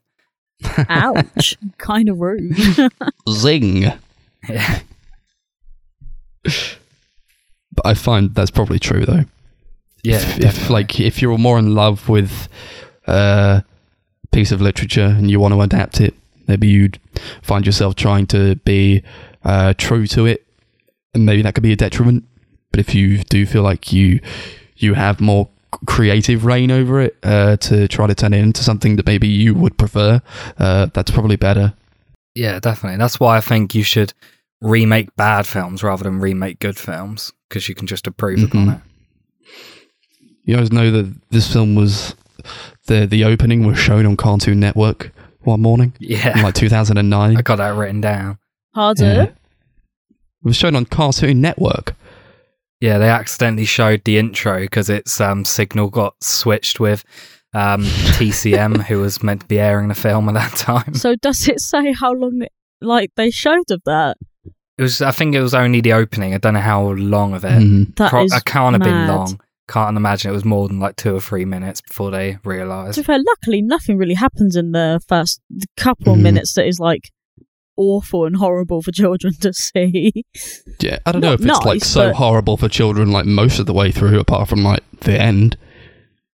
Ouch. 0.90 1.58
kind 1.80 2.08
of 2.08 2.20
rude. 2.20 2.56
Zing. 3.30 3.92
Yeah. 4.48 4.80
But 6.44 7.86
I 7.86 7.94
find 7.94 8.34
that's 8.34 8.52
probably 8.52 8.80
true 8.80 9.06
though. 9.06 9.26
Yeah, 10.04 10.18
if, 10.18 10.40
if 10.40 10.70
like 10.70 11.00
if 11.00 11.22
you're 11.22 11.38
more 11.38 11.60
in 11.60 11.76
love 11.76 12.10
with 12.10 12.48
a 13.06 13.64
piece 14.32 14.52
of 14.52 14.62
literature 14.62 15.06
and 15.18 15.30
you 15.30 15.40
want 15.40 15.54
to 15.54 15.62
adapt 15.62 16.00
it, 16.02 16.14
maybe 16.48 16.68
you'd 16.68 17.00
find 17.42 17.66
yourself 17.66 17.96
trying 17.96 18.28
to 18.28 18.56
be 18.58 19.04
uh, 19.44 19.74
true 19.78 20.08
to 20.08 20.26
it, 20.26 20.46
and 21.14 21.26
maybe 21.26 21.42
that 21.42 21.54
could 21.56 21.64
be 21.64 21.74
a 21.74 21.76
detriment. 21.78 22.24
But 22.72 22.80
if 22.80 22.96
you 22.96 23.20
do 23.24 23.46
feel 23.46 23.64
like 23.64 23.92
you 23.92 24.20
you 24.78 24.94
have 24.94 25.20
more 25.22 25.48
creative 25.86 26.46
reign 26.46 26.72
over 26.72 27.00
it 27.02 27.18
uh, 27.24 27.56
to 27.58 27.88
try 27.88 28.08
to 28.08 28.16
turn 28.16 28.34
it 28.34 28.40
into 28.40 28.64
something 28.64 28.96
that 28.98 29.06
maybe 29.06 29.28
you 29.28 29.54
would 29.54 29.78
prefer, 29.78 30.22
uh, 30.58 30.88
that's 30.94 31.12
probably 31.12 31.36
better. 31.36 31.74
Yeah, 32.36 32.60
definitely. 32.60 32.98
That's 32.98 33.20
why 33.20 33.38
I 33.38 33.42
think 33.42 33.76
you 33.76 33.84
should 33.84 34.14
remake 34.62 35.16
bad 35.16 35.46
films 35.48 35.82
rather 35.84 36.04
than 36.04 36.20
remake 36.20 36.60
good 36.60 36.78
films 36.78 37.32
because 37.50 37.68
you 37.68 37.76
can 37.76 37.88
just 37.88 38.06
improve 38.08 38.44
upon 38.44 38.68
Mhm. 38.68 38.76
it. 38.76 38.82
You 40.46 40.56
always 40.56 40.72
know 40.72 40.92
that 40.92 41.14
this 41.30 41.52
film 41.52 41.76
was 41.76 42.16
the 42.88 43.06
the 43.06 43.24
opening 43.24 43.66
was 43.66 43.78
shown 43.78 44.06
on 44.06 44.18
Cartoon 44.18 44.60
Network 44.60 45.12
one 45.42 45.62
morning 45.62 45.94
in 46.00 46.10
Yeah, 46.18 46.42
like 46.44 46.56
2009. 46.56 47.38
I 47.38 47.42
got 47.42 47.58
that 47.58 47.76
written 47.76 48.02
down. 48.02 48.38
Harder. 48.76 49.04
Yeah. 49.06 49.24
It 49.24 49.34
was 50.44 50.56
shown 50.56 50.76
on 50.76 50.86
Cartoon 50.86 51.42
Network. 51.42 51.96
Yeah, 52.80 52.98
they 52.98 53.10
accidentally 53.10 53.66
showed 53.66 54.04
the 54.06 54.18
intro 54.18 54.60
because 54.62 54.90
its 54.90 55.22
um, 55.22 55.46
signal 55.46 55.90
got 55.90 56.16
switched 56.24 56.80
with 56.80 57.04
um, 57.54 57.84
TCM, 58.18 58.84
who 58.86 59.00
was 59.02 59.22
meant 59.22 59.42
to 59.42 59.48
be 59.48 59.60
airing 59.60 59.90
the 59.90 59.94
film 59.96 60.28
at 60.30 60.34
that 60.34 60.58
time. 60.58 60.96
So 60.96 61.16
does 61.16 61.48
it 61.48 61.60
say 61.60 61.92
how 61.94 62.14
long 62.14 62.42
it, 62.42 62.52
like 62.82 63.12
they 63.16 63.30
showed 63.30 63.70
of 63.70 63.82
that? 63.86 64.18
It 64.78 64.82
was, 64.84 65.00
I 65.02 65.12
think, 65.12 65.36
it 65.36 65.42
was 65.42 65.54
only 65.54 65.80
the 65.82 65.94
opening. 65.94 66.34
I 66.34 66.40
don't 66.40 66.56
know 66.56 66.60
how 66.60 66.88
long 66.94 67.36
of 67.36 67.46
it. 67.46 67.52
Mhm. 67.52 67.96
That 67.98 68.10
Pro- 68.10 68.24
is 68.24 68.34
it 68.34 68.46
can't 68.46 68.74
have 68.74 68.82
been 68.82 68.92
mad. 69.06 69.10
long. 69.10 69.40
Can't 69.68 69.96
imagine 69.96 70.32
it 70.32 70.34
was 70.34 70.44
more 70.46 70.68
than 70.68 70.80
like 70.80 70.96
two 70.98 71.16
or 71.16 71.22
three 71.22 71.46
minutes 71.46 71.82
before 71.82 72.12
they 72.12 72.38
realised. 72.44 72.96
To 72.96 73.02
be 73.02 73.06
fair, 73.06 73.20
luckily 73.26 73.62
nothing 73.62 73.98
really 73.98 74.16
happens 74.16 74.56
in 74.56 74.72
the 74.74 75.00
first 75.08 75.40
couple 75.78 76.14
of 76.14 76.20
Mhm. 76.20 76.24
minutes 76.24 76.54
that 76.56 76.68
is 76.68 76.80
like 76.80 77.10
awful 77.78 78.26
and 78.26 78.36
horrible 78.36 78.82
for 78.82 78.92
children 78.92 79.34
to 79.42 79.54
see. 79.54 80.12
Yeah, 80.82 81.00
I 81.06 81.12
don't 81.12 81.22
know 81.22 81.36
Not 81.36 81.40
if 81.42 81.46
it's 81.48 81.66
like 81.66 81.84
so 81.84 82.08
but- 82.10 82.16
horrible 82.18 82.58
for 82.58 82.68
children 82.68 83.12
like 83.12 83.26
most 83.26 83.60
of 83.60 83.66
the 83.66 83.74
way 83.74 83.92
through, 83.92 84.20
apart 84.20 84.50
from 84.50 84.64
like 84.64 84.82
the 85.02 85.20
end, 85.20 85.58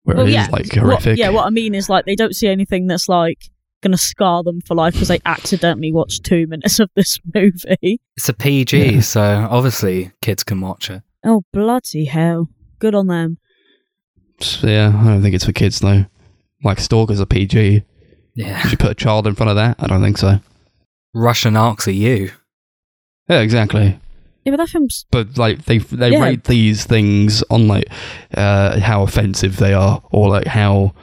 where 0.03 0.17
well, 0.17 0.25
it 0.25 0.29
is 0.29 0.35
yeah, 0.35 0.47
like 0.51 0.67
what- 0.67 0.77
horrific. 0.77 1.17
yeah, 1.17 1.29
what 1.29 1.47
I 1.47 1.49
mean 1.49 1.73
is 1.73 1.89
like 1.89 2.05
they 2.05 2.15
don't 2.15 2.35
see 2.35 2.47
anything 2.47 2.87
that's 2.87 3.09
like 3.09 3.39
gonna 3.81 3.97
scar 3.97 4.43
them 4.43 4.61
for 4.61 4.75
life 4.75 4.93
because 4.93 5.07
they 5.09 5.19
accidentally 5.25 5.91
watched 5.91 6.23
two 6.23 6.45
minutes 6.47 6.79
of 6.79 6.89
this 6.95 7.17
movie. 7.33 7.99
It's 8.15 8.29
a 8.29 8.33
PG, 8.33 8.93
Yeah. 8.95 8.99
so 9.01 9.47
obviously 9.49 10.11
kids 10.21 10.43
can 10.43 10.61
watch 10.61 10.89
it. 10.89 11.01
Oh 11.25 11.43
bloody 11.51 12.05
hell! 12.05 12.49
Good 12.79 12.95
on 12.95 13.07
them. 13.07 13.37
Yeah, 14.61 14.91
I 14.95 15.05
don't 15.07 15.21
think 15.21 15.35
it's 15.35 15.45
for 15.45 15.51
kids 15.53 15.79
though. 15.79 16.05
Like 16.63 16.79
Stalker's 16.79 17.19
a 17.19 17.25
PG. 17.25 17.83
Yeah. 18.35 18.59
Should 18.59 18.71
you 18.71 18.77
put 18.77 18.91
a 18.91 18.95
child 18.95 19.27
in 19.27 19.35
front 19.35 19.49
of 19.51 19.55
that? 19.57 19.75
I 19.79 19.87
don't 19.87 20.01
think 20.01 20.17
so. 20.17 20.39
Russian 21.13 21.55
Ark's 21.55 21.87
are 21.87 21.91
you. 21.91 22.31
Yeah, 23.29 23.39
exactly. 23.41 23.99
Yeah, 24.43 24.51
but 24.51 24.57
that 24.57 24.69
film's 24.69 25.05
But 25.11 25.37
like 25.37 25.65
they 25.65 25.77
they 25.77 26.11
Yeah. 26.11 26.21
rate 26.23 26.43
these 26.45 26.83
things 26.85 27.43
on 27.49 27.67
like 27.67 27.87
uh, 28.35 28.79
how 28.79 29.03
offensive 29.03 29.57
they 29.57 29.73
are, 29.73 30.01
or 30.11 30.29
like 30.29 30.47
how 30.47 30.93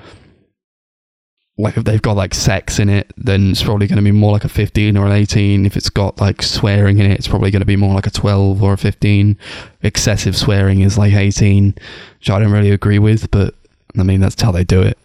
like 1.60 1.76
if 1.76 1.84
they've 1.84 2.02
got 2.02 2.16
like 2.16 2.34
sex 2.34 2.78
in 2.78 2.88
it, 2.88 3.12
then 3.16 3.50
it's 3.52 3.62
probably 3.62 3.86
going 3.86 3.96
to 3.98 4.02
be 4.02 4.12
more 4.12 4.32
like 4.32 4.44
a 4.44 4.48
fifteen 4.48 4.96
or 4.96 5.06
an 5.06 5.12
eighteen. 5.12 5.66
If 5.66 5.76
it's 5.76 5.90
got 5.90 6.20
like 6.20 6.42
swearing 6.42 6.98
in 6.98 7.10
it, 7.10 7.18
it's 7.18 7.28
probably 7.28 7.50
going 7.50 7.60
to 7.60 7.66
be 7.66 7.76
more 7.76 7.94
like 7.94 8.06
a 8.06 8.10
twelve 8.10 8.62
or 8.62 8.72
a 8.72 8.78
fifteen. 8.78 9.36
Excessive 9.82 10.36
swearing 10.36 10.80
is 10.80 10.96
like 10.98 11.12
eighteen, 11.12 11.74
which 12.18 12.30
I 12.30 12.38
don't 12.38 12.52
really 12.52 12.70
agree 12.70 12.98
with, 12.98 13.30
but 13.30 13.54
I 13.98 14.02
mean 14.02 14.20
that's 14.20 14.40
how 14.40 14.52
they 14.52 14.64
do 14.64 14.82
it. 14.82 14.98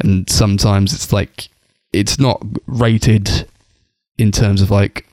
And 0.00 0.28
sometimes 0.30 0.92
it's 0.92 1.12
like 1.12 1.48
it's 1.92 2.18
not 2.18 2.42
rated 2.66 3.48
in 4.18 4.30
terms 4.32 4.62
of 4.62 4.70
like 4.70 5.06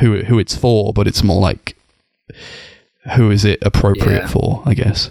who 0.00 0.22
who 0.24 0.38
it's 0.38 0.56
for, 0.56 0.92
but 0.92 1.06
it's 1.06 1.22
more 1.22 1.40
like 1.40 1.76
who 3.16 3.30
is 3.30 3.44
it 3.44 3.58
appropriate 3.62 4.22
Yeah. 4.22 4.26
for, 4.28 4.62
I 4.64 4.74
guess. 4.74 5.10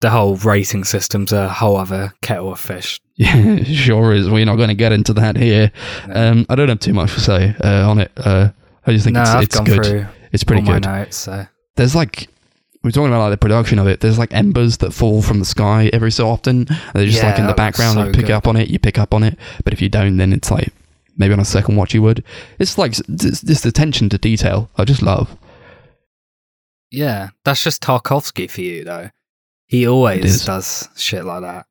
The 0.00 0.10
whole 0.10 0.36
rating 0.36 0.84
system's 0.84 1.32
a 1.32 1.48
whole 1.48 1.76
other 1.76 2.12
kettle 2.22 2.52
of 2.52 2.60
fish. 2.60 3.00
Yeah, 3.18 3.62
sure 3.62 4.12
is. 4.12 4.28
We're 4.28 4.44
not 4.44 4.56
going 4.56 4.68
to 4.68 4.74
get 4.74 4.92
into 4.92 5.14
that 5.14 5.36
here. 5.38 5.72
Um, 6.12 6.44
I 6.50 6.54
don't 6.54 6.68
have 6.68 6.80
too 6.80 6.92
much 6.92 7.14
to 7.14 7.20
say 7.20 7.54
uh, 7.64 7.88
on 7.88 7.98
it. 7.98 8.12
Uh, 8.14 8.50
I 8.86 8.92
just 8.92 9.04
think 9.04 9.14
no, 9.14 9.22
it's, 9.22 9.30
I've 9.30 9.42
it's 9.44 9.60
good. 9.60 10.06
It's 10.32 10.44
pretty 10.44 10.60
good. 10.66 10.84
notes. 10.84 11.16
So 11.16 11.46
There's 11.76 11.94
like 11.94 12.28
we're 12.84 12.90
talking 12.90 13.06
about 13.06 13.20
like 13.20 13.30
the 13.30 13.38
production 13.38 13.78
of 13.78 13.86
it. 13.86 14.00
There's 14.00 14.18
like 14.18 14.34
embers 14.34 14.76
that 14.78 14.92
fall 14.92 15.22
from 15.22 15.38
the 15.38 15.46
sky 15.46 15.88
every 15.94 16.10
so 16.10 16.28
often. 16.28 16.66
And 16.68 16.92
they're 16.92 17.06
just 17.06 17.22
Yeah, 17.22 17.30
like 17.30 17.38
in 17.38 17.46
the 17.46 17.54
background. 17.54 17.94
so 17.94 18.04
you 18.04 18.12
pick 18.12 18.26
good. 18.26 18.32
up 18.32 18.46
on 18.46 18.56
it. 18.56 18.68
You 18.68 18.78
pick 18.78 18.98
up 18.98 19.14
on 19.14 19.22
it. 19.22 19.38
But 19.64 19.72
if 19.72 19.80
you 19.80 19.88
don't, 19.88 20.18
then 20.18 20.34
it's 20.34 20.50
like 20.50 20.68
maybe 21.16 21.32
on 21.32 21.40
a 21.40 21.44
second 21.46 21.76
watch 21.76 21.94
you 21.94 22.02
would. 22.02 22.22
It's 22.58 22.76
like 22.76 22.96
this 23.08 23.64
attention 23.64 24.10
to 24.10 24.18
detail. 24.18 24.68
I 24.76 24.84
just 24.84 25.00
love. 25.00 25.34
yeah, 26.90 27.30
that's 27.44 27.62
just 27.64 27.82
Tarkovsky 27.82 28.50
for 28.50 28.60
you, 28.60 28.84
though. 28.84 29.08
He 29.66 29.86
always 29.86 30.44
does 30.44 30.88
shit 30.96 31.24
like 31.24 31.42
that. 31.42 31.66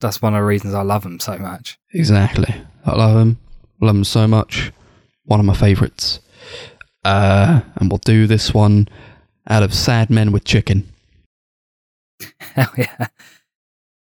That's 0.00 0.20
one 0.22 0.34
of 0.34 0.40
the 0.40 0.44
reasons 0.44 0.74
I 0.74 0.82
love 0.82 1.04
him 1.04 1.20
so 1.20 1.38
much. 1.38 1.78
Exactly. 1.92 2.54
I 2.84 2.94
love 2.94 3.16
him. 3.16 3.38
Love 3.80 3.96
him 3.96 4.04
so 4.04 4.26
much. 4.26 4.72
One 5.24 5.40
of 5.40 5.46
my 5.46 5.54
favourites. 5.54 6.20
Uh, 7.04 7.60
and 7.76 7.90
we'll 7.90 7.98
do 7.98 8.26
this 8.26 8.52
one 8.52 8.88
out 9.48 9.62
of 9.62 9.72
Sad 9.72 10.10
Men 10.10 10.32
with 10.32 10.44
Chicken. 10.44 10.88
Hell 12.40 12.72
yeah. 12.76 13.08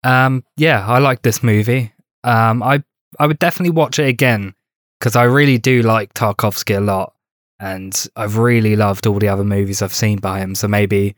Um, 0.03 0.43
yeah, 0.55 0.87
I 0.87 0.99
like 0.99 1.21
this 1.21 1.43
movie. 1.43 1.93
Um, 2.23 2.63
I 2.63 2.83
I 3.19 3.27
would 3.27 3.39
definitely 3.39 3.75
watch 3.75 3.99
it 3.99 4.07
again 4.07 4.53
because 4.99 5.15
I 5.15 5.23
really 5.23 5.57
do 5.57 5.81
like 5.81 6.13
Tarkovsky 6.13 6.77
a 6.77 6.81
lot, 6.81 7.13
and 7.59 8.07
I've 8.15 8.37
really 8.37 8.75
loved 8.75 9.05
all 9.05 9.19
the 9.19 9.27
other 9.27 9.43
movies 9.43 9.81
I've 9.81 9.93
seen 9.93 10.19
by 10.19 10.39
him. 10.39 10.55
So 10.55 10.67
maybe 10.67 11.15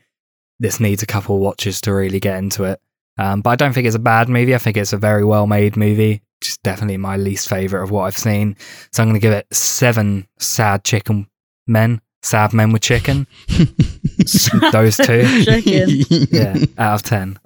this 0.60 0.80
needs 0.80 1.04
a 1.04 1.06
couple 1.08 1.36
of 1.36 1.42
watches 1.42 1.82
to 1.82 1.94
really 1.94 2.20
get 2.20 2.38
into 2.38 2.64
it. 2.64 2.82
Um, 3.18 3.42
but 3.42 3.50
I 3.52 3.56
don't 3.56 3.74
think 3.74 3.86
it's 3.86 3.96
a 3.96 4.00
bad 4.00 4.30
movie. 4.30 4.56
I 4.56 4.60
think 4.60 4.78
it's 4.78 4.94
a 4.94 4.98
very 4.98 5.26
well 5.26 5.48
made 5.48 5.76
movie. 5.76 6.22
Just 6.42 6.64
definitely 6.64 6.98
my 6.98 7.18
least 7.18 7.50
favorite 7.50 7.84
of 7.84 7.92
what 7.92 8.04
I've 8.04 8.18
seen. 8.18 8.56
So 8.92 9.04
I'm 9.04 9.10
going 9.10 9.20
to 9.20 9.26
give 9.26 9.34
it 9.34 9.48
seven 9.54 10.26
sad 10.38 10.86
chicken 10.86 11.28
men, 11.68 12.02
sad 12.22 12.54
men 12.54 12.72
with 12.72 12.82
chicken. 12.82 13.28
Those 14.72 14.96
two. 14.98 15.44
Chicken. 15.44 16.28
Yeah, 16.32 16.56
out 16.78 16.96
of 16.96 17.04
ten. 17.04 17.40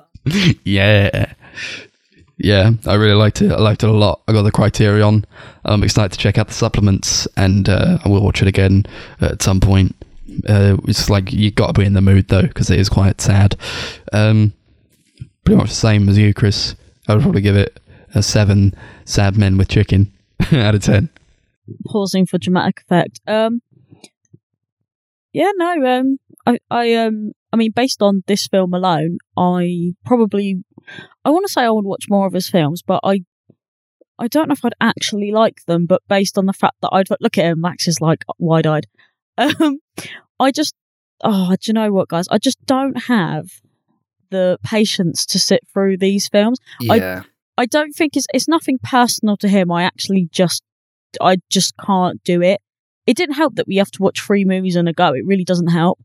yeah. 0.64 1.34
Yeah, 2.38 2.72
I 2.86 2.96
really 2.96 3.14
liked 3.14 3.42
it. 3.42 3.52
I 3.52 3.60
liked 3.60 3.84
it 3.84 3.90
a 3.90 3.94
lot. 3.94 4.22
I 4.28 4.34
got 4.34 4.42
the 4.42 4.52
Criterion. 4.52 5.26
I'm 5.66 5.84
excited 5.84 6.12
to 6.14 6.18
check 6.18 6.38
out 6.38 6.48
the 6.48 6.54
supplements, 6.54 7.28
and 7.38 7.70
uh, 7.70 8.00
I 8.04 8.10
will 8.10 8.24
watch 8.24 8.42
it 8.42 8.48
again 8.48 8.86
at 9.22 9.42
some 9.42 9.60
point. 9.60 9.96
Uh, 10.48 10.78
it's 10.88 11.10
like 11.10 11.32
you 11.32 11.52
got 11.52 11.68
to 11.68 11.80
be 11.82 11.86
in 11.86 11.94
the 11.94 12.02
mood 12.02 12.28
though, 12.28 12.44
because 12.44 12.70
it 12.70 12.80
is 12.80 12.90
quite 12.90 13.22
sad. 13.22 13.56
Um, 14.12 14.54
pretty 15.44 15.58
much 15.58 15.70
the 15.70 15.76
same 15.76 16.10
as 16.10 16.18
you, 16.18 16.34
Chris. 16.34 16.76
I 17.08 17.14
would 17.14 17.24
probably 17.24 17.42
give 17.42 17.56
it 17.56 17.80
a 18.16 18.24
seven. 18.24 18.76
Sad 19.06 19.38
men 19.38 19.58
with 19.58 19.68
chicken 19.70 20.14
out 20.54 20.76
of 20.76 20.82
ten. 20.84 21.10
pausing 21.88 22.26
for 22.26 22.38
dramatic 22.38 22.82
effect. 22.82 23.20
Um, 23.28 23.62
yeah, 25.34 25.52
no, 25.58 25.86
um, 25.86 26.18
I, 26.46 26.60
I, 26.70 26.94
um, 26.94 27.32
I 27.52 27.56
mean, 27.58 27.72
based 27.72 28.02
on 28.02 28.24
this 28.28 28.48
film 28.48 28.74
alone, 28.74 29.18
I 29.36 29.94
probably, 30.06 30.64
I 31.26 31.32
want 31.32 31.46
to 31.48 31.52
say 31.52 31.64
I 31.64 31.72
would 31.72 31.86
watch 31.86 32.06
more 32.10 32.28
of 32.28 32.34
his 32.34 32.50
films, 32.50 32.82
but 32.82 33.00
I, 33.04 33.24
I 34.20 34.28
don't 34.28 34.48
know 34.48 34.54
if 34.54 34.64
I'd 34.64 34.74
actually 34.80 35.32
like 35.32 35.66
them. 35.66 35.86
But 35.88 36.02
based 36.08 36.38
on 36.38 36.46
the 36.46 36.54
fact 36.54 36.76
that 36.82 36.92
I'd 36.92 37.10
look 37.20 37.38
at 37.38 37.46
him, 37.46 37.62
Max 37.62 37.88
is 37.88 38.00
like 38.00 38.24
wide-eyed. 38.38 38.88
Um, 39.36 39.80
I 40.44 40.52
just, 40.52 40.74
oh, 41.24 41.50
do 41.52 41.58
you 41.70 41.74
know 41.74 41.92
what, 41.92 42.10
guys? 42.10 42.28
I 42.30 42.38
just 42.38 42.64
don't 42.66 43.04
have 43.04 43.46
the 44.30 44.58
patience 44.64 45.26
to 45.28 45.40
sit 45.40 45.62
through 45.72 45.98
these 45.98 46.28
films. 46.28 46.60
I- 46.90 47.00
I 47.58 47.66
don't 47.68 47.94
think 47.94 48.18
it's 48.18 48.26
it's 48.34 48.48
nothing 48.48 48.80
personal 48.84 49.38
to 49.38 49.48
him. 49.48 49.72
I 49.72 49.84
actually 49.84 50.28
just 50.32 50.64
I 51.22 51.38
just 51.52 51.76
can't 51.78 52.24
do 52.24 52.42
it. 52.42 52.60
It 53.06 53.16
didn't 53.16 53.36
help 53.36 53.56
that 53.56 53.68
we 53.68 53.76
have 53.76 53.92
to 53.92 54.02
watch 54.02 54.20
three 54.22 54.44
movies 54.44 54.76
in 54.76 54.88
a 54.88 54.94
go. 54.94 55.14
It 55.14 55.26
really 55.26 55.44
doesn't 55.44 55.68
help. 55.68 56.00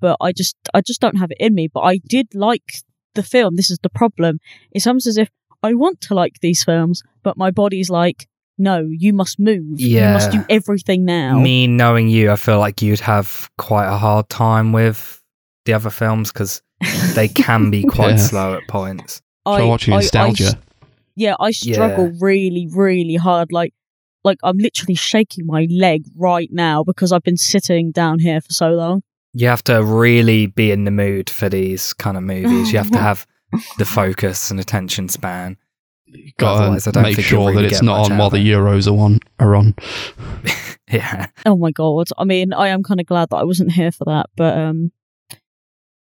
But 0.00 0.16
I 0.20 0.30
just 0.32 0.54
I 0.74 0.80
just 0.82 1.00
don't 1.00 1.16
have 1.16 1.30
it 1.32 1.38
in 1.40 1.54
me. 1.54 1.66
But 1.66 1.80
I 1.80 1.98
did 2.08 2.28
like 2.34 2.74
the 3.14 3.24
film. 3.24 3.56
This 3.56 3.70
is 3.70 3.78
the 3.82 3.88
problem. 3.90 4.38
It's 4.70 4.86
almost 4.86 5.08
as 5.08 5.18
if 5.18 5.28
I 5.62 5.74
want 5.74 6.00
to 6.02 6.14
like 6.14 6.34
these 6.40 6.62
films, 6.62 7.02
but 7.24 7.36
my 7.36 7.50
body's 7.50 7.90
like, 7.90 8.28
no, 8.58 8.86
you 8.90 9.12
must 9.12 9.38
move. 9.38 9.78
You 9.80 10.00
must 10.00 10.30
do 10.32 10.44
everything 10.48 11.04
now. 11.04 11.38
Me 11.38 11.66
knowing 11.66 12.08
you, 12.08 12.30
I 12.30 12.36
feel 12.36 12.58
like 12.58 12.82
you'd 12.82 13.00
have 13.00 13.50
quite 13.58 13.86
a 13.86 13.96
hard 13.96 14.28
time 14.28 14.72
with 14.72 15.22
the 15.64 15.72
other 15.74 15.90
films 15.90 16.32
because 16.32 16.62
they 17.14 17.28
can 17.28 17.70
be 17.70 17.82
quite 17.96 18.10
Yeah. 18.12 18.16
slow 18.16 18.54
at 18.54 18.66
points. 18.68 19.20
I 19.44 19.58
Try 19.58 19.66
watching 19.66 19.92
I- 19.94 19.96
I 19.96 20.00
nostalgia. 20.00 20.58
yeah, 21.16 21.34
I 21.40 21.50
struggle 21.52 22.10
really, 22.20 22.68
really 22.72 23.16
hard. 23.16 23.52
Like, 23.52 23.74
like 24.24 24.38
I'm 24.42 24.58
literally 24.58 24.94
shaking 24.96 25.46
my 25.46 25.66
leg 25.70 26.04
right 26.16 26.48
now 26.52 26.82
because 26.82 27.12
I've 27.12 27.22
been 27.22 27.36
sitting 27.36 27.92
down 27.92 28.18
here 28.18 28.40
for 28.40 28.52
so 28.52 28.70
long. 28.70 29.02
You 29.34 29.48
have 29.48 29.62
to 29.64 29.84
really 29.84 30.46
be 30.46 30.70
in 30.72 30.84
the 30.84 30.90
mood 30.90 31.28
for 31.30 31.48
these 31.48 31.92
kind 31.94 32.16
of 32.16 32.22
movies. 32.22 32.72
You 32.72 32.78
have 32.78 32.90
to 32.92 32.98
have 32.98 33.26
the 33.78 33.84
focus 33.84 34.50
and 34.50 34.58
attention 34.58 35.08
span. 35.08 35.56
Otherwise, 36.40 36.86
I 36.86 36.90
Got 36.90 36.90
to 36.90 36.92
don't 36.92 37.02
make 37.02 37.16
think 37.16 37.30
you'll 37.30 37.42
sure 37.50 37.54
that 37.54 37.64
it's 37.64 37.82
not 37.82 38.10
on 38.10 38.18
while 38.18 38.30
the. 38.30 38.38
Euros 38.38 38.86
are 38.86 38.98
on. 38.98 39.20
Are 39.38 39.54
on. 39.56 39.74
Yeah. 40.88 41.26
Oh 41.44 41.56
my 41.56 41.72
god! 41.72 42.06
I 42.16 42.22
mean, 42.22 42.52
I 42.52 42.68
am 42.68 42.84
kind 42.84 43.00
of 43.00 43.06
glad 43.06 43.30
that 43.30 43.38
I 43.38 43.42
wasn't 43.42 43.72
here 43.72 43.90
for 43.90 44.04
that, 44.04 44.26
but 44.36 44.56
um, 44.56 44.92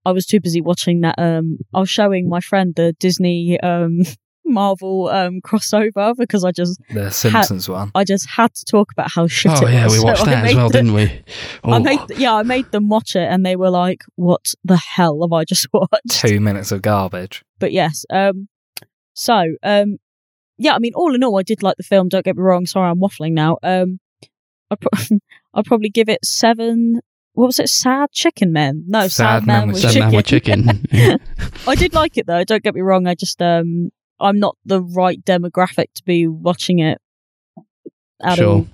I 0.04 0.12
was 0.12 0.26
too 0.26 0.38
busy 0.38 0.60
watching 0.60 1.00
that. 1.00 1.14
Um, 1.18 1.58
I 1.74 1.80
was 1.80 1.88
showing 1.88 2.28
my 2.28 2.40
friend 2.40 2.74
the 2.74 2.92
Disney 3.00 3.58
um 3.60 4.00
Marvel 4.44 5.08
um 5.08 5.40
crossover 5.40 6.14
because 6.14 6.44
I 6.44 6.52
just 6.52 6.78
The 6.90 7.10
Simpsons 7.10 7.70
one. 7.70 7.90
I 7.94 8.04
just 8.04 8.28
had 8.28 8.52
to 8.52 8.64
talk 8.66 8.92
about 8.92 9.10
how 9.10 9.26
shit. 9.28 9.52
It. 9.52 9.58
Oh 9.62 9.66
it 9.66 9.72
yeah, 9.72 9.84
was. 9.84 9.92
we 9.98 10.04
watched 10.04 10.22
I 10.28 10.30
that 10.34 10.44
as 10.48 10.54
well, 10.54 10.68
the- 10.68 10.72
didn't 10.78 10.92
we? 10.92 11.04
I 11.04 11.22
Oh. 11.64 11.80
made 11.80 12.00
yeah, 12.18 12.34
I 12.34 12.42
made 12.42 12.70
them 12.70 12.90
watch 12.90 13.16
it, 13.16 13.26
and 13.32 13.46
they 13.46 13.56
were 13.56 13.70
like, 13.70 14.02
"What 14.16 14.52
the 14.62 14.76
hell 14.76 15.22
have 15.22 15.32
I 15.32 15.44
just 15.44 15.68
watched?" 15.72 16.10
Two 16.10 16.38
minutes 16.38 16.70
of 16.70 16.82
garbage. 16.82 17.42
but 17.58 17.72
yes 17.72 18.04
um 18.10 18.48
so 19.16 19.56
um 19.62 19.96
yeah 20.58 20.74
i 20.74 20.78
mean 20.78 20.92
all 20.94 21.14
in 21.14 21.24
all 21.24 21.38
i 21.38 21.42
did 21.42 21.62
like 21.62 21.76
the 21.76 21.82
film 21.82 22.08
don't 22.08 22.24
get 22.24 22.36
me 22.36 22.42
wrong 22.42 22.66
sorry 22.66 22.88
i'm 22.90 23.00
waffling 23.00 23.32
now 23.32 23.56
um 23.62 23.98
i'd, 24.70 24.80
pro- 24.80 25.18
I'd 25.54 25.64
probably 25.64 25.88
give 25.90 26.08
it 26.08 26.24
seven 26.24 27.00
what 27.32 27.46
was 27.46 27.58
it 27.58 27.68
sad 27.68 28.12
chicken 28.12 28.52
men 28.52 28.84
no 28.86 29.08
sad, 29.08 29.46
man, 29.46 29.68
with, 29.68 29.80
Sad 29.80 29.92
chicken. 29.92 30.08
man 30.08 30.16
with 30.16 30.26
chicken. 30.26 30.86
I 31.66 31.74
did 31.74 31.94
like 31.94 32.16
it 32.16 32.26
though 32.26 32.44
don't 32.44 32.62
get 32.62 32.74
me 32.74 32.80
wrong 32.82 33.06
i 33.06 33.14
just 33.14 33.40
um 33.42 33.90
i'm 34.20 34.38
not 34.38 34.56
the 34.64 34.82
right 34.82 35.22
demographic 35.24 35.86
to 35.94 36.02
be 36.04 36.26
watching 36.26 36.78
it 36.78 36.98
at 38.22 38.36
sure. 38.36 38.48
all 38.48 38.66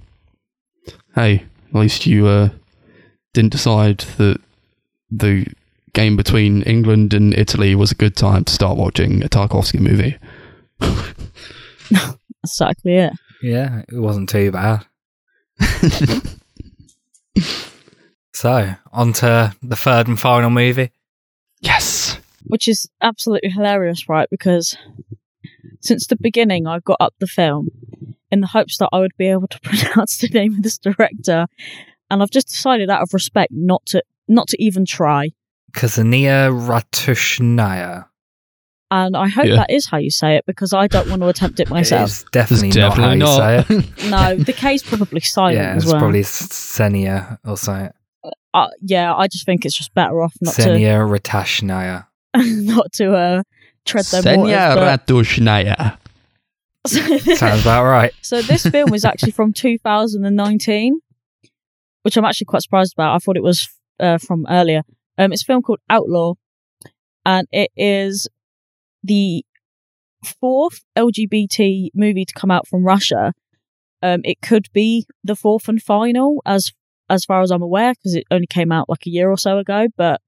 Hey, 1.14 1.44
at 1.68 1.74
least 1.78 2.06
you 2.06 2.26
uh, 2.26 2.48
didn't 3.34 3.52
decide 3.52 3.98
that 4.16 4.40
the 5.10 5.46
game 5.94 6.16
between 6.16 6.62
England 6.62 7.12
and 7.14 7.34
Italy 7.34 7.74
was 7.74 7.92
a 7.92 7.96
good 7.96 8.16
time 8.16 8.44
to 8.44 8.52
start 8.52 8.76
watching 8.78 9.22
a 9.22 9.28
Tarkovsky 9.28 9.78
movie. 9.80 10.16
that's 10.80 12.16
exactly 12.44 12.96
it 12.96 13.12
Yeah, 13.42 13.82
it 13.88 13.98
wasn't 14.00 14.28
too 14.28 14.50
bad. 14.52 14.86
So, 18.34 18.74
on 18.92 19.12
to 19.14 19.54
the 19.62 19.76
third 19.76 20.08
and 20.08 20.18
final 20.18 20.50
movie. 20.50 20.90
yes. 21.60 22.18
which 22.46 22.66
is 22.66 22.88
absolutely 23.00 23.50
hilarious, 23.50 24.08
right? 24.08 24.28
Because 24.30 24.76
since 25.80 26.06
the 26.08 26.16
beginning, 26.16 26.66
I 26.66 26.80
got 26.80 26.96
up 26.98 27.14
the 27.20 27.26
film 27.28 27.68
in 28.32 28.40
the 28.40 28.48
hopes 28.48 28.78
that 28.78 28.88
I 28.92 28.98
would 28.98 29.16
be 29.16 29.28
able 29.28 29.46
to 29.48 29.60
pronounce 29.62 30.18
the 30.18 30.28
name 30.28 30.54
of 30.54 30.62
this 30.62 30.78
director, 30.78 31.46
and 32.10 32.22
I've 32.22 32.30
just 32.30 32.48
decided, 32.48 32.90
out 32.90 33.02
of 33.02 33.14
respect, 33.14 33.52
not 33.52 33.84
to 33.86 34.02
not 34.26 34.48
to 34.48 34.60
even 34.62 34.86
try. 34.86 35.28
Kazania 35.72 36.50
Ratushnaya. 36.52 38.06
and 38.90 39.16
I 39.16 39.28
hope 39.28 39.46
Yeah. 39.46 39.56
that 39.56 39.70
is 39.70 39.86
how 39.86 39.96
you 39.98 40.10
say 40.10 40.36
it 40.36 40.44
because 40.46 40.72
I 40.74 40.86
don't 40.86 41.08
want 41.08 41.22
to 41.22 41.28
attempt 41.28 41.60
it 41.60 41.70
myself. 41.70 42.10
It's 42.10 42.24
definitely, 42.30 42.68
It's 42.68 42.76
not 42.76 42.94
how 42.94 43.14
definitely 43.14 43.26
you 43.26 43.36
say 43.36 44.04
it. 44.04 44.10
no, 44.10 44.36
the 44.36 44.52
K's 44.52 44.82
probably 44.82 45.20
silent 45.38 45.56
yeah, 45.56 45.74
as 45.74 45.84
it's 45.84 45.92
probably 45.92 46.20
Senia 46.22 47.38
or 47.46 47.56
something. 47.56 47.90
uh, 48.54 48.68
yeah, 48.82 49.14
I 49.14 49.28
just 49.28 49.46
think 49.46 49.64
it's 49.64 49.76
just 49.76 49.94
better 49.94 50.20
off 50.22 50.34
not 50.42 50.54
to 50.56 50.62
Senia 50.62 51.08
Ratashnaya. 51.18 52.06
to 52.34 52.62
not 52.62 52.92
to 52.94 53.12
uh, 53.14 53.42
tread 53.86 54.04
their 54.06 54.36
waters. 54.36 54.52
Senya 54.54 54.74
but- 54.74 55.06
Ratushnaya. 55.06 55.98
Sounds 56.84 57.62
about 57.62 57.84
right. 57.84 58.12
So 58.22 58.42
this 58.42 58.66
film 58.66 58.92
is 58.92 59.04
actually 59.04 59.30
from 59.32 59.52
2019, 59.52 60.98
which 62.02 62.16
I'm 62.16 62.24
actually 62.24 62.46
quite 62.46 62.62
surprised 62.62 62.92
about. 62.94 63.14
I 63.14 63.18
thought 63.18 63.36
it 63.36 63.42
was 63.42 63.68
uh, 64.00 64.18
from 64.18 64.46
earlier. 64.50 64.82
Um, 65.22 65.32
it's 65.32 65.42
a 65.42 65.46
film 65.46 65.62
called 65.62 65.78
Outlaw, 65.88 66.34
and 67.24 67.46
it 67.52 67.70
is 67.76 68.28
the 69.04 69.44
fourth 70.24 70.82
LGBT 70.98 71.90
movie 71.94 72.24
to 72.24 72.34
come 72.34 72.50
out 72.50 72.66
from 72.66 72.82
Russia. 72.82 73.32
Um, 74.02 74.22
it 74.24 74.42
could 74.42 74.66
be 74.72 75.06
the 75.22 75.36
fourth 75.36 75.68
and 75.68 75.80
final, 75.80 76.42
as 76.44 76.72
as 77.08 77.24
far 77.24 77.40
as 77.40 77.52
I'm 77.52 77.62
aware, 77.62 77.94
because 77.94 78.16
it 78.16 78.24
only 78.32 78.48
came 78.48 78.72
out 78.72 78.88
like 78.88 79.06
a 79.06 79.10
year 79.10 79.30
or 79.30 79.36
so 79.36 79.58
ago. 79.58 79.86
But 79.96 80.20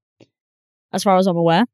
as 0.93 1.03
far 1.03 1.17
as 1.17 1.27
I'm 1.27 1.35
aware, 1.35 1.65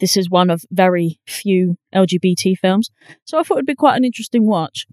this 0.00 0.16
is 0.16 0.28
one 0.28 0.50
of 0.50 0.64
very 0.72 1.20
few 1.28 1.76
LGBT 1.94 2.58
films. 2.58 2.90
So 3.24 3.38
I 3.38 3.44
thought 3.44 3.58
it'd 3.58 3.66
be 3.66 3.76
quite 3.76 3.96
an 3.96 4.04
interesting 4.04 4.48
watch. 4.48 4.86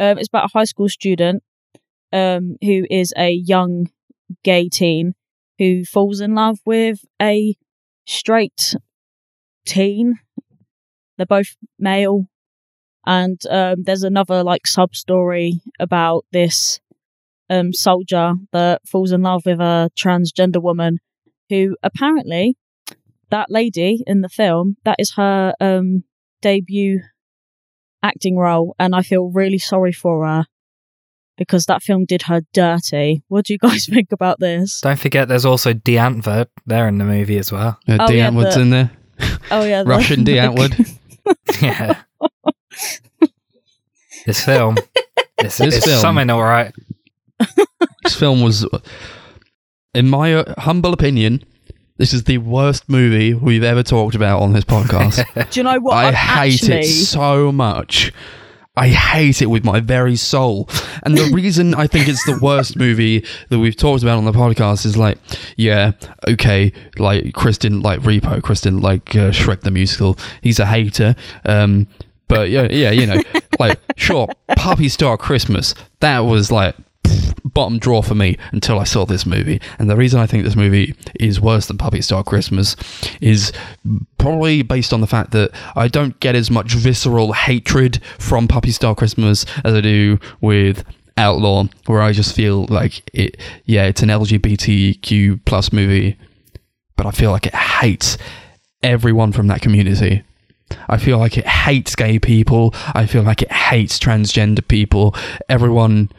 Um, 0.00 0.18
it's 0.18 0.26
about 0.26 0.46
a 0.46 0.52
high 0.52 0.64
school 0.64 0.88
student 0.88 1.44
um, 2.12 2.56
who 2.60 2.86
is 2.90 3.14
a 3.16 3.30
young 3.30 3.88
gay 4.42 4.68
teen 4.68 5.14
who 5.58 5.84
falls 5.84 6.20
in 6.20 6.34
love 6.34 6.58
with 6.64 7.04
a 7.20 7.56
straight 8.06 8.74
teen. 9.66 10.18
They're 11.16 11.26
both 11.26 11.56
male. 11.78 12.26
And 13.06 13.40
um, 13.50 13.84
there's 13.84 14.02
another 14.02 14.42
like 14.42 14.66
sub 14.66 14.94
story 14.94 15.60
about 15.80 16.24
this 16.32 16.80
um, 17.50 17.72
soldier 17.72 18.34
that 18.52 18.86
falls 18.86 19.12
in 19.12 19.22
love 19.22 19.42
with 19.46 19.60
a 19.60 19.90
transgender 19.98 20.62
woman 20.62 20.98
who 21.48 21.76
apparently 21.82 22.56
that 23.30 23.50
lady 23.50 24.02
in 24.06 24.20
the 24.20 24.28
film 24.28 24.76
that 24.84 24.96
is 24.98 25.14
her 25.16 25.54
um, 25.60 26.04
debut 26.42 27.00
acting 28.02 28.36
role, 28.36 28.74
and 28.78 28.94
I 28.94 29.02
feel 29.02 29.30
really 29.30 29.58
sorry 29.58 29.92
for 29.92 30.26
her 30.26 30.46
because 31.38 31.64
that 31.66 31.82
film 31.82 32.04
did 32.04 32.22
her 32.22 32.42
dirty. 32.52 33.22
What 33.28 33.46
do 33.46 33.54
you 33.54 33.58
guys 33.58 33.86
think 33.90 34.12
about 34.12 34.38
this? 34.40 34.80
Don't 34.82 34.98
forget, 34.98 35.28
there's 35.28 35.44
also 35.46 35.72
Die 35.72 35.92
Antwoord 35.92 36.48
there 36.66 36.86
in 36.88 36.98
the 36.98 37.04
movie 37.04 37.38
as 37.38 37.50
well. 37.50 37.78
Uh, 37.88 37.96
Oh, 38.00 38.06
D. 38.08 38.18
yeah, 38.18 38.28
Antwoord's 38.30 38.56
the- 38.56 38.60
in 38.62 38.70
there. 38.70 38.90
Oh 39.50 39.64
yeah, 39.64 39.82
the- 39.82 39.88
Russian 39.88 40.24
Die 40.24 40.32
Antwoord. 40.32 40.98
yeah. 41.62 42.02
this 44.26 44.44
film. 44.44 44.76
This, 45.38 45.58
This 45.58 45.76
is 45.76 45.84
film. 45.84 46.00
something 46.00 46.30
all 46.30 46.42
right. 46.42 46.72
This 48.04 48.14
film 48.16 48.40
was, 48.42 48.66
in 49.94 50.08
my 50.08 50.34
uh, 50.34 50.54
humble 50.60 50.92
opinion, 50.92 51.44
this 51.96 52.12
is 52.12 52.24
the 52.24 52.38
worst 52.38 52.88
movie 52.88 53.34
we've 53.34 53.62
ever 53.62 53.82
talked 53.82 54.14
about 54.14 54.40
on 54.40 54.52
this 54.52 54.64
podcast. 54.64 55.50
Do 55.50 55.60
you 55.60 55.64
know 55.64 55.78
what? 55.80 55.94
I 55.96 56.08
I've 56.08 56.14
hate 56.14 56.54
actually, 56.62 56.78
it 56.80 56.84
so 56.86 57.52
much. 57.52 58.12
I 58.78 58.88
hate 58.88 59.42
it 59.42 59.46
with 59.46 59.64
my 59.64 59.80
very 59.80 60.14
soul. 60.14 60.68
And 61.02 61.16
the 61.18 61.30
reason 61.34 61.74
I 61.74 61.88
think 61.88 62.06
it's 62.08 62.24
the 62.24 62.38
worst 62.40 62.76
movie 62.76 63.24
that 63.48 63.58
we've 63.58 63.76
talked 63.76 64.02
about 64.02 64.18
on 64.18 64.24
the 64.24 64.32
podcast 64.32 64.86
is 64.86 64.96
like, 64.96 65.18
yeah, 65.56 65.92
okay, 66.28 66.72
like 66.96 67.34
Chris 67.34 67.58
didn't 67.58 67.82
like 67.82 68.00
Repo, 68.00 68.40
Chris 68.40 68.60
didn't 68.60 68.82
like 68.82 69.10
uh, 69.16 69.30
Shrek 69.30 69.62
the 69.62 69.72
Musical. 69.72 70.16
He's 70.42 70.60
a 70.60 70.66
hater. 70.66 71.16
Um, 71.44 71.88
but 72.28 72.50
yeah, 72.50 72.68
yeah, 72.70 72.90
you 72.90 73.06
know, 73.06 73.20
like, 73.58 73.80
sure, 73.96 74.28
Puppy 74.56 74.88
Star 74.88 75.16
Christmas, 75.16 75.74
that 76.00 76.20
was 76.20 76.52
like 76.52 76.76
bottom 77.44 77.78
drawer 77.78 78.02
for 78.02 78.14
me 78.14 78.36
until 78.52 78.78
I 78.78 78.84
saw 78.84 79.06
this 79.06 79.26
movie. 79.26 79.60
And 79.78 79.90
the 79.90 79.96
reason 79.96 80.20
I 80.20 80.26
think 80.26 80.44
this 80.44 80.56
movie 80.56 80.94
is 81.18 81.40
worse 81.40 81.66
than 81.66 81.78
Puppy 81.78 82.02
Star 82.02 82.22
Christmas 82.22 82.76
is 83.20 83.52
probably 84.18 84.62
based 84.62 84.92
on 84.92 85.00
the 85.00 85.06
fact 85.06 85.30
that 85.30 85.52
I 85.76 85.88
don't 85.88 86.18
get 86.20 86.34
as 86.34 86.50
much 86.50 86.74
visceral 86.74 87.32
hatred 87.32 88.02
from 88.18 88.48
Puppy 88.48 88.70
Star 88.70 88.94
Christmas 88.94 89.46
as 89.64 89.74
I 89.74 89.80
do 89.80 90.18
with 90.40 90.84
Outlaw, 91.16 91.64
where 91.86 92.00
I 92.00 92.12
just 92.12 92.34
feel 92.34 92.66
like 92.66 93.02
it. 93.12 93.38
Yeah, 93.64 93.84
it's 93.84 94.02
an 94.02 94.08
LGBTQ 94.08 95.44
plus 95.44 95.72
movie, 95.72 96.16
but 96.96 97.06
I 97.06 97.10
feel 97.10 97.30
like 97.30 97.46
it 97.46 97.54
hates 97.54 98.18
everyone 98.82 99.32
from 99.32 99.48
that 99.48 99.60
community. 99.60 100.22
I 100.88 100.98
feel 100.98 101.18
like 101.18 101.38
it 101.38 101.46
hates 101.46 101.96
gay 101.96 102.18
people. 102.18 102.74
I 102.94 103.06
feel 103.06 103.22
like 103.22 103.42
it 103.42 103.50
hates 103.50 103.98
transgender 103.98 104.66
people. 104.66 105.14
Everyone, 105.48 106.10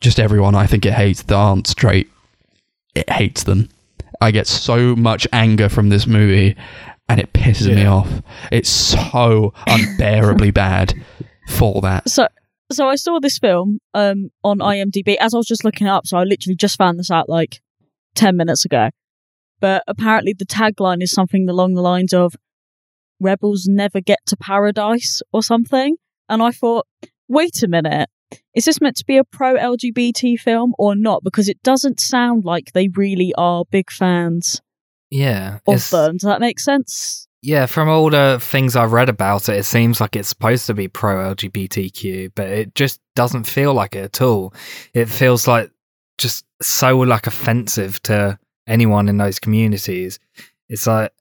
just 0.00 0.18
everyone, 0.18 0.54
I 0.54 0.66
think 0.66 0.86
it 0.86 0.94
hates 0.94 1.22
that 1.22 1.34
aren't 1.34 1.66
straight. 1.66 2.10
It 2.94 3.08
hates 3.08 3.44
them. 3.44 3.68
I 4.20 4.30
get 4.30 4.46
so 4.46 4.96
much 4.96 5.26
anger 5.32 5.68
from 5.68 5.88
this 5.88 6.06
movie 6.06 6.56
and 7.10 7.18
it 7.18 7.32
pisses 7.32 7.74
me 7.74 7.84
off. 7.84 8.08
It's 8.52 8.70
so 8.70 9.52
unbearably 9.66 10.52
bad 10.52 10.94
for 11.48 11.80
that. 11.80 12.08
So, 12.08 12.28
so 12.70 12.88
I 12.88 12.94
saw 12.94 13.18
this 13.18 13.36
film 13.36 13.80
um 13.94 14.30
on 14.44 14.58
IMDb 14.58 15.16
as 15.16 15.34
I 15.34 15.38
was 15.38 15.48
just 15.48 15.64
looking 15.64 15.88
it 15.88 15.90
up. 15.90 16.06
So 16.06 16.18
I 16.18 16.22
literally 16.22 16.54
just 16.54 16.78
found 16.78 17.00
this 17.00 17.10
out 17.10 17.28
like 17.28 17.60
ten 18.14 18.36
minutes 18.36 18.64
ago. 18.64 18.90
But 19.60 19.82
apparently, 19.88 20.34
the 20.38 20.46
tagline 20.46 21.02
is 21.02 21.10
something 21.10 21.48
along 21.48 21.74
the 21.74 21.82
lines 21.82 22.14
of 22.14 22.36
"Rebels 23.18 23.66
never 23.66 24.00
get 24.00 24.20
to 24.26 24.36
paradise" 24.36 25.20
or 25.32 25.42
something. 25.42 25.96
And 26.28 26.40
I 26.44 26.52
thought, 26.52 26.86
wait 27.26 27.60
a 27.64 27.68
minute, 27.68 28.08
is 28.54 28.66
this 28.66 28.80
meant 28.80 28.96
to 28.98 29.04
be 29.04 29.16
a 29.16 29.24
pro 29.24 29.56
LGBT 29.56 30.38
film 30.38 30.74
or 30.78 30.94
not? 30.94 31.24
Because 31.24 31.48
it 31.48 31.60
doesn't 31.64 31.98
sound 31.98 32.44
like 32.44 32.70
they 32.72 32.86
really 32.86 33.34
are 33.36 33.64
big 33.68 33.90
fans 33.90 34.60
Yeah. 35.10 35.58
of 35.66 35.90
them. 35.90 36.16
Does 36.16 36.26
that 36.26 36.40
make 36.40 36.60
sense? 36.60 37.26
Yeah, 37.42 37.66
from 37.66 37.88
all 37.88 38.10
the 38.10 38.38
things 38.40 38.76
I've 38.76 38.92
read 38.92 39.08
about 39.08 39.48
it, 39.48 39.56
it 39.56 39.64
seems 39.64 40.00
like 40.00 40.14
it's 40.14 40.28
supposed 40.28 40.66
to 40.66 40.74
be 40.74 40.88
pro 40.88 41.34
LGBTQ, 41.34 42.32
but 42.34 42.48
it 42.48 42.74
just 42.74 43.00
doesn't 43.16 43.44
feel 43.44 43.72
like 43.72 43.96
it 43.96 44.04
at 44.04 44.20
all. 44.20 44.52
It 44.92 45.06
feels 45.06 45.48
like 45.48 45.70
just 46.18 46.44
so 46.60 46.98
like 46.98 47.26
offensive 47.26 48.02
to 48.02 48.38
anyone 48.66 49.08
in 49.08 49.16
those 49.16 49.38
communities. 49.38 50.18
It's 50.68 50.86
like 50.86 51.12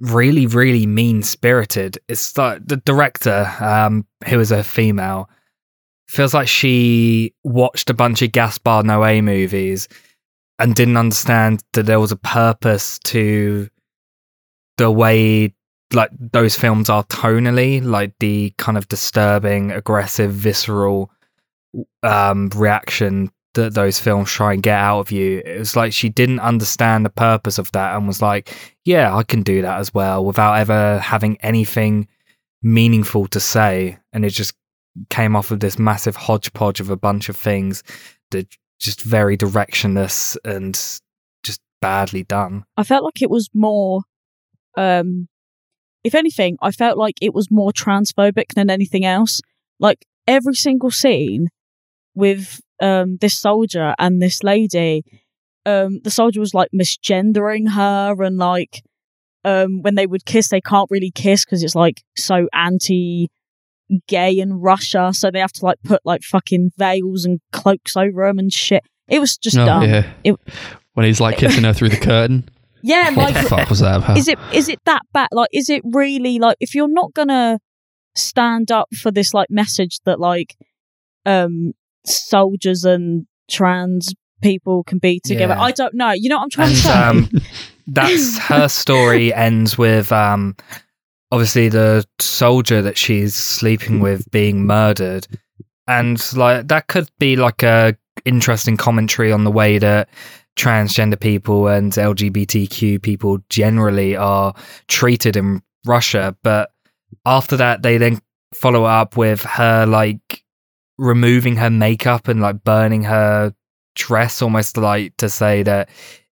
really, 0.00 0.46
really 0.46 0.86
mean 0.86 1.22
spirited. 1.22 1.98
It's 2.08 2.36
like 2.38 2.66
the 2.66 2.78
director, 2.78 3.52
um, 3.60 4.06
who 4.26 4.40
is 4.40 4.50
a 4.50 4.64
female, 4.64 5.28
feels 6.08 6.32
like 6.32 6.48
she 6.48 7.34
watched 7.44 7.90
a 7.90 7.94
bunch 7.94 8.22
of 8.22 8.32
Gaspar 8.32 8.82
Noé 8.82 9.22
movies 9.22 9.88
and 10.58 10.74
didn't 10.74 10.96
understand 10.96 11.62
that 11.72 11.86
there 11.86 12.00
was 12.00 12.12
a 12.12 12.16
purpose 12.16 12.98
to 13.00 13.68
the 14.76 14.90
way 14.90 15.54
like 15.92 16.10
those 16.32 16.54
films 16.54 16.90
are 16.90 17.04
tonally 17.04 17.82
like 17.82 18.12
the 18.20 18.52
kind 18.58 18.76
of 18.76 18.86
disturbing 18.88 19.72
aggressive 19.72 20.32
visceral 20.32 21.10
um 22.02 22.50
reaction 22.54 23.30
that 23.54 23.74
those 23.74 23.98
films 23.98 24.30
try 24.30 24.52
and 24.52 24.62
get 24.62 24.78
out 24.78 25.00
of 25.00 25.10
you. 25.10 25.42
It 25.44 25.58
was 25.58 25.74
like 25.74 25.92
she 25.92 26.08
didn't 26.08 26.40
understand 26.40 27.04
the 27.04 27.10
purpose 27.10 27.58
of 27.58 27.72
that 27.72 27.96
and 27.96 28.06
was 28.06 28.20
like 28.22 28.54
yeah 28.84 29.16
i 29.16 29.22
can 29.22 29.42
do 29.42 29.62
that 29.62 29.78
as 29.78 29.92
well 29.92 30.24
without 30.24 30.54
ever 30.54 30.98
having 30.98 31.38
anything 31.40 32.06
meaningful 32.62 33.26
to 33.28 33.40
say. 33.40 33.98
And 34.12 34.24
it 34.24 34.30
just 34.30 34.54
came 35.10 35.36
off 35.36 35.50
of 35.50 35.60
this 35.60 35.78
massive 35.78 36.16
hodgepodge 36.16 36.80
of 36.80 36.90
a 36.90 36.96
bunch 36.96 37.28
of 37.28 37.36
things 37.36 37.82
that 38.30 38.48
just 38.78 39.02
very 39.02 39.36
directionless 39.36 40.36
and 40.44 40.74
just 41.42 41.60
badly 41.80 42.22
done 42.24 42.64
I 42.76 42.84
felt 42.84 43.04
like 43.04 43.22
it 43.22 43.30
was 43.30 43.48
more, 43.54 44.02
um, 44.76 45.28
if 46.04 46.14
anything, 46.14 46.56
I 46.62 46.70
felt 46.70 46.96
like 46.98 47.16
it 47.20 47.34
was 47.34 47.50
more 47.50 47.72
transphobic 47.72 48.54
than 48.54 48.70
anything 48.70 49.04
else. 49.04 49.40
Like 49.80 50.04
every 50.26 50.54
single 50.54 50.90
scene 50.90 51.48
with 52.14 52.60
um 52.80 53.18
this 53.20 53.38
soldier 53.38 53.94
and 53.98 54.22
this 54.22 54.42
lady, 54.42 55.04
um, 55.66 56.00
the 56.04 56.10
soldier 56.10 56.40
was 56.40 56.54
like 56.54 56.70
misgendering 56.74 57.70
her 57.70 58.22
and 58.22 58.38
like, 58.38 58.82
um, 59.44 59.82
when 59.82 59.94
they 59.94 60.06
would 60.06 60.24
kiss, 60.24 60.48
they 60.48 60.60
can't 60.60 60.90
really 60.90 61.10
kiss 61.14 61.44
because 61.44 61.62
it's 61.62 61.74
like 61.74 62.02
so 62.16 62.48
anti 62.52 63.28
gay 64.06 64.32
in 64.38 64.54
Russia, 64.54 65.10
so 65.14 65.30
they 65.30 65.40
have 65.40 65.52
to 65.52 65.64
like 65.64 65.78
put 65.84 66.00
like 66.04 66.22
fucking 66.22 66.70
veils 66.76 67.24
and 67.24 67.40
cloaks 67.52 67.96
over 67.96 68.26
them 68.26 68.38
and 68.38 68.52
shit. 68.52 68.82
It 69.08 69.18
was 69.20 69.36
just 69.38 69.56
Oh, 69.58 69.64
dumb. 69.66 69.82
yeah. 69.84 70.06
It- 70.24 70.36
when 70.94 71.06
he's 71.06 71.20
like 71.20 71.38
kissing 71.38 71.64
her 71.64 71.72
through 71.72 71.90
the 71.90 71.96
curtain. 71.96 72.48
Yeah, 72.82 73.08
What 73.10 73.32
like 73.32 73.42
the 73.42 73.48
fuck 73.48 73.68
was 73.70 73.80
that 73.80 73.96
about? 73.96 74.16
is 74.18 74.28
it 74.28 74.38
is 74.52 74.68
it 74.68 74.78
that 74.84 75.02
bad 75.12 75.28
like 75.32 75.48
is 75.52 75.68
it 75.68 75.82
really 75.84 76.38
like 76.38 76.56
if 76.60 76.76
you're 76.76 76.86
not 76.86 77.12
gonna 77.12 77.58
stand 78.14 78.70
up 78.70 78.88
for 78.94 79.10
this 79.10 79.34
like 79.34 79.50
message 79.50 79.98
that 80.04 80.20
like 80.20 80.56
um 81.26 81.72
soldiers 82.06 82.84
and 82.84 83.26
trans 83.50 84.14
people 84.42 84.84
can 84.84 84.98
be 84.98 85.18
together 85.18 85.54
Yeah. 85.54 85.60
i 85.62 85.72
don't 85.72 85.92
know 85.94 86.12
you 86.12 86.28
know 86.28 86.36
what 86.36 86.44
i'm 86.44 86.50
trying 86.50 86.68
and 86.68 86.76
to 86.76 86.82
say 86.82 86.92
um, 86.92 87.30
that's 87.88 88.38
her 88.38 88.68
story 88.68 89.34
ends 89.34 89.76
with 89.76 90.12
um, 90.12 90.54
obviously 91.30 91.68
the 91.68 92.04
soldier 92.18 92.82
that 92.82 92.96
she's 92.96 93.34
sleeping 93.34 93.96
hmm. 93.96 94.02
with 94.02 94.30
being 94.30 94.66
murdered, 94.66 95.26
and 95.86 96.20
like 96.36 96.68
that 96.68 96.88
could 96.88 97.10
be 97.18 97.36
like 97.36 97.62
a 97.62 97.96
interesting 98.24 98.76
commentary 98.76 99.32
on 99.32 99.44
the 99.44 99.50
way 99.50 99.78
that 99.78 100.08
transgender 100.56 101.18
people 101.18 101.68
and 101.68 101.92
LGBTQ 101.92 103.00
people 103.00 103.38
generally 103.48 104.16
are 104.16 104.54
treated 104.88 105.36
in 105.36 105.62
Russia. 105.86 106.36
But 106.42 106.70
after 107.24 107.56
that, 107.56 107.82
they 107.82 107.96
then 107.96 108.20
follow 108.52 108.84
up 108.84 109.16
with 109.16 109.42
her 109.42 109.86
like 109.86 110.42
removing 110.98 111.56
her 111.56 111.70
makeup 111.70 112.28
and 112.28 112.40
like 112.40 112.64
burning 112.64 113.04
her 113.04 113.54
dress, 113.94 114.42
almost 114.42 114.76
like 114.76 115.16
to 115.18 115.28
say 115.28 115.62
that 115.62 115.88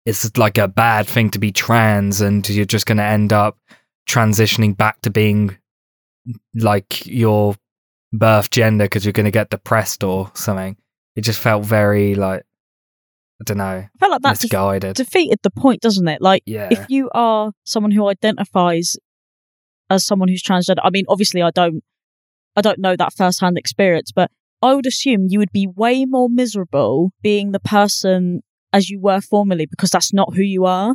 it's 0.07 0.37
like 0.37 0.59
a 0.59 0.69
bad 0.69 1.07
thing 1.07 1.31
to 1.31 1.39
be 1.39 1.53
trans 1.53 2.21
and 2.21 2.49
you're 2.49 2.65
just 2.65 2.87
going 2.87 2.99
to 2.99 3.05
end 3.05 3.33
up 3.33 3.59
transitioning 4.07 4.77
back 4.77 5.01
to 5.03 5.11
being 5.11 5.57
like 6.55 7.07
your 7.07 7.55
birth 8.13 8.51
gender 8.51 8.85
because 8.85 9.05
you're 9.05 9.13
going 9.13 9.25
to 9.25 9.31
get 9.31 9.51
depressed 9.51 10.05
or 10.05 10.31
something. 10.35 10.77
It 11.17 11.23
just 11.23 11.41
felt 11.41 11.65
very 11.65 12.15
like 12.15 12.45
I 13.41 13.45
don't 13.45 13.59
know. 13.59 13.65
I 13.65 13.89
felt 13.99 14.13
like 14.13 14.23
that 14.23 14.35
def- 14.35 14.43
misguided. 14.45 14.97
defeated 14.97 15.41
the 15.43 15.51
point, 15.51 15.81
doesn't 15.81 16.07
it? 16.07 16.23
Like, 16.23 16.43
yeah, 16.47 16.69
if 16.71 16.87
you 16.89 17.11
are 17.15 17.53
someone 17.65 17.91
who 17.91 18.09
identifies 18.09 18.97
as 19.91 20.07
someone 20.07 20.29
who's 20.29 20.43
transgender, 20.43 20.79
I 20.83 20.91
mean, 20.91 21.05
obviously, 21.09 21.43
I 21.43 21.51
don't, 21.51 21.83
I 22.57 22.61
don't 22.61 22.79
know 22.79 22.95
that 22.97 23.13
first-hand 23.13 23.59
experience, 23.59 24.13
but 24.13 24.31
I 24.63 24.73
would 24.75 24.87
assume 24.87 25.27
you 25.29 25.41
would 25.41 25.53
be 25.53 25.67
way 25.67 26.05
more 26.05 26.29
miserable 26.31 27.11
being 27.23 27.51
the 27.51 27.61
person 27.61 28.43
as 28.73 28.89
you 28.89 29.01
were 29.01 29.21
formerly 29.21 29.67
because 29.67 29.91
that's 29.91 30.13
not 30.13 30.35
who 30.35 30.43
you 30.43 30.65
are. 30.65 30.95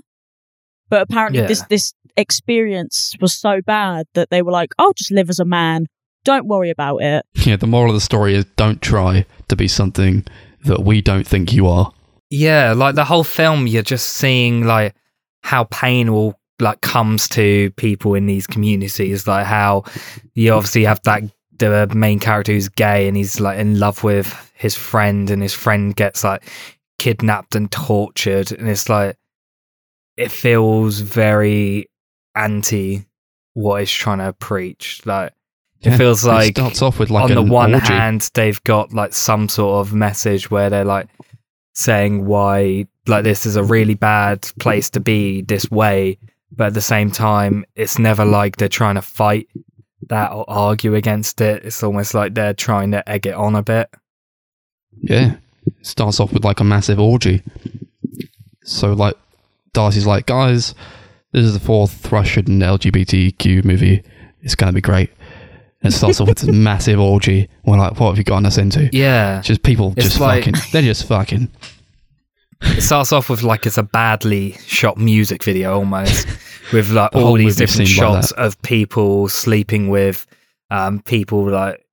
But 0.89 1.01
apparently, 1.01 1.41
Yeah. 1.41 1.47
this 1.47 1.63
this 1.63 1.93
experience 2.17 3.15
was 3.21 3.33
so 3.33 3.61
bad 3.61 4.05
that 4.13 4.29
they 4.29 4.41
were 4.41 4.51
like, 4.51 4.73
"Oh, 4.79 4.93
just 4.95 5.11
live 5.11 5.29
as 5.29 5.39
a 5.39 5.45
man. 5.45 5.85
Don't 6.25 6.47
worry 6.47 6.69
about 6.69 6.97
it." 6.97 7.25
Yeah, 7.33 7.55
the 7.55 7.67
moral 7.67 7.91
of 7.91 7.95
the 7.95 8.01
story 8.01 8.35
is 8.35 8.45
don't 8.55 8.81
try 8.81 9.25
to 9.47 9.55
be 9.55 9.67
something 9.67 10.25
that 10.65 10.83
we 10.83 11.01
don't 11.01 11.25
think 11.27 11.53
you 11.53 11.67
are. 11.67 11.91
yeah. 12.29 12.73
Like 12.73 12.95
the 12.95 13.05
whole 13.05 13.23
film, 13.23 13.65
you're 13.67 13.81
just 13.81 14.07
seeing 14.07 14.65
like 14.65 14.95
how 15.41 15.63
pain 15.65 16.11
will 16.13 16.37
like 16.59 16.81
comes 16.81 17.29
to 17.29 17.71
people 17.71 18.13
in 18.15 18.25
these 18.25 18.45
communities. 18.45 19.27
Like 19.27 19.45
how 19.45 19.85
you 20.33 20.51
obviously 20.53 20.83
have 20.83 21.01
that 21.03 21.23
the 21.57 21.87
main 21.93 22.19
character 22.19 22.53
who's 22.53 22.69
gay 22.69 23.07
and 23.07 23.17
he's 23.17 23.39
like 23.39 23.59
in 23.59 23.79
love 23.79 24.03
with 24.03 24.51
his 24.55 24.75
friend, 24.75 25.29
and 25.29 25.41
his 25.41 25.53
friend 25.53 25.95
gets 25.95 26.23
like 26.23 26.43
kidnapped 26.99 27.55
and 27.55 27.71
tortured, 27.71 28.51
and 28.51 28.67
it's 28.67 28.89
like 28.89 29.15
it 30.17 30.31
feels 30.31 30.99
very 30.99 31.88
anti 32.39 33.05
what 33.53 33.81
it's 33.81 33.91
trying 33.91 34.19
to 34.19 34.33
preach. 34.33 35.01
Like 35.05 35.33
it 35.81 35.89
Yeah, 35.89 35.97
feels 35.97 36.25
like 36.25 36.49
it 36.49 36.55
starts 36.57 36.81
off 36.81 36.99
with 36.99 37.09
like 37.09 37.25
on 37.29 37.35
the 37.35 37.41
one 37.41 37.73
orgy. 37.73 37.87
hand 37.87 38.29
they've 38.33 38.63
got 38.63 38.93
like 38.93 39.13
some 39.13 39.47
sort 39.49 39.85
of 39.85 39.93
message 39.93 40.49
where 40.51 40.69
they're 40.69 40.85
like 40.85 41.07
saying 41.73 42.25
why 42.25 42.85
like 43.07 43.23
this 43.23 43.45
is 43.45 43.55
a 43.55 43.63
really 43.63 43.95
bad 43.95 44.41
place 44.59 44.89
to 44.91 44.99
be 44.99 45.41
this 45.43 45.69
way 45.71 46.17
but 46.51 46.67
at 46.67 46.73
the 46.73 46.81
same 46.81 47.09
time 47.09 47.63
it's 47.75 47.97
never 47.97 48.25
like 48.25 48.57
they're 48.57 48.67
trying 48.67 48.95
to 48.95 49.01
fight 49.01 49.47
that 50.09 50.31
or 50.31 50.43
argue 50.49 50.95
against 50.95 51.39
it 51.41 51.63
it's 51.63 51.81
almost 51.83 52.13
like 52.13 52.33
they're 52.33 52.53
trying 52.53 52.91
to 52.91 53.07
egg 53.09 53.25
it 53.25 53.33
on 53.33 53.55
a 53.55 53.63
bit 53.63 53.89
Yeah. 55.01 55.35
It 55.65 55.85
starts 55.85 56.19
off 56.19 56.33
with 56.33 56.43
like 56.43 56.59
a 56.59 56.63
massive 56.63 56.99
orgy. 56.99 57.43
So 58.63 58.93
like 58.93 59.15
Darcy's 59.73 60.05
like, 60.07 60.25
guys, 60.25 60.73
this 61.31 61.45
is 61.45 61.53
the 61.53 61.59
fourth 61.59 62.11
Russian 62.11 62.45
LGBTQ 62.45 63.63
movie. 63.63 64.03
It's 64.41 64.55
gonna 64.55 64.71
be 64.73 64.81
great. 64.81 65.11
And 65.81 65.93
it 65.93 65.95
starts 65.95 66.19
off 66.19 66.27
with 66.27 66.39
this 66.39 66.49
massive 66.53 66.99
orgy. 66.99 67.47
We're 67.65 67.77
like, 67.77 67.99
what 67.99 68.09
have 68.09 68.17
you 68.17 68.23
gotten 68.23 68.45
us 68.45 68.57
into? 68.57 68.89
yeah 68.91 69.41
Just 69.41 69.63
people 69.63 69.93
It's 69.97 70.05
just 70.07 70.19
like- 70.19 70.43
fucking. 70.45 70.59
They're 70.71 70.81
just 70.81 71.07
fucking. 71.07 71.49
it 72.61 72.81
starts 72.81 73.13
off 73.13 73.29
with 73.29 73.43
like 73.43 73.65
it's 73.65 73.77
a 73.77 73.83
badly 73.83 74.53
shot 74.65 74.97
music 74.97 75.43
video 75.43 75.73
almost 75.75 76.27
with 76.73 76.89
like 76.89 77.11
The 77.11 77.19
all 77.19 77.33
these 77.35 77.43
movie's 77.43 77.55
different 77.57 77.87
shots 77.89 78.31
of 78.33 78.61
people 78.63 79.29
sleeping 79.29 79.87
with 79.89 80.25
um 80.69 81.01
people 81.01 81.49
like 81.49 81.85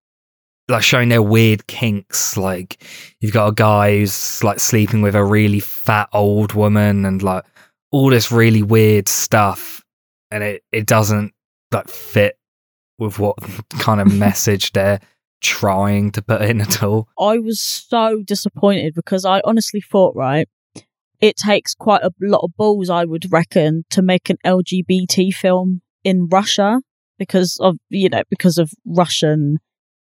like 0.69 0.83
showing 0.83 1.09
their 1.09 1.23
weird 1.23 1.69
kinks 1.69 2.37
like 2.37 2.83
you've 3.21 3.33
got 3.33 3.47
a 3.47 3.53
guy 3.55 3.99
who's 3.99 4.43
like 4.43 4.59
sleeping 4.59 5.03
with 5.03 5.15
a 5.15 5.23
really 5.23 5.61
fat 5.61 6.09
old 6.13 6.53
woman 6.55 7.05
and 7.05 7.23
like 7.23 7.45
all 7.97 8.11
this 8.11 8.31
really 8.31 8.63
weird 8.63 9.09
stuff 9.09 9.83
and 10.31 10.45
it 10.45 10.63
it 10.71 10.87
doesn't 10.87 11.33
like 11.73 11.89
fit 11.89 12.39
with 12.99 13.19
what 13.19 13.37
kind 13.71 14.03
of 14.03 14.13
message 14.27 14.73
they're 14.73 15.01
trying 15.41 16.11
to 16.11 16.21
put 16.21 16.43
in 16.43 16.61
at 16.61 16.83
all 16.83 17.09
I 17.19 17.39
was 17.39 17.59
so 17.59 18.23
disappointed 18.23 18.95
because 18.95 19.25
I 19.25 19.41
honestly 19.45 19.81
thought, 19.81 20.15
right, 20.15 20.47
it 21.21 21.37
takes 21.37 21.75
quite 21.75 22.03
a 22.03 22.11
lot 22.21 22.41
of 22.43 22.55
balls, 22.57 22.91
I 22.91 23.05
would 23.07 23.33
reckon, 23.33 23.85
to 23.91 24.03
make 24.03 24.29
an 24.29 24.37
LGBT 24.45 25.33
film 25.33 25.81
in 26.05 26.27
Russia 26.27 26.83
because 27.19 27.57
of, 27.61 27.77
you 27.89 28.11
know, 28.11 28.25
because 28.29 28.59
of 28.59 28.73
Russian 28.85 29.59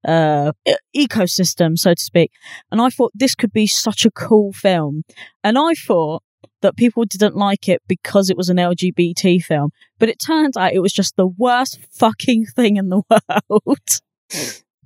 uh 0.08 0.54
ecosystem, 0.96 1.78
so 1.78 1.94
to 1.94 2.02
speak. 2.02 2.32
And 2.72 2.82
I 2.82 2.90
thought 2.90 3.12
this 3.14 3.36
could 3.36 3.52
be 3.52 3.68
such 3.68 4.06
a 4.06 4.12
cool 4.12 4.54
film. 4.54 5.04
And 5.44 5.58
I 5.58 5.74
thought 5.74 6.24
that 6.64 6.76
people 6.76 7.06
didn't 7.06 7.36
like 7.36 7.70
it 7.70 7.82
because 7.88 8.30
it 8.30 8.36
was 8.36 8.50
an 8.50 8.58
LGBT 8.58 9.42
film. 9.44 9.72
But 10.00 10.10
it 10.10 10.20
turns 10.20 10.58
out 10.58 10.74
it 10.74 10.80
was 10.80 10.92
just 10.92 11.16
the 11.16 11.28
worst 11.28 11.80
fucking 11.92 12.48
thing 12.48 12.78
in 12.78 12.90
the 12.90 13.04
world. 13.50 14.02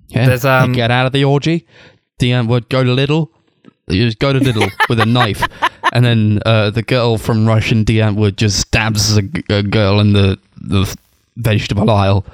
Yeah. 0.08 0.26
There's, 0.26 0.44
um, 0.44 0.72
get 0.72 0.90
out 0.90 1.06
of 1.06 1.12
the 1.12 1.24
orgy. 1.24 1.66
Die 2.18 2.26
Antwoord 2.26 2.68
go 2.68 2.84
to 2.84 2.90
Lidl. 2.90 3.28
You 3.88 4.04
just 4.04 4.18
go 4.18 4.32
to 4.32 4.38
Lidl 4.38 4.70
with 4.90 5.00
a 5.00 5.06
knife, 5.06 5.42
and 5.94 6.04
then 6.04 6.40
uh, 6.44 6.68
the 6.68 6.82
girl 6.82 7.16
from 7.16 7.46
Russian 7.46 7.84
Die 7.84 7.94
Antwoord 7.94 8.36
just 8.36 8.60
stabs 8.60 9.16
a, 9.16 9.22
g- 9.22 9.42
a 9.48 9.62
girl 9.62 10.00
in 10.00 10.12
the 10.12 10.38
the 10.60 10.94
vegetable 11.36 11.88
aisle. 11.90 12.26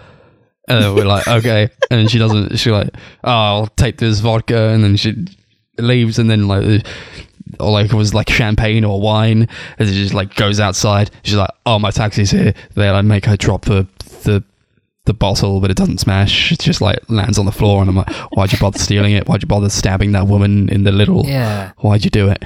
And 0.66 0.94
we're 0.94 1.04
like, 1.04 1.28
okay, 1.28 1.68
and 1.90 2.10
she 2.10 2.18
doesn't. 2.18 2.56
She's 2.56 2.72
like, 2.72 2.88
oh, 3.22 3.30
I'll 3.30 3.66
take 3.68 3.98
this 3.98 4.18
vodka, 4.20 4.70
and 4.70 4.82
then 4.82 4.96
she 4.96 5.14
leaves, 5.78 6.18
and 6.18 6.28
then 6.30 6.48
like, 6.48 6.86
or 7.60 7.70
like 7.70 7.86
it 7.86 7.94
was 7.94 8.14
like 8.14 8.28
champagne 8.30 8.84
or 8.84 9.00
wine, 9.00 9.48
and 9.78 9.88
she 9.88 9.94
just 9.94 10.14
like 10.14 10.34
goes 10.34 10.60
outside. 10.60 11.10
She's 11.22 11.36
like, 11.36 11.50
oh, 11.66 11.78
my 11.78 11.90
taxi's 11.90 12.30
here. 12.30 12.54
They 12.74 12.90
like 12.90 13.04
make 13.04 13.24
her 13.26 13.36
drop 13.36 13.64
the 13.64 13.86
the 14.24 14.42
the 15.06 15.14
bottle, 15.14 15.60
but 15.60 15.70
it 15.70 15.76
doesn't 15.76 15.98
smash. 15.98 16.50
It 16.52 16.60
just 16.60 16.80
like 16.80 16.98
lands 17.10 17.38
on 17.38 17.44
the 17.46 17.52
floor, 17.52 17.80
and 17.80 17.90
I'm 17.90 17.96
like, 17.96 18.10
why'd 18.32 18.52
you 18.52 18.58
bother 18.58 18.78
stealing 18.78 19.12
it? 19.12 19.28
Why'd 19.28 19.42
you 19.42 19.48
bother 19.48 19.68
stabbing 19.68 20.12
that 20.12 20.26
woman 20.26 20.68
in 20.70 20.84
the 20.84 20.90
Lidl? 20.90 21.26
yeah 21.26 21.72
Why'd 21.78 22.04
you 22.04 22.10
do 22.10 22.28
it? 22.28 22.42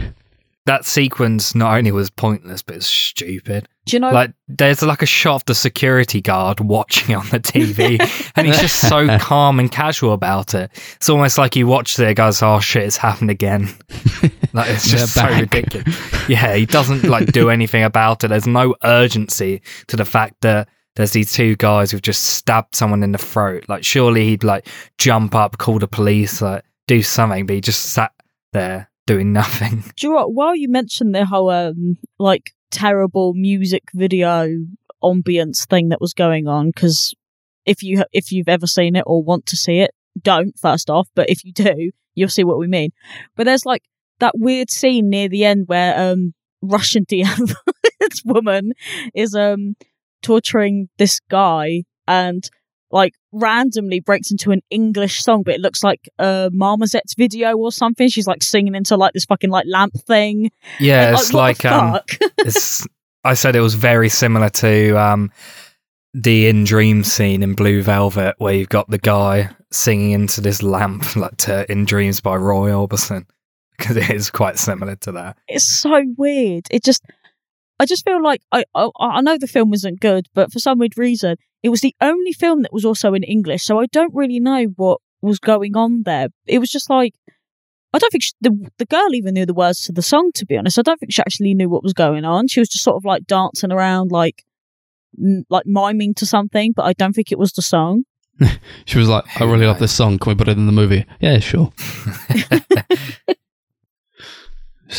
that 0.66 0.84
sequence 0.84 1.54
not 1.54 1.74
only 1.78 1.90
was 1.90 2.10
pointless 2.10 2.60
but 2.60 2.76
it's 2.76 2.86
stupid. 2.86 3.66
Do 3.88 3.96
you 3.96 4.00
know 4.00 4.10
Like 4.10 4.32
there's 4.48 4.82
like 4.82 5.00
a 5.00 5.06
shot 5.06 5.36
of 5.36 5.44
the 5.46 5.54
security 5.54 6.20
guard 6.20 6.60
watching 6.60 7.14
on 7.14 7.26
the 7.28 7.40
TV 7.40 7.98
and 8.36 8.46
he's 8.46 8.60
just 8.60 8.88
so 8.88 9.18
calm 9.18 9.58
and 9.58 9.72
casual 9.72 10.12
about 10.12 10.54
it. 10.54 10.70
It's 10.96 11.08
almost 11.08 11.38
like 11.38 11.54
he 11.54 11.64
watched 11.64 11.98
it 11.98 12.06
and 12.06 12.16
goes, 12.16 12.42
Oh 12.42 12.60
shit, 12.60 12.82
it's 12.82 12.96
happened 12.96 13.30
again. 13.30 13.68
Like 14.54 14.70
it's 14.70 14.88
just 14.90 15.14
so 15.14 15.26
ridiculous. 15.26 15.94
Yeah, 16.26 16.54
he 16.54 16.64
doesn't 16.64 17.04
like 17.04 17.32
do 17.32 17.50
anything 17.50 17.84
about 17.84 18.24
it. 18.24 18.28
There's 18.28 18.46
no 18.46 18.74
urgency 18.82 19.60
to 19.88 19.96
the 19.96 20.06
fact 20.06 20.40
that 20.40 20.68
there's 20.96 21.12
these 21.12 21.32
two 21.32 21.54
guys 21.56 21.90
who've 21.90 22.02
just 22.02 22.22
stabbed 22.24 22.74
someone 22.74 23.02
in 23.02 23.12
the 23.12 23.18
throat. 23.18 23.66
Like 23.68 23.84
surely 23.84 24.24
he'd 24.24 24.44
like 24.44 24.66
jump 24.96 25.34
up, 25.34 25.58
call 25.58 25.78
the 25.78 25.86
police, 25.86 26.40
like 26.40 26.64
do 26.86 27.02
something, 27.02 27.44
but 27.44 27.54
he 27.54 27.60
just 27.60 27.92
sat 27.92 28.12
there 28.54 28.90
doing 29.06 29.34
nothing. 29.34 29.84
Do 29.96 30.06
you 30.06 30.12
know 30.12 30.16
what? 30.16 30.32
While 30.32 30.56
you 30.56 30.68
mentioned 30.68 31.14
the 31.14 31.26
whole 31.26 31.50
um 31.50 31.98
like 32.18 32.52
terrible 32.70 33.34
music 33.34 33.84
video 33.94 34.48
ambience 35.02 35.66
thing 35.66 35.90
that 35.90 36.00
was 36.00 36.14
going 36.14 36.46
on, 36.48 36.68
because 36.68 37.14
if 37.66 37.82
you 37.82 38.04
if 38.12 38.32
you've 38.32 38.48
ever 38.48 38.66
seen 38.66 38.96
it 38.96 39.04
or 39.06 39.22
want 39.22 39.46
to 39.46 39.56
see 39.56 39.80
it, 39.80 39.90
don't 40.20 40.58
first 40.58 40.90
off. 40.90 41.08
But 41.14 41.30
if 41.30 41.44
you 41.44 41.52
do, 41.52 41.90
you'll 42.14 42.28
see 42.28 42.44
what 42.44 42.58
we 42.58 42.66
mean. 42.66 42.90
But 43.36 43.44
there's 43.44 43.66
like 43.66 43.82
that 44.20 44.38
weird 44.38 44.70
scene 44.70 45.08
near 45.08 45.28
the 45.28 45.44
end 45.44 45.64
where 45.66 46.12
um 46.12 46.34
Russian 46.62 47.04
DM 47.10 47.54
woman 48.24 48.72
is 49.14 49.34
um 49.34 49.76
torturing 50.22 50.88
this 50.98 51.20
guy 51.28 51.84
and 52.06 52.48
like 52.90 53.14
randomly 53.32 54.00
breaks 54.00 54.30
into 54.30 54.50
an 54.50 54.62
English 54.70 55.22
song, 55.22 55.42
but 55.42 55.54
it 55.54 55.60
looks 55.60 55.82
like 55.84 56.08
a 56.18 56.50
Marmoset's 56.52 57.14
video 57.14 57.56
or 57.56 57.72
something. 57.72 58.08
She's 58.08 58.26
like 58.26 58.42
singing 58.42 58.74
into 58.74 58.96
like 58.96 59.12
this 59.12 59.24
fucking 59.24 59.50
like 59.50 59.66
lamp 59.68 59.94
thing. 60.06 60.50
Yeah, 60.80 61.08
And, 61.08 61.16
it's 61.16 61.32
like 61.32 61.58
the 61.58 61.74
um 61.74 62.00
it's 62.38 62.86
I 63.24 63.34
said 63.34 63.56
it 63.56 63.60
was 63.60 63.74
very 63.74 64.08
similar 64.08 64.48
to 64.50 64.98
um 64.98 65.30
the 66.14 66.48
in 66.48 66.64
dream 66.64 67.04
scene 67.04 67.42
in 67.42 67.54
Blue 67.54 67.82
Velvet 67.82 68.34
where 68.38 68.54
you've 68.54 68.68
got 68.68 68.88
the 68.90 68.98
guy 68.98 69.50
singing 69.70 70.12
into 70.12 70.40
this 70.40 70.62
lamp 70.62 71.16
like 71.16 71.36
to 71.38 71.70
In 71.70 71.84
Dreams 71.84 72.20
by 72.20 72.36
Roy 72.36 72.70
Orbison 72.70 73.26
because 73.78 73.96
it 73.96 74.10
is 74.10 74.30
quite 74.30 74.58
similar 74.58 74.96
to 74.96 75.12
that. 75.12 75.36
it's 75.46 75.66
so 75.66 76.02
weird. 76.16 76.66
It 76.70 76.82
just, 76.82 77.04
I 77.78 77.84
just 77.84 78.04
feel 78.04 78.20
like 78.20 78.42
I, 78.50 78.64
I, 78.74 78.88
I 78.98 79.20
know 79.20 79.38
the 79.38 79.46
film 79.46 79.72
isn't 79.72 80.00
good, 80.00 80.26
but 80.34 80.52
for 80.52 80.58
some 80.58 80.78
weird 80.78 80.98
reason, 80.98 81.36
it 81.62 81.70
was 81.70 81.80
the 81.80 81.94
only 82.00 82.32
film 82.32 82.62
that 82.62 82.72
was 82.72 82.84
also 82.84 83.14
in 83.14 83.22
English, 83.22 83.64
so 83.64 83.80
I 83.80 83.86
don't 83.86 84.14
really 84.14 84.40
know 84.40 84.64
what 84.76 85.00
was 85.20 85.38
going 85.38 85.76
on 85.76 86.02
there. 86.04 86.28
It 86.46 86.58
was 86.58 86.70
just 86.70 86.88
like 86.90 87.14
I 87.92 87.98
don't 87.98 88.10
think 88.10 88.22
she, 88.22 88.32
the 88.40 88.70
the 88.78 88.86
girl 88.86 89.14
even 89.14 89.34
knew 89.34 89.46
the 89.46 89.54
words 89.54 89.82
to 89.84 89.92
the 89.92 90.02
song. 90.02 90.30
To 90.34 90.46
be 90.46 90.56
honest, 90.56 90.78
I 90.78 90.82
don't 90.82 90.98
think 91.00 91.12
she 91.12 91.22
actually 91.22 91.54
knew 91.54 91.68
what 91.68 91.82
was 91.82 91.94
going 91.94 92.24
on. 92.24 92.48
She 92.48 92.60
was 92.60 92.68
just 92.68 92.84
sort 92.84 92.96
of 92.96 93.04
like 93.04 93.26
dancing 93.26 93.72
around, 93.72 94.12
like 94.12 94.44
m- 95.18 95.44
like 95.48 95.66
miming 95.66 96.14
to 96.14 96.26
something, 96.26 96.72
but 96.72 96.84
I 96.84 96.92
don't 96.92 97.14
think 97.14 97.32
it 97.32 97.38
was 97.38 97.52
the 97.52 97.62
song. 97.62 98.04
She 98.84 98.98
was 98.98 99.08
like, 99.08 99.24
I 99.40 99.44
really 99.44 99.66
love 99.66 99.80
this 99.80 99.92
song. 99.92 100.18
Can 100.18 100.30
we 100.30 100.36
put 100.36 100.48
it 100.48 100.56
in 100.56 100.66
the 100.66 100.72
movie? 100.72 101.04
Yeah, 101.20 101.40
sure. 101.40 101.72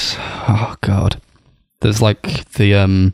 oh 0.48 0.76
god. 0.82 1.22
There's 1.80 2.02
like 2.02 2.52
the 2.52 2.76
um 2.76 3.14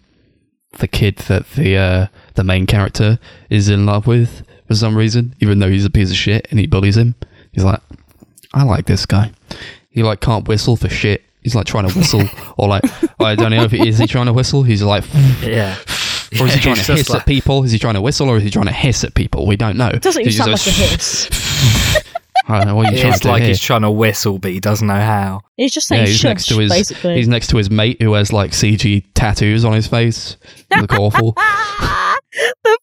the 0.79 0.87
kid 0.87 1.17
that 1.27 1.47
the 1.51 1.77
uh 1.77 2.07
the 2.35 2.43
main 2.43 2.65
character 2.65 3.19
is 3.49 3.69
in 3.69 3.85
love 3.85 4.07
with 4.07 4.43
for 4.67 4.75
some 4.75 4.95
reason, 4.97 5.35
even 5.39 5.59
though 5.59 5.69
he's 5.69 5.85
a 5.85 5.89
piece 5.89 6.09
of 6.11 6.17
shit 6.17 6.47
and 6.51 6.59
he 6.59 6.67
bullies 6.67 6.97
him. 6.97 7.15
He's 7.51 7.63
like, 7.63 7.79
I 8.53 8.63
like 8.63 8.85
this 8.85 9.05
guy. 9.05 9.31
He 9.89 10.03
like 10.03 10.21
can't 10.21 10.47
whistle 10.47 10.75
for 10.75 10.89
shit. 10.89 11.23
He's 11.41 11.55
like 11.55 11.67
trying 11.67 11.87
to 11.87 11.95
whistle, 11.97 12.23
or 12.57 12.67
like 12.67 12.83
I 13.21 13.35
don't 13.35 13.51
know 13.51 13.63
if 13.63 13.71
he, 13.71 13.87
is 13.87 13.97
he 13.99 14.07
trying 14.07 14.25
to 14.25 14.33
whistle. 14.33 14.63
He's 14.63 14.81
like, 14.81 15.03
yeah. 15.43 15.77
or 16.39 16.47
is 16.47 16.55
he 16.55 16.59
trying 16.59 16.75
to 16.75 16.81
He's 16.81 16.87
hiss 16.87 17.09
like- 17.09 17.21
at 17.21 17.27
people? 17.27 17.63
Is 17.63 17.71
he 17.71 17.77
trying 17.79 17.93
to 17.93 18.01
whistle, 18.01 18.29
or 18.29 18.37
is 18.37 18.43
he 18.43 18.49
trying 18.49 18.65
to 18.65 18.71
hiss 18.71 19.03
at 19.03 19.13
people? 19.13 19.45
We 19.45 19.55
don't 19.55 19.77
know. 19.77 19.91
Doesn't 19.91 20.21
even 20.21 20.29
He's 20.31 20.37
sound 20.37 20.51
like 20.51 20.65
a 20.65 20.71
hiss. 20.71 22.01
I 22.47 22.59
don't 22.59 22.67
know 22.67 22.75
what 22.75 22.91
you're 22.91 23.01
trying 23.01 23.13
It's 23.13 23.21
to 23.21 23.27
like 23.27 23.43
he's 23.43 23.59
trying 23.59 23.81
to 23.81 23.89
whistle, 23.91 24.37
but 24.37 24.51
he 24.51 24.59
doesn't 24.59 24.87
know 24.87 24.93
how. 24.93 25.41
He's 25.57 25.73
just 25.73 25.87
saying 25.87 26.03
Yeah, 26.03 26.07
he's 26.09 26.17
shush, 26.17 26.29
next 26.29 26.45
to 26.47 26.59
his 26.59 26.71
basically. 26.71 27.15
he's 27.15 27.27
next 27.27 27.47
to 27.49 27.57
his 27.57 27.69
mate 27.71 28.01
who 28.01 28.13
has 28.13 28.31
like 28.31 28.51
CG 28.51 29.03
tattoos 29.15 29.65
on 29.65 29.73
his 29.73 29.87
face. 29.87 30.37
Look 30.79 30.93
awful. 30.93 31.35
The- 32.63 32.77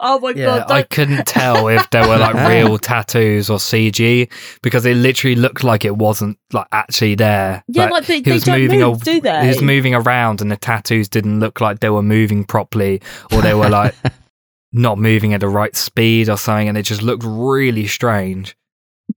oh 0.00 0.18
my 0.20 0.30
Yeah, 0.30 0.44
god! 0.46 0.70
I 0.70 0.78
don't- 0.80 0.90
couldn't 0.90 1.26
tell 1.26 1.68
if 1.68 1.88
there 1.90 2.06
were 2.06 2.18
like 2.18 2.34
real 2.48 2.78
tattoos 2.78 3.48
or 3.48 3.58
CG 3.58 4.28
because 4.62 4.84
it 4.86 4.96
literally 4.96 5.36
looked 5.36 5.62
like 5.64 5.84
it 5.84 5.96
wasn't 5.96 6.38
like 6.52 6.66
actually 6.72 7.14
there. 7.14 7.62
Yeah, 7.68 7.86
like, 7.86 8.06
they- 8.06 8.16
he 8.16 8.20
they 8.22 8.32
was 8.32 8.42
don't 8.44 8.66
move, 8.66 9.00
a- 9.02 9.04
do 9.04 9.20
they? 9.20 9.42
He 9.42 9.48
was 9.48 9.62
moving 9.62 9.94
around, 9.94 10.40
and 10.40 10.50
the 10.50 10.56
tattoos 10.56 11.08
didn't 11.08 11.38
look 11.40 11.60
like 11.60 11.80
they 11.80 11.90
were 11.90 12.02
moving 12.02 12.44
properly, 12.44 13.00
or 13.32 13.40
they 13.40 13.54
were 13.54 13.68
like 13.68 13.94
not 14.72 14.98
moving 14.98 15.32
at 15.34 15.40
the 15.40 15.48
right 15.48 15.74
speed 15.76 16.28
or 16.28 16.36
something, 16.36 16.68
and 16.68 16.76
it 16.76 16.82
just 16.82 17.02
looked 17.02 17.22
really 17.24 17.86
strange. 17.86 18.56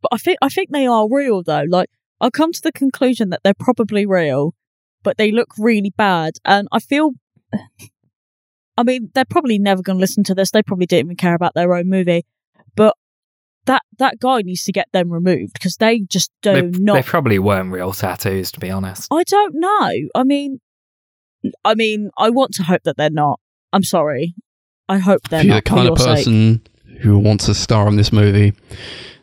But 0.01 0.09
I 0.11 0.17
think 0.17 0.37
I 0.41 0.49
think 0.49 0.69
they 0.71 0.85
are 0.87 1.07
real 1.09 1.43
though. 1.43 1.65
Like 1.67 1.89
I've 2.19 2.31
come 2.31 2.51
to 2.51 2.61
the 2.61 2.71
conclusion 2.71 3.29
that 3.29 3.41
they're 3.43 3.53
probably 3.53 4.05
real, 4.05 4.53
but 5.03 5.17
they 5.17 5.31
look 5.31 5.49
really 5.57 5.93
bad, 5.95 6.33
and 6.45 6.67
I 6.71 6.79
feel. 6.79 7.11
I 8.77 8.83
mean, 8.83 9.11
they're 9.13 9.25
probably 9.25 9.59
never 9.59 9.81
going 9.81 9.97
to 9.97 10.01
listen 10.01 10.23
to 10.23 10.33
this. 10.33 10.49
They 10.51 10.63
probably 10.63 10.85
didn't 10.85 11.07
even 11.07 11.17
care 11.17 11.35
about 11.35 11.53
their 11.53 11.73
own 11.75 11.89
movie, 11.89 12.25
but 12.75 12.95
that 13.65 13.81
that 13.99 14.19
guy 14.19 14.41
needs 14.41 14.63
to 14.63 14.71
get 14.71 14.87
them 14.93 15.11
removed 15.11 15.53
because 15.53 15.75
they 15.75 15.99
just 15.99 16.31
do 16.41 16.53
They, 16.71 16.79
not. 16.79 16.93
they 16.93 17.03
probably 17.03 17.37
weren't 17.37 17.71
real 17.71 17.91
tattoos, 17.91 18.51
to 18.53 18.59
be 18.59 18.71
honest. 18.71 19.07
I 19.11 19.23
don't 19.23 19.55
know. 19.55 19.91
I 20.15 20.23
mean, 20.23 20.61
I 21.65 21.75
mean, 21.75 22.09
I 22.17 22.29
want 22.29 22.53
to 22.55 22.63
hope 22.63 22.81
that 22.85 22.97
they're 22.97 23.09
not. 23.09 23.39
I'm 23.73 23.83
sorry. 23.83 24.33
I 24.89 24.97
hope 24.97 25.21
they're 25.29 25.41
if 25.41 25.45
you're 25.45 25.61
the 25.61 25.61
not 25.61 25.67
for 25.67 25.75
kind 25.75 25.83
your 25.85 25.93
of 25.93 25.99
sake. 25.99 26.25
person 26.25 26.61
who 27.01 27.19
wants 27.19 27.45
to 27.47 27.53
star 27.53 27.87
in 27.87 27.97
this 27.97 28.11
movie, 28.11 28.53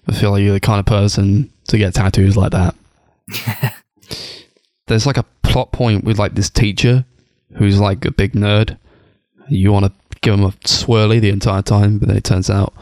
I 0.09 0.15
feel 0.15 0.31
like 0.31 0.43
you're 0.43 0.53
the 0.55 0.61
kind 0.61 0.81
of 0.81 0.87
person 0.87 1.53
to 1.69 1.79
get 1.79 1.95
tattoos 1.95 2.37
like 2.37 2.53
that. 2.53 2.75
There's 4.87 5.07
like 5.07 5.19
a 5.19 5.25
plot 5.43 5.73
point 5.73 6.05
with 6.05 6.19
like 6.19 6.35
this 6.35 6.49
teacher 6.51 7.05
who's 7.57 7.79
like 7.79 8.05
a 8.05 8.11
big 8.11 8.33
nerd. 8.33 8.79
You 9.49 9.71
want 9.73 9.87
to 9.87 9.93
give 10.21 10.35
him 10.35 10.45
a 10.45 10.51
swirly 10.65 11.21
the 11.21 11.29
entire 11.31 11.63
time, 11.63 11.99
but 11.99 12.09
then 12.09 12.17
it 12.17 12.25
turns 12.25 12.49
out 12.51 12.73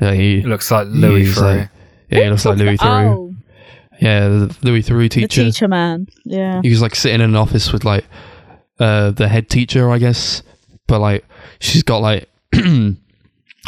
yeah, 0.00 0.12
he, 0.12 0.38
It 0.38 0.46
looks 0.46 0.70
like 0.70 0.86
Louis 0.88 1.24
he's 1.26 1.36
Theroux. 1.36 1.58
like- 1.60 1.70
yeah, 2.08 2.24
he 2.24 2.30
looks 2.30 2.44
like 2.44 2.58
Louis 2.58 2.78
Theroux. 2.78 3.14
Oh, 3.16 3.34
Yeah, 4.00 4.28
the 4.28 4.56
Louis 4.62 4.82
Theroux 4.82 5.02
the 5.02 5.08
teacher. 5.08 5.42
teacher 5.44 5.66
man. 5.68 6.06
Yeah. 6.24 6.60
He 6.62 6.70
was 6.70 6.80
like 6.82 6.94
sitting 6.94 7.16
in 7.20 7.30
an 7.30 7.36
office 7.36 7.72
with 7.72 7.84
like 7.84 8.04
uh 8.78 9.10
the 9.10 9.26
head 9.28 9.48
teacher, 9.50 9.90
I 9.90 9.98
guess. 9.98 10.42
But 10.86 11.00
like 11.00 11.24
she's 11.58 11.82
got 11.82 11.98
like 12.02 12.28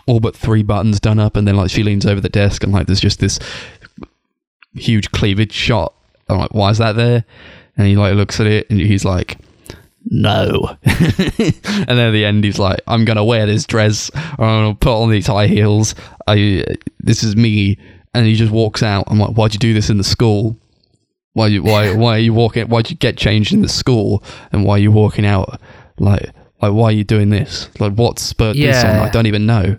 all 0.08 0.20
but 0.20 0.34
three 0.34 0.62
buttons 0.62 0.98
done 0.98 1.18
up 1.18 1.36
and 1.36 1.46
then 1.46 1.54
like 1.54 1.70
she 1.70 1.82
leans 1.82 2.06
over 2.06 2.20
the 2.20 2.30
desk 2.30 2.64
and 2.64 2.72
like 2.72 2.86
there's 2.86 3.00
just 3.00 3.20
this 3.20 3.38
huge 4.74 5.12
cleavage 5.12 5.52
shot. 5.52 5.94
I'm 6.28 6.38
like, 6.38 6.54
why 6.54 6.70
is 6.70 6.78
that 6.78 6.96
there? 6.96 7.24
And 7.76 7.86
he 7.86 7.96
like 7.96 8.14
looks 8.14 8.40
at 8.40 8.46
it 8.46 8.68
and 8.70 8.80
he's 8.80 9.04
like 9.04 9.38
no. 10.10 10.76
and 10.84 11.86
then 11.86 11.98
at 11.98 12.10
the 12.12 12.24
end 12.24 12.42
he's 12.42 12.58
like, 12.58 12.80
I'm 12.86 13.04
gonna 13.04 13.24
wear 13.24 13.44
this 13.44 13.66
dress, 13.66 14.10
I'm 14.14 14.36
gonna 14.38 14.74
put 14.74 15.02
on 15.02 15.10
these 15.10 15.26
high 15.26 15.46
heels. 15.46 15.94
I 16.26 16.64
this 17.00 17.22
is 17.22 17.36
me 17.36 17.78
and 18.14 18.26
he 18.26 18.34
just 18.34 18.52
walks 18.52 18.82
out. 18.82 19.04
I'm 19.08 19.18
like, 19.18 19.36
why'd 19.36 19.52
you 19.52 19.60
do 19.60 19.74
this 19.74 19.90
in 19.90 19.98
the 19.98 20.04
school? 20.04 20.56
Why 21.34 21.48
you 21.48 21.62
why 21.62 21.94
why 21.94 22.16
are 22.16 22.20
you 22.20 22.32
walking? 22.32 22.66
Why'd 22.68 22.88
you 22.88 22.96
get 22.96 23.18
changed 23.18 23.52
in 23.52 23.60
the 23.60 23.68
school? 23.68 24.24
And 24.52 24.64
why 24.64 24.76
are 24.76 24.78
you 24.78 24.90
walking 24.90 25.26
out? 25.26 25.60
Like 25.98 26.30
like 26.62 26.72
why 26.72 26.84
are 26.84 26.92
you 26.92 27.04
doing 27.04 27.28
this? 27.28 27.68
Like 27.78 27.92
what 27.92 28.18
spurred 28.18 28.56
this 28.56 28.82
on? 28.82 28.96
I 28.96 29.10
don't 29.10 29.26
even 29.26 29.44
know. 29.44 29.78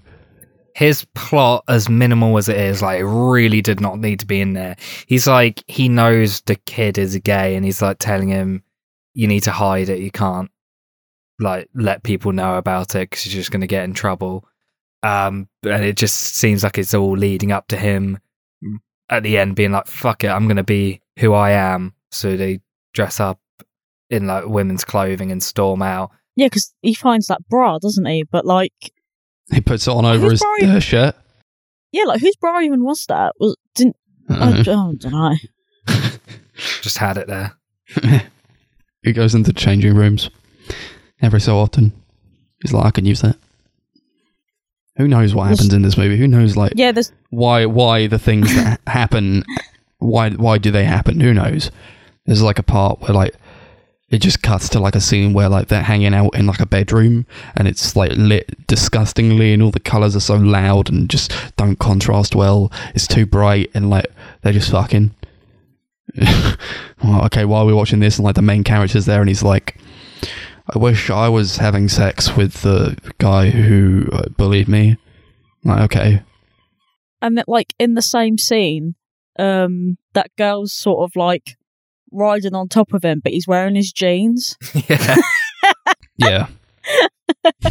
His 0.80 1.06
plot, 1.14 1.66
as 1.68 1.90
minimal 1.90 2.38
as 2.38 2.48
it 2.48 2.56
is, 2.56 2.82
like 2.82 3.02
really 3.04 3.62
did 3.62 3.82
not 3.82 4.00
need 4.00 4.22
to 4.22 4.26
be 4.26 4.40
in 4.40 4.54
there. 4.54 4.78
He's 5.08 5.28
like 5.28 5.62
he 5.68 5.90
knows 5.90 6.40
the 6.44 6.56
kid 6.56 6.98
is 6.98 7.18
gay, 7.18 7.58
and 7.58 7.66
he's 7.66 7.82
like 7.82 7.98
telling 8.00 8.30
him, 8.30 8.64
"You 9.14 9.28
need 9.28 9.42
to 9.42 9.52
hide 9.52 9.90
it. 9.90 10.00
You 10.00 10.10
can't 10.10 10.50
like 11.38 11.68
let 11.76 12.04
people 12.04 12.32
know 12.32 12.56
about 12.56 12.96
it 12.96 13.10
because 13.10 13.26
you're 13.26 13.42
just 13.42 13.52
going 13.52 13.60
to 13.60 13.68
get 13.68 13.84
in 13.84 13.94
trouble." 13.94 14.46
Um, 15.04 15.50
and 15.64 15.84
it 15.84 15.98
just 15.98 16.16
seems 16.16 16.64
like 16.64 16.78
it's 16.78 16.94
all 16.94 17.12
leading 17.12 17.52
up 17.52 17.68
to 17.68 17.78
him 17.78 18.20
at 19.10 19.24
the 19.24 19.38
end 19.38 19.58
being 19.58 19.74
like, 19.74 19.88
"Fuck 19.88 20.24
it, 20.24 20.30
I'm 20.30 20.46
going 20.46 20.56
to 20.56 20.64
be 20.64 21.02
who 21.20 21.34
I 21.34 21.52
am." 21.52 21.94
So 22.12 22.38
they 22.38 22.62
dress 22.94 23.20
up 23.20 23.42
in 24.10 24.28
like 24.28 24.46
women's 24.46 24.86
clothing 24.86 25.30
and 25.30 25.44
storm 25.44 25.82
out. 25.82 26.12
Yeah, 26.38 26.46
because 26.46 26.74
he 26.82 26.94
finds 26.94 27.28
that 27.28 27.46
bra, 27.50 27.80
doesn't 27.80 28.06
he? 28.06 28.24
But 28.24 28.46
like, 28.46 28.94
He 29.54 29.62
puts 29.62 29.88
it 29.88 29.92
on 29.92 30.06
over 30.06 30.24
Who's 30.24 30.32
his 30.34 30.42
borrowing- 30.42 30.76
uh, 30.76 30.80
shirt. 30.80 31.16
yeah, 31.92 32.04
like 32.04 32.22
whose 32.22 32.36
bra 32.36 32.60
even 32.62 32.84
was 32.84 33.06
that? 33.08 33.34
Was 33.40 33.56
didn't 33.76 33.96
I, 34.30 34.34
Uh, 34.34 34.64
oh, 34.68 34.94
don't 34.94 35.06
know. 35.12 35.36
Just 36.82 36.98
had 36.98 37.18
it 37.18 37.28
there. 37.28 37.54
he 39.04 39.12
goes 39.14 39.34
into 39.34 39.54
changing 39.54 39.96
rooms 39.96 40.30
every 41.22 41.42
so 41.42 41.58
often. 41.58 41.94
He's 42.62 42.74
like, 42.74 42.86
I 42.86 42.92
can 42.92 43.06
use 43.06 43.22
that. 43.22 43.38
Who 44.98 45.08
knows 45.08 45.34
what 45.34 45.48
happens 45.48 45.74
in 45.74 45.82
this 45.82 45.98
movie? 45.98 46.18
Who 46.18 46.28
knows 46.28 46.58
like 46.58 46.74
Yeah, 46.76 46.92
there's 46.92 47.12
why 47.30 47.66
why 47.66 48.08
the 48.08 48.20
things 48.20 48.54
that 48.56 48.82
happen 48.88 49.44
why 50.00 50.32
why 50.32 50.58
do 50.58 50.72
they 50.72 50.84
happen 50.86 51.20
who 51.20 51.34
knows 51.34 51.72
there's 52.26 52.42
like 52.44 52.60
a 52.60 52.64
part 52.64 53.02
where 53.02 53.14
like 53.14 53.34
it 54.10 54.20
just 54.20 54.42
cuts 54.42 54.70
to 54.70 54.80
like 54.80 54.96
a 54.96 55.02
scene 55.02 55.34
where 55.34 55.50
like 55.50 55.68
they're 55.68 55.84
hanging 55.84 56.14
out 56.14 56.36
in 56.36 56.48
like 56.48 56.60
a 56.60 56.66
bedroom 56.66 57.26
and 57.56 57.68
it's 57.68 57.96
like 57.96 58.12
lit 58.16 58.68
disgustingly 58.68 59.54
and 59.54 59.62
all 59.62 59.72
the 59.72 59.80
colors 59.80 60.16
are 60.16 60.22
so 60.22 60.36
loud 60.36 60.90
and 60.90 61.10
just 61.10 61.32
don't 61.58 61.80
contrast 61.80 62.36
well. 62.36 62.72
It's 62.96 63.08
too 63.08 63.26
bright 63.26 63.70
and 63.74 63.90
like 63.90 64.08
they're 64.42 64.54
just 64.54 64.72
fucking 64.72 65.14
well, 67.04 67.24
okay 67.26 67.46
while 67.46 67.68
we're 67.68 67.76
watching 67.76 68.00
this 68.00 68.18
and 68.18 68.26
like 68.26 68.36
the 68.36 68.42
main 68.42 68.64
character's 68.64 69.06
there 69.06 69.20
and 69.20 69.30
he's 69.30 69.44
like 69.44 69.78
i 70.74 70.76
wish 70.76 71.12
i 71.12 71.30
was 71.30 71.58
having 71.58 71.88
sex 71.88 72.36
with 72.36 72.64
the 72.64 72.98
guy 73.20 73.52
who 73.52 74.08
uh, 74.12 74.28
bullied 74.30 74.68
me. 74.68 74.98
Like 75.64 75.82
okay. 75.82 76.24
And 77.22 77.38
that 77.38 77.50
like 77.50 77.74
in 77.78 77.96
the 77.96 78.02
same 78.02 78.38
scene, 78.38 78.96
um, 79.38 79.98
that 80.14 80.32
girl's 80.38 80.74
sort 80.74 81.04
of 81.04 81.16
like 81.16 81.58
riding 82.12 82.54
on 82.56 82.68
top 82.68 82.94
of 82.94 83.04
him, 83.04 83.20
but 83.24 83.32
he's 83.34 83.48
wearing 83.48 83.76
his 83.76 83.92
jeans. 83.92 84.58
yeah. 84.90 85.16
Yeah. 86.18 86.48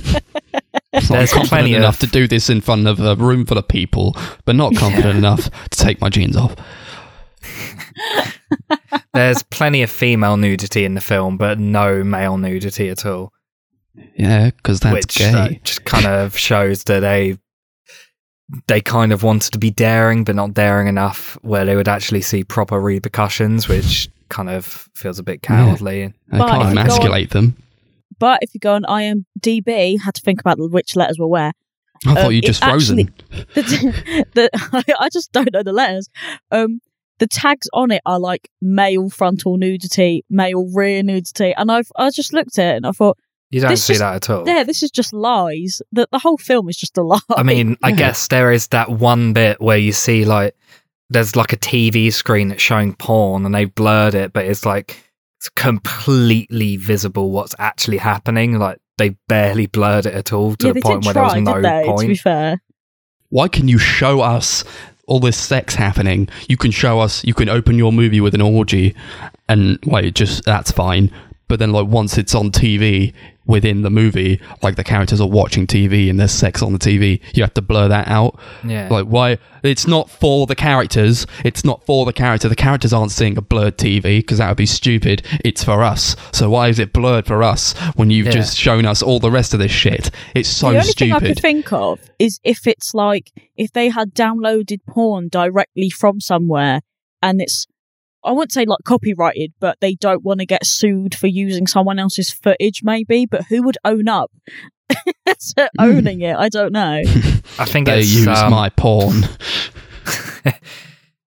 There's 0.93 1.09
confident 1.32 1.48
plenty 1.48 1.74
of- 1.74 1.78
enough 1.81 1.98
to 2.01 2.06
do 2.06 2.27
this 2.28 2.48
in 2.51 2.60
front 2.60 2.86
of 2.86 3.01
a 3.01 3.15
room 3.16 3.44
full 3.47 3.59
of 3.59 3.69
people, 3.69 4.16
but 4.44 4.56
not 4.56 4.74
confident 4.77 5.16
enough 5.19 5.51
to 5.70 5.78
take 5.78 6.01
my 6.01 6.09
jeans 6.09 6.36
off. 6.36 6.55
There's 9.15 9.43
plenty 9.44 9.82
of 9.82 9.90
female 9.90 10.36
nudity 10.36 10.85
in 10.85 10.94
the 10.94 11.01
film, 11.01 11.36
but 11.36 11.59
no 11.59 12.05
male 12.05 12.39
nudity 12.39 12.89
at 12.89 13.05
all. 13.05 13.32
Yeah, 14.16 14.51
because 14.51 14.81
that's 14.81 14.94
which 14.94 15.16
gay. 15.16 15.32
uh, 15.32 15.48
just 15.65 15.85
kind 15.85 16.06
of 16.06 16.36
shows 16.36 16.85
that 16.85 17.01
they 17.01 17.36
they 18.66 18.81
kind 18.81 19.12
of 19.12 19.23
wanted 19.23 19.52
to 19.52 19.59
be 19.59 19.70
daring, 19.70 20.24
but 20.24 20.35
not 20.36 20.55
daring 20.55 20.86
enough, 20.86 21.36
where 21.43 21.65
they 21.65 21.77
would 21.77 21.89
actually 21.89 22.23
see 22.23 22.44
proper 22.44 22.81
repercussions, 22.81 23.69
which 23.69 24.09
kind 24.29 24.49
of 24.51 24.65
feels 24.95 25.19
a 25.19 25.23
bit 25.23 25.43
cowardly. 25.43 26.13
I 26.33 26.39
But 26.39 26.49
can't 26.49 26.63
if 26.63 26.69
you 26.69 26.75
go 26.75 26.81
on- 26.81 26.87
emasculate 26.87 27.31
them. 27.31 27.57
But 28.19 28.39
if 28.43 28.53
you 28.55 28.61
go 28.61 28.75
on 28.75 28.83
IMDb, 28.83 30.01
had 30.01 30.15
to 30.15 30.21
think 30.21 30.41
about 30.41 30.57
which 30.59 30.97
letters 30.97 31.19
were 31.19 31.29
where. 31.29 31.53
I 32.07 32.15
thought 32.15 32.25
Um, 32.27 32.33
you 32.33 32.43
just 32.43 32.63
frozen. 32.63 33.11
The, 33.55 34.25
the, 34.35 34.51
I, 34.73 34.83
I 35.01 35.09
just 35.09 35.33
don't 35.33 35.53
know 35.53 35.63
the 35.63 35.73
letters. 35.73 36.09
Um, 36.51 36.81
the 37.19 37.27
tags 37.27 37.69
on 37.73 37.91
it 37.91 38.01
are 38.07 38.21
like 38.21 38.49
male 38.63 39.11
frontal 39.11 39.57
nudity, 39.57 40.25
male 40.31 40.71
rear 40.73 41.03
nudity, 41.03 41.53
and 41.57 41.71
I've 41.73 41.91
I 41.97 42.11
just 42.11 42.33
looked 42.33 42.59
at 42.59 42.75
it 42.75 42.77
and 42.77 42.87
I 42.87 42.93
thought, 42.93 43.19
You 43.51 43.61
don't 43.61 43.71
This 43.71 43.83
see 43.85 43.95
just- 43.95 44.01
that 44.01 44.15
at 44.17 44.31
all. 44.31 44.47
Yeah, 44.47 44.63
this 44.63 44.83
is 44.85 44.91
just 44.93 45.13
lies. 45.13 45.83
The 45.91 46.07
the 46.13 46.21
whole 46.21 46.37
film 46.39 46.69
is 46.69 46.77
just 46.77 46.97
a 46.99 47.03
lie. 47.03 47.19
I 47.37 47.43
mean, 47.43 47.77
I 47.83 47.91
guess 48.03 48.29
there 48.29 48.53
is 48.53 48.69
that 48.69 48.91
one 48.91 49.33
bit 49.33 49.61
where 49.61 49.79
you 49.79 49.91
see 49.93 50.25
like 50.25 50.55
there's 51.11 51.37
like 51.37 51.53
a 51.53 51.57
TV 51.57 52.13
screen 52.13 52.49
that's 52.49 52.63
showing 52.63 52.95
porn 52.95 53.47
and 53.47 53.55
they've 53.55 53.75
blurred 53.75 54.15
it, 54.15 54.33
but 54.33 54.45
it's 54.45 54.67
like 54.67 55.03
it's 55.39 55.49
completely 55.51 56.77
visible 56.77 57.31
what's 57.31 57.55
actually 57.59 57.99
happening. 57.99 58.59
Like 58.59 58.79
they 58.99 59.11
barely 59.29 59.67
blurred 59.67 60.07
it 60.07 60.15
at 60.15 60.33
all 60.33 60.55
to 60.57 60.67
yeah, 60.69 60.73
the 60.75 60.83
point 60.83 61.05
where 61.05 61.15
try, 61.15 61.35
there 61.35 61.43
was 61.43 61.45
no 61.45 61.55
did 61.55 61.65
they? 61.65 61.85
To 61.85 61.97
be 62.01 62.07
point. 62.07 62.19
fair, 62.19 62.63
Why 63.31 63.49
can 63.49 63.69
you 63.69 63.79
show 63.79 64.21
us 64.21 64.65
all 65.07 65.21
this 65.21 65.37
sex 65.37 65.75
happening? 65.75 66.29
You 66.49 66.57
can 66.57 66.71
show 66.71 67.01
us, 67.01 67.25
you 67.25 67.35
can 67.35 67.49
open 67.49 67.79
your 67.79 67.93
movie 67.93 68.21
with 68.21 68.35
an 68.35 68.43
orgy, 68.43 68.95
and 69.49 69.79
like 69.87 70.13
just 70.15 70.45
that's 70.45 70.73
fine. 70.73 71.11
But 71.47 71.59
then, 71.61 71.73
like 71.73 71.87
once 71.87 72.19
it's 72.19 72.35
on 72.35 72.51
TV 72.51 73.15
within 73.49 73.83
the 73.83 73.91
movie, 73.91 74.41
like 74.62 74.77
the 74.77 74.85
characters 74.85 75.20
are 75.20 75.27
watching 75.29 75.66
TV 75.66 76.09
and 76.09 76.20
there's 76.20 76.31
sex 76.31 76.62
on 76.62 76.73
the 76.73 76.79
TV, 76.79 77.20
you 77.35 77.43
have 77.43 77.55
to 77.55 77.62
blur 77.62 77.89
that 77.89 78.07
out. 78.07 78.39
Yeah. 78.65 78.89
Like 78.89 79.07
why? 79.07 79.39
It's 79.65 79.89
not 79.89 80.09
for 80.09 80.47
the 80.47 80.55
characters. 80.55 81.27
It's 81.45 81.65
not 81.65 81.85
for 81.85 82.05
the 82.07 82.12
character. 82.12 82.49
The 82.49 82.55
characters 82.55 82.93
aren't 82.93 83.11
seeing 83.11 83.37
a 83.37 83.41
blurred 83.43 83.77
TV 83.77 84.19
because 84.20 84.39
that 84.39 84.49
would 84.49 84.57
be 84.57 84.66
stupid. 84.66 85.23
It's 85.45 85.65
for 85.65 85.83
us. 85.83 86.15
So 86.33 86.51
why 86.51 86.69
is 86.69 86.79
it 86.79 86.93
blurred 86.93 87.27
for 87.27 87.43
us 87.43 87.73
when 87.97 88.11
you've 88.11 88.27
Yeah. 88.27 88.33
just 88.33 88.57
shown 88.57 88.85
us 88.87 89.03
all 89.03 89.19
the 89.19 89.31
rest 89.33 89.53
of 89.55 89.59
this 89.59 89.73
shit? 89.73 90.11
It's 90.35 90.49
so 90.49 90.70
the 90.70 90.79
only 90.79 90.93
thing 90.93 91.12
I 91.12 91.19
could 91.19 91.41
think 91.41 91.73
of 91.73 91.99
is 92.19 92.39
if 92.45 92.66
it's 92.66 92.95
like 92.95 93.33
if 93.57 93.73
they 93.73 93.89
had 93.89 94.15
downloaded 94.15 94.79
porn 94.87 95.29
directly 95.29 95.91
from 95.91 96.20
somewhere, 96.20 96.83
and 97.23 97.41
it's 97.41 97.66
I 98.24 98.32
wouldn't 98.32 98.53
say 98.53 98.65
like 98.65 98.81
copyrighted, 98.85 99.53
but 99.61 99.78
they 99.81 99.95
don't 99.95 100.24
want 100.24 100.40
to 100.40 100.47
get 100.47 100.66
sued 100.66 101.15
for 101.15 101.27
using 101.28 101.66
someone 101.66 101.99
else's 101.99 102.31
footage, 102.31 102.82
maybe. 102.82 103.27
But 103.27 103.45
who 103.47 103.62
would 103.62 103.78
own 103.85 104.09
up 104.09 104.31
to 105.27 105.70
owning 105.78 106.20
it? 106.23 106.36
I 106.36 106.49
don't 106.49 106.73
know. 106.73 107.03
I 107.59 107.65
think 107.65 107.86
they 107.86 108.01
it's 108.01 108.12
use 108.15 108.27
um, 108.28 108.51
my 108.51 108.70
porn. 108.70 109.23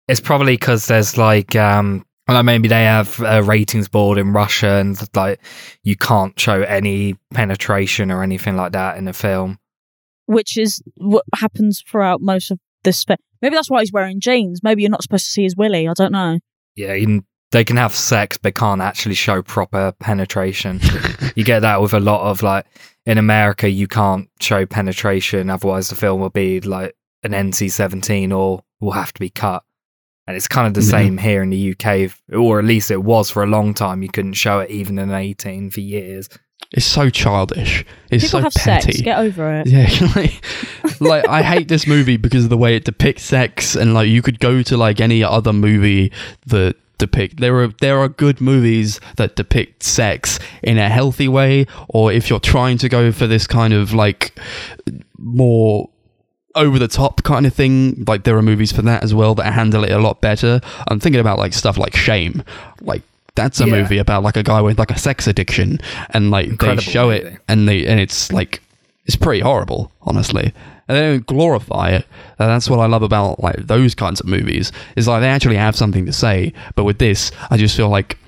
it's 0.08 0.20
probably 0.20 0.54
because 0.54 0.86
there's 0.86 1.16
like 1.16 1.54
um 1.56 2.04
like 2.28 2.44
maybe 2.44 2.68
they 2.68 2.84
have 2.84 3.20
a 3.20 3.42
ratings 3.42 3.88
board 3.88 4.18
in 4.18 4.32
Russia 4.32 4.76
and 4.76 4.98
like 5.14 5.40
you 5.82 5.96
can't 5.96 6.38
show 6.38 6.62
any 6.62 7.16
penetration 7.34 8.10
or 8.10 8.22
anything 8.22 8.56
like 8.56 8.72
that 8.72 8.96
in 8.96 9.08
a 9.08 9.12
film. 9.12 9.58
which 10.26 10.56
is 10.56 10.82
what 10.96 11.24
happens 11.34 11.82
throughout 11.86 12.20
most 12.20 12.50
of 12.50 12.58
this. 12.84 13.04
Fi- 13.04 13.16
Maybe 13.42 13.54
that's 13.56 13.68
why 13.70 13.80
he's 13.80 13.92
wearing 13.92 14.20
jeans. 14.20 14.62
Maybe 14.62 14.82
you're 14.82 14.90
not 14.90 15.02
supposed 15.02 15.26
to 15.26 15.30
see 15.30 15.42
his 15.42 15.56
willy. 15.56 15.88
I 15.88 15.92
don't 15.94 16.12
know. 16.12 16.38
Yeah, 16.76 16.94
you 16.94 17.24
they 17.50 17.64
can 17.64 17.76
have 17.76 17.94
sex 17.94 18.38
but 18.38 18.54
can't 18.54 18.80
actually 18.80 19.14
show 19.14 19.42
proper 19.42 19.92
penetration. 20.00 20.80
you 21.36 21.44
get 21.44 21.60
that 21.60 21.82
with 21.82 21.92
a 21.92 22.00
lot 22.00 22.22
of 22.22 22.42
like 22.42 22.64
in 23.04 23.18
America 23.18 23.68
you 23.68 23.86
can't 23.86 24.28
show 24.40 24.64
penetration 24.64 25.50
otherwise 25.50 25.88
the 25.90 25.94
film 25.94 26.20
will 26.20 26.30
be 26.30 26.60
like 26.60 26.94
an 27.24 27.32
NC-17 27.32 28.34
or 28.34 28.62
will 28.80 28.92
have 28.92 29.12
to 29.12 29.20
be 29.20 29.28
cut. 29.30 29.62
And 30.26 30.36
it's 30.36 30.48
kind 30.48 30.66
of 30.66 30.74
the 30.74 30.80
Yeah. 30.80 30.98
same 31.02 31.18
here 31.18 31.42
in 31.42 31.50
the 31.50 31.72
UK, 31.72 32.10
or 32.32 32.58
at 32.58 32.64
least 32.64 32.90
it 32.90 33.02
was 33.02 33.28
for 33.28 33.42
a 33.42 33.46
long 33.46 33.74
time. 33.74 34.02
You 34.02 34.08
couldn't 34.08 34.34
show 34.34 34.60
it 34.60 34.70
even 34.70 34.98
in 34.98 35.10
18 35.10 35.70
for 35.70 35.80
years. 35.80 36.28
It's 36.70 36.86
so 36.86 37.10
childish. 37.10 37.84
It's 38.10 38.24
People 38.24 38.40
so 38.40 38.42
have 38.44 38.54
petty. 38.54 38.92
sex. 38.92 39.00
Get 39.02 39.18
over 39.18 39.60
it. 39.60 39.66
Yeah, 39.66 39.88
like, 40.16 41.00
like 41.00 41.28
I 41.28 41.42
hate 41.42 41.68
this 41.68 41.86
movie 41.86 42.16
because 42.16 42.44
of 42.44 42.50
the 42.50 42.56
way 42.56 42.76
it 42.76 42.84
depicts 42.84 43.24
sex, 43.24 43.74
and 43.76 43.92
like 43.94 44.08
you 44.08 44.22
could 44.22 44.38
go 44.40 44.62
to 44.62 44.76
like 44.76 45.00
any 45.00 45.22
other 45.22 45.52
movie 45.52 46.12
that 46.46 46.76
depict. 46.98 47.40
There 47.40 47.60
are 47.62 47.68
there 47.80 47.98
are 47.98 48.08
good 48.08 48.40
movies 48.40 49.00
that 49.16 49.36
depict 49.36 49.82
sex 49.82 50.38
in 50.62 50.78
a 50.78 50.88
healthy 50.88 51.28
way, 51.28 51.66
or 51.88 52.10
if 52.12 52.30
you're 52.30 52.40
trying 52.40 52.78
to 52.78 52.88
go 52.88 53.12
for 53.12 53.26
this 53.26 53.46
kind 53.46 53.74
of 53.74 53.92
like 53.92 54.38
more 55.18 55.90
over 56.54 56.78
the 56.78 56.88
top 56.88 57.22
kind 57.22 57.44
of 57.46 57.52
thing, 57.54 58.04
like 58.06 58.24
there 58.24 58.36
are 58.36 58.42
movies 58.42 58.72
for 58.72 58.82
that 58.82 59.02
as 59.02 59.14
well 59.14 59.34
that 59.34 59.52
handle 59.52 59.84
it 59.84 59.90
a 59.90 59.98
lot 59.98 60.20
better. 60.22 60.60
I'm 60.88 61.00
thinking 61.00 61.20
about 61.20 61.38
like 61.38 61.52
stuff 61.52 61.76
like 61.76 61.94
Shame, 61.94 62.42
like. 62.80 63.02
That's 63.34 63.60
a 63.60 63.66
Yeah. 63.66 63.72
movie 63.82 63.98
about 63.98 64.22
like 64.22 64.36
a 64.36 64.42
guy 64.42 64.60
with 64.60 64.78
like 64.78 64.90
a 64.90 64.98
sex 64.98 65.26
addiction, 65.26 65.80
and 66.10 66.30
like 66.30 66.48
Incredible 66.48 66.82
they 66.84 66.90
show 66.90 67.06
movie. 67.08 67.18
it, 67.26 67.38
and 67.48 67.68
they 67.68 67.86
and 67.86 67.98
it's 68.00 68.30
like 68.32 68.60
it's 69.06 69.16
pretty 69.16 69.40
horrible, 69.40 69.90
honestly. 70.02 70.52
And 70.88 70.96
they 70.98 71.00
don't 71.02 71.26
glorify 71.26 71.90
it. 71.90 72.06
And 72.38 72.48
that's 72.50 72.68
what 72.68 72.80
I 72.80 72.86
love 72.86 73.02
about 73.02 73.42
like 73.42 73.56
those 73.56 73.94
kinds 73.94 74.20
of 74.20 74.26
movies. 74.26 74.70
Is 74.96 75.08
like 75.08 75.22
they 75.22 75.28
actually 75.28 75.56
have 75.56 75.74
something 75.76 76.04
to 76.06 76.12
say. 76.12 76.52
But 76.74 76.84
with 76.84 76.98
this, 76.98 77.30
I 77.50 77.56
just 77.56 77.76
feel 77.76 77.88
like 77.88 78.18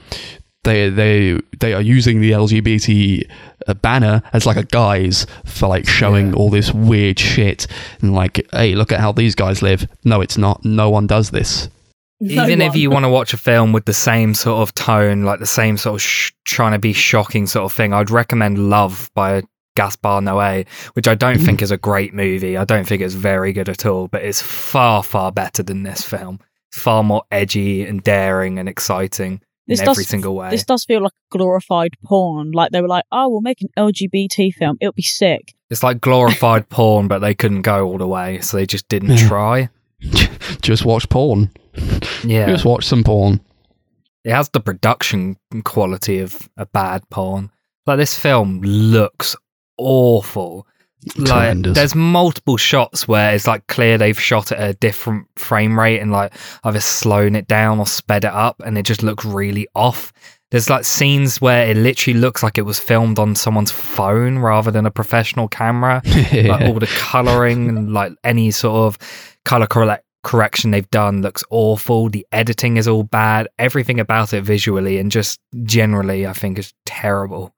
they 0.63 0.89
they 0.89 1.39
they 1.61 1.75
are 1.75 1.83
using 1.83 2.21
the 2.23 2.31
LGBT 2.33 3.29
uh, 3.69 3.75
banner 3.75 4.23
as 4.33 4.47
like 4.47 4.57
a 4.57 4.63
guise 4.65 5.27
for 5.45 5.69
like 5.69 5.87
showing 5.87 6.29
Yeah. 6.29 6.35
all 6.35 6.49
this 6.49 6.73
weird 6.73 7.19
shit 7.19 7.67
and 8.01 8.15
like, 8.15 8.47
hey, 8.53 8.75
look 8.75 8.91
at 8.93 9.01
how 9.01 9.13
these 9.13 9.35
guys 9.35 9.61
live. 9.61 9.87
No, 10.05 10.23
it's 10.23 10.39
not. 10.39 10.65
No 10.65 10.89
one 10.89 11.07
does 11.07 11.31
this. 11.31 11.69
No 12.25 12.45
Even 12.45 12.63
if 12.63 12.75
you 12.75 12.91
want 12.91 13.05
to 13.05 13.11
watch 13.11 13.35
a 13.35 13.37
film 13.37 13.73
with 13.73 13.85
the 13.85 13.93
same 13.93 14.33
sort 14.33 14.63
of 14.63 14.75
tone, 14.75 15.25
like 15.25 15.41
the 15.41 15.47
same 15.47 15.77
sort 15.77 15.97
of 15.97 16.03
sh- 16.03 16.33
trying 16.45 16.73
to 16.73 16.79
be 16.79 16.95
shocking 16.95 17.47
sort 17.47 17.67
of 17.67 17.73
thing, 17.73 17.93
I'd 17.93 18.11
recommend 18.11 18.71
Love 18.71 19.11
by 19.15 19.43
Gaspar 19.77 20.21
Noé, 20.21 20.67
which 20.95 21.07
I 21.07 21.15
don't 21.15 21.37
mm-hmm. 21.37 21.45
think 21.45 21.61
is 21.61 21.71
a 21.71 21.77
great 21.77 22.15
movie. 22.15 22.57
I 22.57 22.65
don't 22.65 22.87
think 22.87 23.03
it's 23.03 23.13
very 23.13 23.53
good 23.53 23.69
at 23.69 23.85
all, 23.85 24.09
but 24.09 24.23
it's 24.23 24.41
far, 24.41 25.03
far 25.03 25.33
better 25.33 25.63
than 25.63 25.83
this 25.83 26.03
film. 26.03 26.41
Far 26.73 27.05
more 27.05 27.25
edgy 27.31 27.85
and 27.85 28.03
daring 28.03 28.59
and 28.59 28.71
exciting 28.71 29.43
This 29.67 29.81
in 29.81 29.89
every 29.89 30.05
does- 30.05 30.09
single 30.09 30.35
way. 30.35 30.49
This 30.49 30.65
does 30.65 30.87
feel 30.87 31.03
like 31.03 31.13
glorified 31.31 31.91
porn. 32.05 32.53
Like 32.53 32.71
they 32.71 32.81
were 32.81 32.89
like, 32.89 33.05
"Oh, 33.13 33.29
we'll 33.29 33.43
make 33.43 33.61
an 33.61 33.69
LGBT 33.77 34.55
film. 34.55 34.79
It'll 34.81 34.93
be 34.93 35.03
sick." 35.03 35.55
It's 35.69 35.83
like 35.83 36.01
glorified 36.01 36.69
porn, 36.71 37.07
but 37.07 37.19
they 37.19 37.35
couldn't 37.35 37.63
go 37.63 37.87
all 37.87 37.99
the 37.99 38.09
way, 38.09 38.41
so 38.41 38.57
they 38.57 38.65
just 38.67 38.89
didn't 38.89 39.11
Yeah. 39.11 39.29
try. 39.29 39.69
just 40.63 40.87
watch 40.87 41.07
porn. 41.11 41.51
Yeah. 42.25 42.47
Just 42.47 42.65
watch 42.65 42.85
some 42.85 43.05
porn. 43.05 43.41
it 44.25 44.33
has 44.33 44.49
the 44.51 44.61
production 44.61 45.37
quality 45.65 46.19
of 46.21 46.49
a 46.57 46.67
bad 46.67 47.09
porn. 47.11 47.51
Like 47.87 47.99
this 47.99 48.19
film 48.19 48.61
looks 48.63 49.37
awful. 49.79 50.67
Like 51.19 51.27
Tremendous. 51.29 51.75
there's 51.75 51.95
multiple 51.95 52.57
shots 52.57 53.07
where 53.07 53.35
it's 53.35 53.47
like 53.47 53.67
clear 53.67 53.99
they've 53.99 54.19
shot 54.19 54.51
at 54.53 54.71
a 54.71 54.73
different 54.73 55.27
frame 55.37 55.79
rate 55.79 56.01
and 56.01 56.11
like 56.11 56.33
either 56.65 56.81
slowing 56.81 57.35
it 57.35 57.47
down 57.47 57.79
or 57.79 57.87
sped 57.87 58.25
it 58.25 58.33
up 58.33 58.63
and 58.65 58.79
it 58.79 58.85
just 58.87 59.03
looks 59.03 59.23
really 59.27 59.69
off. 59.75 60.15
There's 60.51 60.71
like 60.71 60.87
scenes 60.87 61.43
where 61.43 61.69
it 61.69 61.77
literally 61.77 62.19
looks 62.19 62.43
like 62.43 62.57
it 62.57 62.63
was 62.63 62.79
filmed 62.79 63.19
on 63.19 63.35
someone's 63.35 63.71
phone 63.73 64.39
rather 64.39 64.71
than 64.71 64.87
a 64.87 64.91
professional 64.91 65.47
camera. 65.49 66.01
Like 66.33 66.63
all 66.63 66.79
the 66.79 66.87
coloring 66.97 67.69
and 67.69 67.93
like 67.93 68.13
any 68.25 68.51
sort 68.51 68.77
of 68.77 68.99
color 69.45 69.67
correct 69.67 70.04
correction 70.25 70.73
they've 70.73 70.91
done 70.91 71.23
looks 71.23 71.45
awful. 71.51 72.09
The 72.09 72.27
editing 72.33 72.77
is 72.77 72.89
all 72.89 73.05
bad. 73.05 73.49
Everything 73.59 74.01
about 74.01 74.33
it 74.33 74.43
visually 74.43 74.99
and 74.99 75.13
just 75.13 75.39
generally, 75.63 76.27
I 76.27 76.33
think, 76.33 76.59
is 76.59 76.75
terrible. 76.85 77.55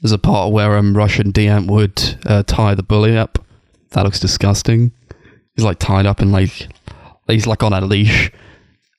There's 0.00 0.12
a 0.12 0.18
part 0.18 0.52
where 0.52 0.76
um, 0.76 0.96
Russian 0.96 1.32
Die 1.32 1.46
Antwoord 1.46 2.24
uh, 2.24 2.44
tie 2.44 2.74
the 2.76 2.84
bully 2.84 3.16
up. 3.16 3.44
That 3.90 4.04
looks 4.04 4.20
disgusting. 4.20 4.92
He's 5.56 5.64
like 5.64 5.80
tied 5.80 6.06
up 6.06 6.20
and 6.20 6.30
like 6.30 6.68
he's 7.26 7.46
like 7.46 7.64
on 7.64 7.72
a 7.72 7.80
leash 7.80 8.30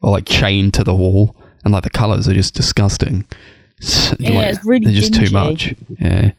or 0.01 0.11
like 0.11 0.26
chained 0.26 0.73
to 0.73 0.84
the 0.84 0.93
wall, 0.93 1.35
and 1.63 1.73
like 1.73 1.84
the 1.84 1.89
colors 1.89 2.27
are 2.27 2.34
just 2.34 2.53
disgusting. 2.53 3.26
Yeah, 4.19 4.31
like, 4.31 4.55
it's 4.55 4.65
really 4.65 4.85
they're 4.85 4.93
just 4.93 5.13
too 5.13 5.30
much. 5.31 5.73
Yeah, 5.99 6.31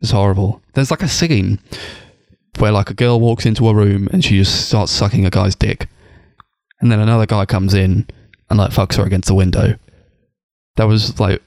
it's 0.00 0.12
horrible. 0.12 0.62
There's 0.74 0.90
like 0.90 1.02
a 1.02 1.08
scene 1.08 1.58
where 2.58 2.72
like 2.72 2.90
a 2.90 2.94
girl 2.94 3.20
walks 3.20 3.46
into 3.46 3.68
a 3.68 3.74
room 3.74 4.08
and 4.12 4.24
she 4.24 4.36
just 4.38 4.68
starts 4.68 4.92
sucking 4.92 5.24
a 5.26 5.30
guy's 5.30 5.54
dick, 5.54 5.88
and 6.80 6.90
then 6.92 7.00
another 7.00 7.26
guy 7.26 7.44
comes 7.46 7.74
in 7.74 8.06
and 8.50 8.58
like 8.58 8.70
fucks 8.72 8.96
her 8.96 9.04
against 9.04 9.28
the 9.28 9.34
window. 9.34 9.74
That 10.76 10.84
was 10.84 11.18
like 11.20 11.42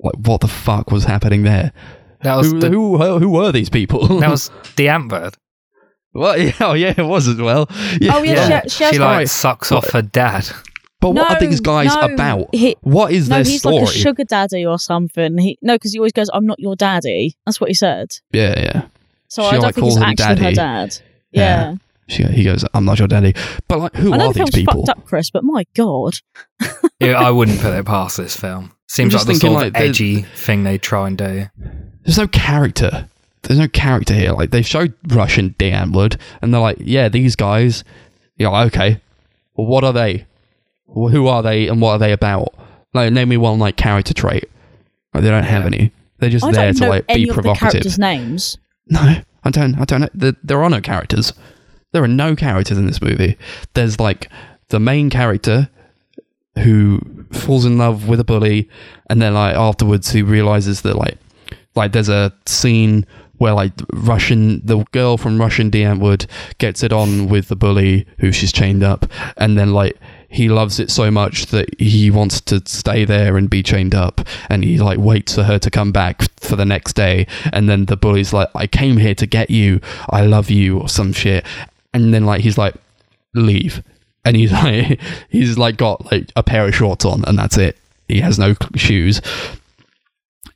like 0.00 0.14
what 0.24 0.40
the 0.40 0.48
fuck 0.48 0.90
was 0.90 1.04
happening 1.04 1.42
there? 1.42 1.72
That 2.22 2.36
was 2.36 2.50
Who, 2.50 2.60
the, 2.60 2.68
who, 2.70 2.96
who 2.98 3.18
who 3.18 3.28
were 3.30 3.52
these 3.52 3.70
people? 3.70 4.06
that 4.20 4.30
was 4.30 4.50
the 4.76 4.86
Antbird. 4.86 5.34
what? 6.12 6.40
Yeah, 6.40 6.52
oh 6.60 6.72
yeah, 6.74 6.94
it 6.96 7.02
was 7.02 7.28
as 7.28 7.36
well. 7.36 7.66
Yeah. 8.00 8.16
Oh, 8.16 8.22
yeah, 8.22 8.62
she- 8.62 8.68
she 8.70 8.84
she 8.92 8.98
got- 8.98 9.16
like 9.16 9.28
sucks 9.28 9.70
off 9.72 9.90
her 9.90 10.02
dad. 10.02 10.46
but 11.00 11.10
what 11.10 11.30
are 11.30 11.38
these 11.40 11.60
guys 11.60 11.94
no, 11.94 12.14
about? 12.14 12.54
he- 12.54 12.76
what 12.80 13.12
is 13.12 13.28
no, 13.28 13.36
their 13.36 13.44
he's 13.44 13.60
story? 13.60 13.76
like 13.80 13.88
a 13.88 13.92
sugar 13.92 14.24
daddy 14.24 14.64
or 14.64 14.78
something. 14.78 15.36
He 15.38 15.58
no, 15.62 15.74
because 15.74 15.92
he 15.92 15.98
always 15.98 16.12
goes, 16.12 16.30
"I'm 16.32 16.46
not 16.46 16.58
your 16.58 16.74
daddy." 16.76 17.36
That's 17.44 17.60
what 17.60 17.68
he 17.68 17.74
said. 17.74 18.08
yeah, 18.32 18.58
yeah. 18.58 18.86
So 19.28 19.42
She, 19.42 19.48
I 19.48 19.50
don't 19.52 19.62
like, 19.62 19.74
think 19.74 19.84
he's 19.84 19.94
calls 19.94 19.96
him 20.02 20.10
actually 20.10 20.44
her 20.44 20.52
dad. 20.52 20.98
Yeah. 21.32 21.42
Yeah, 21.70 21.74
She, 22.08 22.22
he 22.24 22.44
goes, 22.44 22.64
"I'm 22.74 22.84
not 22.84 22.98
your 22.98 23.08
daddy." 23.08 23.34
But 23.68 23.78
like, 23.80 23.94
who 23.96 24.12
I 24.12 24.16
know 24.16 24.26
are 24.28 24.32
the 24.32 24.40
these 24.44 24.50
people? 24.50 24.86
fucked 24.86 24.98
up, 24.98 25.04
Chris, 25.06 25.30
but 25.30 25.44
my 25.44 25.64
god, 25.74 26.14
Yeah, 27.00 27.20
I 27.20 27.30
wouldn't 27.30 27.60
put 27.60 27.74
it 27.74 27.84
past 27.84 28.16
this 28.16 28.36
film. 28.36 28.72
Seems 28.88 29.12
just 29.12 29.26
like 29.26 29.34
the 29.36 29.40
sort 29.40 29.52
like, 29.54 29.66
of 29.68 29.76
edgy 29.76 30.22
thing 30.22 30.62
they 30.64 30.78
try 30.78 31.08
and 31.08 31.18
do. 31.18 31.46
There's 32.04 32.18
no 32.18 32.28
character. 32.28 33.08
There's 33.42 33.58
no 33.58 33.68
character 33.68 34.14
here. 34.14 34.32
Like 34.32 34.50
they 34.50 34.62
showed 34.62 34.94
Russian 35.08 35.54
Die 35.58 35.70
Antwoord, 35.70 36.18
and 36.40 36.54
they're 36.54 36.60
like, 36.60 36.78
"Yeah, 36.80 37.08
these 37.08 37.34
guys." 37.36 37.84
You're 38.36 38.50
like, 38.50 38.72
okay. 38.74 39.00
Well, 39.54 39.66
what 39.66 39.82
are 39.82 39.92
they? 39.94 40.26
Well, 40.86 41.08
who 41.10 41.26
are 41.26 41.42
they, 41.42 41.68
and 41.68 41.80
what 41.80 41.92
are 41.92 41.98
they 41.98 42.12
about? 42.12 42.54
Like, 42.94 43.12
name 43.12 43.28
me 43.30 43.36
one 43.38 43.58
like 43.58 43.76
character 43.76 44.12
trait. 44.14 44.48
Like, 45.14 45.22
they 45.24 45.30
don't 45.30 45.42
have 45.44 45.62
Yeah. 45.62 45.66
any. 45.66 45.92
They're 46.18 46.30
just 46.30 46.44
I 46.44 46.52
there 46.52 46.72
to 46.72 46.80
know 46.80 46.88
like 46.90 47.04
any 47.08 47.24
be 47.24 47.30
of 47.30 47.36
the 47.36 47.42
provocative. 47.42 47.70
characters' 47.72 47.98
names. 47.98 48.58
No, 48.88 49.16
I 49.44 49.50
don't. 49.50 49.78
I 49.78 49.84
don't. 49.84 50.10
There, 50.14 50.62
are 50.62 50.70
no 50.70 50.80
characters. 50.80 51.32
There 51.92 52.02
are 52.02 52.08
no 52.08 52.36
characters 52.36 52.78
in 52.78 52.86
this 52.86 53.02
movie. 53.02 53.36
There's 53.74 53.98
like 53.98 54.30
the 54.68 54.80
main 54.80 55.10
character 55.10 55.68
who 56.58 57.00
falls 57.32 57.64
in 57.64 57.78
love 57.78 58.08
with 58.08 58.20
a 58.20 58.24
bully, 58.24 58.68
and 59.10 59.20
then 59.20 59.34
like 59.34 59.56
afterwards 59.56 60.10
he 60.10 60.22
realizes 60.22 60.82
that 60.82 60.96
like 60.96 61.18
like 61.74 61.92
there's 61.92 62.08
a 62.08 62.32
scene 62.46 63.06
where 63.38 63.52
like 63.52 63.72
Russian 63.92 64.64
the 64.64 64.84
girl 64.92 65.18
from 65.18 65.38
Russian 65.40 65.70
Die 65.70 65.80
Antwoord 65.80 66.26
gets 66.58 66.82
it 66.82 66.92
on 66.92 67.28
with 67.28 67.48
the 67.48 67.56
bully 67.56 68.06
who 68.18 68.32
she's 68.32 68.52
chained 68.52 68.82
up, 68.82 69.06
and 69.36 69.58
then 69.58 69.72
like 69.72 69.96
he 70.36 70.50
loves 70.50 70.78
it 70.78 70.90
so 70.90 71.10
much 71.10 71.46
that 71.46 71.80
he 71.80 72.10
wants 72.10 72.42
to 72.42 72.60
stay 72.66 73.06
there 73.06 73.38
and 73.38 73.48
be 73.48 73.62
chained 73.62 73.94
up. 73.94 74.20
And 74.50 74.62
he 74.62 74.78
like 74.78 74.98
waits 74.98 75.34
for 75.34 75.44
her 75.44 75.58
to 75.58 75.70
come 75.70 75.92
back 75.92 76.30
for 76.38 76.56
the 76.56 76.66
next 76.66 76.92
day. 76.92 77.26
And 77.54 77.70
then 77.70 77.86
the 77.86 77.96
bully's 77.96 78.34
like 78.34 78.50
I 78.54 78.66
came 78.66 78.98
here 78.98 79.14
to 79.14 79.26
get 79.26 79.50
you. 79.50 79.80
I 80.10 80.26
love 80.26 80.50
you 80.50 80.78
or 80.78 80.90
some 80.90 81.14
shit. 81.14 81.46
And 81.94 82.12
then 82.12 82.26
like 82.26 82.42
he's 82.42 82.58
like 82.58 82.74
leave. 83.34 83.82
And 84.26 84.36
he's 84.36 84.52
like 84.64 85.00
he's 85.30 85.56
like 85.56 85.78
got 85.78 86.12
like 86.12 86.30
a 86.36 86.42
pair 86.42 86.66
of 86.66 86.74
shorts 86.74 87.06
on 87.06 87.24
and 87.24 87.38
that's 87.38 87.56
it. 87.56 87.78
He 88.06 88.20
has 88.20 88.38
no 88.38 88.54
shoes. 88.74 89.22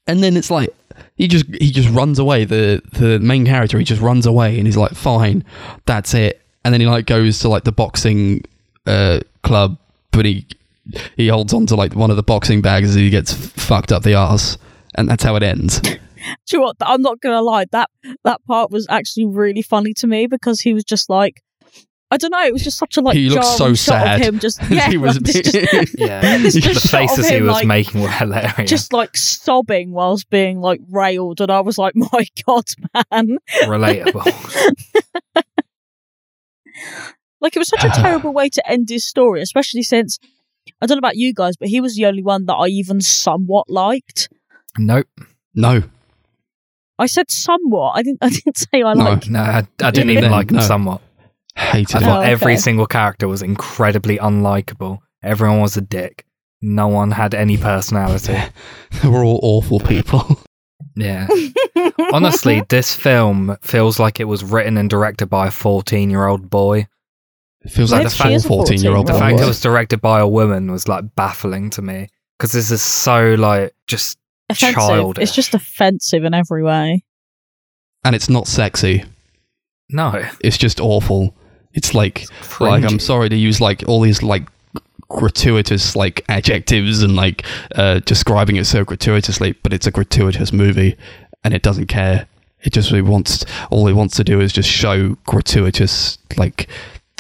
And 0.06 0.22
then 0.22 0.36
it's 0.36 0.50
like 0.50 0.74
he 1.16 1.26
just 1.26 1.46
he 1.46 1.70
just 1.70 1.88
runs 1.88 2.18
away. 2.18 2.44
The 2.44 2.82
the 2.92 3.18
main 3.18 3.46
character 3.46 3.78
he 3.78 3.84
just 3.84 4.02
runs 4.02 4.26
away 4.26 4.58
and 4.58 4.66
he's 4.66 4.76
like 4.76 4.92
fine 4.92 5.42
that's 5.86 6.12
it. 6.12 6.42
And 6.66 6.74
then 6.74 6.82
he 6.82 6.86
like 6.86 7.06
goes 7.06 7.38
to 7.38 7.48
like 7.48 7.64
the 7.64 7.72
boxing 7.72 8.44
uh 8.86 9.20
club 9.42 9.78
but 10.12 10.24
he 10.24 10.46
he 11.16 11.28
holds 11.28 11.52
on 11.52 11.66
to 11.66 11.74
like 11.76 11.94
one 11.94 12.10
of 12.10 12.16
the 12.16 12.22
boxing 12.22 12.60
bags 12.62 12.88
as 12.90 12.94
he 12.96 13.10
gets 13.10 13.32
fucked 13.32 13.92
up 13.92 14.02
the 14.02 14.14
arse 14.14 14.56
and 14.94 15.08
that's 15.08 15.22
how 15.22 15.36
it 15.36 15.42
ends 15.42 15.80
Do 16.46 16.56
you 16.56 16.58
know 16.58 16.66
what? 16.66 16.76
I'm 16.82 17.00
not 17.00 17.18
gonna 17.22 17.40
lie. 17.40 17.64
That 17.72 17.88
that 18.24 18.44
part 18.44 18.70
was 18.70 18.86
actually 18.90 19.24
really 19.24 19.62
funny 19.62 19.94
to 19.94 20.06
me 20.06 20.26
because 20.26 20.60
he 20.60 20.74
was 20.74 20.84
just 20.84 21.08
like, 21.08 21.40
I 22.10 22.18
don't 22.18 22.30
know. 22.30 22.44
It 22.44 22.52
was 22.52 22.62
just 22.62 22.76
such 22.76 22.98
a 22.98 23.00
like. 23.00 23.16
He 23.16 23.30
looked 23.30 23.42
jarring 23.42 23.56
so 23.56 23.92
shot 23.92 24.02
sad. 24.04 24.20
Of 24.20 24.26
him 24.26 24.38
just 24.38 24.60
yeah, 24.70 24.90
he 24.90 24.98
was 24.98 25.14
like, 25.16 25.24
this 25.24 25.40
just, 25.52 25.98
Yeah, 25.98 26.36
This 26.36 26.54
the 26.54 26.60
just 26.60 26.86
shot 26.88 27.04
of 27.04 27.08
faces 27.10 27.30
he 27.30 27.40
was 27.40 27.52
like- 27.54 27.66
making 27.66 28.02
were 28.02 28.10
hilarious. 28.10 28.68
just 28.68 28.92
like 28.92 29.16
sobbing 29.16 29.92
whilst 29.92 30.28
being 30.28 30.60
like 30.60 30.82
railed, 30.90 31.40
and 31.40 31.50
I 31.50 31.60
was 31.60 31.78
like, 31.78 31.94
my 31.96 32.26
god, 32.46 32.64
man! 33.12 33.38
relatable. 33.64 34.30
Like 37.40 37.56
it 37.56 37.58
was 37.58 37.68
such 37.68 37.84
a 37.84 37.88
terrible 38.02 38.32
way 38.32 38.48
to 38.50 38.70
end 38.70 38.88
his 38.88 39.06
story, 39.06 39.40
especially 39.42 39.82
since 39.82 40.18
I 40.82 40.86
don't 40.86 40.96
know 40.96 41.00
about 41.00 41.16
you 41.16 41.32
guys, 41.34 41.56
but 41.56 41.68
he 41.68 41.80
was 41.80 41.96
the 41.96 42.06
only 42.06 42.22
one 42.22 42.46
that 42.46 42.54
I 42.54 42.66
even 42.68 43.00
somewhat 43.00 43.68
liked. 43.70 44.28
nope. 44.78 45.08
no 45.54 45.82
I 46.98 47.06
said 47.06 47.30
somewhat. 47.30 47.92
I 47.96 48.02
didn't. 48.02 48.18
I 48.22 48.28
didn't 48.28 48.58
say 48.58 48.82
I 48.82 48.92
No. 48.94 49.04
liked. 49.04 49.30
No, 49.30 49.40
I, 49.40 49.66
I 49.82 49.90
didn't 49.90 50.10
Even 50.10 50.24
even 50.24 50.30
like 50.30 50.50
him 50.50 50.58
no. 50.58 50.62
somewhat. 50.62 51.00
hated 51.56 51.96
I 51.96 52.00
thought 52.00 52.18
Oh, 52.18 52.22
every 52.28 52.56
single 52.58 52.86
character 52.86 53.26
was 53.26 53.40
incredibly 53.42 54.18
unlikable. 54.18 54.98
Everyone 55.22 55.60
was 55.60 55.76
a 55.78 55.80
dick. 55.80 56.26
No 56.60 56.88
one 56.88 57.10
had 57.10 57.34
any 57.34 57.56
personality. 57.56 58.36
they 59.02 59.08
were 59.08 59.24
all 59.24 59.40
awful 59.42 59.80
people 59.80 60.38
Yeah. 60.96 61.26
Honestly, 62.12 62.62
this 62.68 62.94
film 62.94 63.56
feels 63.62 63.98
like 63.98 64.20
it 64.20 64.24
was 64.24 64.44
written 64.44 64.76
and 64.76 64.90
directed 64.90 65.26
by 65.26 65.46
a 65.46 65.50
14 65.50 66.10
year 66.10 66.26
old 66.26 66.50
boy. 66.50 66.86
It 67.62 67.70
feels 67.70 67.92
like 67.92 68.02
the 68.08 68.28
is 68.30 68.44
a 68.44 68.48
14 68.48 68.80
year 68.80 68.94
old 68.96 69.06
The 69.06 69.14
fact 69.14 69.40
it 69.40 69.46
was 69.46 69.60
directed 69.60 70.00
by 70.00 70.20
a 70.20 70.28
woman 70.28 70.70
was 70.70 70.88
like 70.88 71.14
baffling 71.14 71.70
to 71.70 71.82
me 71.82 72.08
because 72.38 72.52
this 72.52 72.70
is 72.70 72.82
so 72.82 73.34
like 73.34 73.74
just 73.86 74.18
offensive. 74.48 74.76
childish. 74.76 75.22
It's 75.22 75.34
just 75.34 75.54
offensive 75.54 76.24
in 76.24 76.32
every 76.34 76.62
way. 76.62 77.04
and 78.04 78.14
it's 78.14 78.28
not 78.30 78.46
sexy 78.46 79.04
no. 79.90 80.24
it's 80.42 80.56
just 80.56 80.80
awful 80.80 81.34
it's 81.74 81.94
like 81.94 82.24
like 82.60 82.84
i'm 82.84 82.98
sorry 82.98 83.28
to 83.28 83.36
use 83.36 83.60
like 83.60 83.82
all 83.88 84.00
these 84.00 84.22
like 84.22 84.44
gratuitous 85.08 85.96
like 85.96 86.24
adjectives 86.28 87.02
and 87.02 87.16
like 87.16 87.44
uh 87.74 87.98
describing 88.06 88.56
it 88.56 88.64
so 88.64 88.84
gratuitously 88.84 89.52
but 89.62 89.72
it's 89.72 89.86
a 89.86 89.90
gratuitous 89.90 90.52
movie 90.52 90.96
and 91.44 91.52
it 91.52 91.62
doesn't 91.62 91.86
care 91.86 92.26
it 92.62 92.72
just 92.72 92.90
really 92.92 93.02
wants 93.02 93.44
all 93.70 93.86
it 93.88 93.92
wants 93.92 94.16
to 94.16 94.24
do 94.24 94.40
is 94.40 94.52
just 94.52 94.68
show 94.68 95.16
gratuitous 95.26 96.18
like 96.36 96.68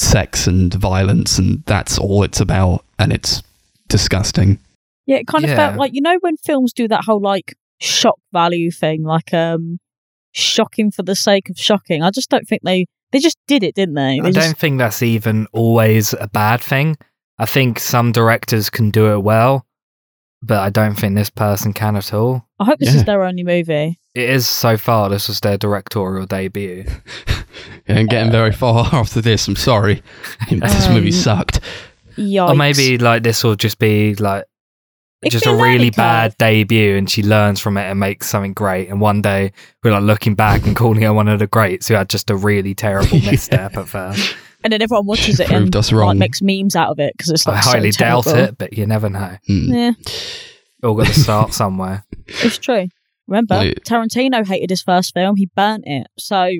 sex 0.00 0.46
and 0.46 0.72
violence 0.74 1.38
and 1.38 1.62
that's 1.66 1.98
all 1.98 2.22
it's 2.22 2.40
about 2.40 2.84
and 2.98 3.12
it's 3.12 3.42
disgusting 3.88 4.58
Yeah, 5.06 5.16
it 5.18 5.26
kind 5.26 5.44
of 5.44 5.50
Yeah. 5.50 5.56
felt 5.56 5.76
like 5.78 5.92
you 5.94 6.00
know 6.00 6.16
when 6.20 6.36
films 6.36 6.72
do 6.72 6.88
that 6.88 7.04
whole 7.04 7.20
like 7.20 7.54
shock 7.80 8.18
value 8.32 8.70
thing, 8.70 9.02
like 9.04 9.32
um 9.34 9.78
shocking 10.32 10.90
for 10.90 11.02
the 11.02 11.16
sake 11.16 11.50
of 11.50 11.58
shocking. 11.58 12.02
I 12.02 12.10
just 12.10 12.30
don't 12.30 12.46
think 12.46 12.62
they 12.62 12.86
they 13.12 13.18
just 13.18 13.36
did 13.48 13.62
it, 13.64 13.74
didn't 13.74 13.94
they? 13.96 14.20
They 14.22 14.28
I 14.28 14.30
just, 14.30 14.46
don't 14.46 14.56
think 14.58 14.78
that's 14.78 15.02
even 15.02 15.46
always 15.52 16.12
a 16.14 16.28
bad 16.28 16.60
thing. 16.60 16.96
I 17.38 17.46
think 17.46 17.80
some 17.80 18.12
directors 18.12 18.70
can 18.70 18.90
do 18.90 19.12
it 19.12 19.22
well, 19.24 19.66
but 20.42 20.60
I 20.60 20.70
don't 20.70 20.94
think 20.94 21.14
this 21.16 21.30
person 21.30 21.72
can 21.72 21.96
at 21.96 22.12
all. 22.14 22.44
I 22.60 22.64
hope 22.66 22.78
this 22.78 22.90
Yeah. 22.90 22.96
is 23.00 23.04
their 23.04 23.22
only 23.24 23.42
movie. 23.42 23.98
It 24.14 24.30
is 24.30 24.46
so 24.48 24.76
far. 24.76 25.08
This 25.08 25.26
was 25.28 25.40
their 25.40 25.58
directorial 25.58 26.26
debut. 26.26 26.84
and 27.88 28.08
getting 28.08 28.30
very 28.30 28.52
far 28.52 28.86
after 28.92 29.20
this 29.20 29.46
i'm 29.48 29.56
sorry 29.56 30.02
this 30.50 30.86
Um, 30.86 30.94
movie 30.94 31.12
sucked 31.12 31.60
Yikes. 32.16 32.50
Or 32.50 32.54
maybe 32.54 32.98
like 32.98 33.22
this 33.22 33.42
will 33.44 33.54
just 33.56 33.78
be 33.78 34.14
like 34.16 34.44
It 35.22 35.30
just 35.30 35.46
a 35.46 35.50
be 35.50 35.54
a 35.54 35.56
learning 35.56 35.72
really 35.78 35.90
bad 35.90 36.34
debut, 36.38 36.96
and 36.96 37.08
she 37.08 37.22
learns 37.22 37.60
from 37.60 37.78
it 37.78 37.82
and 37.82 37.98
makes 38.00 38.28
something 38.28 38.52
great. 38.52 38.88
And 38.90 39.00
one 39.00 39.22
day 39.22 39.52
we're 39.82 39.92
like 39.92 40.02
looking 40.02 40.34
back 40.34 40.66
and 40.66 40.76
calling 40.76 41.00
her 41.02 41.14
one 41.14 41.28
of 41.28 41.38
the 41.38 41.46
greats 41.46 41.88
who 41.88 41.94
had 41.94 42.10
just 42.10 42.28
a 42.28 42.36
really 42.36 42.74
terrible 42.74 43.16
Yeah. 43.16 43.30
misstep 43.30 43.76
at 43.76 43.88
first. 43.88 44.34
and 44.64 44.72
then 44.72 44.82
everyone 44.82 45.06
watches 45.06 45.40
it 45.40 45.50
and 45.50 45.74
us 45.74 45.92
like 45.92 46.18
makes 46.18 46.42
memes 46.42 46.76
out 46.76 46.90
of 46.90 46.98
it 46.98 47.14
because 47.16 47.30
it's 47.30 47.46
like 47.46 47.58
I 47.58 47.60
so 47.60 47.70
highly 47.70 47.90
doubt 47.92 48.24
terrible. 48.24 48.44
it, 48.44 48.58
but 48.58 48.72
you 48.76 48.86
never 48.86 49.08
know. 49.08 49.36
Hmm. 49.46 49.72
Yeah, 49.72 49.92
All 50.82 50.94
got 50.94 51.06
to 51.06 51.14
start 51.18 51.54
somewhere. 51.54 52.04
it's 52.26 52.58
true. 52.58 52.88
Remember, 53.28 53.54
Like- 53.54 53.84
Tarantino 53.84 54.44
hated 54.46 54.68
his 54.68 54.82
first 54.82 55.14
film. 55.14 55.36
He 55.36 55.48
burnt 55.54 55.84
it. 55.86 56.08
So 56.18 56.50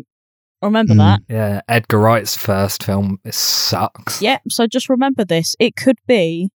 remember 0.68 0.94
Mm. 0.94 0.98
that. 0.98 1.20
Yeah, 1.28 1.60
Edgar 1.68 1.98
Wright's 1.98 2.36
first 2.36 2.82
film 2.82 3.18
it 3.24 3.34
sucks. 3.34 4.20
Yeah. 4.20 4.38
So 4.48 4.66
just 4.66 4.88
remember 4.88 5.24
this. 5.24 5.56
It 5.58 5.76
could 5.76 5.98
be 6.06 6.50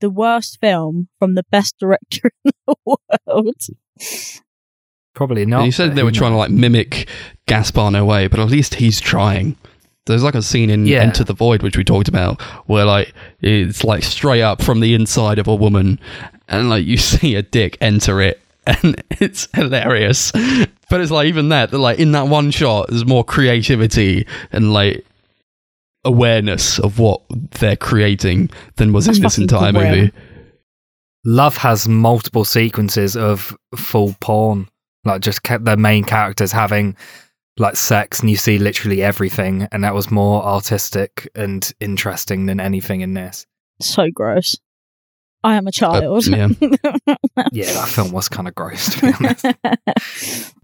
the 0.00 0.10
worst 0.10 0.58
film 0.60 1.08
from 1.18 1.34
the 1.34 1.44
best 1.50 1.76
director 1.78 2.30
in 2.44 2.52
the 2.66 2.74
world. 2.86 3.56
Probably 5.14 5.42
And 5.42 5.50
not. 5.50 5.64
you 5.64 5.72
said 5.72 5.94
they 5.94 6.02
were 6.04 6.12
trying 6.12 6.32
to 6.32 6.38
like 6.38 6.50
mimic 6.50 7.08
Gaspar 7.46 7.90
Noé, 7.90 8.30
but 8.30 8.38
at 8.40 8.48
least 8.48 8.76
he's 8.76 9.00
trying. 9.00 9.56
There's 10.06 10.22
like 10.22 10.34
a 10.34 10.42
scene 10.42 10.70
in 10.70 10.86
Yeah. 10.86 11.00
Enter 11.02 11.24
the 11.24 11.34
Void, 11.34 11.62
which 11.62 11.76
we 11.76 11.84
talked 11.84 12.08
about, 12.08 12.40
where 12.66 12.84
like 12.84 13.12
it's 13.40 13.84
like 13.84 14.02
straight 14.02 14.40
up 14.40 14.62
from 14.62 14.80
the 14.80 14.94
inside 14.94 15.38
of 15.38 15.46
a 15.48 15.54
woman, 15.54 16.00
and 16.48 16.70
like 16.70 16.86
you 16.86 16.96
see 16.96 17.34
a 17.34 17.42
dick 17.42 17.76
enter 17.80 18.20
it, 18.22 18.40
and 18.66 19.02
it's 19.10 19.48
hilarious. 19.54 20.32
But 20.90 21.00
it's 21.00 21.10
like 21.10 21.28
even 21.28 21.48
that, 21.48 21.70
that 21.70 21.78
like 21.78 21.98
in 21.98 22.12
that 22.12 22.26
one 22.26 22.50
shot, 22.50 22.88
there's 22.88 23.06
more 23.06 23.24
creativity 23.24 24.26
and 24.52 24.72
like 24.72 25.06
awareness 26.04 26.78
of 26.78 26.98
what 26.98 27.22
they're 27.60 27.76
creating 27.76 28.50
than 28.76 28.92
was 28.92 29.06
That's 29.06 29.18
in 29.18 29.22
this 29.22 29.38
entire 29.38 29.72
grim. 29.72 29.90
movie. 29.90 30.12
Love 31.24 31.56
has 31.58 31.86
multiple 31.86 32.44
sequences 32.44 33.16
of 33.16 33.56
full 33.76 34.16
porn, 34.20 34.68
like 35.04 35.20
just 35.20 35.42
kept 35.42 35.64
the 35.64 35.76
main 35.76 36.02
characters 36.02 36.50
having 36.50 36.96
like 37.58 37.76
sex, 37.76 38.20
and 38.20 38.30
you 38.30 38.36
see 38.36 38.58
literally 38.58 39.02
everything, 39.02 39.68
and 39.70 39.84
that 39.84 39.94
was 39.94 40.10
more 40.10 40.42
artistic 40.42 41.28
and 41.34 41.72
interesting 41.78 42.46
than 42.46 42.58
anything 42.58 43.02
in 43.02 43.14
this. 43.14 43.46
So 43.82 44.08
gross. 44.12 44.56
I 45.42 45.56
am 45.56 45.66
a 45.66 45.72
child. 45.72 46.26
yeah. 46.26 46.48
Yeah, 47.52 47.72
that 47.72 47.88
film 47.88 48.12
was 48.12 48.28
kind 48.28 48.46
of 48.46 48.54
gross 48.54 48.94
to 48.94 49.00
be 49.00 49.12
honest. 49.18 49.46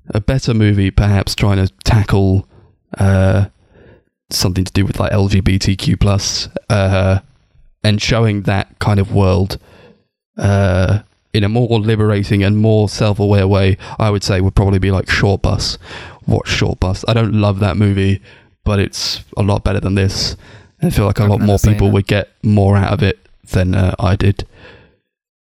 a 0.11 0.21
better 0.21 0.53
movie, 0.55 0.91
perhaps 0.91 1.35
trying 1.35 1.57
to 1.65 1.73
tackle 1.85 2.47
uh, 2.99 3.47
something 4.31 4.65
to 4.65 4.73
do 4.73 4.85
with 4.85 5.01
like 5.01 5.13
LGBTQ 5.13 5.99
plus 5.99 6.49
uh, 6.69 7.21
and 7.83 8.01
showing 8.03 8.43
that 8.43 8.79
kind 8.79 9.01
of 9.01 9.13
world 9.15 9.59
uh, 10.37 11.01
in 11.33 11.45
a 11.45 11.49
more 11.49 11.81
liberating 11.81 12.43
and 12.45 12.59
more 12.59 12.89
self-aware 12.89 13.49
way. 13.49 13.79
I 13.99 14.11
would 14.11 14.23
say 14.23 14.41
would 14.41 14.55
probably 14.55 14.79
be 14.79 14.91
like 14.91 15.07
Shortbus. 15.07 15.79
Watch 16.27 16.49
Shortbus. 16.49 17.05
I 17.09 17.15
don't 17.15 17.33
love 17.33 17.61
that 17.61 17.77
movie, 17.77 18.21
but 18.65 18.79
it's 18.79 19.25
a 19.37 19.43
lot 19.43 19.65
better 19.65 19.81
than 19.81 19.95
this. 19.95 20.37
I 20.83 20.91
feel 20.91 21.07
like 21.07 21.19
a 21.21 21.23
I've 21.25 21.31
lot 21.31 21.41
more 21.41 21.59
people 21.59 21.89
it. 21.89 21.93
would 21.93 22.07
get 22.07 22.31
more 22.43 22.77
out 22.77 22.93
of 22.93 23.03
it 23.03 23.19
than 23.47 23.75
uh, 23.75 23.95
I 23.99 24.17
did. 24.17 24.47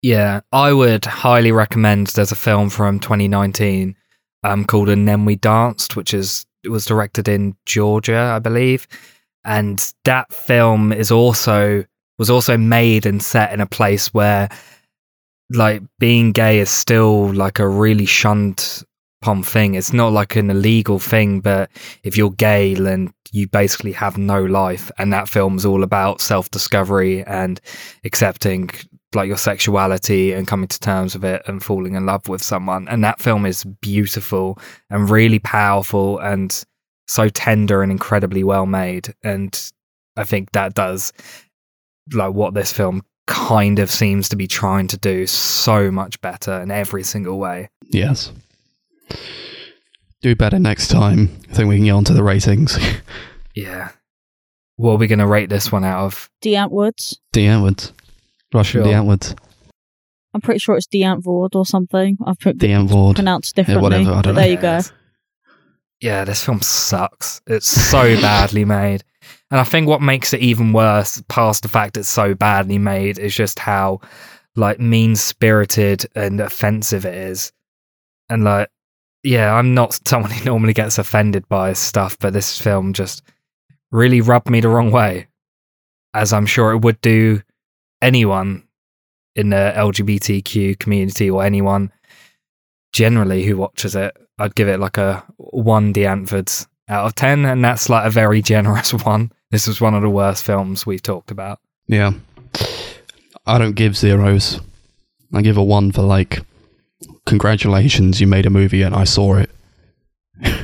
Yeah, 0.02 0.40
I 0.52 0.72
would 0.72 1.04
highly 1.04 1.52
recommend. 1.52 2.08
There's 2.08 2.32
a 2.32 2.36
film 2.36 2.70
from 2.70 3.00
2019 3.00 3.96
um, 4.44 4.64
called 4.64 4.88
"And 4.88 5.08
Then 5.08 5.24
We 5.24 5.36
Danced," 5.36 5.96
which 5.96 6.14
is 6.14 6.46
was 6.68 6.84
directed 6.84 7.28
in 7.28 7.56
Georgia, 7.66 8.32
I 8.34 8.38
believe, 8.38 8.86
and 9.44 9.92
that 10.04 10.32
film 10.32 10.92
is 10.92 11.10
also 11.10 11.84
was 12.18 12.30
also 12.30 12.56
made 12.56 13.06
and 13.06 13.22
set 13.22 13.52
in 13.52 13.60
a 13.60 13.66
place 13.66 14.12
where 14.12 14.48
like 15.50 15.82
being 15.98 16.32
gay 16.32 16.58
is 16.58 16.70
still 16.70 17.32
like 17.32 17.58
a 17.58 17.68
really 17.68 18.06
shunned 18.06 18.84
upon 19.22 19.42
thing. 19.42 19.74
It's 19.74 19.92
not 19.92 20.12
like 20.12 20.36
an 20.36 20.50
illegal 20.50 20.98
thing, 20.98 21.40
but 21.40 21.70
if 22.02 22.16
you're 22.16 22.30
gay, 22.30 22.74
then 22.74 23.12
you 23.32 23.48
basically 23.48 23.92
have 23.92 24.16
no 24.16 24.44
life. 24.44 24.90
And 24.98 25.12
that 25.12 25.28
film's 25.28 25.64
all 25.64 25.82
about 25.82 26.20
self 26.20 26.50
discovery 26.50 27.24
and 27.24 27.60
accepting 28.04 28.70
like 29.14 29.28
your 29.28 29.38
sexuality 29.38 30.32
and 30.32 30.46
coming 30.46 30.68
to 30.68 30.78
terms 30.80 31.14
with 31.14 31.24
it 31.24 31.42
and 31.46 31.62
falling 31.62 31.94
in 31.94 32.06
love 32.06 32.28
with 32.28 32.42
someone. 32.42 32.86
And 32.88 33.02
that 33.04 33.20
film 33.20 33.46
is 33.46 33.64
beautiful 33.64 34.58
and 34.90 35.08
really 35.10 35.38
powerful 35.38 36.18
and 36.18 36.62
so 37.06 37.28
tender 37.28 37.82
and 37.82 37.90
incredibly 37.90 38.44
well 38.44 38.66
made. 38.66 39.14
And 39.24 39.72
I 40.16 40.24
think 40.24 40.52
that 40.52 40.74
does 40.74 41.12
like 42.12 42.34
what 42.34 42.54
this 42.54 42.72
film 42.72 43.02
kind 43.26 43.78
of 43.78 43.90
seems 43.90 44.28
to 44.28 44.36
be 44.36 44.46
trying 44.46 44.88
to 44.88 44.98
do 44.98 45.26
so 45.26 45.90
much 45.90 46.20
better 46.20 46.60
in 46.60 46.70
every 46.70 47.02
single 47.02 47.38
way. 47.38 47.68
Yes. 47.90 48.32
Do 50.22 50.34
better 50.34 50.58
next 50.58 50.88
time. 50.88 51.30
I 51.50 51.54
think 51.54 51.68
we 51.68 51.76
can 51.76 51.84
get 51.84 51.92
on 51.92 52.04
to 52.04 52.12
the 52.14 52.22
ratings. 52.22 52.78
Yeah. 53.54 53.88
What 54.76 54.92
are 54.92 54.96
we 54.98 55.08
going 55.08 55.18
to 55.18 55.26
rate 55.26 55.48
this 55.48 55.72
one 55.72 55.82
out 55.84 56.04
of? 56.04 56.30
D. 56.40 56.52
Antwoods. 56.52 57.16
D. 57.32 57.46
Antwoods. 57.46 57.90
Russian 58.54 58.84
Sure. 58.84 58.84
D. 58.84 58.90
Antwoods. 58.96 59.36
I'm 60.32 60.40
pretty 60.40 60.60
sure 60.60 60.76
it's 60.76 60.86
D. 60.86 61.02
Antvord 61.02 61.56
or 61.56 61.66
something. 61.66 62.18
I've 62.24 62.38
put 62.38 62.58
D. 62.58 62.68
Antword. 62.68 63.16
pronounced 63.16 63.56
differently. 63.56 63.80
Yeah, 63.80 63.98
whatever, 63.98 64.10
I 64.10 64.12
don't 64.12 64.22
but 64.22 64.28
know. 64.28 64.34
there 64.34 64.50
you 64.50 64.60
go. 64.60 64.80
Yeah, 66.00 66.24
this 66.24 66.44
film 66.44 66.60
sucks. 66.60 67.40
It's 67.48 67.66
so 67.66 68.14
badly 68.20 68.64
made. 68.64 69.02
And 69.50 69.58
I 69.58 69.64
think 69.64 69.88
what 69.88 70.02
makes 70.02 70.32
it 70.32 70.40
even 70.40 70.72
worse, 70.72 71.20
past 71.26 71.64
the 71.64 71.68
fact 71.68 71.96
it's 71.96 72.08
so 72.08 72.34
badly 72.34 72.78
made, 72.78 73.18
is 73.18 73.34
just 73.34 73.58
how 73.58 74.00
like 74.54 74.78
mean 74.78 75.16
spirited 75.16 76.06
and 76.14 76.40
offensive 76.40 77.04
it 77.04 77.14
is. 77.14 77.50
And 78.30 78.44
like, 78.44 78.68
yeah, 79.22 79.54
I'm 79.54 79.74
not 79.74 80.00
someone 80.08 80.30
who 80.30 80.44
normally 80.44 80.74
gets 80.74 80.98
offended 80.98 81.48
by 81.48 81.72
stuff, 81.72 82.18
but 82.18 82.32
this 82.32 82.60
film 82.60 82.92
just 82.92 83.22
really 83.90 84.20
rubbed 84.20 84.50
me 84.50 84.60
the 84.60 84.68
wrong 84.68 84.90
way. 84.90 85.28
As 86.14 86.32
I'm 86.32 86.46
sure 86.46 86.72
it 86.72 86.78
would 86.78 87.00
do 87.00 87.42
anyone 88.00 88.66
in 89.36 89.50
the 89.50 89.72
LGBTQ 89.76 90.78
community 90.78 91.30
or 91.30 91.44
anyone 91.44 91.92
generally 92.92 93.44
who 93.44 93.56
watches 93.56 93.94
it. 93.94 94.16
I'd 94.38 94.54
give 94.54 94.68
it 94.68 94.80
like 94.80 94.98
a 94.98 95.24
one 95.36 95.92
Deantfords 95.92 96.66
out 96.88 97.06
of 97.06 97.14
10, 97.14 97.44
and 97.44 97.64
that's 97.64 97.88
like 97.88 98.06
a 98.06 98.10
very 98.10 98.42
generous 98.42 98.92
one. 99.04 99.32
This 99.50 99.66
was 99.66 99.80
one 99.80 99.94
of 99.94 100.02
the 100.02 100.10
worst 100.10 100.44
films 100.44 100.86
we've 100.86 101.02
talked 101.02 101.30
about. 101.30 101.60
Yeah. 101.86 102.12
I 103.46 103.58
don't 103.58 103.76
give 103.76 103.96
zeros. 103.96 104.60
I 105.32 105.42
give 105.42 105.56
a 105.56 105.62
one 105.62 105.92
for 105.92 106.02
like, 106.02 106.42
congratulations, 107.28 108.20
you 108.20 108.26
made 108.26 108.46
a 108.46 108.50
movie 108.50 108.82
and 108.82 108.94
I 108.94 109.04
saw 109.04 109.36
it. 109.36 109.50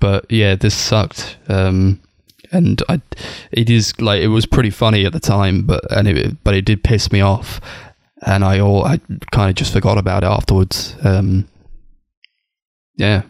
but 0.00 0.30
yeah, 0.30 0.54
this 0.54 0.74
sucked. 0.74 1.36
Um, 1.48 2.00
and 2.52 2.80
I, 2.88 3.00
it 3.50 3.68
is 3.68 4.00
like 4.00 4.22
it 4.22 4.28
was 4.28 4.46
pretty 4.46 4.70
funny 4.70 5.04
at 5.04 5.12
the 5.12 5.20
time, 5.20 5.62
but 5.62 5.90
and 5.90 6.06
it, 6.06 6.44
but 6.44 6.54
it 6.54 6.64
did 6.64 6.84
piss 6.84 7.10
me 7.10 7.20
off, 7.20 7.60
and 8.24 8.44
I 8.44 8.60
all 8.60 8.84
I 8.84 9.00
kind 9.32 9.50
of 9.50 9.56
just 9.56 9.72
forgot 9.72 9.98
about 9.98 10.22
it 10.22 10.28
afterwards. 10.28 10.94
Um, 11.02 11.48
yeah, 12.94 13.22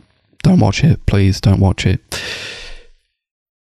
don't 0.43 0.61
watch 0.61 0.85
it, 0.85 1.07
please. 1.07 1.41
Don't 1.41 1.61
watch 1.61 1.87
it. 1.87 2.01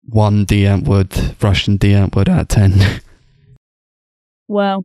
One 0.04 0.46
D 0.46 0.64
Antwood, 0.64 1.36
Russian 1.44 1.76
D 1.76 1.90
Antwood 1.90 2.30
out 2.30 2.42
of 2.42 2.48
ten. 2.48 3.02
Well, 4.48 4.84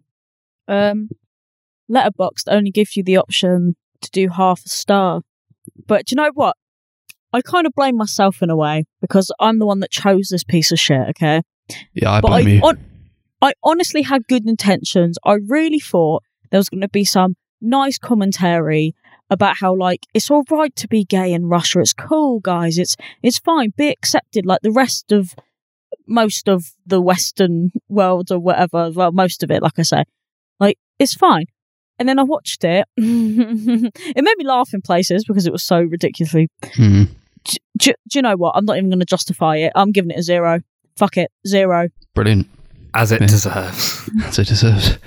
um, 0.69 1.09
Letterboxd 1.91 2.45
only 2.49 2.71
gives 2.71 2.97
you 2.97 3.03
the 3.03 3.17
option 3.17 3.77
to 4.01 4.11
do 4.11 4.29
half 4.29 4.65
a 4.65 4.69
star. 4.69 5.23
But 5.87 6.07
do 6.07 6.13
you 6.15 6.23
know 6.23 6.31
what? 6.35 6.57
I 7.33 7.43
kind 7.43 7.67
of 7.67 7.73
blame 7.75 7.97
myself 7.97 8.43
in 8.43 8.51
a 8.51 8.57
way 8.57 8.85
because 9.01 9.31
I'm 9.41 9.59
the 9.59 9.67
one 9.67 9.81
that 9.81 9.91
chose 9.91 10.29
this 10.29 10.45
piece 10.45 10.73
of 10.73 10.79
shit, 10.79 11.09
okay? 11.11 11.43
yeah, 11.93 12.13
I 12.13 12.21
but 12.21 12.29
blame 12.29 12.47
I, 12.47 12.51
you. 12.51 12.61
hon- 12.61 12.85
I 13.43 13.53
honestly 13.63 14.03
had 14.03 14.27
good 14.27 14.49
intentions. 14.49 15.19
I 15.25 15.35
really 15.47 15.79
thought 15.81 16.23
there 16.51 16.59
was 16.59 16.69
going 16.69 16.81
to 16.81 16.89
be 16.89 17.05
some 17.05 17.37
nice 17.61 17.99
commentary 17.99 18.95
about 19.29 19.57
how 19.59 19.75
like 19.75 20.07
it's 20.15 20.31
all 20.31 20.45
right 20.51 20.75
to 20.77 20.89
be 20.89 21.05
gay 21.05 21.33
in 21.33 21.47
Russia. 21.47 21.81
It's 21.81 21.93
cool, 21.93 22.41
guys. 22.41 22.79
It's 22.79 22.97
it's 23.23 23.39
fine. 23.39 23.73
Be 23.77 23.89
accepted 23.89 24.47
like 24.47 24.61
the 24.63 24.71
rest 24.71 25.13
of 25.13 25.35
most 26.07 26.49
of 26.49 26.73
the 26.87 27.01
Western 27.01 27.73
world 27.89 28.31
or 28.31 28.39
whatever. 28.39 28.91
Well, 28.91 29.13
most 29.13 29.43
of 29.43 29.51
it, 29.51 29.63
like 29.63 29.79
I 29.79 29.83
say, 29.83 30.05
like 30.61 30.79
it's 30.99 31.15
fine. 31.15 31.47
And 31.99 32.09
then 32.09 32.19
I 32.19 32.23
watched 32.25 32.63
it. 32.65 32.87
it 32.97 34.25
made 34.25 34.37
me 34.39 34.45
laugh 34.47 34.75
in 34.75 34.83
places 34.83 35.25
because 35.25 35.47
it 35.47 35.53
was 35.53 35.63
so 35.63 35.81
ridiculously. 35.81 36.49
Hmm. 36.75 37.05
Do, 37.45 37.57
do, 37.79 37.93
do 38.11 38.19
you 38.19 38.23
know 38.23 38.37
what? 38.37 38.55
I'm 38.57 38.65
not 38.65 38.77
even 38.77 38.91
going 38.91 39.01
to 39.01 39.07
justify 39.07 39.57
it. 39.57 39.73
I'm 39.75 39.93
giving 39.93 40.11
it 40.11 40.19
a 40.19 40.23
zero. 40.23 40.61
Fuck 40.97 41.17
it, 41.17 41.31
zero. 41.47 41.89
Brilliant. 42.15 42.49
As 42.95 43.13
it 43.13 43.21
Yeah. 43.21 43.27
deserves. 43.29 44.11
As 44.25 44.39
it 44.39 44.47
deserves. 44.49 44.99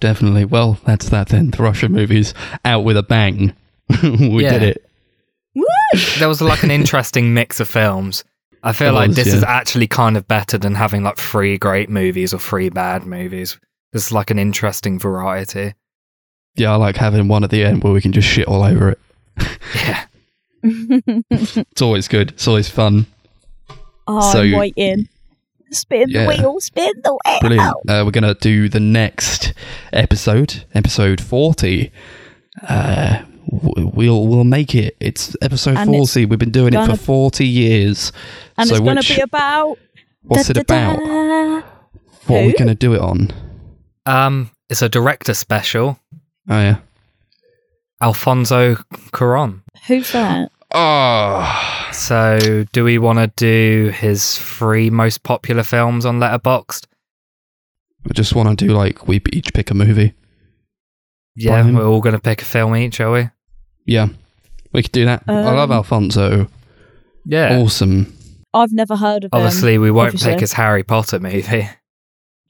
Definitely. 0.00 0.44
Well, 0.46 0.78
that's 0.84 1.08
that 1.10 1.28
then. 1.28 1.50
The 1.50 1.62
Russian 1.62 1.92
movies 1.92 2.34
out 2.64 2.80
with 2.84 2.96
a 2.96 3.02
bang. 3.02 3.54
we 4.02 4.44
Yeah. 4.44 4.58
did 4.58 4.62
it. 4.76 4.84
there 6.18 6.28
was 6.28 6.40
like 6.40 6.62
an 6.62 6.70
interesting 6.70 7.34
mix 7.34 7.60
of 7.60 7.68
films. 7.68 8.24
I 8.62 8.72
feel 8.72 8.86
There 8.88 8.92
like 8.94 9.08
was, 9.08 9.16
this 9.16 9.32
is 9.32 9.42
actually 9.42 9.86
kind 9.86 10.16
of 10.16 10.26
better 10.28 10.58
than 10.58 10.74
having 10.74 11.02
like 11.02 11.16
three 11.16 11.56
great 11.58 11.88
movies 11.88 12.34
or 12.34 12.38
three 12.38 12.68
bad 12.68 13.06
movies. 13.06 13.58
This 13.92 14.06
is 14.06 14.12
like 14.12 14.30
an 14.30 14.38
interesting 14.38 14.98
variety. 14.98 15.74
Yeah, 16.56 16.72
I 16.72 16.76
like 16.76 16.96
having 16.96 17.28
one 17.28 17.44
at 17.44 17.50
the 17.50 17.64
end 17.64 17.82
where 17.82 17.92
we 17.92 18.00
can 18.00 18.12
just 18.12 18.28
shit 18.28 18.46
all 18.46 18.62
over 18.62 18.90
it. 18.90 18.98
Yeah. 19.74 20.04
It's 21.30 21.82
always 21.82 22.06
good. 22.08 22.30
It's 22.32 22.46
always 22.48 22.68
fun. 22.68 23.06
oh, 24.06 24.32
So- 24.32 24.40
I'm 24.42 24.52
waiting. 24.58 25.08
Spin 25.72 26.06
Yeah. 26.08 26.24
the 26.24 26.42
wheel, 26.42 26.60
spin 26.60 26.90
the 27.04 27.12
wheel. 27.12 27.38
Brilliant. 27.40 27.74
Uh, 27.88 28.02
we're 28.04 28.10
going 28.10 28.24
to 28.24 28.34
do 28.34 28.68
the 28.68 28.80
next 28.80 29.54
episode, 29.92 30.64
episode 30.74 31.20
40. 31.20 31.92
Uh, 32.68 33.22
we'll 33.46 34.26
we'll 34.26 34.42
make 34.42 34.74
it. 34.74 34.96
It's 34.98 35.36
episode 35.40 35.76
And 35.76 35.94
it's 35.94 36.12
40. 36.12 36.26
We've 36.26 36.40
been 36.40 36.50
doing 36.50 36.72
it 36.74 36.76
gonna- 36.76 36.96
for 36.96 37.02
40 37.04 37.46
years. 37.46 38.10
And 38.58 38.68
so 38.68 38.74
it's 38.74 38.80
going 38.84 39.00
to 39.00 39.14
be 39.14 39.20
about. 39.20 39.78
What's 40.24 40.50
it 40.50 40.56
about? 40.56 40.96
Da-da-da. 40.98 41.60
What 42.26 42.36
are 42.36 42.46
we 42.46 42.50
Who? 42.50 42.58
going 42.58 42.68
to 42.68 42.74
do 42.74 42.94
it 42.94 43.00
on? 43.00 43.30
Um, 44.06 44.50
it's 44.68 44.82
a 44.82 44.88
director 44.88 45.34
special. 45.34 45.98
Oh, 46.48 46.60
yeah. 46.60 46.76
Alfonso 48.00 48.76
Cuarón. 49.12 49.62
Who's 49.86 50.12
that? 50.12 50.50
Oh, 50.72 51.88
So, 51.92 52.64
do 52.72 52.84
we 52.84 52.98
want 52.98 53.18
to 53.18 53.26
do 53.36 53.90
his 53.90 54.38
three 54.38 54.88
most 54.90 55.22
popular 55.22 55.62
films 55.62 56.06
on 56.06 56.18
Letterboxd? 56.20 56.86
I 58.08 58.12
just 58.14 58.34
want 58.34 58.56
to 58.58 58.66
do 58.66 58.72
like 58.72 59.06
we 59.06 59.20
each 59.32 59.52
pick 59.52 59.70
a 59.70 59.74
movie. 59.74 60.14
Yeah, 61.36 61.68
we're 61.70 61.84
all 61.86 62.00
going 62.00 62.14
to 62.14 62.20
pick 62.20 62.40
a 62.42 62.44
film 62.44 62.74
each, 62.76 62.94
shall 62.94 63.12
we? 63.12 63.28
Yeah, 63.86 64.08
we 64.72 64.82
could 64.82 64.92
do 64.92 65.04
that. 65.04 65.24
I 65.28 65.32
love 65.52 65.70
Um, 65.70 65.76
Alfonso. 65.78 66.48
Yeah. 67.26 67.58
Awesome. 67.58 68.16
I've 68.54 68.72
never 68.72 68.96
heard 68.96 69.24
of 69.24 69.32
him. 69.32 69.36
Obviously, 69.38 69.78
we 69.78 69.90
won't 69.90 70.08
obviously. 70.08 70.32
pick 70.32 70.40
his 70.40 70.52
Harry 70.54 70.82
Potter 70.82 71.18
movie, 71.20 71.68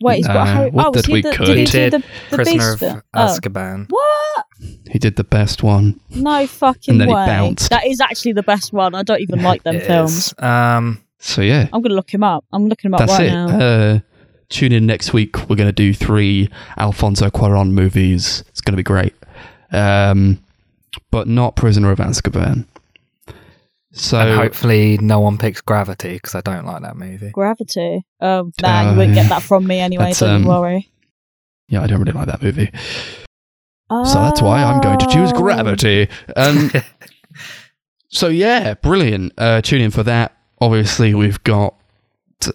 Wait, 0.00 0.16
he's 0.16 0.26
got 0.26 0.36
Uh, 0.36 0.44
Harry. 0.46 0.70
what 0.70 0.86
oh, 0.86 0.90
was 0.92 1.06
he 1.06 1.12
we 1.14 1.22
the, 1.22 1.32
could. 1.34 1.46
did 1.46 1.58
he 1.58 1.64
do 1.66 1.70
Did 1.72 1.92
the, 1.92 1.98
the 1.98 2.36
Prisoner 2.36 2.54
Beast 2.58 2.72
of 2.72 2.78
film? 2.78 3.02
Oh. 3.14 3.18
Azkaban. 3.20 3.86
What? 3.90 4.46
He 4.90 4.98
did 4.98 5.16
the 5.16 5.24
best 5.24 5.62
one. 5.62 6.00
No 6.10 6.46
fucking 6.46 6.92
And 6.92 7.00
then 7.00 7.08
he 7.08 7.14
way. 7.14 7.26
bounced. 7.26 7.70
That 7.70 7.86
is 7.86 8.00
actually 8.00 8.32
the 8.32 8.42
best 8.42 8.72
one. 8.72 8.94
I 8.94 9.02
don't 9.02 9.20
even 9.20 9.42
like 9.42 9.62
them 9.62 9.76
It 9.76 9.86
films. 9.86 10.28
is. 10.28 10.34
Um, 10.38 11.00
So 11.18 11.42
yeah, 11.42 11.64
I'm 11.72 11.82
going 11.82 11.90
to 11.90 11.94
look 11.94 12.12
him 12.12 12.22
up. 12.22 12.44
I'm 12.52 12.66
looking 12.68 12.88
him 12.88 12.94
up 12.94 13.00
that's 13.00 13.12
right 13.12 13.26
it. 13.28 13.30
now. 13.32 13.48
Uh, 13.60 13.98
tune 14.48 14.72
in 14.72 14.86
next 14.86 15.12
week. 15.12 15.36
We're 15.48 15.56
going 15.56 15.68
to 15.68 15.72
do 15.72 15.92
three 15.92 16.48
Alfonso 16.78 17.28
Cuarón 17.28 17.72
movies. 17.72 18.42
It's 18.48 18.60
going 18.62 18.72
to 18.72 18.76
be 18.78 18.82
great. 18.82 19.14
Um, 19.70 20.42
but 21.10 21.28
not 21.28 21.56
Prisoner 21.56 21.90
of 21.90 21.98
Azkaban. 21.98 22.64
So 23.92 24.18
and 24.20 24.34
hopefully, 24.38 24.98
no 24.98 25.18
one 25.20 25.36
picks 25.36 25.60
Gravity 25.60 26.14
because 26.14 26.34
I 26.36 26.40
don't 26.42 26.64
like 26.64 26.82
that 26.82 26.96
movie. 26.96 27.30
Gravity. 27.30 28.04
Um, 28.20 28.52
nah, 28.62 28.88
Uh, 28.88 28.92
you 28.92 28.98
won't 28.98 29.14
get 29.14 29.28
that 29.30 29.42
from 29.42 29.66
me 29.66 29.80
anyway. 29.80 30.04
that's, 30.06 30.20
Don't 30.20 30.42
um, 30.42 30.44
worry. 30.44 30.88
yeah, 31.68 31.82
I 31.82 31.86
don't 31.88 31.98
really 31.98 32.12
like 32.12 32.26
that 32.28 32.42
movie. 32.42 32.70
So 33.90 34.14
that's 34.14 34.40
why 34.40 34.62
I'm 34.62 34.80
going 34.80 35.00
to 35.00 35.06
choose 35.08 35.32
Oh. 35.34 35.38
Gravity. 35.42 36.08
Um, 36.36 36.70
so 38.08 38.28
yeah, 38.28 38.74
brilliant. 38.74 39.32
Uh, 39.36 39.60
tune 39.60 39.80
in 39.82 39.90
for 39.90 40.04
that. 40.04 40.36
Obviously, 40.60 41.12
we've 41.14 41.42
got, 41.42 41.74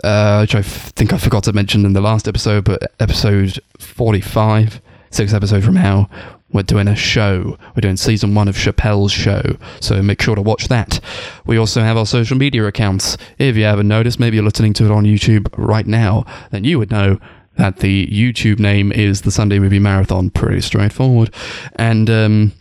uh, 0.03 0.39
which 0.39 0.55
I 0.55 0.59
f- 0.59 0.93
think 0.95 1.11
I 1.11 1.17
forgot 1.17 1.43
to 1.45 1.53
mention 1.53 1.85
in 1.85 1.91
the 1.91 1.99
last 2.01 2.27
episode, 2.29 2.63
but 2.63 2.93
episode 3.01 3.59
45, 3.79 4.79
six 5.11 5.33
episodes 5.33 5.65
from 5.65 5.73
now, 5.73 6.09
we're 6.51 6.63
doing 6.63 6.87
a 6.87 6.95
show. 6.95 7.57
We're 7.75 7.81
doing 7.81 7.97
season 7.97 8.35
one 8.35 8.47
of 8.47 8.55
Chappelle's 8.55 9.11
show. 9.11 9.57
So 9.81 10.01
make 10.01 10.21
sure 10.21 10.35
to 10.35 10.41
watch 10.41 10.67
that. 10.67 10.99
We 11.45 11.57
also 11.57 11.81
have 11.81 11.97
our 11.97 12.05
social 12.05 12.37
media 12.37 12.65
accounts. 12.65 13.17
If 13.37 13.57
you 13.57 13.63
haven't 13.63 13.87
noticed, 13.87 14.19
maybe 14.19 14.37
you're 14.37 14.45
listening 14.45 14.73
to 14.73 14.85
it 14.85 14.91
on 14.91 15.05
YouTube 15.05 15.47
right 15.57 15.87
now, 15.87 16.25
then 16.51 16.63
you 16.63 16.79
would 16.79 16.91
know 16.91 17.19
that 17.57 17.79
the 17.79 18.07
YouTube 18.07 18.59
name 18.59 18.91
is 18.91 19.21
the 19.21 19.31
Sunday 19.31 19.59
Movie 19.59 19.79
Marathon. 19.79 20.29
Pretty 20.29 20.61
straightforward. 20.61 21.33
And 21.75 22.09
um, 22.09 22.53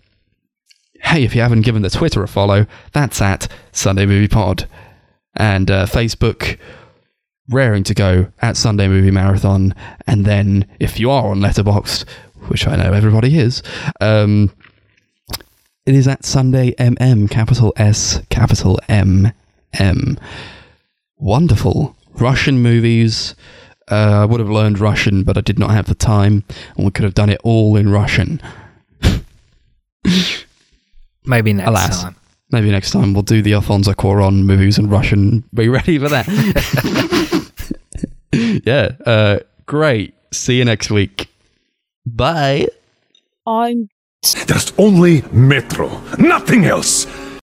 hey, 1.03 1.25
if 1.25 1.35
you 1.35 1.43
haven't 1.43 1.63
given 1.63 1.83
the 1.83 1.91
Twitter 1.91 2.23
a 2.23 2.29
follow, 2.29 2.67
that's 2.93 3.21
at 3.21 3.49
Sunday 3.73 4.07
Movie 4.07 4.29
Pod. 4.29 4.69
And 5.37 5.71
uh, 5.71 5.87
Facebook, 5.87 6.59
raring 7.51 7.85
to 7.85 7.95
go 7.95 8.33
at 8.41 8.57
Sunday 8.57 8.89
Movie 8.89 9.11
Marathon. 9.11 9.75
And 10.07 10.25
then 10.25 10.67
if 10.81 10.99
you 10.99 11.11
are 11.11 11.27
on 11.27 11.41
Letterboxd, 11.41 12.05
which 12.49 12.67
I 12.67 12.77
know 12.77 12.93
everybody 12.93 13.39
is, 13.39 13.63
um, 14.01 14.53
it 15.87 15.95
is 15.95 16.09
at 16.09 16.25
Sunday 16.25 16.73
MM, 16.73 17.31
capital 17.31 17.73
S, 17.77 18.21
capital 18.31 18.81
M 18.89 19.33
M. 19.79 20.19
Wonderful. 21.17 21.97
Russian 22.15 22.61
movies. 22.61 23.35
Uh, 23.91 24.23
I 24.23 24.25
would 24.25 24.41
have 24.41 24.49
learned 24.49 24.79
Russian, 24.79 25.25
but 25.25 25.37
I 25.37 25.43
did 25.43 25.59
not 25.59 25.71
have 25.71 25.87
the 25.87 25.95
time, 25.95 26.43
and 26.77 26.87
we 26.87 26.91
could 26.91 27.05
have 27.05 27.15
done 27.15 27.29
it 27.29 27.41
all 27.45 27.77
in 27.77 27.91
Russian. 27.91 28.41
Maybe 31.27 31.53
next 31.53 31.69
Alas. 31.69 32.03
time. 32.03 32.17
Maybe 32.51 32.71
next 32.71 32.93
time 32.93 33.15
we'll 33.15 33.23
do 33.23 33.43
the 33.43 33.55
Alfonso 33.55 33.93
Cuaron 33.93 34.45
movies 34.45 34.79
in 34.79 34.89
Russian. 34.89 35.45
Be 35.53 35.69
ready 35.69 35.99
for 35.99 36.09
that. 36.09 36.27
yeah. 38.65 38.93
Uh, 39.05 39.41
great. 39.67 40.15
See 40.33 40.59
you 40.59 40.65
next 40.65 40.91
week. 40.91 41.29
Bye. 42.07 42.69
I'm 43.47 43.89
There's 44.47 44.73
only 44.79 45.23
Metro, 45.33 46.01
nothing 46.19 46.65
else. 46.67 47.07